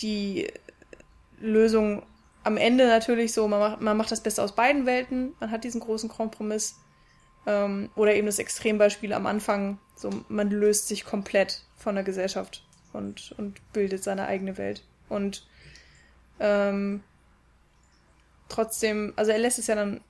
die 0.00 0.48
Lösung 1.40 2.02
am 2.44 2.56
Ende 2.56 2.86
natürlich 2.86 3.32
so, 3.32 3.46
man 3.46 3.60
macht, 3.60 3.80
man 3.80 3.96
macht 3.96 4.10
das 4.10 4.22
Beste 4.22 4.42
aus 4.42 4.54
beiden 4.54 4.86
Welten, 4.86 5.34
man 5.40 5.50
hat 5.50 5.64
diesen 5.64 5.80
großen 5.80 6.08
Kompromiss. 6.08 6.76
Ähm, 7.44 7.90
oder 7.96 8.14
eben 8.14 8.26
das 8.26 8.38
Extrembeispiel 8.38 9.12
am 9.12 9.26
Anfang, 9.26 9.78
so 9.96 10.10
man 10.28 10.50
löst 10.50 10.88
sich 10.88 11.04
komplett 11.04 11.62
von 11.76 11.96
der 11.96 12.04
Gesellschaft 12.04 12.64
und, 12.92 13.32
und 13.36 13.60
bildet 13.72 14.04
seine 14.04 14.26
eigene 14.26 14.58
Welt. 14.58 14.84
Und 15.08 15.44
ähm, 16.38 17.02
trotzdem, 18.48 19.12
also 19.16 19.32
er 19.32 19.38
lässt 19.38 19.58
es 19.58 19.66
ja 19.66 19.74
dann 19.74 20.00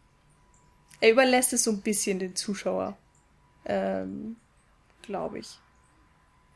er 1.03 1.11
überlässt 1.11 1.53
es 1.53 1.65
so 1.65 1.73
ein 1.73 1.81
bisschen 1.81 2.21
den 2.21 2.37
Zuschauer, 2.37 2.97
ähm, 3.65 4.37
glaube 5.03 5.41
ich, 5.41 5.59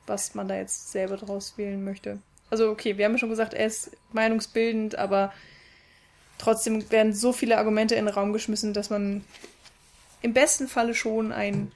was 0.07 0.37
man 0.37 0.47
da 0.47 0.55
jetzt 0.55 0.93
selber 0.93 1.17
draus 1.17 1.59
wählen 1.59 1.83
möchte. 1.83 2.21
Also 2.51 2.71
okay, 2.71 2.97
wir 2.97 3.05
haben 3.05 3.13
ja 3.13 3.19
schon 3.19 3.31
gesagt, 3.31 3.55
er 3.55 3.67
ist 3.67 3.91
meinungsbildend, 4.13 4.97
aber 4.97 5.33
trotzdem 6.39 6.91
werden 6.91 7.13
so 7.13 7.33
viele 7.33 7.59
Argumente 7.59 7.95
in 7.95 8.07
den 8.07 8.15
Raum 8.15 8.33
geschmissen, 8.33 8.73
dass 8.73 8.91
man 8.91 9.25
im 10.23 10.33
besten 10.33 10.69
Falle 10.69 10.95
schon 10.95 11.33
ein 11.33 11.73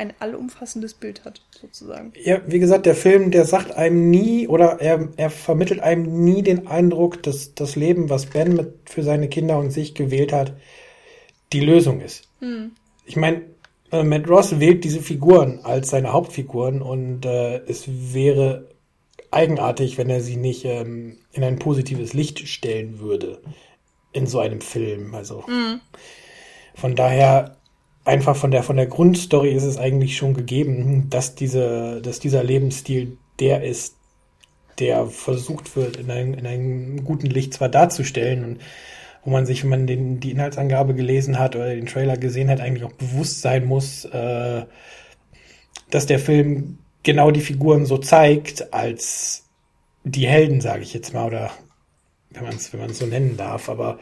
ein 0.00 0.14
allumfassendes 0.18 0.94
Bild 0.94 1.24
hat, 1.24 1.42
sozusagen. 1.60 2.12
Ja, 2.22 2.40
wie 2.46 2.58
gesagt, 2.58 2.86
der 2.86 2.94
Film, 2.94 3.30
der 3.30 3.44
sagt 3.44 3.72
einem 3.72 4.10
nie 4.10 4.48
oder 4.48 4.80
er, 4.80 5.08
er 5.16 5.30
vermittelt 5.30 5.80
einem 5.80 6.24
nie 6.24 6.42
den 6.42 6.66
Eindruck, 6.66 7.22
dass 7.22 7.54
das 7.54 7.76
Leben, 7.76 8.08
was 8.08 8.26
Ben 8.26 8.54
mit 8.54 8.72
für 8.86 9.02
seine 9.02 9.28
Kinder 9.28 9.58
und 9.58 9.70
sich 9.70 9.94
gewählt 9.94 10.32
hat, 10.32 10.54
die 11.52 11.60
Lösung 11.60 12.00
ist. 12.00 12.28
Hm. 12.38 12.70
Ich 13.04 13.16
meine, 13.16 13.42
äh, 13.92 14.02
Matt 14.02 14.28
Ross 14.28 14.58
wählt 14.58 14.84
diese 14.84 15.00
Figuren 15.00 15.60
als 15.64 15.90
seine 15.90 16.12
Hauptfiguren 16.12 16.80
und 16.80 17.26
äh, 17.26 17.58
es 17.66 17.84
wäre 17.86 18.69
eigenartig, 19.30 19.98
wenn 19.98 20.10
er 20.10 20.20
sie 20.20 20.36
nicht 20.36 20.64
ähm, 20.64 21.18
in 21.32 21.44
ein 21.44 21.58
positives 21.58 22.12
Licht 22.12 22.48
stellen 22.48 22.98
würde 23.00 23.40
in 24.12 24.26
so 24.26 24.40
einem 24.40 24.60
Film. 24.60 25.14
Also 25.14 25.46
hm. 25.46 25.80
von 26.74 26.96
daher 26.96 27.56
einfach 28.04 28.36
von 28.36 28.50
der 28.50 28.62
von 28.62 28.76
der 28.76 28.86
Grundstory 28.86 29.52
ist 29.52 29.64
es 29.64 29.78
eigentlich 29.78 30.16
schon 30.16 30.34
gegeben, 30.34 31.08
dass 31.10 31.34
diese 31.34 32.00
dass 32.02 32.18
dieser 32.18 32.42
Lebensstil 32.42 33.18
der 33.38 33.62
ist, 33.62 33.96
der 34.78 35.06
versucht 35.06 35.76
wird 35.76 35.96
in 35.96 36.10
einem, 36.10 36.34
in 36.34 36.46
einem 36.46 37.04
guten 37.04 37.26
Licht 37.26 37.54
zwar 37.54 37.68
darzustellen 37.68 38.44
und 38.44 38.60
wo 39.22 39.30
man 39.30 39.44
sich, 39.44 39.62
wenn 39.62 39.70
man 39.70 39.86
den, 39.86 40.20
die 40.20 40.30
Inhaltsangabe 40.30 40.94
gelesen 40.94 41.38
hat 41.38 41.54
oder 41.54 41.74
den 41.74 41.86
Trailer 41.86 42.16
gesehen 42.16 42.48
hat, 42.48 42.60
eigentlich 42.60 42.84
auch 42.84 42.92
bewusst 42.92 43.42
sein 43.42 43.66
muss, 43.66 44.06
äh, 44.06 44.64
dass 45.90 46.06
der 46.06 46.18
Film 46.18 46.78
genau 47.02 47.30
die 47.30 47.40
Figuren 47.40 47.86
so 47.86 47.98
zeigt, 47.98 48.72
als 48.72 49.44
die 50.04 50.26
Helden, 50.26 50.60
sage 50.60 50.82
ich 50.82 50.94
jetzt 50.94 51.12
mal, 51.12 51.26
oder 51.26 51.50
wenn 52.30 52.44
man 52.44 52.54
es 52.54 52.72
wenn 52.72 52.80
man 52.80 52.94
so 52.94 53.06
nennen 53.06 53.36
darf, 53.36 53.68
aber 53.68 53.98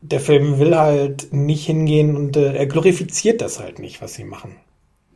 der 0.00 0.20
Film 0.20 0.58
will 0.58 0.76
halt 0.76 1.32
nicht 1.32 1.66
hingehen 1.66 2.16
und 2.16 2.36
äh, 2.36 2.54
er 2.54 2.66
glorifiziert 2.66 3.40
das 3.40 3.58
halt 3.58 3.78
nicht, 3.78 4.00
was 4.00 4.14
sie 4.14 4.24
machen. 4.24 4.56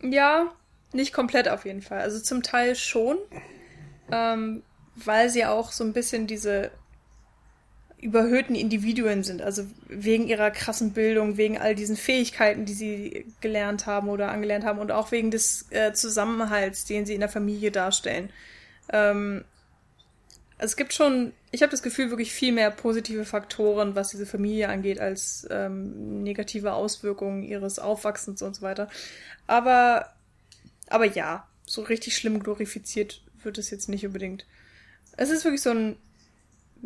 Ja, 0.03 0.53
nicht 0.93 1.13
komplett 1.13 1.49
auf 1.49 1.65
jeden 1.65 1.83
Fall. 1.83 2.01
Also 2.01 2.21
zum 2.21 2.43
Teil 2.43 2.75
schon, 2.75 3.17
ähm, 4.11 4.63
weil 4.97 5.31
sie 5.31 5.45
auch 5.45 5.71
so 5.71 5.85
ein 5.85 5.93
bisschen 5.93 6.27
diese 6.27 6.73
überhöhten 8.01 8.55
Individuen 8.55 9.23
sind, 9.25 9.43
also 9.43 9.67
wegen 9.87 10.27
ihrer 10.27 10.51
krassen 10.51 10.93
Bildung, 10.93 11.37
wegen 11.37 11.59
all 11.59 11.75
diesen 11.75 11.97
Fähigkeiten, 11.97 12.65
die 12.65 12.73
sie 12.73 13.27
gelernt 13.41 13.87
haben 13.87 14.09
oder 14.09 14.31
angelernt 14.31 14.65
haben 14.65 14.79
und 14.79 14.91
auch 14.91 15.13
wegen 15.13 15.31
des 15.31 15.67
äh, 15.71 15.93
Zusammenhalts, 15.93 16.87
den 16.87 17.05
sie 17.05 17.15
in 17.15 17.21
der 17.21 17.29
Familie 17.29 17.71
darstellen. 17.71 18.31
Ähm, 18.91 19.45
es 20.57 20.77
gibt 20.77 20.93
schon, 20.93 21.33
ich 21.53 21.63
habe 21.63 21.71
das 21.71 21.83
Gefühl, 21.83 22.11
wirklich 22.11 22.33
viel 22.33 22.53
mehr 22.53 22.71
positive 22.71 23.25
Faktoren, 23.25 23.95
was 23.95 24.11
diese 24.11 24.27
Familie 24.27 24.69
angeht, 24.69 24.99
als 25.01 25.47
ähm, 25.51 26.23
negative 26.23 26.73
Auswirkungen 26.73 27.43
ihres 27.43 27.79
Aufwachsens 27.79 28.43
und 28.43 28.57
so 28.57 28.63
weiter. 28.63 28.89
Aber, 29.47 30.13
aber 30.89 31.07
ja, 31.07 31.47
so 31.67 31.83
richtig 31.83 32.17
schlimm 32.17 32.41
glorifiziert 32.41 33.23
wird 33.43 33.59
es 33.59 33.71
jetzt 33.71 33.89
nicht 33.89 34.05
unbedingt. 34.07 34.47
Es 35.17 35.31
ist 35.31 35.45
wirklich 35.45 35.63
so 35.63 35.71
ein 35.71 35.97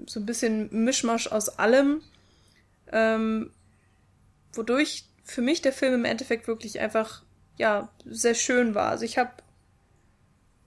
so 0.06 0.20
ein 0.20 0.26
bisschen 0.26 0.84
Mischmasch 0.84 1.26
aus 1.28 1.58
allem, 1.58 2.02
ähm, 2.92 3.52
wodurch 4.52 5.04
für 5.24 5.42
mich 5.42 5.62
der 5.62 5.72
Film 5.72 5.94
im 5.94 6.04
Endeffekt 6.04 6.46
wirklich 6.48 6.80
einfach, 6.80 7.22
ja, 7.56 7.88
sehr 8.04 8.34
schön 8.34 8.74
war. 8.74 8.90
Also 8.90 9.04
ich 9.04 9.18
habe 9.18 9.30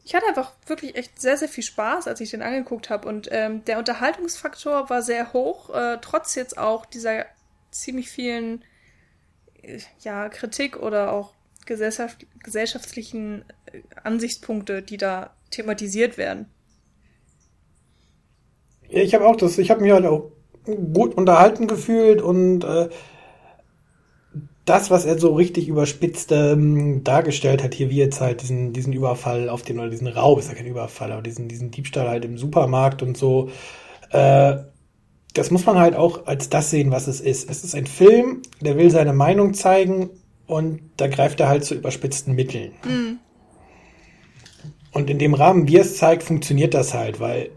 ich 0.08 0.16
hatte 0.16 0.28
einfach 0.28 0.54
wirklich 0.68 0.96
echt 0.96 1.20
sehr, 1.20 1.36
sehr 1.36 1.50
viel 1.50 1.66
Spaß, 1.66 2.08
als 2.08 2.22
ich 2.22 2.32
den 2.32 2.42
angeguckt 2.42 2.90
habe. 2.90 3.10
Und 3.10 3.28
ähm, 3.30 3.66
der 3.66 3.78
Unterhaltungsfaktor 3.78 4.90
war 4.90 5.02
sehr 5.02 5.34
hoch, 5.34 5.70
äh, 5.76 5.98
trotz 6.02 6.36
jetzt 6.36 6.58
auch 6.58 6.86
dieser 6.86 7.26
ziemlich 7.72 8.10
vielen 8.10 8.64
äh, 9.62 9.80
ja, 10.00 10.30
Kritik 10.30 10.78
oder 10.78 11.12
auch 11.12 11.34
gesellschaft 11.66 12.26
gesellschaftlichen 12.42 13.44
äh, 13.66 13.82
Ansichtspunkte, 14.02 14.82
die 14.82 14.96
da 14.96 15.36
thematisiert 15.52 16.18
werden. 16.18 16.50
Ja, 18.90 19.02
ich 19.02 19.14
habe 19.14 19.28
auch 19.28 19.36
das, 19.36 19.58
ich 19.58 19.70
habe 19.70 19.82
mich 19.82 19.92
halt 19.92 20.06
auch 20.06 20.32
gut 20.66 21.16
unterhalten 21.16 21.68
gefühlt 21.68 22.22
und 22.22 22.64
äh, 22.64 22.90
das, 24.66 24.92
was 24.92 25.06
er 25.06 25.18
so 25.18 25.34
richtig 25.34 25.70
überspitzt 25.70 26.32
ähm, 26.34 27.04
dargestellt 27.04 27.64
hat, 27.64 27.74
hier 27.74 27.90
wie 27.90 27.98
jetzt 27.98 28.20
halt 28.20 28.42
diesen, 28.42 28.74
diesen 28.74 28.92
Überfall 28.92 29.48
auf 29.50 29.62
den, 29.62 29.80
oder 29.80 29.90
diesen 29.90 30.08
Raub, 30.08 30.40
ist 30.40 30.50
ja 30.50 30.56
kein 30.56 30.68
Überfall, 30.68 31.14
aber 31.14 31.22
diesen, 31.22 31.48
diesen 31.48 31.72
Diebstahl 31.72 32.10
halt 32.10 32.26
im 32.26 32.38
Supermarkt 32.38 33.02
und 33.02 33.16
so, 33.16 33.50
äh, 34.12 34.58
das 35.34 35.52
muss 35.52 35.66
man 35.66 35.80
halt 35.80 35.96
auch 35.96 36.26
als 36.26 36.50
das 36.50 36.70
sehen, 36.70 36.92
was 36.92 37.08
es 37.08 37.22
ist. 37.22 37.50
Es 37.50 37.64
ist 37.64 37.76
ein 37.76 37.88
Film, 37.88 38.42
der 38.60 38.78
will 38.78 38.92
seine 38.92 39.14
Meinung 39.14 39.54
zeigen 39.54 40.10
und 40.48 40.82
da 40.98 41.08
greift 41.08 41.40
er 41.40 41.48
halt 41.48 41.64
zu 41.64 41.76
überspitzten 41.76 42.36
Mitteln. 42.36 42.72
Mhm. 42.84 43.20
Und 44.92 45.10
in 45.10 45.20
dem 45.20 45.34
Rahmen, 45.34 45.68
wie 45.68 45.78
er 45.78 45.82
es 45.82 45.96
zeigt, 45.96 46.24
funktioniert 46.24 46.74
das 46.74 46.94
halt, 46.94 47.20
weil 47.20 47.52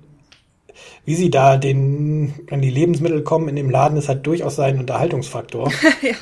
wie 1.05 1.15
sie 1.15 1.31
da 1.31 1.57
den, 1.57 2.35
an 2.51 2.61
die 2.61 2.71
Lebensmittel 2.71 3.23
kommen 3.23 3.49
in 3.49 3.57
dem 3.57 3.71
Laden, 3.71 3.97
ist 3.97 4.09
halt 4.09 4.27
durchaus 4.27 4.57
sein 4.57 4.79
Unterhaltungsfaktor. 4.79 5.71
ja. 6.03 6.15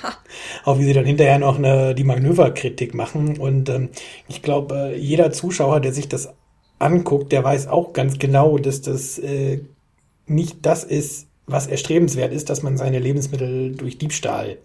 Auch 0.64 0.78
wie 0.78 0.84
sie 0.84 0.92
dann 0.92 1.04
hinterher 1.04 1.38
noch 1.38 1.58
eine, 1.58 1.94
die 1.94 2.04
Manöverkritik 2.04 2.94
machen. 2.94 3.38
Und 3.38 3.68
ähm, 3.68 3.90
ich 4.28 4.42
glaube, 4.42 4.92
äh, 4.92 4.96
jeder 4.96 5.32
Zuschauer, 5.32 5.80
der 5.80 5.92
sich 5.92 6.08
das 6.08 6.32
anguckt, 6.78 7.32
der 7.32 7.44
weiß 7.44 7.68
auch 7.68 7.92
ganz 7.92 8.18
genau, 8.18 8.58
dass 8.58 8.82
das 8.82 9.18
äh, 9.18 9.60
nicht 10.26 10.64
das 10.64 10.84
ist, 10.84 11.26
was 11.46 11.66
erstrebenswert 11.66 12.32
ist, 12.32 12.50
dass 12.50 12.62
man 12.62 12.76
seine 12.76 12.98
Lebensmittel 12.98 13.74
durch 13.74 13.98
Diebstahl 13.98 14.58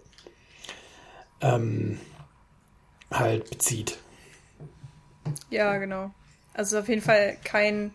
ähm, 1.40 1.98
halt 3.10 3.48
bezieht. 3.50 3.98
Ja, 5.50 5.76
genau. 5.78 6.10
Also 6.52 6.78
auf 6.78 6.88
jeden 6.88 7.02
Fall 7.02 7.36
kein, 7.42 7.92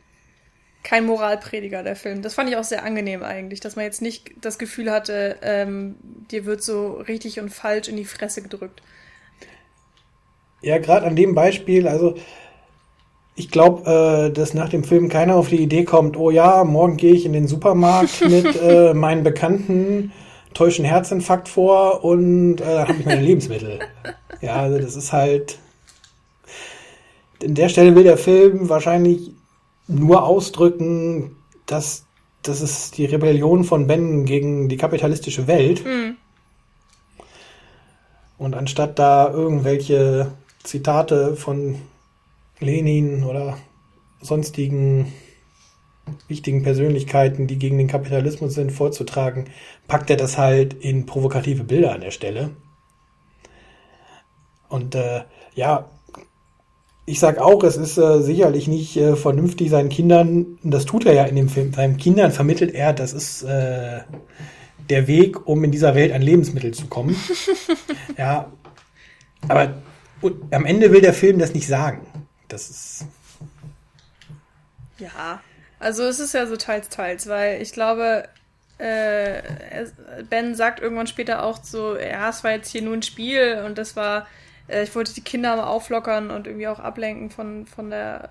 kein 0.83 1.05
Moralprediger, 1.05 1.83
der 1.83 1.95
Film. 1.95 2.21
Das 2.21 2.33
fand 2.33 2.49
ich 2.49 2.55
auch 2.55 2.63
sehr 2.63 2.83
angenehm 2.83 3.23
eigentlich, 3.23 3.59
dass 3.59 3.75
man 3.75 3.85
jetzt 3.85 4.01
nicht 4.01 4.31
das 4.41 4.57
Gefühl 4.57 4.91
hatte, 4.91 5.37
ähm, 5.41 5.95
dir 6.31 6.45
wird 6.45 6.63
so 6.63 6.93
richtig 6.93 7.39
und 7.39 7.49
falsch 7.49 7.87
in 7.87 7.97
die 7.97 8.05
Fresse 8.05 8.41
gedrückt. 8.41 8.81
Ja, 10.61 10.77
gerade 10.77 11.05
an 11.05 11.15
dem 11.15 11.35
Beispiel, 11.35 11.87
also 11.87 12.15
ich 13.35 13.49
glaube, 13.49 14.29
äh, 14.29 14.33
dass 14.33 14.53
nach 14.53 14.69
dem 14.69 14.83
Film 14.83 15.09
keiner 15.09 15.35
auf 15.35 15.49
die 15.49 15.61
Idee 15.61 15.85
kommt, 15.85 16.17
oh 16.17 16.29
ja, 16.29 16.63
morgen 16.63 16.97
gehe 16.97 17.13
ich 17.13 17.25
in 17.25 17.33
den 17.33 17.47
Supermarkt 17.47 18.21
mit 18.29 18.61
äh, 18.61 18.93
meinen 18.93 19.23
Bekannten, 19.23 20.11
täuschen 20.53 20.83
Herzinfarkt 20.85 21.47
vor 21.47 22.03
und 22.03 22.59
äh, 22.61 22.79
habe 22.79 22.95
ich 22.99 23.05
meine 23.05 23.21
Lebensmittel. 23.21 23.79
Ja, 24.41 24.55
also 24.55 24.79
das 24.79 24.95
ist 24.95 25.13
halt. 25.13 25.59
An 27.41 27.55
der 27.55 27.69
Stelle 27.69 27.95
will 27.95 28.03
der 28.03 28.17
Film 28.17 28.67
wahrscheinlich 28.67 29.31
nur 29.89 30.23
ausdrücken, 30.23 31.35
dass 31.65 32.05
das 32.43 32.61
ist 32.61 32.97
die 32.97 33.05
Rebellion 33.05 33.65
von 33.65 33.87
Ben 33.87 34.25
gegen 34.25 34.69
die 34.69 34.77
kapitalistische 34.77 35.47
Welt. 35.47 35.85
Mhm. 35.85 36.15
Und 38.37 38.55
anstatt 38.55 38.97
da 38.97 39.29
irgendwelche 39.29 40.31
Zitate 40.63 41.35
von 41.35 41.75
Lenin 42.59 43.23
oder 43.23 43.57
sonstigen 44.21 45.11
wichtigen 46.27 46.63
Persönlichkeiten, 46.63 47.47
die 47.47 47.59
gegen 47.59 47.77
den 47.77 47.87
Kapitalismus 47.87 48.53
sind, 48.53 48.71
vorzutragen, 48.71 49.45
packt 49.87 50.09
er 50.09 50.17
das 50.17 50.37
halt 50.37 50.73
in 50.73 51.05
provokative 51.05 51.63
Bilder 51.63 51.93
an 51.93 52.01
der 52.01 52.11
Stelle. 52.11 52.51
Und 54.69 54.95
äh, 54.95 55.23
ja, 55.53 55.89
ich 57.09 57.19
sag 57.19 57.39
auch, 57.39 57.63
es 57.63 57.75
ist 57.75 57.97
äh, 57.97 58.21
sicherlich 58.21 58.67
nicht 58.67 58.95
äh, 58.95 59.15
vernünftig 59.15 59.69
seinen 59.69 59.89
Kindern, 59.89 60.59
das 60.63 60.85
tut 60.85 61.05
er 61.05 61.13
ja 61.13 61.25
in 61.25 61.35
dem 61.35 61.49
Film, 61.49 61.73
seinen 61.73 61.97
Kindern 61.97 62.31
vermittelt 62.31 62.73
er, 62.73 62.93
das 62.93 63.13
ist 63.13 63.43
äh, 63.43 64.01
der 64.89 65.07
Weg, 65.07 65.47
um 65.47 65.63
in 65.63 65.71
dieser 65.71 65.95
Welt 65.95 66.13
an 66.13 66.21
Lebensmittel 66.21 66.71
zu 66.71 66.87
kommen. 66.87 67.15
ja, 68.17 68.51
aber 69.47 69.81
am 70.51 70.65
Ende 70.65 70.91
will 70.91 71.01
der 71.01 71.13
Film 71.13 71.39
das 71.39 71.53
nicht 71.53 71.67
sagen. 71.67 72.05
Das 72.47 72.69
ist. 72.69 73.05
Ja, 74.97 75.41
also 75.79 76.03
es 76.03 76.19
ist 76.19 76.33
ja 76.33 76.45
so 76.45 76.57
teils, 76.57 76.89
teils, 76.89 77.27
weil 77.27 77.61
ich 77.61 77.71
glaube, 77.71 78.27
äh, 78.77 79.41
Ben 80.29 80.55
sagt 80.55 80.79
irgendwann 80.79 81.07
später 81.07 81.43
auch 81.43 81.63
so, 81.63 81.97
ja, 81.97 82.29
es 82.29 82.43
war 82.43 82.51
jetzt 82.51 82.69
hier 82.69 82.81
nur 82.81 82.93
ein 82.93 83.03
Spiel 83.03 83.63
und 83.65 83.77
das 83.77 83.95
war, 83.95 84.27
äh, 84.69 84.83
ich 84.83 84.95
wollte 84.95 85.13
die 85.13 85.21
Kinder 85.21 85.55
mal 85.55 85.65
auflockern 85.65 86.31
und 86.31 86.47
irgendwie 86.47 86.67
auch 86.67 86.79
ablenken 86.79 87.29
von, 87.29 87.65
von 87.65 87.89
der 87.89 88.29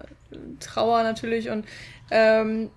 Trauer 0.60 1.02
natürlich 1.02 1.51
und 1.51 1.66
ähm, 2.10 2.70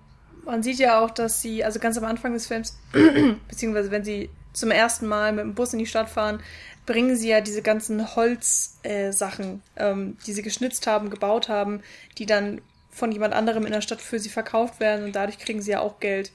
man 0.44 0.62
sieht 0.62 0.78
ja 0.78 1.00
auch, 1.00 1.10
dass 1.10 1.40
sie, 1.40 1.64
also 1.64 1.78
ganz 1.78 1.96
am 1.96 2.04
Anfang 2.04 2.32
des 2.32 2.46
Films, 2.46 2.78
beziehungsweise 3.48 3.90
wenn 3.90 4.04
sie 4.04 4.28
zum 4.52 4.70
ersten 4.70 5.06
Mal 5.06 5.32
mit 5.32 5.44
dem 5.44 5.54
Bus 5.54 5.72
in 5.72 5.78
die 5.78 5.86
Stadt 5.86 6.08
fahren, 6.08 6.40
bringen 6.84 7.16
sie 7.16 7.28
ja 7.28 7.40
diese 7.40 7.62
ganzen 7.62 8.16
Holzsachen, 8.16 9.62
äh, 9.76 9.90
ähm, 9.90 10.16
die 10.26 10.32
sie 10.32 10.42
geschnitzt 10.42 10.86
haben, 10.86 11.10
gebaut 11.10 11.48
haben, 11.48 11.80
die 12.18 12.26
dann 12.26 12.60
von 12.90 13.12
jemand 13.12 13.34
anderem 13.34 13.64
in 13.64 13.72
der 13.72 13.80
Stadt 13.80 14.00
für 14.00 14.18
sie 14.18 14.28
verkauft 14.28 14.80
werden 14.80 15.04
und 15.04 15.14
dadurch 15.14 15.38
kriegen 15.38 15.62
sie 15.62 15.70
ja 15.70 15.80
auch 15.80 16.00
Geld. 16.00 16.32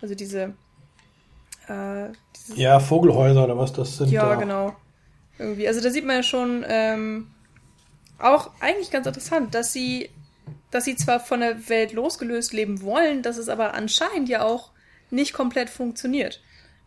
Also 0.00 0.14
diese. 0.14 0.54
Äh, 1.68 2.08
diese 2.34 2.56
ja, 2.56 2.80
Vogelhäuser 2.80 3.44
oder 3.44 3.58
was 3.58 3.72
das 3.72 3.98
sind. 3.98 4.10
Ja, 4.10 4.30
da. 4.30 4.34
genau. 4.36 4.74
Irgendwie. 5.40 5.66
Also 5.66 5.80
da 5.80 5.90
sieht 5.90 6.04
man 6.04 6.16
ja 6.16 6.22
schon 6.22 6.64
ähm, 6.68 7.26
auch 8.18 8.50
eigentlich 8.60 8.90
ganz 8.90 9.06
interessant, 9.06 9.54
dass 9.54 9.72
sie, 9.72 10.10
dass 10.70 10.84
sie 10.84 10.96
zwar 10.96 11.18
von 11.18 11.40
der 11.40 11.68
Welt 11.68 11.92
losgelöst 11.92 12.52
leben 12.52 12.82
wollen, 12.82 13.22
dass 13.22 13.38
es 13.38 13.48
aber 13.48 13.74
anscheinend 13.74 14.28
ja 14.28 14.42
auch 14.42 14.70
nicht 15.10 15.32
komplett 15.32 15.70
funktioniert 15.70 16.40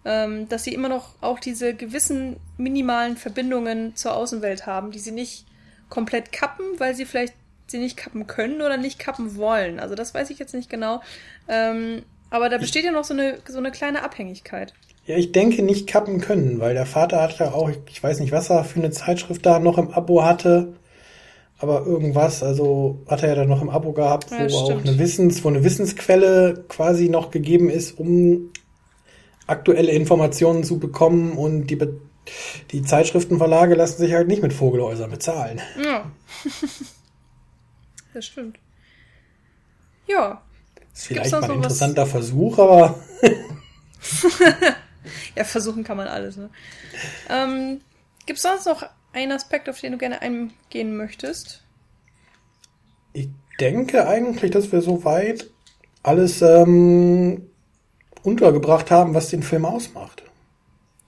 ähm, 0.06 0.50
dass 0.50 0.64
sie 0.64 0.74
immer 0.74 0.90
noch 0.90 1.16
auch 1.22 1.40
diese 1.40 1.74
gewissen 1.74 2.38
minimalen 2.58 3.18
Verbindungen 3.18 3.96
zur 3.96 4.16
Außenwelt 4.16 4.66
haben, 4.66 4.92
die 4.92 5.00
sie 5.00 5.12
nicht 5.12 5.46
komplett 5.90 6.32
kappen, 6.32 6.66
weil 6.78 6.96
sie 6.96 7.06
vielleicht 7.06 7.34
sie 7.68 7.80
nicht 7.80 7.98
kappen 7.98 8.28
können 8.28 8.62
oder 8.62 8.78
nicht 8.78 9.00
kappen 9.00 9.36
wollen. 9.38 9.80
Also 9.80 9.96
das 9.96 10.14
weiß 10.14 10.30
ich 10.30 10.40
jetzt 10.40 10.54
nicht 10.54 10.70
genau. 10.70 11.02
Ähm, 11.48 12.04
aber 12.30 12.50
da 12.50 12.58
besteht 12.58 12.84
ja 12.84 12.92
noch 12.92 13.06
so 13.06 13.14
eine, 13.14 13.38
so 13.48 13.60
eine 13.60 13.72
kleine 13.72 14.04
Abhängigkeit. 14.04 14.74
Ja, 15.06 15.18
ich 15.18 15.34
denke 15.34 15.64
nicht 15.64 15.88
kappen 15.88 16.22
können, 16.22 16.60
weil 16.60 16.74
der 16.74 16.86
Vater 16.86 17.22
hat 17.22 17.38
ja 17.38 17.52
auch, 17.52 17.70
ich 17.90 18.02
weiß 18.02 18.20
nicht, 18.22 18.32
was 18.32 18.50
er 18.50 18.64
für 18.64 18.80
eine 18.80 18.92
Zeitschrift 18.92 19.46
da 19.46 19.60
noch 19.60 19.78
im 19.78 19.92
Abo 19.92 20.24
hatte, 20.24 20.74
aber 21.60 21.86
irgendwas, 21.86 22.42
also 22.42 23.02
hat 23.08 23.22
er 23.22 23.30
ja 23.30 23.36
dann 23.36 23.50
noch 23.50 23.62
im 23.62 23.70
Abo 23.70 23.92
gehabt, 23.92 24.32
wo 24.32 24.36
ja, 24.36 24.48
auch 24.48 24.80
eine 24.80 24.98
Wissens, 25.00 25.44
wo 25.44 25.50
eine 25.50 25.64
Wissensquelle 25.64 26.64
quasi 26.70 27.10
noch 27.10 27.32
gegeben 27.32 27.70
ist, 27.70 28.00
um 28.00 28.52
aktuelle 29.46 29.92
Informationen 29.92 30.64
zu 30.64 30.80
bekommen 30.80 31.34
und 31.34 31.68
die, 31.68 31.78
die 32.72 32.82
Zeitschriftenverlage 32.82 33.76
lassen 33.76 33.98
sich 33.98 34.14
halt 34.14 34.30
nicht 34.30 34.42
mit 34.42 34.54
Vogelhäusern 34.54 35.12
bezahlen. 35.12 35.62
Ja. 35.84 36.10
das 38.14 38.26
stimmt. 38.26 38.58
Ja. 40.08 40.42
Ist 40.94 41.08
vielleicht 41.08 41.32
mal 41.34 41.44
ein 41.44 41.52
interessanter 41.52 42.04
was? 42.04 42.12
Versuch, 42.12 42.58
aber. 42.58 43.00
ja, 45.36 45.44
versuchen 45.44 45.84
kann 45.84 45.98
man 45.98 46.08
alles. 46.08 46.38
Ne? 46.38 46.50
Ähm, 47.30 47.82
Gibt 48.26 48.38
es 48.38 48.44
sonst 48.44 48.66
noch 48.66 48.84
einen 49.14 49.32
Aspekt, 49.32 49.70
auf 49.70 49.80
den 49.80 49.94
du 49.94 49.98
gerne 49.98 50.22
eingehen 50.22 50.98
möchtest? 50.98 51.64
Ich 53.14 53.30
denke 53.60 54.08
eigentlich, 54.08 54.52
dass 54.52 54.72
wir 54.72 54.82
soweit 54.82 55.50
alles 56.02 56.42
ähm, 56.42 57.44
untergebracht 58.24 58.92
haben, 58.92 59.14
was 59.14 59.30
den 59.30 59.44
Film 59.44 59.66
ausmacht. 59.66 60.24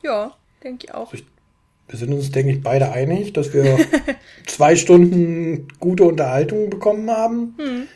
Ja, 0.04 0.36
denke 0.64 0.88
ich 0.88 0.94
auch. 0.94 1.14
Ich, 1.14 1.26
wir 1.88 1.98
sind 1.98 2.14
uns, 2.14 2.32
denke 2.32 2.52
ich, 2.52 2.62
beide 2.62 2.92
einig, 2.92 3.34
dass 3.34 3.54
wir 3.54 3.78
zwei 4.46 4.76
Stunden 4.76 5.68
gute 5.80 6.04
Unterhaltung 6.04 6.70
bekommen 6.70 7.10
haben. 7.10 7.56
Hm. 7.58 7.88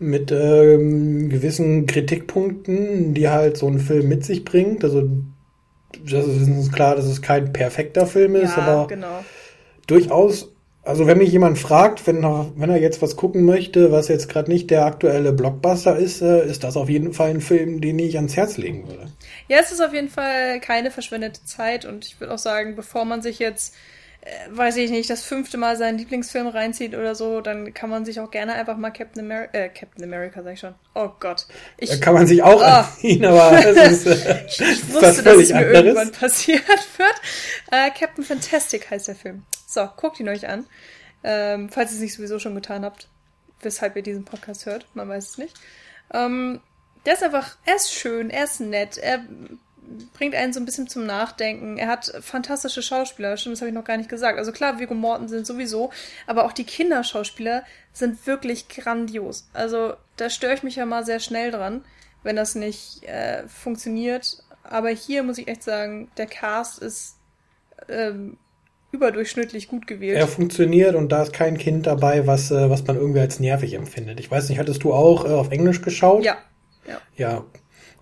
Mit 0.00 0.32
ähm, 0.32 1.28
gewissen 1.28 1.86
Kritikpunkten, 1.86 3.14
die 3.14 3.28
halt 3.28 3.56
so 3.56 3.68
ein 3.68 3.78
Film 3.78 4.08
mit 4.08 4.24
sich 4.24 4.44
bringt. 4.44 4.82
Also, 4.82 5.08
das 6.04 6.26
ist 6.26 6.48
uns 6.48 6.72
klar, 6.72 6.96
dass 6.96 7.04
es 7.04 7.22
kein 7.22 7.52
perfekter 7.52 8.06
Film 8.06 8.36
ist, 8.36 8.56
ja, 8.56 8.62
aber 8.62 8.86
genau. 8.88 9.24
durchaus 9.86 10.54
also 10.84 11.06
wenn 11.06 11.18
mich 11.18 11.32
jemand 11.32 11.58
fragt, 11.58 12.06
wenn 12.06 12.22
er, 12.22 12.52
wenn 12.56 12.68
er 12.68 12.76
jetzt 12.76 13.00
was 13.00 13.16
gucken 13.16 13.44
möchte, 13.44 13.90
was 13.90 14.08
jetzt 14.08 14.28
gerade 14.28 14.50
nicht 14.50 14.70
der 14.70 14.84
aktuelle 14.84 15.32
Blockbuster 15.32 15.96
ist, 15.96 16.20
äh, 16.20 16.46
ist 16.46 16.62
das 16.62 16.76
auf 16.76 16.90
jeden 16.90 17.14
Fall 17.14 17.30
ein 17.30 17.40
Film, 17.40 17.80
den 17.80 17.98
ich 17.98 18.16
ans 18.16 18.36
Herz 18.36 18.58
legen 18.58 18.86
würde. 18.86 19.10
Ja, 19.48 19.58
es 19.60 19.72
ist 19.72 19.80
auf 19.80 19.94
jeden 19.94 20.10
Fall 20.10 20.60
keine 20.60 20.90
verschwendete 20.90 21.44
Zeit 21.44 21.86
und 21.86 22.04
ich 22.04 22.20
würde 22.20 22.34
auch 22.34 22.38
sagen, 22.38 22.76
bevor 22.76 23.06
man 23.06 23.22
sich 23.22 23.38
jetzt, 23.38 23.74
weiß 24.50 24.76
ich 24.76 24.90
nicht, 24.90 25.10
das 25.10 25.22
fünfte 25.22 25.58
Mal 25.58 25.76
seinen 25.76 25.98
Lieblingsfilm 25.98 26.46
reinzieht 26.46 26.94
oder 26.94 27.14
so, 27.14 27.40
dann 27.40 27.74
kann 27.74 27.90
man 27.90 28.04
sich 28.04 28.20
auch 28.20 28.30
gerne 28.30 28.54
einfach 28.54 28.76
mal 28.76 28.90
Captain 28.90 29.24
America, 29.24 29.58
äh, 29.58 29.68
Captain 29.68 30.02
America 30.02 30.42
sag 30.42 30.54
ich 30.54 30.60
schon. 30.60 30.74
Oh 30.94 31.10
Gott. 31.20 31.46
Ich, 31.76 31.90
da 31.90 31.96
kann 31.98 32.14
man 32.14 32.26
sich 32.26 32.42
auch 32.42 32.60
oh. 32.60 32.64
anziehen, 32.64 33.24
aber 33.24 33.52
es 33.64 34.04
ist, 34.04 34.06
äh, 34.26 34.46
ich, 34.46 34.60
ich 34.60 34.94
wusste, 34.94 35.22
dass 35.22 35.36
es 35.36 35.50
mir 35.50 35.56
anderes. 35.56 35.84
irgendwann 35.84 36.12
passiert 36.12 36.62
wird. 36.66 37.14
Äh, 37.70 37.90
Captain 37.90 38.24
Fantastic 38.24 38.90
heißt 38.90 39.08
der 39.08 39.16
Film. 39.16 39.44
So, 39.66 39.88
guckt 39.96 40.20
ihn 40.20 40.28
euch 40.28 40.48
an. 40.48 40.66
Ähm, 41.22 41.68
falls 41.68 41.90
ihr 41.90 41.96
es 41.96 42.02
nicht 42.02 42.14
sowieso 42.14 42.38
schon 42.38 42.54
getan 42.54 42.84
habt, 42.84 43.08
weshalb 43.60 43.96
ihr 43.96 44.02
diesen 44.02 44.24
Podcast 44.24 44.64
hört, 44.66 44.86
man 44.94 45.08
weiß 45.08 45.30
es 45.30 45.38
nicht. 45.38 45.54
Ähm, 46.12 46.60
der 47.04 47.14
ist 47.14 47.22
einfach, 47.22 47.56
er 47.66 47.76
ist 47.76 47.92
schön, 47.92 48.30
er 48.30 48.44
ist 48.44 48.60
nett, 48.60 48.96
er 48.96 49.20
bringt 50.14 50.34
einen 50.34 50.52
so 50.52 50.60
ein 50.60 50.64
bisschen 50.64 50.88
zum 50.88 51.06
Nachdenken. 51.06 51.76
Er 51.78 51.88
hat 51.88 52.12
fantastische 52.20 52.82
Schauspieler, 52.82 53.36
stimmt, 53.36 53.54
das 53.54 53.60
habe 53.60 53.68
ich 53.68 53.74
noch 53.74 53.84
gar 53.84 53.96
nicht 53.96 54.08
gesagt. 54.08 54.38
Also 54.38 54.52
klar, 54.52 54.78
Viggo 54.78 54.94
Mortensen 54.94 55.44
sowieso, 55.44 55.90
aber 56.26 56.44
auch 56.44 56.52
die 56.52 56.64
Kinderschauspieler 56.64 57.64
sind 57.92 58.26
wirklich 58.26 58.68
grandios. 58.68 59.48
Also 59.52 59.94
da 60.16 60.30
störe 60.30 60.54
ich 60.54 60.62
mich 60.62 60.76
ja 60.76 60.86
mal 60.86 61.04
sehr 61.04 61.20
schnell 61.20 61.50
dran, 61.50 61.84
wenn 62.22 62.36
das 62.36 62.54
nicht 62.54 63.04
äh, 63.04 63.46
funktioniert. 63.48 64.42
Aber 64.62 64.88
hier 64.88 65.22
muss 65.22 65.38
ich 65.38 65.48
echt 65.48 65.62
sagen, 65.62 66.10
der 66.16 66.26
Cast 66.26 66.78
ist 66.80 67.16
ähm, 67.88 68.38
überdurchschnittlich 68.92 69.68
gut 69.68 69.86
gewählt. 69.86 70.16
Er 70.16 70.28
funktioniert 70.28 70.94
und 70.94 71.10
da 71.10 71.22
ist 71.22 71.32
kein 71.32 71.58
Kind 71.58 71.86
dabei, 71.86 72.26
was, 72.26 72.50
äh, 72.50 72.70
was 72.70 72.86
man 72.86 72.96
irgendwie 72.96 73.20
als 73.20 73.40
nervig 73.40 73.74
empfindet. 73.74 74.20
Ich 74.20 74.30
weiß 74.30 74.48
nicht, 74.48 74.58
hattest 74.58 74.84
du 74.84 74.94
auch 74.94 75.24
äh, 75.24 75.28
auf 75.28 75.50
Englisch 75.50 75.82
geschaut? 75.82 76.24
Ja. 76.24 76.38
Ja. 76.86 77.00
ja. 77.16 77.44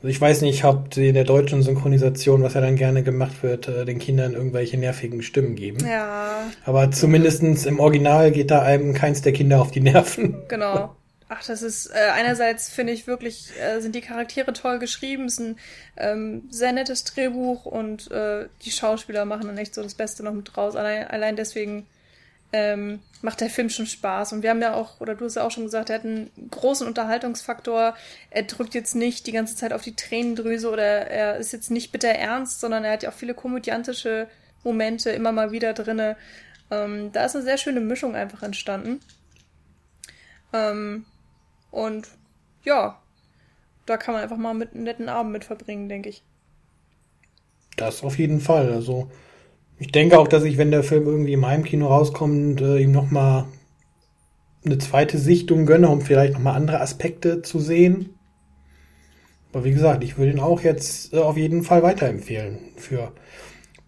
Also 0.03 0.09
ich 0.09 0.20
weiß 0.20 0.41
nicht, 0.41 0.65
ob 0.65 0.93
sie 0.93 1.09
in 1.09 1.15
der 1.15 1.23
deutschen 1.23 1.62
Synchronisation, 1.62 2.43
was 2.43 2.55
ja 2.55 2.61
dann 2.61 2.74
gerne 2.74 3.05
gemacht 3.05 3.45
wird, 3.45 3.69
äh, 3.69 3.85
den 3.85 4.01
Kindern 4.01 4.35
irgendwelche 4.35 4.77
nervigen 4.77 5.23
Stimmen 5.23 5.55
geben. 5.55 5.87
Ja. 5.87 6.51
Aber 6.65 6.91
zumindestens 6.91 7.66
im 7.66 7.79
Original 7.79 8.33
geht 8.33 8.51
da 8.51 8.62
einem 8.62 8.95
keins 8.95 9.23
der 9.23 9.33
Kinder 9.33 9.61
auf 9.61 9.70
die 9.70 9.81
Nerven. 9.81 10.43
Genau. 10.49 10.95
Ach, 11.29 11.43
das 11.47 11.62
ist 11.62 11.87
äh, 11.87 12.11
einerseits 12.12 12.69
finde 12.69 12.93
ich 12.93 13.07
wirklich 13.07 13.53
äh, 13.59 13.81
sind 13.81 13.95
die 13.95 14.03
Charaktere 14.03 14.53
toll 14.53 14.79
geschrieben, 14.79 15.24
es 15.24 15.35
ist 15.35 15.41
ein 15.41 15.57
ähm, 15.97 16.43
sehr 16.51 16.73
nettes 16.73 17.05
Drehbuch 17.05 17.65
und 17.65 18.11
äh, 18.11 18.49
die 18.65 18.70
Schauspieler 18.70 19.24
machen 19.24 19.47
dann 19.47 19.57
echt 19.57 19.74
so 19.74 19.83
das 19.83 19.95
Beste 19.95 20.23
noch 20.24 20.35
mit 20.35 20.57
raus. 20.57 20.77
Allein, 20.77 21.07
allein 21.07 21.37
deswegen 21.37 21.87
ähm, 22.53 23.01
macht 23.23 23.41
der 23.41 23.51
Film 23.51 23.70
schon 23.70 23.87
Spaß. 23.87 24.33
Und 24.33 24.43
wir 24.43 24.51
haben 24.51 24.61
ja 24.61 24.74
auch, 24.74 25.01
oder 25.01 25.15
du 25.15 25.24
hast 25.24 25.37
ja 25.37 25.45
auch 25.45 25.51
schon 25.51 25.65
gesagt, 25.65 25.91
er 25.91 25.97
hat 25.97 26.05
einen 26.05 26.31
großen 26.51 26.87
Unterhaltungsfaktor. 26.87 27.95
Er 28.31 28.43
drückt 28.43 28.74
jetzt 28.74 28.95
nicht 28.95 29.27
die 29.27 29.33
ganze 29.33 29.57
Zeit 29.57 29.73
auf 29.73 29.83
die 29.83 29.97
Tränendrüse 29.97 30.70
oder 30.70 30.83
er 30.83 31.37
ist 31.37 31.53
jetzt 31.53 31.70
nicht 31.70 31.93
bitter 31.93 32.11
ernst, 32.11 32.61
sondern 32.61 32.85
er 32.85 32.93
hat 32.93 33.03
ja 33.03 33.11
auch 33.11 33.15
viele 33.15 33.35
komödiantische 33.35 34.29
Momente 34.65 35.11
immer 35.11 35.33
mal 35.33 35.51
wieder 35.51 35.73
drinne. 35.73 36.16
Ähm, 36.70 37.11
da 37.12 37.24
ist 37.24 37.35
eine 37.35 37.45
sehr 37.45 37.59
schöne 37.59 37.81
Mischung 37.81 38.15
einfach 38.15 38.43
entstanden. 38.43 39.01
Ähm, 40.53 41.07
und 41.70 42.09
ja, 42.65 43.01
da 43.87 43.97
kann 43.97 44.15
man 44.15 44.23
einfach 44.23 44.37
mal 44.37 44.55
mit 44.55 44.74
einem 44.74 44.85
netten 44.85 45.09
Abend 45.09 45.33
mit 45.33 45.45
verbringen, 45.45 45.89
denke 45.89 46.11
ich. 46.11 46.23
Das 47.77 48.03
auf 48.03 48.19
jeden 48.19 48.41
Fall. 48.41 48.73
Also 48.73 49.11
ich 49.83 49.91
denke 49.91 50.17
auch, 50.17 50.29
dass 50.29 50.45
ich, 50.45 50.59
wenn 50.59 50.71
der 50.71 50.85
Film 50.85 51.07
irgendwie 51.07 51.33
im 51.33 51.45
Heimkino 51.45 51.89
rauskommt, 51.89 52.61
äh, 52.61 52.79
ihm 52.79 52.93
nochmal 52.93 53.47
eine 54.65 54.79
zweite 54.79 55.19
Sichtung 55.19 55.67
gönne, 55.67 55.89
um 55.89 56.01
vielleicht 56.03 56.35
nochmal 56.35 56.55
andere 56.55 56.81
Aspekte 56.81 57.43
zu 57.43 57.59
sehen. 57.59 58.11
Aber 59.53 59.65
wie 59.65 59.73
gesagt, 59.73 60.05
ich 60.05 60.17
würde 60.17 60.31
ihn 60.31 60.39
auch 60.39 60.61
jetzt 60.61 61.13
äh, 61.13 61.19
auf 61.19 61.37
jeden 61.37 61.65
Fall 61.65 61.83
weiterempfehlen. 61.83 62.61
Für 62.77 63.11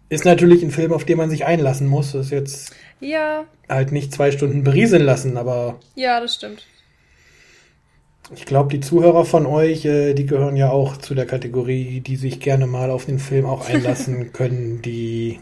ist 0.09 0.25
natürlich 0.25 0.63
ein 0.63 0.71
Film, 0.71 0.91
auf 0.91 1.05
den 1.05 1.17
man 1.17 1.29
sich 1.29 1.45
einlassen 1.45 1.87
muss. 1.87 2.11
Das 2.11 2.25
ist 2.25 2.31
jetzt 2.31 2.75
ja. 2.99 3.45
halt 3.69 3.93
nicht 3.93 4.11
zwei 4.13 4.31
Stunden 4.31 4.65
berieseln 4.65 5.03
lassen, 5.03 5.37
aber. 5.37 5.79
Ja, 5.95 6.19
das 6.19 6.35
stimmt. 6.35 6.67
Ich 8.35 8.45
glaube, 8.45 8.69
die 8.69 8.81
Zuhörer 8.81 9.23
von 9.23 9.45
euch, 9.45 9.85
äh, 9.85 10.13
die 10.13 10.25
gehören 10.25 10.57
ja 10.57 10.71
auch 10.71 10.97
zu 10.97 11.15
der 11.15 11.25
Kategorie, 11.25 12.01
die 12.01 12.17
sich 12.17 12.41
gerne 12.41 12.67
mal 12.67 12.91
auf 12.91 13.05
den 13.05 13.19
Film 13.19 13.45
auch 13.45 13.69
einlassen 13.69 14.33
können, 14.33 14.81
die 14.81 15.39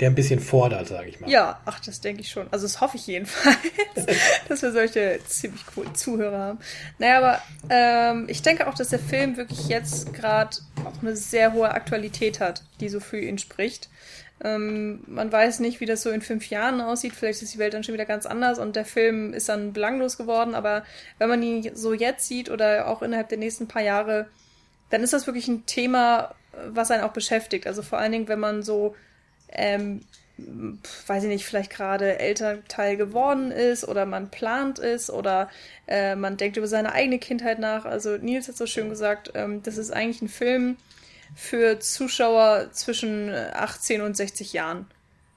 der 0.00 0.08
ein 0.08 0.14
bisschen 0.14 0.40
fordert, 0.40 0.88
sage 0.88 1.08
ich 1.10 1.20
mal. 1.20 1.28
Ja, 1.30 1.60
ach, 1.66 1.78
das 1.80 2.00
denke 2.00 2.22
ich 2.22 2.30
schon. 2.30 2.46
Also 2.50 2.64
das 2.64 2.80
hoffe 2.80 2.96
ich 2.96 3.06
jedenfalls, 3.06 3.58
dass 4.48 4.62
wir 4.62 4.72
solche 4.72 5.20
ziemlich 5.26 5.66
coolen 5.66 5.94
Zuhörer 5.94 6.38
haben. 6.38 6.58
Naja, 6.98 7.18
aber 7.18 7.42
ähm, 7.68 8.26
ich 8.28 8.40
denke 8.40 8.66
auch, 8.66 8.74
dass 8.74 8.88
der 8.88 8.98
Film 8.98 9.36
wirklich 9.36 9.68
jetzt 9.68 10.14
gerade 10.14 10.56
auch 10.84 11.02
eine 11.02 11.14
sehr 11.16 11.52
hohe 11.52 11.70
Aktualität 11.70 12.40
hat, 12.40 12.64
die 12.80 12.88
so 12.88 12.98
für 12.98 13.20
ihn 13.20 13.36
spricht. 13.36 13.90
Ähm, 14.42 15.00
man 15.06 15.30
weiß 15.30 15.60
nicht, 15.60 15.80
wie 15.80 15.86
das 15.86 16.00
so 16.00 16.10
in 16.10 16.22
fünf 16.22 16.48
Jahren 16.48 16.80
aussieht. 16.80 17.12
Vielleicht 17.12 17.42
ist 17.42 17.52
die 17.52 17.58
Welt 17.58 17.74
dann 17.74 17.84
schon 17.84 17.92
wieder 17.92 18.06
ganz 18.06 18.24
anders 18.24 18.58
und 18.58 18.76
der 18.76 18.86
Film 18.86 19.34
ist 19.34 19.50
dann 19.50 19.74
belanglos 19.74 20.16
geworden. 20.16 20.54
Aber 20.54 20.82
wenn 21.18 21.28
man 21.28 21.42
ihn 21.42 21.70
so 21.74 21.92
jetzt 21.92 22.26
sieht 22.26 22.48
oder 22.48 22.88
auch 22.88 23.02
innerhalb 23.02 23.28
der 23.28 23.38
nächsten 23.38 23.68
paar 23.68 23.82
Jahre, 23.82 24.28
dann 24.88 25.02
ist 25.02 25.12
das 25.12 25.26
wirklich 25.26 25.46
ein 25.46 25.66
Thema, 25.66 26.34
was 26.68 26.90
einen 26.90 27.04
auch 27.04 27.12
beschäftigt. 27.12 27.66
Also 27.66 27.82
vor 27.82 27.98
allen 27.98 28.12
Dingen, 28.12 28.28
wenn 28.28 28.40
man 28.40 28.62
so 28.62 28.96
ähm, 29.52 30.02
weiß 31.06 31.24
ich 31.24 31.28
nicht, 31.28 31.44
vielleicht 31.44 31.70
gerade 31.70 32.18
Elternteil 32.18 32.96
geworden 32.96 33.50
ist 33.50 33.86
oder 33.86 34.06
man 34.06 34.30
plant 34.30 34.78
ist 34.78 35.10
oder 35.10 35.50
äh, 35.86 36.16
man 36.16 36.36
denkt 36.36 36.56
über 36.56 36.66
seine 36.66 36.92
eigene 36.92 37.18
Kindheit 37.18 37.58
nach. 37.58 37.84
Also 37.84 38.16
Nils 38.16 38.48
hat 38.48 38.56
so 38.56 38.66
schön 38.66 38.88
gesagt, 38.88 39.32
ähm, 39.34 39.62
das 39.62 39.76
ist 39.76 39.90
eigentlich 39.90 40.22
ein 40.22 40.28
Film 40.28 40.76
für 41.34 41.78
Zuschauer 41.78 42.70
zwischen 42.72 43.32
18 43.32 44.00
und 44.00 44.16
60 44.16 44.52
Jahren. 44.52 44.86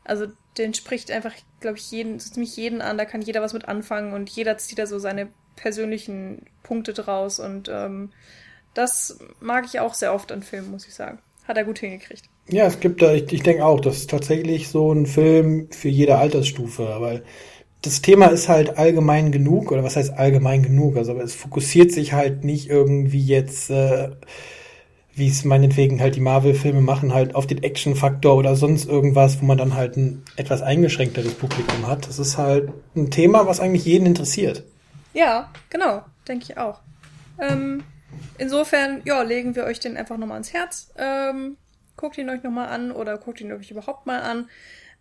Also 0.03 0.27
den 0.57 0.73
spricht 0.73 1.11
einfach, 1.11 1.33
glaube 1.59 1.77
ich, 1.77 1.91
jeden, 1.91 2.19
so 2.19 2.31
ziemlich 2.31 2.55
jeden 2.55 2.81
an, 2.81 2.97
da 2.97 3.05
kann 3.05 3.21
jeder 3.21 3.41
was 3.41 3.53
mit 3.53 3.67
anfangen 3.67 4.13
und 4.13 4.29
jeder 4.29 4.57
zieht 4.57 4.79
da 4.79 4.87
so 4.87 4.99
seine 4.99 5.29
persönlichen 5.55 6.45
Punkte 6.63 6.93
draus 6.93 7.39
und 7.39 7.69
ähm, 7.69 8.11
das 8.73 9.19
mag 9.39 9.65
ich 9.65 9.79
auch 9.79 9.93
sehr 9.93 10.13
oft 10.13 10.31
an 10.31 10.43
Filmen, 10.43 10.71
muss 10.71 10.87
ich 10.87 10.95
sagen. 10.95 11.19
Hat 11.47 11.57
er 11.57 11.63
gut 11.63 11.79
hingekriegt. 11.79 12.27
Ja, 12.49 12.65
es 12.65 12.79
gibt 12.79 13.01
da, 13.01 13.13
ich, 13.13 13.31
ich 13.31 13.43
denke 13.43 13.65
auch, 13.65 13.79
das 13.79 13.97
ist 13.97 14.09
tatsächlich 14.09 14.67
so 14.67 14.91
ein 14.91 15.05
Film 15.05 15.69
für 15.71 15.89
jede 15.89 16.17
Altersstufe, 16.17 16.95
weil 16.99 17.23
das 17.81 18.01
Thema 18.01 18.27
ist 18.27 18.49
halt 18.49 18.77
allgemein 18.77 19.31
genug, 19.31 19.71
oder 19.71 19.83
was 19.83 19.95
heißt 19.95 20.13
allgemein 20.13 20.63
genug? 20.63 20.97
Also 20.97 21.13
es 21.19 21.35
fokussiert 21.35 21.91
sich 21.91 22.13
halt 22.13 22.43
nicht 22.43 22.69
irgendwie 22.69 23.25
jetzt, 23.25 23.69
äh, 23.69 24.11
wie 25.15 25.27
es 25.27 25.43
meinetwegen 25.45 26.01
halt 26.01 26.15
die 26.15 26.21
Marvel-Filme 26.21 26.81
machen, 26.81 27.13
halt 27.13 27.35
auf 27.35 27.45
den 27.45 27.61
Action-Faktor 27.61 28.35
oder 28.35 28.55
sonst 28.55 28.87
irgendwas, 28.87 29.41
wo 29.41 29.45
man 29.45 29.57
dann 29.57 29.75
halt 29.75 29.97
ein 29.97 30.23
etwas 30.37 30.61
eingeschränkteres 30.61 31.33
Publikum 31.33 31.87
hat. 31.87 32.07
Das 32.07 32.19
ist 32.19 32.37
halt 32.37 32.71
ein 32.95 33.11
Thema, 33.11 33.47
was 33.47 33.59
eigentlich 33.59 33.85
jeden 33.85 34.05
interessiert. 34.05 34.63
Ja, 35.13 35.51
genau, 35.69 36.01
denke 36.27 36.45
ich 36.49 36.57
auch. 36.57 36.79
Ähm, 37.39 37.83
insofern, 38.37 39.01
ja, 39.05 39.21
legen 39.21 39.55
wir 39.55 39.65
euch 39.65 39.79
den 39.79 39.97
einfach 39.97 40.17
nochmal 40.17 40.35
ans 40.35 40.53
Herz. 40.53 40.91
Ähm, 40.97 41.57
guckt 42.03 42.17
ihn 42.17 42.29
euch 42.29 42.43
nochmal 42.43 42.67
an 42.67 42.91
oder 42.91 43.17
guckt 43.17 43.39
ihn 43.39 43.53
euch 43.53 43.71
überhaupt 43.71 44.05
mal 44.05 44.19
an. 44.19 44.49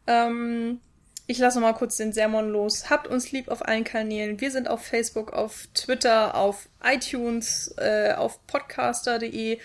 Ähm, 0.06 0.78
ich 1.26 1.38
lasse 1.38 1.58
noch 1.58 1.66
mal 1.66 1.72
kurz 1.72 1.96
den 1.96 2.12
Sermon 2.12 2.48
los. 2.48 2.90
Habt 2.90 3.08
uns 3.08 3.32
lieb 3.32 3.48
auf 3.48 3.66
allen 3.66 3.82
Kanälen. 3.82 4.40
Wir 4.40 4.52
sind 4.52 4.70
auf 4.70 4.84
Facebook, 4.86 5.32
auf 5.32 5.66
Twitter, 5.74 6.36
auf 6.36 6.68
iTunes, 6.80 7.74
äh, 7.76 8.12
auf 8.16 8.46
podcaster.de, 8.46 9.58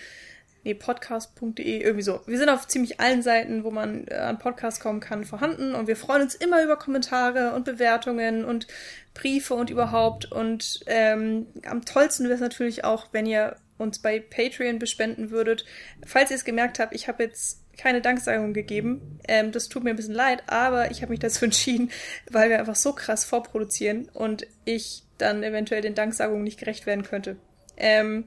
nee, 0.64 0.74
podcast.de, 0.74 1.80
irgendwie 1.80 2.02
so. 2.02 2.22
Wir 2.26 2.38
sind 2.38 2.48
auf 2.48 2.66
ziemlich 2.66 2.98
allen 2.98 3.22
Seiten, 3.22 3.62
wo 3.62 3.70
man 3.70 4.08
äh, 4.08 4.14
an 4.14 4.40
Podcasts 4.40 4.80
kommen 4.80 4.98
kann, 4.98 5.24
vorhanden 5.24 5.76
und 5.76 5.86
wir 5.86 5.96
freuen 5.96 6.22
uns 6.22 6.34
immer 6.34 6.64
über 6.64 6.76
Kommentare 6.76 7.52
und 7.54 7.64
Bewertungen 7.64 8.44
und 8.44 8.66
Briefe 9.14 9.54
und 9.54 9.70
überhaupt. 9.70 10.32
Und 10.32 10.80
ähm, 10.86 11.46
am 11.64 11.84
tollsten 11.84 12.24
wäre 12.24 12.34
es 12.34 12.40
natürlich 12.40 12.82
auch, 12.82 13.06
wenn 13.12 13.26
ihr 13.26 13.54
uns 13.78 14.00
bei 14.00 14.20
Patreon 14.20 14.78
bespenden 14.78 15.30
würdet. 15.30 15.64
Falls 16.06 16.30
ihr 16.30 16.36
es 16.36 16.44
gemerkt 16.44 16.78
habt, 16.78 16.94
ich 16.94 17.08
habe 17.08 17.22
jetzt 17.22 17.60
keine 17.78 18.02
Danksagung 18.02 18.52
gegeben. 18.52 19.20
Ähm, 19.26 19.52
das 19.52 19.68
tut 19.68 19.84
mir 19.84 19.90
ein 19.90 19.96
bisschen 19.96 20.14
leid, 20.14 20.42
aber 20.48 20.90
ich 20.90 21.00
habe 21.00 21.10
mich 21.10 21.20
dazu 21.20 21.44
entschieden, 21.46 21.90
weil 22.30 22.50
wir 22.50 22.58
einfach 22.58 22.76
so 22.76 22.92
krass 22.92 23.24
vorproduzieren 23.24 24.08
und 24.12 24.46
ich 24.64 25.04
dann 25.16 25.42
eventuell 25.42 25.80
den 25.80 25.94
Danksagungen 25.94 26.44
nicht 26.44 26.58
gerecht 26.58 26.86
werden 26.86 27.04
könnte. 27.04 27.36
Ähm, 27.76 28.24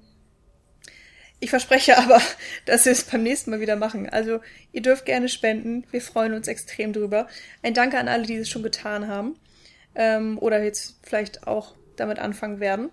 ich 1.39 1.49
verspreche 1.49 1.97
aber, 1.99 2.21
dass 2.65 2.85
wir 2.85 2.93
es 2.93 3.03
beim 3.03 3.23
nächsten 3.23 3.51
Mal 3.51 3.59
wieder 3.59 3.75
machen. 3.75 4.09
Also 4.09 4.39
ihr 4.71 4.81
dürft 4.81 5.05
gerne 5.05 5.27
spenden. 5.27 5.85
Wir 5.91 6.01
freuen 6.01 6.33
uns 6.33 6.47
extrem 6.47 6.93
drüber. 6.93 7.27
Ein 7.61 7.73
Danke 7.73 7.99
an 7.99 8.07
alle, 8.07 8.25
die 8.25 8.35
es 8.35 8.49
schon 8.49 8.63
getan 8.63 9.07
haben. 9.07 9.35
Ähm, 9.93 10.37
oder 10.39 10.63
jetzt 10.63 10.99
vielleicht 11.03 11.45
auch 11.47 11.75
damit 11.97 12.19
anfangen 12.19 12.61
werden. 12.61 12.91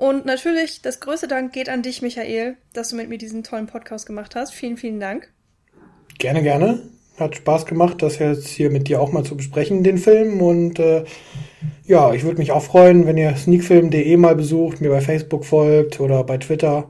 Und 0.00 0.24
natürlich, 0.24 0.80
das 0.80 0.98
größte 1.00 1.28
Dank 1.28 1.52
geht 1.52 1.68
an 1.68 1.82
dich, 1.82 2.00
Michael, 2.00 2.56
dass 2.72 2.88
du 2.88 2.96
mit 2.96 3.10
mir 3.10 3.18
diesen 3.18 3.42
tollen 3.42 3.66
Podcast 3.66 4.06
gemacht 4.06 4.34
hast. 4.34 4.54
Vielen, 4.54 4.78
vielen 4.78 4.98
Dank. 4.98 5.30
Gerne, 6.18 6.42
gerne. 6.42 6.80
Hat 7.18 7.36
Spaß 7.36 7.66
gemacht, 7.66 8.00
das 8.00 8.18
jetzt 8.18 8.48
hier 8.48 8.70
mit 8.70 8.88
dir 8.88 9.02
auch 9.02 9.12
mal 9.12 9.24
zu 9.24 9.36
besprechen, 9.36 9.84
den 9.84 9.98
Film. 9.98 10.40
Und 10.40 10.78
äh, 10.78 11.04
ja, 11.84 12.14
ich 12.14 12.24
würde 12.24 12.38
mich 12.38 12.50
auch 12.50 12.62
freuen, 12.62 13.04
wenn 13.04 13.18
ihr 13.18 13.36
sneakfilm.de 13.36 14.16
mal 14.16 14.34
besucht, 14.34 14.80
mir 14.80 14.88
bei 14.88 15.02
Facebook 15.02 15.44
folgt 15.44 16.00
oder 16.00 16.24
bei 16.24 16.38
Twitter. 16.38 16.88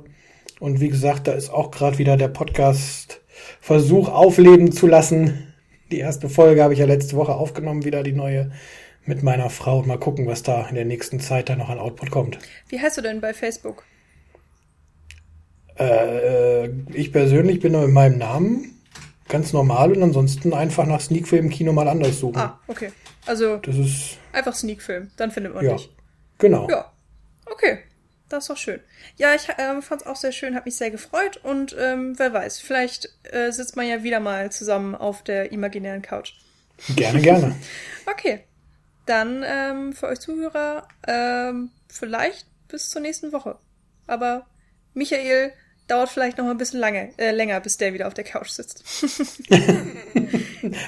Und 0.60 0.80
wie 0.80 0.88
gesagt, 0.88 1.26
da 1.26 1.32
ist 1.32 1.52
auch 1.52 1.72
gerade 1.72 1.98
wieder 1.98 2.16
der 2.16 2.28
Podcast 2.28 3.22
Versuch 3.60 4.08
aufleben 4.08 4.70
zu 4.70 4.86
lassen. 4.86 5.52
Die 5.90 5.98
erste 5.98 6.28
Folge 6.28 6.62
habe 6.62 6.74
ich 6.74 6.78
ja 6.78 6.86
letzte 6.86 7.16
Woche 7.16 7.34
aufgenommen, 7.34 7.84
wieder 7.84 8.04
die 8.04 8.12
neue 8.12 8.52
mit 9.06 9.22
meiner 9.22 9.50
Frau 9.50 9.82
mal 9.82 9.98
gucken, 9.98 10.26
was 10.26 10.42
da 10.42 10.68
in 10.68 10.74
der 10.74 10.84
nächsten 10.84 11.20
Zeit 11.20 11.48
dann 11.48 11.58
noch 11.58 11.68
an 11.68 11.78
Output 11.78 12.10
kommt. 12.10 12.38
Wie 12.68 12.80
heißt 12.80 12.98
du 12.98 13.02
denn 13.02 13.20
bei 13.20 13.34
Facebook? 13.34 13.84
Äh, 15.78 16.68
ich 16.92 17.12
persönlich 17.12 17.60
bin 17.60 17.72
nur 17.72 17.84
in 17.84 17.92
meinem 17.92 18.18
Namen 18.18 18.80
ganz 19.28 19.52
normal 19.52 19.92
und 19.92 20.02
ansonsten 20.02 20.52
einfach 20.52 20.86
nach 20.86 21.00
Sneakfilm 21.00 21.46
im 21.46 21.50
Kino 21.50 21.72
mal 21.72 21.88
anders 21.88 22.18
suchen. 22.18 22.38
Ah, 22.38 22.60
okay. 22.66 22.92
Also 23.26 23.56
das 23.58 23.76
ist 23.76 24.18
einfach 24.32 24.54
Sneakfilm, 24.54 25.10
dann 25.16 25.30
findet 25.30 25.54
man 25.54 25.64
ja, 25.64 25.74
dich. 25.74 25.90
Genau. 26.38 26.68
Ja. 26.68 26.92
Okay. 27.46 27.78
Das 28.28 28.44
ist 28.44 28.50
doch 28.50 28.56
schön. 28.56 28.80
Ja, 29.16 29.34
ich 29.34 29.48
ähm, 29.58 29.82
fand 29.82 30.02
es 30.02 30.06
auch 30.06 30.14
sehr 30.14 30.30
schön, 30.30 30.54
habe 30.54 30.66
mich 30.66 30.76
sehr 30.76 30.92
gefreut 30.92 31.40
und 31.42 31.74
ähm, 31.76 32.16
wer 32.16 32.32
weiß, 32.32 32.60
vielleicht 32.60 33.08
äh, 33.24 33.50
sitzt 33.50 33.74
man 33.74 33.88
ja 33.88 34.04
wieder 34.04 34.20
mal 34.20 34.52
zusammen 34.52 34.94
auf 34.94 35.24
der 35.24 35.50
imaginären 35.50 36.00
Couch. 36.00 36.34
Gerne, 36.94 37.20
gerne. 37.20 37.56
okay 38.06 38.44
dann 39.10 39.44
ähm, 39.44 39.92
für 39.92 40.06
euch 40.06 40.20
Zuhörer 40.20 40.86
ähm, 41.06 41.70
vielleicht 41.88 42.46
bis 42.68 42.90
zur 42.90 43.02
nächsten 43.02 43.32
Woche. 43.32 43.58
Aber 44.06 44.46
Michael 44.94 45.52
dauert 45.88 46.10
vielleicht 46.10 46.38
noch 46.38 46.46
ein 46.46 46.56
bisschen 46.58 46.78
lange, 46.78 47.10
äh, 47.18 47.32
länger, 47.32 47.60
bis 47.60 47.76
der 47.76 47.92
wieder 47.92 48.06
auf 48.06 48.14
der 48.14 48.24
Couch 48.24 48.50
sitzt. 48.50 48.84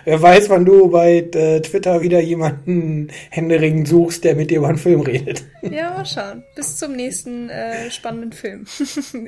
Wer 0.04 0.22
weiß, 0.22 0.48
wann 0.48 0.64
du 0.64 0.88
bei 0.90 1.16
äh, 1.16 1.60
Twitter 1.60 2.02
wieder 2.02 2.20
jemanden 2.20 3.10
händeringend 3.30 3.88
suchst, 3.88 4.22
der 4.22 4.36
mit 4.36 4.50
dir 4.50 4.58
über 4.58 4.68
einen 4.68 4.78
Film 4.78 5.00
redet. 5.00 5.44
Ja, 5.62 5.90
mal 5.90 6.04
schauen. 6.04 6.44
Bis 6.54 6.76
zum 6.76 6.92
nächsten 6.92 7.48
äh, 7.48 7.90
spannenden 7.90 8.32
Film. 8.32 8.62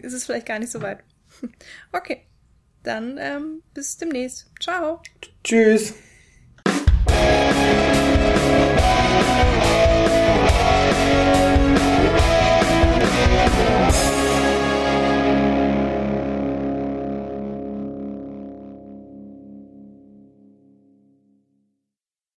Ist 0.02 0.12
es 0.12 0.26
vielleicht 0.26 0.46
gar 0.46 0.58
nicht 0.58 0.70
so 0.70 0.82
weit. 0.82 0.98
Okay. 1.92 2.22
Dann 2.82 3.18
ähm, 3.18 3.62
bis 3.72 3.96
demnächst. 3.96 4.50
Ciao. 4.60 5.00
Tschüss. 5.42 5.94